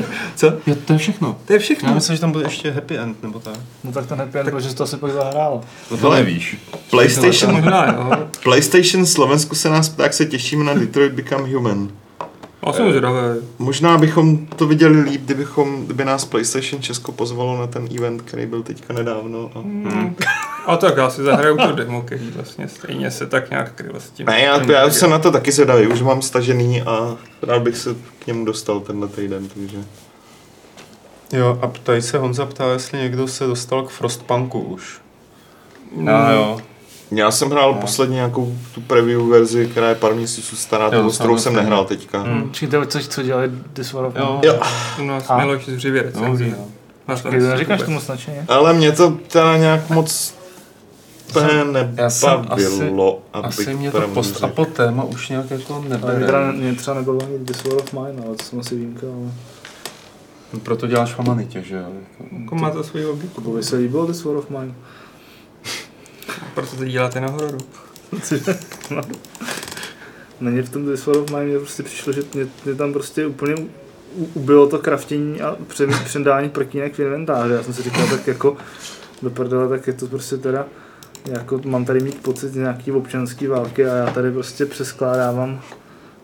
Co? 0.36 0.46
Jo, 0.66 0.74
to 0.84 0.92
je 0.92 0.98
všechno. 0.98 1.36
To 1.46 1.52
je 1.52 1.56
Já 1.56 1.60
všechno. 1.60 1.94
myslím, 1.94 2.16
že 2.16 2.20
tam 2.20 2.32
bude 2.32 2.44
ještě 2.44 2.70
happy 2.70 2.98
end, 2.98 3.22
nebo 3.22 3.40
tak. 3.40 3.54
No 3.84 3.92
tak 3.92 4.06
to 4.06 4.16
happy 4.16 4.38
end, 4.38 4.50
protože 4.50 4.74
to 4.74 4.84
asi 4.84 4.96
pak 4.96 5.12
zahrálo. 5.12 5.60
No 5.90 5.96
to 5.96 6.14
nevíš. 6.14 6.56
PlayStation. 6.90 7.72
PlayStation 8.42 9.06
Slovensku 9.06 9.54
se 9.54 9.68
nás 9.68 9.88
ptá, 9.88 10.02
jak 10.02 10.12
se 10.12 10.26
těšíme 10.26 10.64
na 10.64 10.74
Detroit 10.74 11.12
Become 11.12 11.54
Human. 11.54 11.88
Já 12.66 12.72
jsem 12.72 12.88
zvědavý. 12.88 13.16
Možná 13.58 13.98
bychom 13.98 14.46
to 14.46 14.66
viděli 14.66 15.00
líp, 15.00 15.22
kdybychom, 15.24 15.84
kdyby 15.84 16.04
nás 16.04 16.24
PlayStation 16.24 16.82
Česko 16.82 17.12
pozvalo 17.12 17.58
na 17.58 17.66
ten 17.66 17.88
event, 17.96 18.22
který 18.22 18.46
byl 18.46 18.62
teďka 18.62 18.94
nedávno. 18.94 19.50
A... 19.54 19.58
Hmm. 19.58 20.16
A 20.66 20.76
tak 20.76 20.96
já 20.96 21.10
si 21.10 21.22
zahraju 21.22 21.56
tu 21.56 21.72
demo, 21.72 22.02
který 22.02 22.30
vlastně 22.30 22.68
stejně 22.68 23.10
se 23.10 23.26
tak 23.26 23.50
nějak 23.50 23.72
kryl 23.74 23.94
s 23.98 24.10
tím. 24.10 24.26
Ne, 24.26 24.40
já, 24.40 24.72
já 24.72 24.90
jsem 24.90 25.10
na 25.10 25.18
to 25.18 25.32
taky 25.32 25.52
zvědavý, 25.52 25.86
už 25.86 26.02
mám 26.02 26.22
stažený 26.22 26.82
a 26.82 27.16
rád 27.42 27.62
bych 27.62 27.76
se 27.76 27.96
k 28.18 28.26
němu 28.26 28.44
dostal 28.44 28.80
tenhle 28.80 29.08
týden, 29.08 29.48
takže... 29.48 29.78
Jo, 31.32 31.58
a 31.62 31.66
tady 31.82 32.02
se 32.02 32.18
Honza 32.18 32.46
ptá, 32.46 32.72
jestli 32.72 32.98
někdo 32.98 33.28
se 33.28 33.46
dostal 33.46 33.82
k 33.82 33.90
Frostpunku 33.90 34.60
už. 34.60 35.00
Hmm. 35.96 36.06
Já 36.06 36.32
jo. 36.32 36.60
Já 37.10 37.30
jsem 37.30 37.50
hrál 37.50 37.74
posledně 37.74 38.14
nějakou 38.14 38.56
tu 38.74 38.80
preview 38.80 39.28
verzi, 39.28 39.66
která 39.66 39.88
je 39.88 39.94
pár 39.94 40.14
měsíců 40.14 40.56
stará, 40.56 40.84
Jo, 40.84 40.90
tu, 40.90 41.02
to 41.02 41.10
s 41.10 41.18
kterou 41.18 41.38
jsem 41.38 41.54
nehrál 41.56 41.84
teďka. 41.84 42.22
Hmm. 42.22 42.48
Počkejte, 42.48 42.86
co, 42.86 42.98
co 43.00 43.22
dělali 43.22 43.50
This 43.72 43.92
War 43.92 44.04
of 44.04 44.14
Jo. 44.16 44.40
Jo. 44.44 44.60
U 45.00 45.04
nás 45.04 45.30
A? 45.30 45.38
Miloš 45.38 45.68
recenzi. 45.84 46.54
to 47.06 47.12
Počkej, 47.12 47.40
to 47.40 47.46
neříkáš 47.46 47.80
super. 47.80 47.86
tomu 47.86 48.00
značeně? 48.00 48.44
Ale 48.48 48.72
mě 48.72 48.92
to 48.92 49.10
teda 49.10 49.56
nějak 49.56 49.90
moc 49.90 50.34
úplně 51.30 51.48
já 51.96 52.10
jsem 52.10 52.30
nebavilo, 52.42 53.22
Asi 53.32 53.62
abych 53.64 53.78
mě 53.78 53.90
to 53.90 54.00
post 54.08 54.44
a 54.44 54.48
po 54.48 54.64
téma 54.64 55.04
už 55.04 55.28
nějak 55.28 55.50
jako 55.50 55.80
mě, 55.80 55.88
nebere. 55.88 56.26
teda, 56.26 56.52
mě 56.52 56.74
třeba 56.74 56.96
nebylo 56.96 57.18
ani 57.26 57.38
This 57.38 57.64
War 57.64 57.74
of 57.74 57.92
Mine, 57.92 58.22
ale 58.26 58.36
to 58.36 58.44
jsem 58.44 58.60
asi 58.60 58.74
výjimka, 58.74 59.06
ale 59.06 59.32
No, 60.52 60.60
Proto 60.60 60.86
děláš 60.86 61.14
v 61.14 61.20
Amanitě, 61.20 61.62
že 61.62 61.76
jo? 61.76 61.86
Jako 62.40 62.54
má 62.54 62.70
to 62.70 62.84
svoji 62.84 63.04
logiku. 63.06 63.34
Kubovi 63.34 63.62
se 63.62 63.76
líbilo 63.76 64.06
This 64.06 64.24
War 64.24 64.36
of 64.36 64.50
Mine. 64.50 64.74
Proto 66.54 66.76
to 66.76 66.84
děláte 66.84 67.20
na 67.20 67.28
hororu. 67.28 67.58
no. 68.90 69.02
Mně 70.40 70.62
v 70.62 70.68
tom 70.70 70.88
of 71.06 71.30
Mine 71.30 71.44
mě 71.44 71.58
prostě 71.58 71.82
přišlo, 71.82 72.12
že 72.12 72.22
mě, 72.34 72.46
mě 72.64 72.74
tam 72.74 72.92
prostě 72.92 73.26
úplně 73.26 73.54
u- 73.54 73.68
u- 74.14 74.30
ubilo 74.34 74.68
to 74.68 74.78
kraftění 74.78 75.40
a 75.40 75.56
před- 75.66 76.04
předání 76.04 76.48
prkínek 76.48 76.94
v 76.94 76.98
inventáři. 77.00 77.52
Já 77.52 77.62
jsem 77.62 77.74
si 77.74 77.82
říkal, 77.82 78.06
tak 78.08 78.26
jako 78.26 78.56
do 79.22 79.30
prdele, 79.30 79.68
tak 79.68 79.86
je 79.86 79.92
to 79.92 80.06
prostě 80.06 80.36
teda 80.36 80.66
jako 81.30 81.60
mám 81.64 81.84
tady 81.84 82.00
mít 82.00 82.22
pocit 82.22 82.54
nějaký 82.54 82.92
občanský 82.92 83.46
války 83.46 83.86
a 83.86 83.94
já 83.94 84.10
tady 84.10 84.30
prostě 84.32 84.66
přeskládávám 84.66 85.60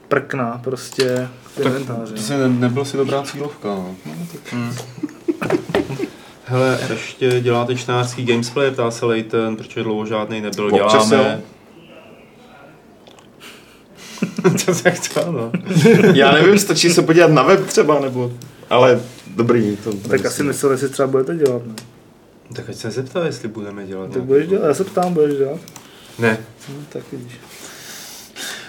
prkna 0.08 0.60
prostě 0.64 1.28
v 1.56 1.60
inventáři. 1.60 2.14
To 2.14 2.20
se 2.20 2.38
ne, 2.38 2.48
nebyl 2.48 2.84
si 2.84 2.96
dobrá 2.96 3.22
cílovka, 3.22 3.68
no. 3.68 3.96
Hmm. 4.50 4.74
Hele, 6.48 6.78
ještě 6.90 7.40
děláte 7.40 7.76
čtenářský 7.76 8.24
gamesplay, 8.24 8.70
ptá 8.70 8.90
se 8.90 9.06
Leighton, 9.06 9.56
protože 9.56 9.82
dlouho 9.82 10.06
žádný 10.06 10.40
nebyl, 10.40 10.74
Občas 10.74 11.08
děláme. 11.08 11.40
to 14.66 14.74
se 14.74 14.90
chtěl, 14.90 15.32
no. 15.32 15.52
Já 16.14 16.32
nevím, 16.32 16.58
stačí 16.58 16.90
se 16.90 17.02
podívat 17.02 17.30
na 17.30 17.42
web 17.42 17.66
třeba, 17.66 18.00
nebo... 18.00 18.32
Ale 18.70 19.00
dobrý, 19.36 19.76
to... 19.76 19.92
Tak 19.92 20.26
asi 20.26 20.42
myslel, 20.42 20.72
jestli 20.72 20.88
třeba 20.88 21.08
budete 21.08 21.36
dělat, 21.36 21.66
ne? 21.66 21.74
Tak 22.52 22.68
ať 22.68 22.76
se 22.76 22.90
zeptá, 22.90 23.26
jestli 23.26 23.48
budeme 23.48 23.86
dělat. 23.86 24.10
Tak 24.10 24.22
budeš 24.22 24.48
dělat, 24.48 24.66
já 24.66 24.74
se 24.74 24.84
ptám, 24.84 25.14
budeš 25.14 25.36
dělat? 25.38 25.60
Ne. 26.18 26.38
No, 26.68 26.74
tak 26.88 27.02
vidíš. 27.12 27.32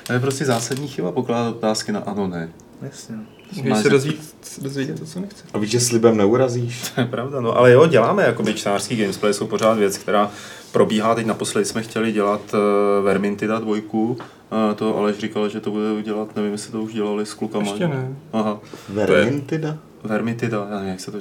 To 0.07 0.13
je 0.13 0.19
prostě 0.19 0.45
zásadní 0.45 0.87
chyba 0.87 1.11
pokládat 1.11 1.55
otázky 1.55 1.91
na 1.91 1.99
ano, 1.99 2.27
ne. 2.27 2.49
Jasně. 2.81 3.15
Můžeš 3.55 3.77
se 3.77 3.89
dozvědět, 3.89 4.21
dozvědět 4.61 4.99
to, 4.99 5.05
co 5.05 5.19
nechce. 5.19 5.43
A 5.53 5.57
víš, 5.57 5.71
že 5.71 5.79
slibem 5.79 6.17
neurazíš? 6.17 6.91
To 6.95 7.01
je 7.01 7.07
pravda, 7.07 7.41
no 7.41 7.57
ale 7.57 7.71
jo, 7.71 7.87
děláme 7.87 8.23
jako 8.23 8.53
čtenářský 8.53 8.95
gamesplay, 8.95 9.33
jsou 9.33 9.47
pořád 9.47 9.77
věc, 9.77 9.97
která 9.97 10.31
probíhá. 10.71 11.15
Teď 11.15 11.25
naposledy 11.25 11.65
jsme 11.65 11.81
chtěli 11.83 12.11
dělat 12.11 12.41
uh, 12.53 13.05
Vermintida 13.05 13.59
dvojku, 13.59 14.09
uh, 14.09 14.17
to 14.75 14.97
Aleš 14.97 15.17
říkal, 15.17 15.49
že 15.49 15.59
to 15.59 15.71
bude 15.71 16.03
dělat, 16.03 16.35
nevím, 16.35 16.51
jestli 16.51 16.71
to 16.71 16.81
už 16.81 16.93
dělali 16.93 17.25
s 17.25 17.33
klukama. 17.33 17.65
Ještě 17.65 17.87
ne. 17.87 18.15
Aha, 18.33 18.59
Vermintida? 18.89 19.77
Vermintida, 20.03 20.67
já 20.69 20.75
nevím, 20.75 20.89
jak 20.89 20.99
se 20.99 21.11
to... 21.11 21.17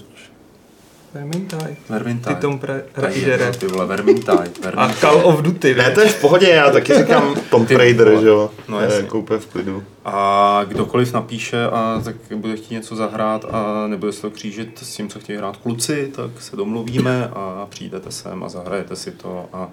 Vermintide. 1.16 1.76
Vermintide. 1.88 2.34
Ty 2.34 2.40
Tom 2.40 2.60
Raidere. 2.96 3.44
jedno, 3.44 3.58
Ty 3.60 3.66
vole, 3.66 3.86
Vermintide. 3.86 4.32
A 4.32 4.44
Vermintide. 4.62 5.00
Call 5.00 5.26
of 5.26 5.42
Duty, 5.42 5.74
Ne, 5.74 5.90
to 5.90 6.00
je 6.00 6.08
v 6.08 6.20
pohodě, 6.20 6.48
já 6.48 6.70
taky 6.70 6.94
říkám 6.94 7.34
Tom 7.50 7.66
Ty 7.66 7.76
Raider, 7.76 8.20
že 8.20 8.26
jo? 8.28 8.50
No, 8.68 8.80
je 8.80 8.84
jasně. 8.84 9.10
úplně 9.10 9.40
v 9.40 9.46
klidu. 9.46 9.82
A 10.04 10.60
kdokoliv 10.68 11.12
napíše 11.12 11.64
a 11.66 12.00
tak 12.04 12.16
bude 12.36 12.56
chtít 12.56 12.70
něco 12.74 12.96
zahrát 12.96 13.44
a 13.50 13.86
nebude 13.86 14.12
se 14.12 14.22
to 14.22 14.30
křížit 14.30 14.78
s 14.82 14.96
tím, 14.96 15.08
co 15.08 15.20
chtějí 15.20 15.38
hrát 15.38 15.56
kluci, 15.56 16.12
tak 16.16 16.30
se 16.42 16.56
domluvíme 16.56 17.28
a 17.32 17.66
přijdete 17.70 18.10
sem 18.10 18.44
a 18.44 18.48
zahrajete 18.48 18.96
si 18.96 19.10
to 19.10 19.48
a, 19.52 19.68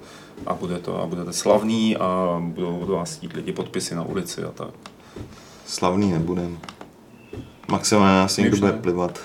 a 0.48 0.54
bude 0.54 0.80
to 0.80 1.02
a 1.02 1.06
budete 1.06 1.34
slavný 1.34 1.98
a 1.98 2.38
budou 2.40 2.80
od 2.80 2.90
vás 2.90 3.16
chtít 3.18 3.34
lidi 3.34 3.52
podpisy 3.52 3.96
na 3.96 4.04
ulici 4.04 4.44
a 4.44 4.52
tak. 4.52 4.70
Slavný 5.66 6.12
nebudem. 6.12 6.58
Maximálně 7.68 8.14
nás 8.20 8.38
My 8.38 8.44
někdo 8.44 8.58
bude 8.58 8.72
plivat. 8.74 9.20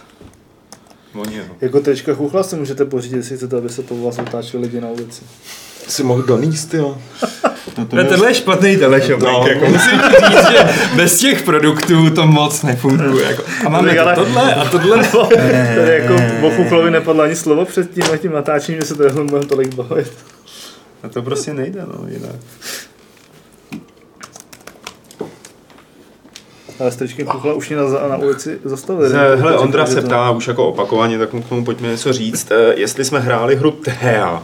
Oni, 1.19 1.39
no. 1.39 1.45
Jako 1.61 1.81
trička 1.81 2.15
chuchla 2.15 2.43
si 2.43 2.57
můžete 2.57 2.85
pořídit, 2.85 3.16
jestli 3.16 3.36
chcete, 3.36 3.57
aby 3.57 3.69
se 3.69 3.82
po 3.82 4.03
vás 4.03 4.19
otáčeli 4.19 4.62
lidi 4.62 4.81
na 4.81 4.89
ulici. 4.89 5.23
Si 5.89 6.03
mohl 6.03 6.23
doníst, 6.23 6.74
jo. 6.74 6.99
Ne, 7.93 8.05
tohle 8.05 8.31
je 8.31 8.35
špatný 8.35 8.77
teleshop. 8.77 9.20
No. 9.20 9.47
jako 9.49 9.66
musím 9.66 10.01
říct, 10.01 10.51
že 10.51 10.69
bez 10.97 11.19
těch 11.19 11.43
produktů 11.43 12.11
to 12.11 12.27
moc 12.27 12.62
nefunguje. 12.62 13.24
Jako. 13.24 13.43
A 13.66 13.69
máme 13.69 13.95
to 13.95 14.15
tohle 14.15 14.55
a 14.55 14.65
tohle. 14.65 15.09
Tady 15.77 15.93
jako 15.93 16.15
o 16.47 16.51
chuchlovi 16.51 16.90
nepadlo 16.90 17.23
ani 17.23 17.36
slovo 17.36 17.65
před 17.65 17.90
tím, 17.90 18.05
tím 18.19 18.32
natáčením, 18.32 18.81
že 18.81 18.86
se 18.86 18.95
to 18.95 19.03
jenom 19.03 19.27
budeme 19.27 19.47
tolik 19.47 19.74
bavit. 19.74 20.12
A 21.03 21.09
to 21.09 21.23
prostě 21.23 21.55
nejde, 21.55 21.81
no, 21.81 22.09
jinak. 22.09 22.36
Ale 26.81 26.93
stričky 26.93 27.25
chuchla 27.25 27.53
už 27.55 27.69
mě 27.69 27.79
na, 27.79 28.09
na 28.09 28.17
ulici 28.17 28.61
zastavili. 28.65 29.13
Hele, 29.13 29.37
hele, 29.37 29.43
Takže 29.43 29.59
Ondra 29.59 29.87
se 29.87 30.03
ptá 30.03 30.31
už 30.31 30.49
jako 30.49 30.69
opakovaně, 30.69 31.19
tak 31.19 31.33
mu 31.33 31.43
k 31.43 31.49
tomu 31.49 31.65
pojďme 31.65 31.89
něco 31.89 32.13
říct. 32.13 32.51
Eh, 32.51 32.75
Jestli 32.77 33.05
jsme 33.05 33.21
hráli 33.21 33.57
hru 33.57 33.71
Thea. 33.71 34.43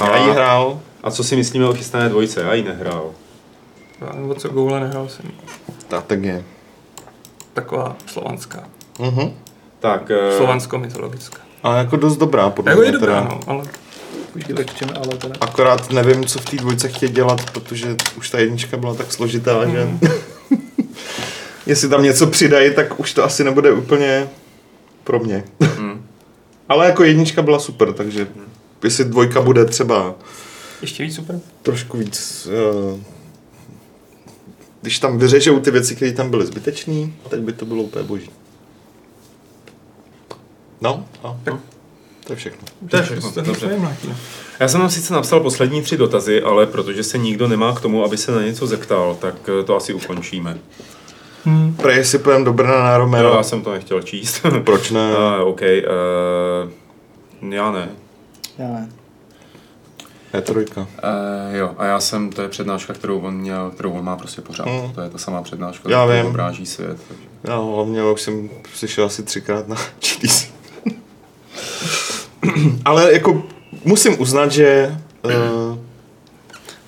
Já 0.00 0.16
jí 0.16 0.30
hrál. 0.30 0.80
A 1.02 1.10
co 1.10 1.24
si 1.24 1.36
myslíme 1.36 1.68
o 1.68 1.74
chystané 1.74 2.08
dvojce? 2.08 2.40
Já 2.40 2.54
ji 2.54 2.62
nehrál. 2.62 3.10
Nebo 4.14 4.34
co 4.34 4.48
goule 4.48 4.80
nehrál 4.80 5.08
jsem. 5.08 5.30
Tak, 5.88 6.04
tak 6.06 6.22
je. 6.24 6.44
Taková 7.54 7.96
slovanská. 8.06 8.64
Mhm. 8.98 9.30
Tak, 9.80 10.10
eh, 10.10 10.36
Slovansko-mytologická. 10.36 11.38
A 11.62 11.76
jako 11.76 11.96
dost 11.96 12.16
dobrá, 12.16 12.50
podle 12.50 12.72
Jako 12.72 12.82
je 12.82 12.90
mě 12.90 12.98
dobrá, 12.98 13.22
teda. 13.22 13.34
no, 13.34 13.40
ale 13.46 13.64
Chvíli 14.42 14.64
k 14.64 14.74
čem, 14.74 14.88
ale 14.96 15.16
teda. 15.18 15.34
Akorát 15.40 15.90
nevím, 15.90 16.24
co 16.24 16.38
v 16.38 16.44
té 16.44 16.56
dvojce 16.56 16.88
chtějí 16.88 17.12
dělat, 17.12 17.50
protože 17.50 17.96
už 18.18 18.30
ta 18.30 18.38
jednička 18.38 18.76
byla 18.76 18.94
tak 18.94 19.12
složitá, 19.12 19.68
že... 19.68 19.88
Jestli 21.70 21.88
tam 21.88 22.02
něco 22.02 22.26
přidají, 22.26 22.74
tak 22.74 23.00
už 23.00 23.14
to 23.14 23.24
asi 23.24 23.44
nebude 23.44 23.72
úplně 23.72 24.28
pro 25.04 25.18
mě. 25.18 25.44
Mm. 25.78 26.06
Ale 26.68 26.86
jako 26.86 27.04
jednička 27.04 27.42
byla 27.42 27.58
super, 27.58 27.92
takže 27.92 28.28
jestli 28.84 29.04
dvojka 29.04 29.40
bude 29.40 29.64
třeba 29.64 30.14
ještě 30.80 31.02
víc 31.02 31.14
super. 31.14 31.40
trošku 31.62 31.98
víc... 31.98 32.48
Uh, 32.92 33.00
když 34.82 34.98
tam 34.98 35.18
vyřežou 35.18 35.60
ty 35.60 35.70
věci, 35.70 35.96
které 35.96 36.12
tam 36.12 36.30
byly 36.30 36.46
zbytečné, 36.46 37.10
tak 37.28 37.40
by 37.40 37.52
to 37.52 37.64
bylo 37.66 37.82
úplně 37.82 38.04
boží. 38.04 38.30
No, 40.80 41.04
a 41.22 41.40
Tak. 41.44 41.54
to 42.26 42.32
je 42.32 42.36
všechno. 42.36 42.68
To 42.90 42.96
je 42.96 43.02
všechno, 43.02 43.32
To 43.32 43.40
dobře. 43.40 43.66
je 43.66 43.78
no. 43.78 44.16
Já 44.60 44.68
jsem 44.68 44.80
vám 44.80 44.90
sice 44.90 45.14
napsal 45.14 45.40
poslední 45.40 45.82
tři 45.82 45.96
dotazy, 45.96 46.42
ale 46.42 46.66
protože 46.66 47.02
se 47.02 47.18
nikdo 47.18 47.48
nemá 47.48 47.74
k 47.74 47.80
tomu, 47.80 48.04
aby 48.04 48.16
se 48.16 48.32
na 48.32 48.42
něco 48.42 48.66
zeptal, 48.66 49.14
tak 49.20 49.34
eh, 49.60 49.64
to 49.64 49.76
asi 49.76 49.94
ukončíme. 49.94 50.58
Hmm. 51.44 51.74
Prej 51.74 52.04
si 52.04 52.18
pojem 52.18 52.44
do 52.44 52.52
Brna 52.52 52.80
na 52.82 52.92
Jo, 52.92 52.98
Romero. 52.98 53.28
já 53.36 53.42
jsem 53.42 53.62
to 53.62 53.72
nechtěl 53.72 54.02
číst. 54.02 54.40
Proč 54.64 54.90
ne? 54.90 55.12
uh, 55.42 55.48
OK, 55.48 55.60
uh, 57.42 57.52
já 57.52 57.72
ne. 57.72 57.88
Já 58.58 58.66
ne. 58.68 58.88
Je 60.34 60.40
trojka. 60.40 60.80
Uh, 60.80 60.86
jo, 61.56 61.74
a 61.78 61.84
já 61.84 62.00
jsem, 62.00 62.30
to 62.30 62.42
je 62.42 62.48
přednáška, 62.48 62.92
kterou 62.94 63.20
on 63.20 63.34
měl, 63.34 63.70
kterou 63.70 63.92
on 63.92 64.04
má 64.04 64.16
prostě 64.16 64.42
pořád. 64.42 64.66
Mm. 64.66 64.92
To 64.94 65.00
je 65.00 65.10
ta 65.10 65.18
samá 65.18 65.42
přednáška, 65.42 65.90
Já 65.90 66.04
kterou 66.06 66.18
vím. 66.22 66.26
obráží 66.30 66.66
svět. 66.66 66.96
Takže. 67.08 67.22
Já 67.44 67.56
hlavně 67.58 68.04
už 68.04 68.20
jsem 68.20 68.50
slyšel 68.74 69.04
asi 69.04 69.22
třikrát 69.22 69.68
na 69.68 69.76
GDC. 70.00 70.48
Ale 72.84 73.12
jako 73.12 73.42
musím 73.84 74.20
uznat, 74.20 74.52
že 74.52 74.96
uh, 75.24 75.78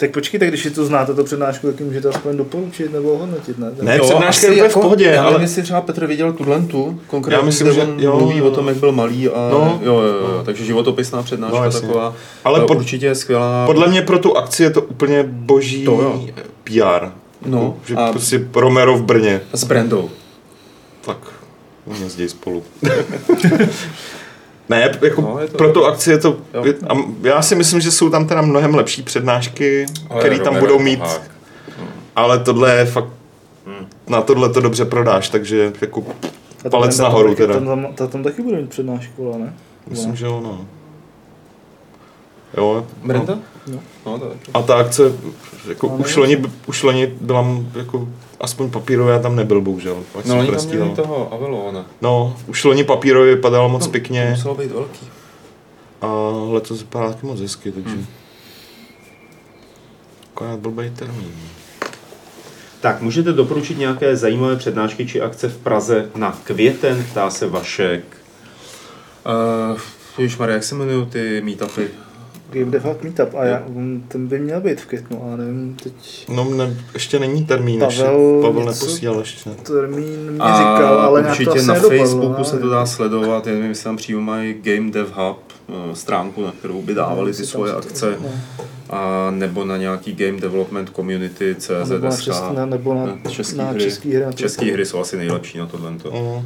Tak 0.02 0.10
počkejte, 0.10 0.46
když 0.46 0.62
si 0.62 0.70
to 0.70 0.84
znáte, 0.84 1.14
to 1.14 1.24
přednášku, 1.24 1.66
tak 1.66 1.80
můžete 1.80 2.08
aspoň 2.08 2.36
doporučit 2.36 2.92
nebo 2.92 3.12
ohodnotit, 3.12 3.58
ne? 3.58 3.70
Ne, 3.82 3.98
přednáška 4.00 4.46
je 4.46 4.52
úplně 4.52 4.68
v 4.68 4.72
pohodě, 4.74 5.04
já 5.04 5.24
ale- 5.24 5.42
jestli 5.42 5.62
třeba 5.62 5.80
Petr 5.80 6.06
viděl 6.06 6.32
tuhle 6.32 6.60
tu, 6.60 7.00
konkrétně, 7.06 7.36
Já 7.40 7.42
myslím, 7.46 7.72
že 7.74 7.82
on 7.82 7.94
jo, 8.00 8.16
mluví 8.18 8.38
jo. 8.38 8.46
o 8.46 8.50
tom, 8.50 8.68
jak 8.68 8.76
byl 8.76 8.92
malý 8.92 9.28
a 9.28 9.48
No. 9.50 9.80
jo, 9.82 9.94
jo, 10.00 10.14
jo, 10.14 10.42
takže 10.44 10.64
životopisná 10.64 11.22
přednáška 11.22 11.58
No, 11.58 11.64
jasně. 11.64 11.80
taková, 11.80 12.04
Ale 12.04 12.58
ale 12.58 12.66
pod- 12.66 12.76
určitě 12.78 13.06
je 13.06 13.14
skvělá. 13.14 13.66
podle 13.66 13.88
mě 13.88 14.02
pro 14.02 14.18
tu 14.18 14.36
akci 14.36 14.62
je 14.62 14.70
to 14.70 14.82
úplně 14.82 15.22
boží 15.28 15.84
To 15.84 15.92
jo. 15.92 16.24
PR. 16.64 17.06
No, 17.46 17.76
že 17.86 17.94
a- 17.94 18.10
prostě 18.10 18.48
Romero 18.54 18.98
v 18.98 19.02
Brně. 19.02 19.40
S 19.52 19.64
Brandou. 19.64 20.10
Tak, 21.04 21.18
oni 21.86 22.00
jezdí 22.02 22.28
spolu. 22.28 22.62
ne, 24.72 24.98
jako 25.02 25.20
No, 25.20 25.38
to- 25.50 25.56
pro 25.58 25.72
tu 25.72 25.84
akci 25.86 26.10
je 26.10 26.18
to... 26.18 26.36
Jo. 26.54 26.64
Je, 26.64 26.74
a 26.88 26.94
já 27.22 27.42
si 27.42 27.54
myslím, 27.54 27.80
že 27.80 27.90
jsou 27.92 28.10
tam 28.10 28.26
teda 28.26 28.42
mnohem 28.42 28.74
lepší 28.74 29.02
přednášky, 29.02 29.86
Ale 30.10 30.20
které 30.20 30.38
tam 30.38 30.58
budou 30.58 30.78
mít. 30.78 30.98
tahák. 31.00 31.22
Ale 32.16 32.38
tohle 32.38 32.74
je 32.74 32.84
fakt... 32.86 33.08
Hmm. 33.66 33.86
Na 34.08 34.22
tohle 34.22 34.48
to 34.48 34.60
dobře 34.60 34.84
prodáš, 34.84 35.28
takže 35.28 35.72
jako 35.80 36.02
A 36.66 36.70
palec 36.70 36.96
tam- 36.96 37.04
nahoru 37.04 37.28
tam, 37.28 37.36
teda. 37.36 37.54
Tam, 37.54 37.64
tam, 37.66 37.86
tam, 37.94 38.08
tam 38.08 38.22
taky 38.22 38.42
bude 38.42 38.56
mít 38.56 38.70
přednášku, 38.70 39.28
ale 39.32 39.38
ne? 39.38 39.54
Myslím, 39.90 40.16
že 40.16 40.26
jo, 40.26 40.40
no. 40.44 40.66
Jo, 42.56 42.86
Brenda? 43.04 43.34
No. 43.34 43.40
No, 43.66 44.18
to 44.18 44.24
je. 44.26 44.36
a 44.54 44.62
ta 44.62 44.76
akce, 44.76 45.02
jako 45.68 45.86
No, 45.86 45.96
už 45.96 46.16
loni, 46.16 46.42
už 46.66 46.82
loni 46.82 47.06
byla 47.20 47.46
jako 47.74 48.08
aspoň 48.40 48.70
papírově, 48.70 49.12
já 49.12 49.18
tam 49.22 49.36
nebyl, 49.36 49.60
bohužel. 49.60 49.96
Ať 50.18 50.24
No, 50.24 50.30
jsem 50.30 50.38
oni 50.38 50.48
to 50.50 50.56
tam 50.56 50.66
měli 50.66 50.90
toho 50.90 51.32
Avalona. 51.34 51.86
No, 52.00 52.36
už 52.46 52.64
loni 52.64 52.84
papírově 52.84 53.34
vypadalo 53.34 53.68
moc 53.68 53.84
To 53.84 53.90
pěkně 53.90 54.28
muselo 54.30 54.54
být 54.54 54.70
velký. 54.72 55.06
a 56.00 56.08
letos 56.50 56.78
vypadá 56.80 57.08
taky 57.12 57.26
moc 57.26 57.40
hezky, 57.40 57.72
takže... 57.72 57.90
Hmm. 57.94 58.06
Akorát 60.34 60.58
blbej 60.58 60.90
termín. 60.90 61.32
Tak, 62.80 63.00
můžete 63.02 63.32
doporučit 63.32 63.78
nějaké 63.78 64.16
zajímavé 64.16 64.56
přednášky 64.56 65.06
či 65.06 65.20
akce 65.20 65.48
v 65.48 65.58
Praze 65.58 66.10
na 66.16 66.38
květen, 66.44 67.06
ptá 67.10 67.30
se 67.30 67.46
Vašek. 67.48 68.04
Uh, 69.72 69.78
Ježiš 70.18 70.38
Maria, 70.38 70.54
jak 70.54 70.64
se 70.64 70.74
jmenují 70.74 71.06
ty 71.06 71.40
meetupy? 71.44 71.88
Game 72.52 72.70
Dev 72.70 72.84
Meetup 73.02 73.34
a 73.34 73.44
já, 73.44 73.62
on- 73.76 74.00
ten 74.08 74.26
by 74.28 74.38
měl 74.38 74.60
být 74.60 74.80
v 74.80 74.86
květnu, 74.86 75.22
ale 75.24 75.36
nevím 75.36 75.76
teď 75.82 76.26
No, 76.34 76.44
ne, 76.44 76.76
ještě 76.94 77.18
není 77.18 77.44
termín, 77.44 77.80
Pavel 77.80 77.90
ještě, 77.90 78.42
Pavel 78.42 78.64
něco- 78.64 78.84
neposílal 78.84 79.18
ještě. 79.18 79.50
termín 79.50 80.30
mě 80.30 80.40
A 80.40 80.58
říkal, 80.58 80.98
ale 81.00 81.22
to 81.22 81.28
určitě 81.28 81.50
asi 81.50 81.66
na 81.66 81.74
nedopadlo, 81.74 81.98
Facebooku 82.04 82.34
no, 82.38 82.44
se 82.44 82.58
to 82.58 82.68
dá 82.68 82.86
sledovat, 82.86 83.46
já 83.46 83.52
nevím, 83.52 83.68
jestli 83.68 83.84
tam 83.84 83.96
přímo 83.96 84.20
mají 84.20 84.54
Game 84.62 84.90
Dev 84.90 85.12
Hub, 85.16 85.38
eh, 85.68 85.94
stránku, 85.96 86.42
na 86.42 86.52
kterou 86.52 86.82
by 86.82 86.94
dávali 86.94 87.32
ty 87.34 87.46
svoje 87.46 87.72
se 87.72 87.78
to- 87.80 87.86
akce, 87.86 88.16
no. 88.22 88.28
a 88.90 89.30
nebo 89.30 89.64
na 89.64 89.76
nějaký 89.76 90.12
Game 90.12 90.40
Development 90.40 90.90
Community, 90.96 91.54
CZ, 91.58 91.88
nebo 91.90 92.04
na, 92.04 92.10
SK. 92.10 92.24
český, 92.24 92.54
na, 92.54 92.66
nebo 92.66 92.94
na, 92.94 93.06
na 93.24 93.30
český 93.30 93.58
na 93.58 93.64
hry. 93.64 93.80
český 93.80 94.14
hry. 94.14 94.24
Na 94.24 94.32
České 94.32 94.72
hry 94.72 94.86
jsou 94.86 94.98
asi 94.98 95.16
nejlepší 95.16 95.58
na 95.58 95.66
tohle. 95.66 95.92
No. 96.04 96.44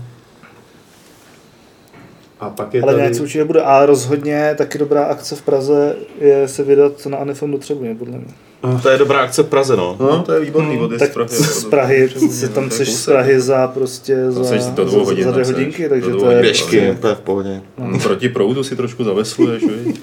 A 2.40 2.50
pak 2.50 2.74
je 2.74 2.82
Ale 2.82 2.94
tady... 2.94 3.08
něco 3.08 3.22
určitě 3.22 3.44
bude. 3.44 3.62
A 3.62 3.86
rozhodně 3.86 4.54
taky 4.58 4.78
dobrá 4.78 5.04
akce 5.04 5.36
v 5.36 5.42
Praze 5.42 5.96
je 6.20 6.48
se 6.48 6.62
vydat 6.62 7.06
na 7.06 7.18
Anifon 7.18 7.52
do 7.52 7.58
Třeboně, 7.58 7.94
podle 7.94 8.18
mě. 8.18 8.34
To 8.82 8.88
je 8.88 8.98
dobrá 8.98 9.18
akce 9.18 9.42
v 9.42 9.46
Praze, 9.46 9.76
no. 9.76 9.96
No, 10.00 10.22
to 10.22 10.32
je 10.32 10.40
výborný, 10.40 10.78
od 10.78 10.98
tak 10.98 11.10
z 11.28 11.64
Prahy, 11.64 12.08
si 12.08 12.48
tam 12.48 12.70
jsi 12.70 12.84
z 12.86 13.06
Prahy 13.06 13.40
za 13.40 13.68
prostě 13.68 14.30
za, 14.30 14.70
do 14.70 14.84
dvou 14.84 14.98
za, 14.98 15.04
hodin, 15.04 15.24
za 15.24 15.30
dvě 15.30 15.44
hodinky, 15.44 15.88
takže 15.88 16.10
to 16.10 16.30
je... 16.30 16.40
Běžky, 16.40 16.90
úplně 16.90 17.14
v 17.14 17.20
pohodě. 17.20 17.62
No, 17.78 17.98
proti 17.98 18.28
proudu 18.28 18.64
si 18.64 18.76
trošku 18.76 19.04
zavesluješ, 19.04 19.62
viď? 19.62 20.02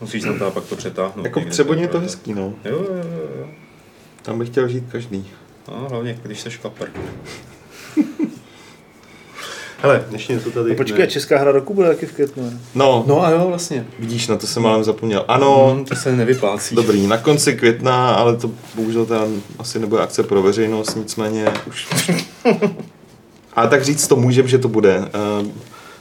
Musíš 0.00 0.22
tam 0.22 0.52
pak 0.54 0.64
to 0.64 0.76
přetáhnout. 0.76 1.24
Jako 1.24 1.40
v 1.40 1.46
Třeboně 1.46 1.82
je 1.82 1.88
to 1.88 2.00
hezký, 2.00 2.34
no. 2.34 2.54
Jo, 2.64 2.76
jo, 2.78 2.86
jo, 2.90 3.28
jo. 3.38 3.46
Tam 4.22 4.38
bych 4.38 4.48
chtěl 4.48 4.68
žít 4.68 4.84
každý. 4.92 5.28
No, 5.68 5.86
hlavně, 5.90 6.18
když 6.22 6.40
seš 6.40 6.56
kapr. 6.56 6.86
Hele, 9.82 10.04
ještě 10.12 10.32
něco 10.32 10.50
tady... 10.50 10.72
A 10.72 10.74
počkej, 10.74 11.02
a 11.02 11.06
česká 11.06 11.38
hra 11.38 11.52
roku 11.52 11.74
bude 11.74 11.88
taky 11.88 12.06
v 12.06 12.12
květnu, 12.12 12.44
ne? 12.50 12.58
No, 12.74 13.04
No 13.06 13.24
a 13.24 13.30
jo, 13.30 13.44
vlastně. 13.48 13.86
vidíš, 13.98 14.28
na 14.28 14.36
to 14.36 14.46
jsem 14.46 14.62
málem 14.62 14.84
zapomněl. 14.84 15.24
Ano, 15.28 15.74
No, 15.78 15.84
to 15.84 15.94
se 15.96 16.16
nevyplácí. 16.16 16.74
Dobrý, 16.76 17.06
na 17.06 17.16
konci 17.18 17.54
května, 17.56 18.10
ale 18.14 18.36
to 18.36 18.50
bohužel 18.74 19.06
teda 19.06 19.24
asi 19.58 19.78
nebude 19.78 20.02
akce 20.02 20.22
pro 20.22 20.42
veřejnost, 20.42 20.94
nicméně 20.94 21.46
už... 21.68 21.88
ale 23.54 23.68
tak 23.68 23.84
říct 23.84 24.08
to 24.08 24.16
můžeme, 24.16 24.48
že 24.48 24.58
to 24.58 24.68
bude. 24.68 24.96
Eh, 25.44 25.50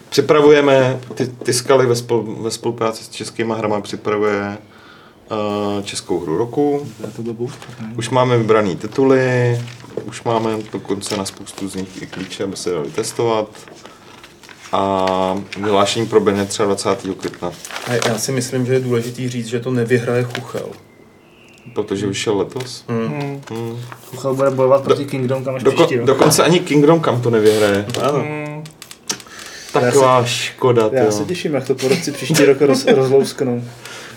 Připravujeme, 0.09 0.99
ty, 1.13 1.27
ty 1.27 1.53
skaly 1.53 1.85
ve, 1.85 1.95
spol, 1.95 2.25
ve 2.41 2.51
spolupráci 2.51 3.03
s 3.03 3.09
českýma 3.09 3.55
hrama 3.55 3.81
připravuje 3.81 4.57
eh, 4.57 5.83
českou 5.83 6.19
hru 6.19 6.37
roku. 6.37 6.87
To 7.15 7.21
Už 7.97 8.09
máme 8.09 8.37
vybrané 8.37 8.75
tituly, 8.75 9.59
už 10.03 10.23
máme 10.23 10.57
dokonce 10.73 11.17
na 11.17 11.25
spoustu 11.25 11.67
z 11.69 11.75
nich 11.75 12.01
i 12.01 12.07
klíče, 12.07 12.43
aby 12.43 12.57
se 12.57 12.71
dali 12.71 12.89
testovat. 12.91 13.47
A 14.71 15.05
vyhlášení 15.57 16.05
proběhne 16.07 16.45
třeba 16.45 16.65
20. 16.65 16.89
května, 17.17 17.51
A 17.87 17.93
já 18.07 18.17
si 18.17 18.31
myslím, 18.31 18.65
že 18.65 18.73
je 18.73 18.79
důležitý 18.79 19.29
říct, 19.29 19.47
že 19.47 19.59
to 19.59 19.71
nevyhraje 19.71 20.23
Chuchel. 20.23 20.69
protože 21.73 22.07
vyšel 22.07 22.37
letos. 22.37 22.83
Hmm. 22.89 23.41
Hmm. 23.49 23.79
Kuchal 24.09 24.35
bude 24.35 24.49
bojovat 24.49 24.83
proti 24.83 25.05
Kingdom 25.05 25.43
kam 25.43 25.55
až 25.55 25.63
Doko, 25.63 25.75
příští 25.75 25.97
rok. 25.97 26.05
dokonce 26.07 26.43
ani 26.43 26.59
Kingdom 26.59 26.99
kam 26.99 27.21
to 27.21 27.29
nevyhraje. 27.29 27.85
Ano. 28.03 28.19
Hmm. 28.19 28.63
Taková 29.73 30.25
škoda, 30.25 30.89
Já 30.91 31.11
se 31.11 31.25
těším, 31.25 31.53
jak 31.53 31.67
to 31.67 31.75
po 31.75 31.87
roce 31.87 32.11
příští 32.11 32.45
rok 32.45 32.61
roz, 32.61 32.85
rozlousknou. 32.95 33.63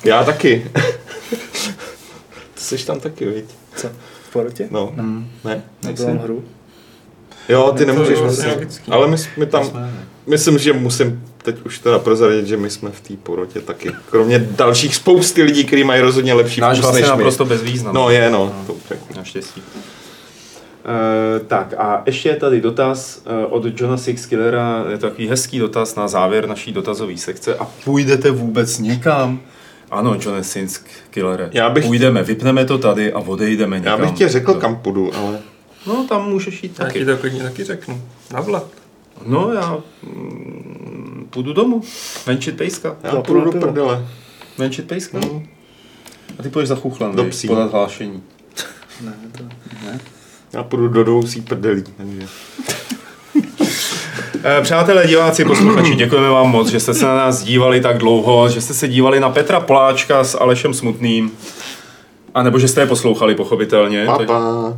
Já 0.05 0.25
taky. 0.25 0.71
Ty 2.55 2.61
jsi 2.61 2.87
tam 2.87 3.01
taky, 3.01 3.25
viď? 3.27 3.45
Co? 3.77 3.89
V 4.29 4.33
porotě? 4.33 4.69
No. 4.71 4.93
Hmm. 4.97 5.31
Ne? 5.45 5.63
Nebyl 5.85 6.19
hru. 6.23 6.45
Jo, 7.49 7.75
ty 7.79 7.87
nemůžeš 7.87 8.19
vlastně. 8.19 8.57
Ale 8.91 9.09
my, 9.09 9.17
my 9.37 9.47
tam, 9.47 9.91
myslím, 10.27 10.59
že 10.59 10.73
musím 10.73 11.23
teď 11.43 11.57
už 11.67 11.79
teda 11.79 11.99
prozradit, 11.99 12.47
že 12.47 12.57
my 12.57 12.71
jsme 12.71 12.91
v 12.91 13.01
té 13.01 13.15
porotě 13.23 13.61
taky. 13.61 13.91
Kromě 14.11 14.39
dalších 14.39 14.97
spousty 14.97 15.43
lidí, 15.43 15.65
kteří 15.65 15.85
mají 15.85 16.01
rozhodně 16.03 16.35
lepší 16.35 16.61
Náš 16.61 16.79
vkus 16.79 16.93
než 16.93 17.03
my. 17.03 17.09
naprosto. 17.09 17.49
No 17.93 18.11
je, 18.11 18.31
no. 18.31 18.55
To 18.67 18.75
řeknu. 18.89 19.17
Naštěstí. 19.17 19.63
Uh, 19.63 21.47
tak 21.47 21.75
a 21.79 22.03
ještě 22.07 22.29
je 22.29 22.37
tady 22.37 22.61
dotaz 22.61 23.23
uh, 23.27 23.53
od 23.53 23.81
Johna 23.81 23.97
Six 23.97 24.27
Killera, 24.27 24.85
je 24.91 24.99
to 24.99 25.09
takový 25.09 25.29
hezký 25.29 25.59
dotaz 25.59 25.95
na 25.95 26.09
závěr 26.09 26.47
naší 26.49 26.73
dotazové 26.73 27.17
sekce. 27.17 27.55
A 27.55 27.65
půjdete 27.85 28.31
vůbec 28.31 28.79
někam? 28.79 29.41
Ano, 29.91 30.17
John 30.21 30.45
Six 30.45 30.81
Killere, 31.11 31.49
Já 31.53 31.71
bych- 31.71 31.85
půjdeme, 31.85 32.23
vypneme 32.23 32.65
to 32.65 32.79
tady 32.79 33.13
a 33.13 33.19
odejdeme 33.19 33.77
Já 33.77 33.81
někam. 33.83 34.01
bych 34.01 34.11
ti 34.19 34.29
řekl, 34.29 34.55
Do- 34.55 34.61
kam 34.61 34.77
půjdu, 34.77 35.15
ale 35.17 35.39
No, 35.87 36.07
tam 36.09 36.29
můžeš 36.31 36.63
jít 36.63 36.77
Já 36.79 36.85
taky. 36.85 36.99
ti 36.99 37.05
to 37.05 37.17
klidně 37.17 37.43
taky 37.43 37.65
řeknu. 37.65 38.03
Na 38.33 38.41
vlak. 38.41 38.65
No, 39.27 39.53
já 39.53 39.79
mm, 40.03 41.27
půjdu 41.31 41.53
domů. 41.53 41.83
Venčit 42.27 42.57
pejska. 42.57 42.97
já 43.03 43.11
Za 43.13 43.21
půjdu 43.23 43.45
do 43.53 43.61
prdele. 43.61 44.07
Venčit 44.59 44.89
pejska. 44.89 45.19
No. 45.19 45.43
A 46.39 46.43
ty 46.43 46.49
půjdeš 46.49 46.69
za 46.69 46.75
chuchlem, 46.77 47.17
Do 47.17 47.25
psí. 47.25 47.49
podat 47.49 47.73
hlášení. 47.73 48.23
Ne, 49.01 49.13
to... 49.39 49.45
Já 50.53 50.63
půjdu 50.63 50.89
do 50.89 51.05
dousí 51.05 51.41
prdelí. 51.41 51.85
Takže. 51.97 52.27
Eh, 54.45 54.63
Přátelé, 54.63 55.07
diváci, 55.07 55.45
posluchači, 55.45 55.95
děkujeme 55.95 56.29
vám 56.29 56.51
moc, 56.51 56.69
že 56.69 56.81
jste 56.81 56.95
se 56.95 57.05
na 57.05 57.17
nás 57.17 57.43
dívali 57.43 57.81
tak 57.81 57.99
dlouho, 57.99 58.49
že 58.49 58.61
jste 58.61 58.75
se 58.75 58.89
dívali 58.89 59.21
na 59.21 59.31
Petra 59.31 59.61
Poláčka 59.61 60.25
s 60.25 60.39
Alešem 60.41 60.75
Smutným, 60.75 61.31
a 62.35 62.43
nebo 62.43 62.59
že 62.59 62.69
jste 62.69 62.81
je 62.81 62.87
poslouchali, 62.87 63.35
pochopitelně. 63.35 64.07
Tak- 64.07 64.17
Papa. 64.27 64.77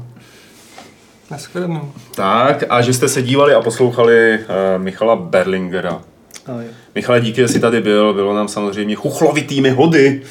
Naschledanou. 1.30 1.92
Tak, 2.14 2.64
a 2.68 2.82
že 2.82 2.92
jste 2.92 3.08
se 3.08 3.22
dívali 3.22 3.54
a 3.54 3.60
poslouchali 3.60 4.38
uh, 4.38 4.82
Michala 4.82 5.16
Berlingera. 5.16 6.00
A 6.46 6.52
jo. 6.52 6.68
Michale, 6.94 7.20
díky, 7.20 7.40
že 7.40 7.48
jsi 7.48 7.60
tady 7.60 7.80
byl, 7.80 8.14
bylo 8.14 8.34
nám 8.34 8.48
samozřejmě 8.48 8.94
chuchlovitými 8.94 9.70
hody, 9.70 10.22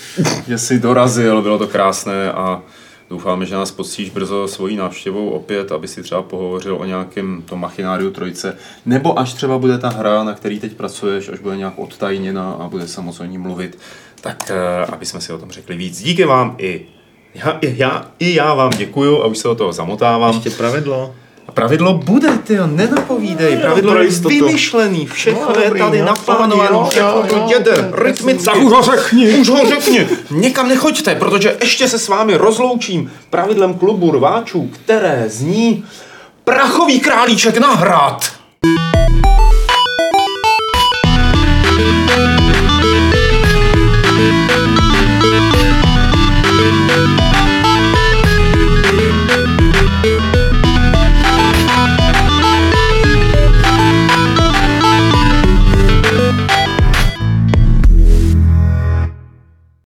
že 0.47 0.57
jsi 0.57 0.79
dorazil, 0.79 1.41
bylo 1.41 1.57
to 1.57 1.67
krásné 1.67 2.31
a 2.31 2.61
doufáme, 3.09 3.45
že 3.45 3.55
nás 3.55 3.71
poctíš 3.71 4.09
brzo 4.09 4.47
svojí 4.47 4.75
návštěvou 4.75 5.29
opět, 5.29 5.71
aby 5.71 5.87
si 5.87 6.03
třeba 6.03 6.21
pohovořil 6.21 6.75
o 6.75 6.85
nějakém 6.85 7.41
tom 7.41 7.59
machináriu 7.59 8.11
trojce, 8.11 8.57
nebo 8.85 9.19
až 9.19 9.33
třeba 9.33 9.57
bude 9.57 9.77
ta 9.77 9.89
hra, 9.89 10.23
na 10.23 10.33
který 10.33 10.59
teď 10.59 10.73
pracuješ, 10.73 11.29
až 11.29 11.39
bude 11.39 11.57
nějak 11.57 11.79
odtajněna 11.79 12.51
a 12.51 12.67
bude 12.67 12.87
se 12.87 13.01
moc 13.01 13.19
o 13.19 13.25
ní 13.25 13.37
mluvit, 13.37 13.77
tak 14.21 14.51
eh, 14.53 14.85
aby 14.85 15.05
jsme 15.05 15.21
si 15.21 15.33
o 15.33 15.37
tom 15.37 15.51
řekli 15.51 15.77
víc. 15.77 16.01
Díky 16.01 16.25
vám 16.25 16.55
i 16.57 16.85
já, 17.33 17.51
i 17.61 17.75
já, 17.77 18.11
i 18.19 18.35
já 18.35 18.53
vám 18.53 18.71
děkuju 18.77 19.23
a 19.23 19.25
už 19.25 19.37
se 19.37 19.47
o 19.47 19.55
toho 19.55 19.73
zamotávám. 19.73 20.33
Ještě 20.33 20.49
pravidlo. 20.49 21.15
Pravidlo 21.59 21.93
bude, 21.93 22.29
ty 22.43 22.57
nenapovídej. 22.65 23.53
Jo, 23.53 23.59
Pravidlo 23.61 23.97
je 23.97 24.09
vymyšlený, 24.27 25.05
všechno 25.05 25.53
No, 25.55 25.61
je 25.61 25.71
tady 25.71 25.99
no, 25.99 26.05
naplánované, 26.05 26.69
jo, 26.71 26.87
všechno 26.89 27.09
jo, 27.09 27.25
to 27.29 27.35
jo, 27.35 27.47
jede, 27.51 27.89
rytmicky. 27.91 28.45
Tak 28.45 28.57
už 28.57 28.73
ho 28.73 28.81
řekni. 28.81 29.33
Už 29.33 29.49
ho 29.49 29.65
řekni. 29.65 30.07
Někam 30.31 30.67
nechoďte, 30.67 31.15
protože 31.15 31.57
ještě 31.61 31.87
se 31.89 31.99
s 31.99 32.07
vámi 32.07 32.35
rozloučím 32.35 33.11
pravidlem 33.29 33.73
klubu 33.73 34.11
rváčů, 34.11 34.69
které 34.71 35.23
zní 35.27 35.85
Prachový 36.43 36.99
králíček 36.99 37.57
na 37.57 37.75
hrad. 37.75 38.38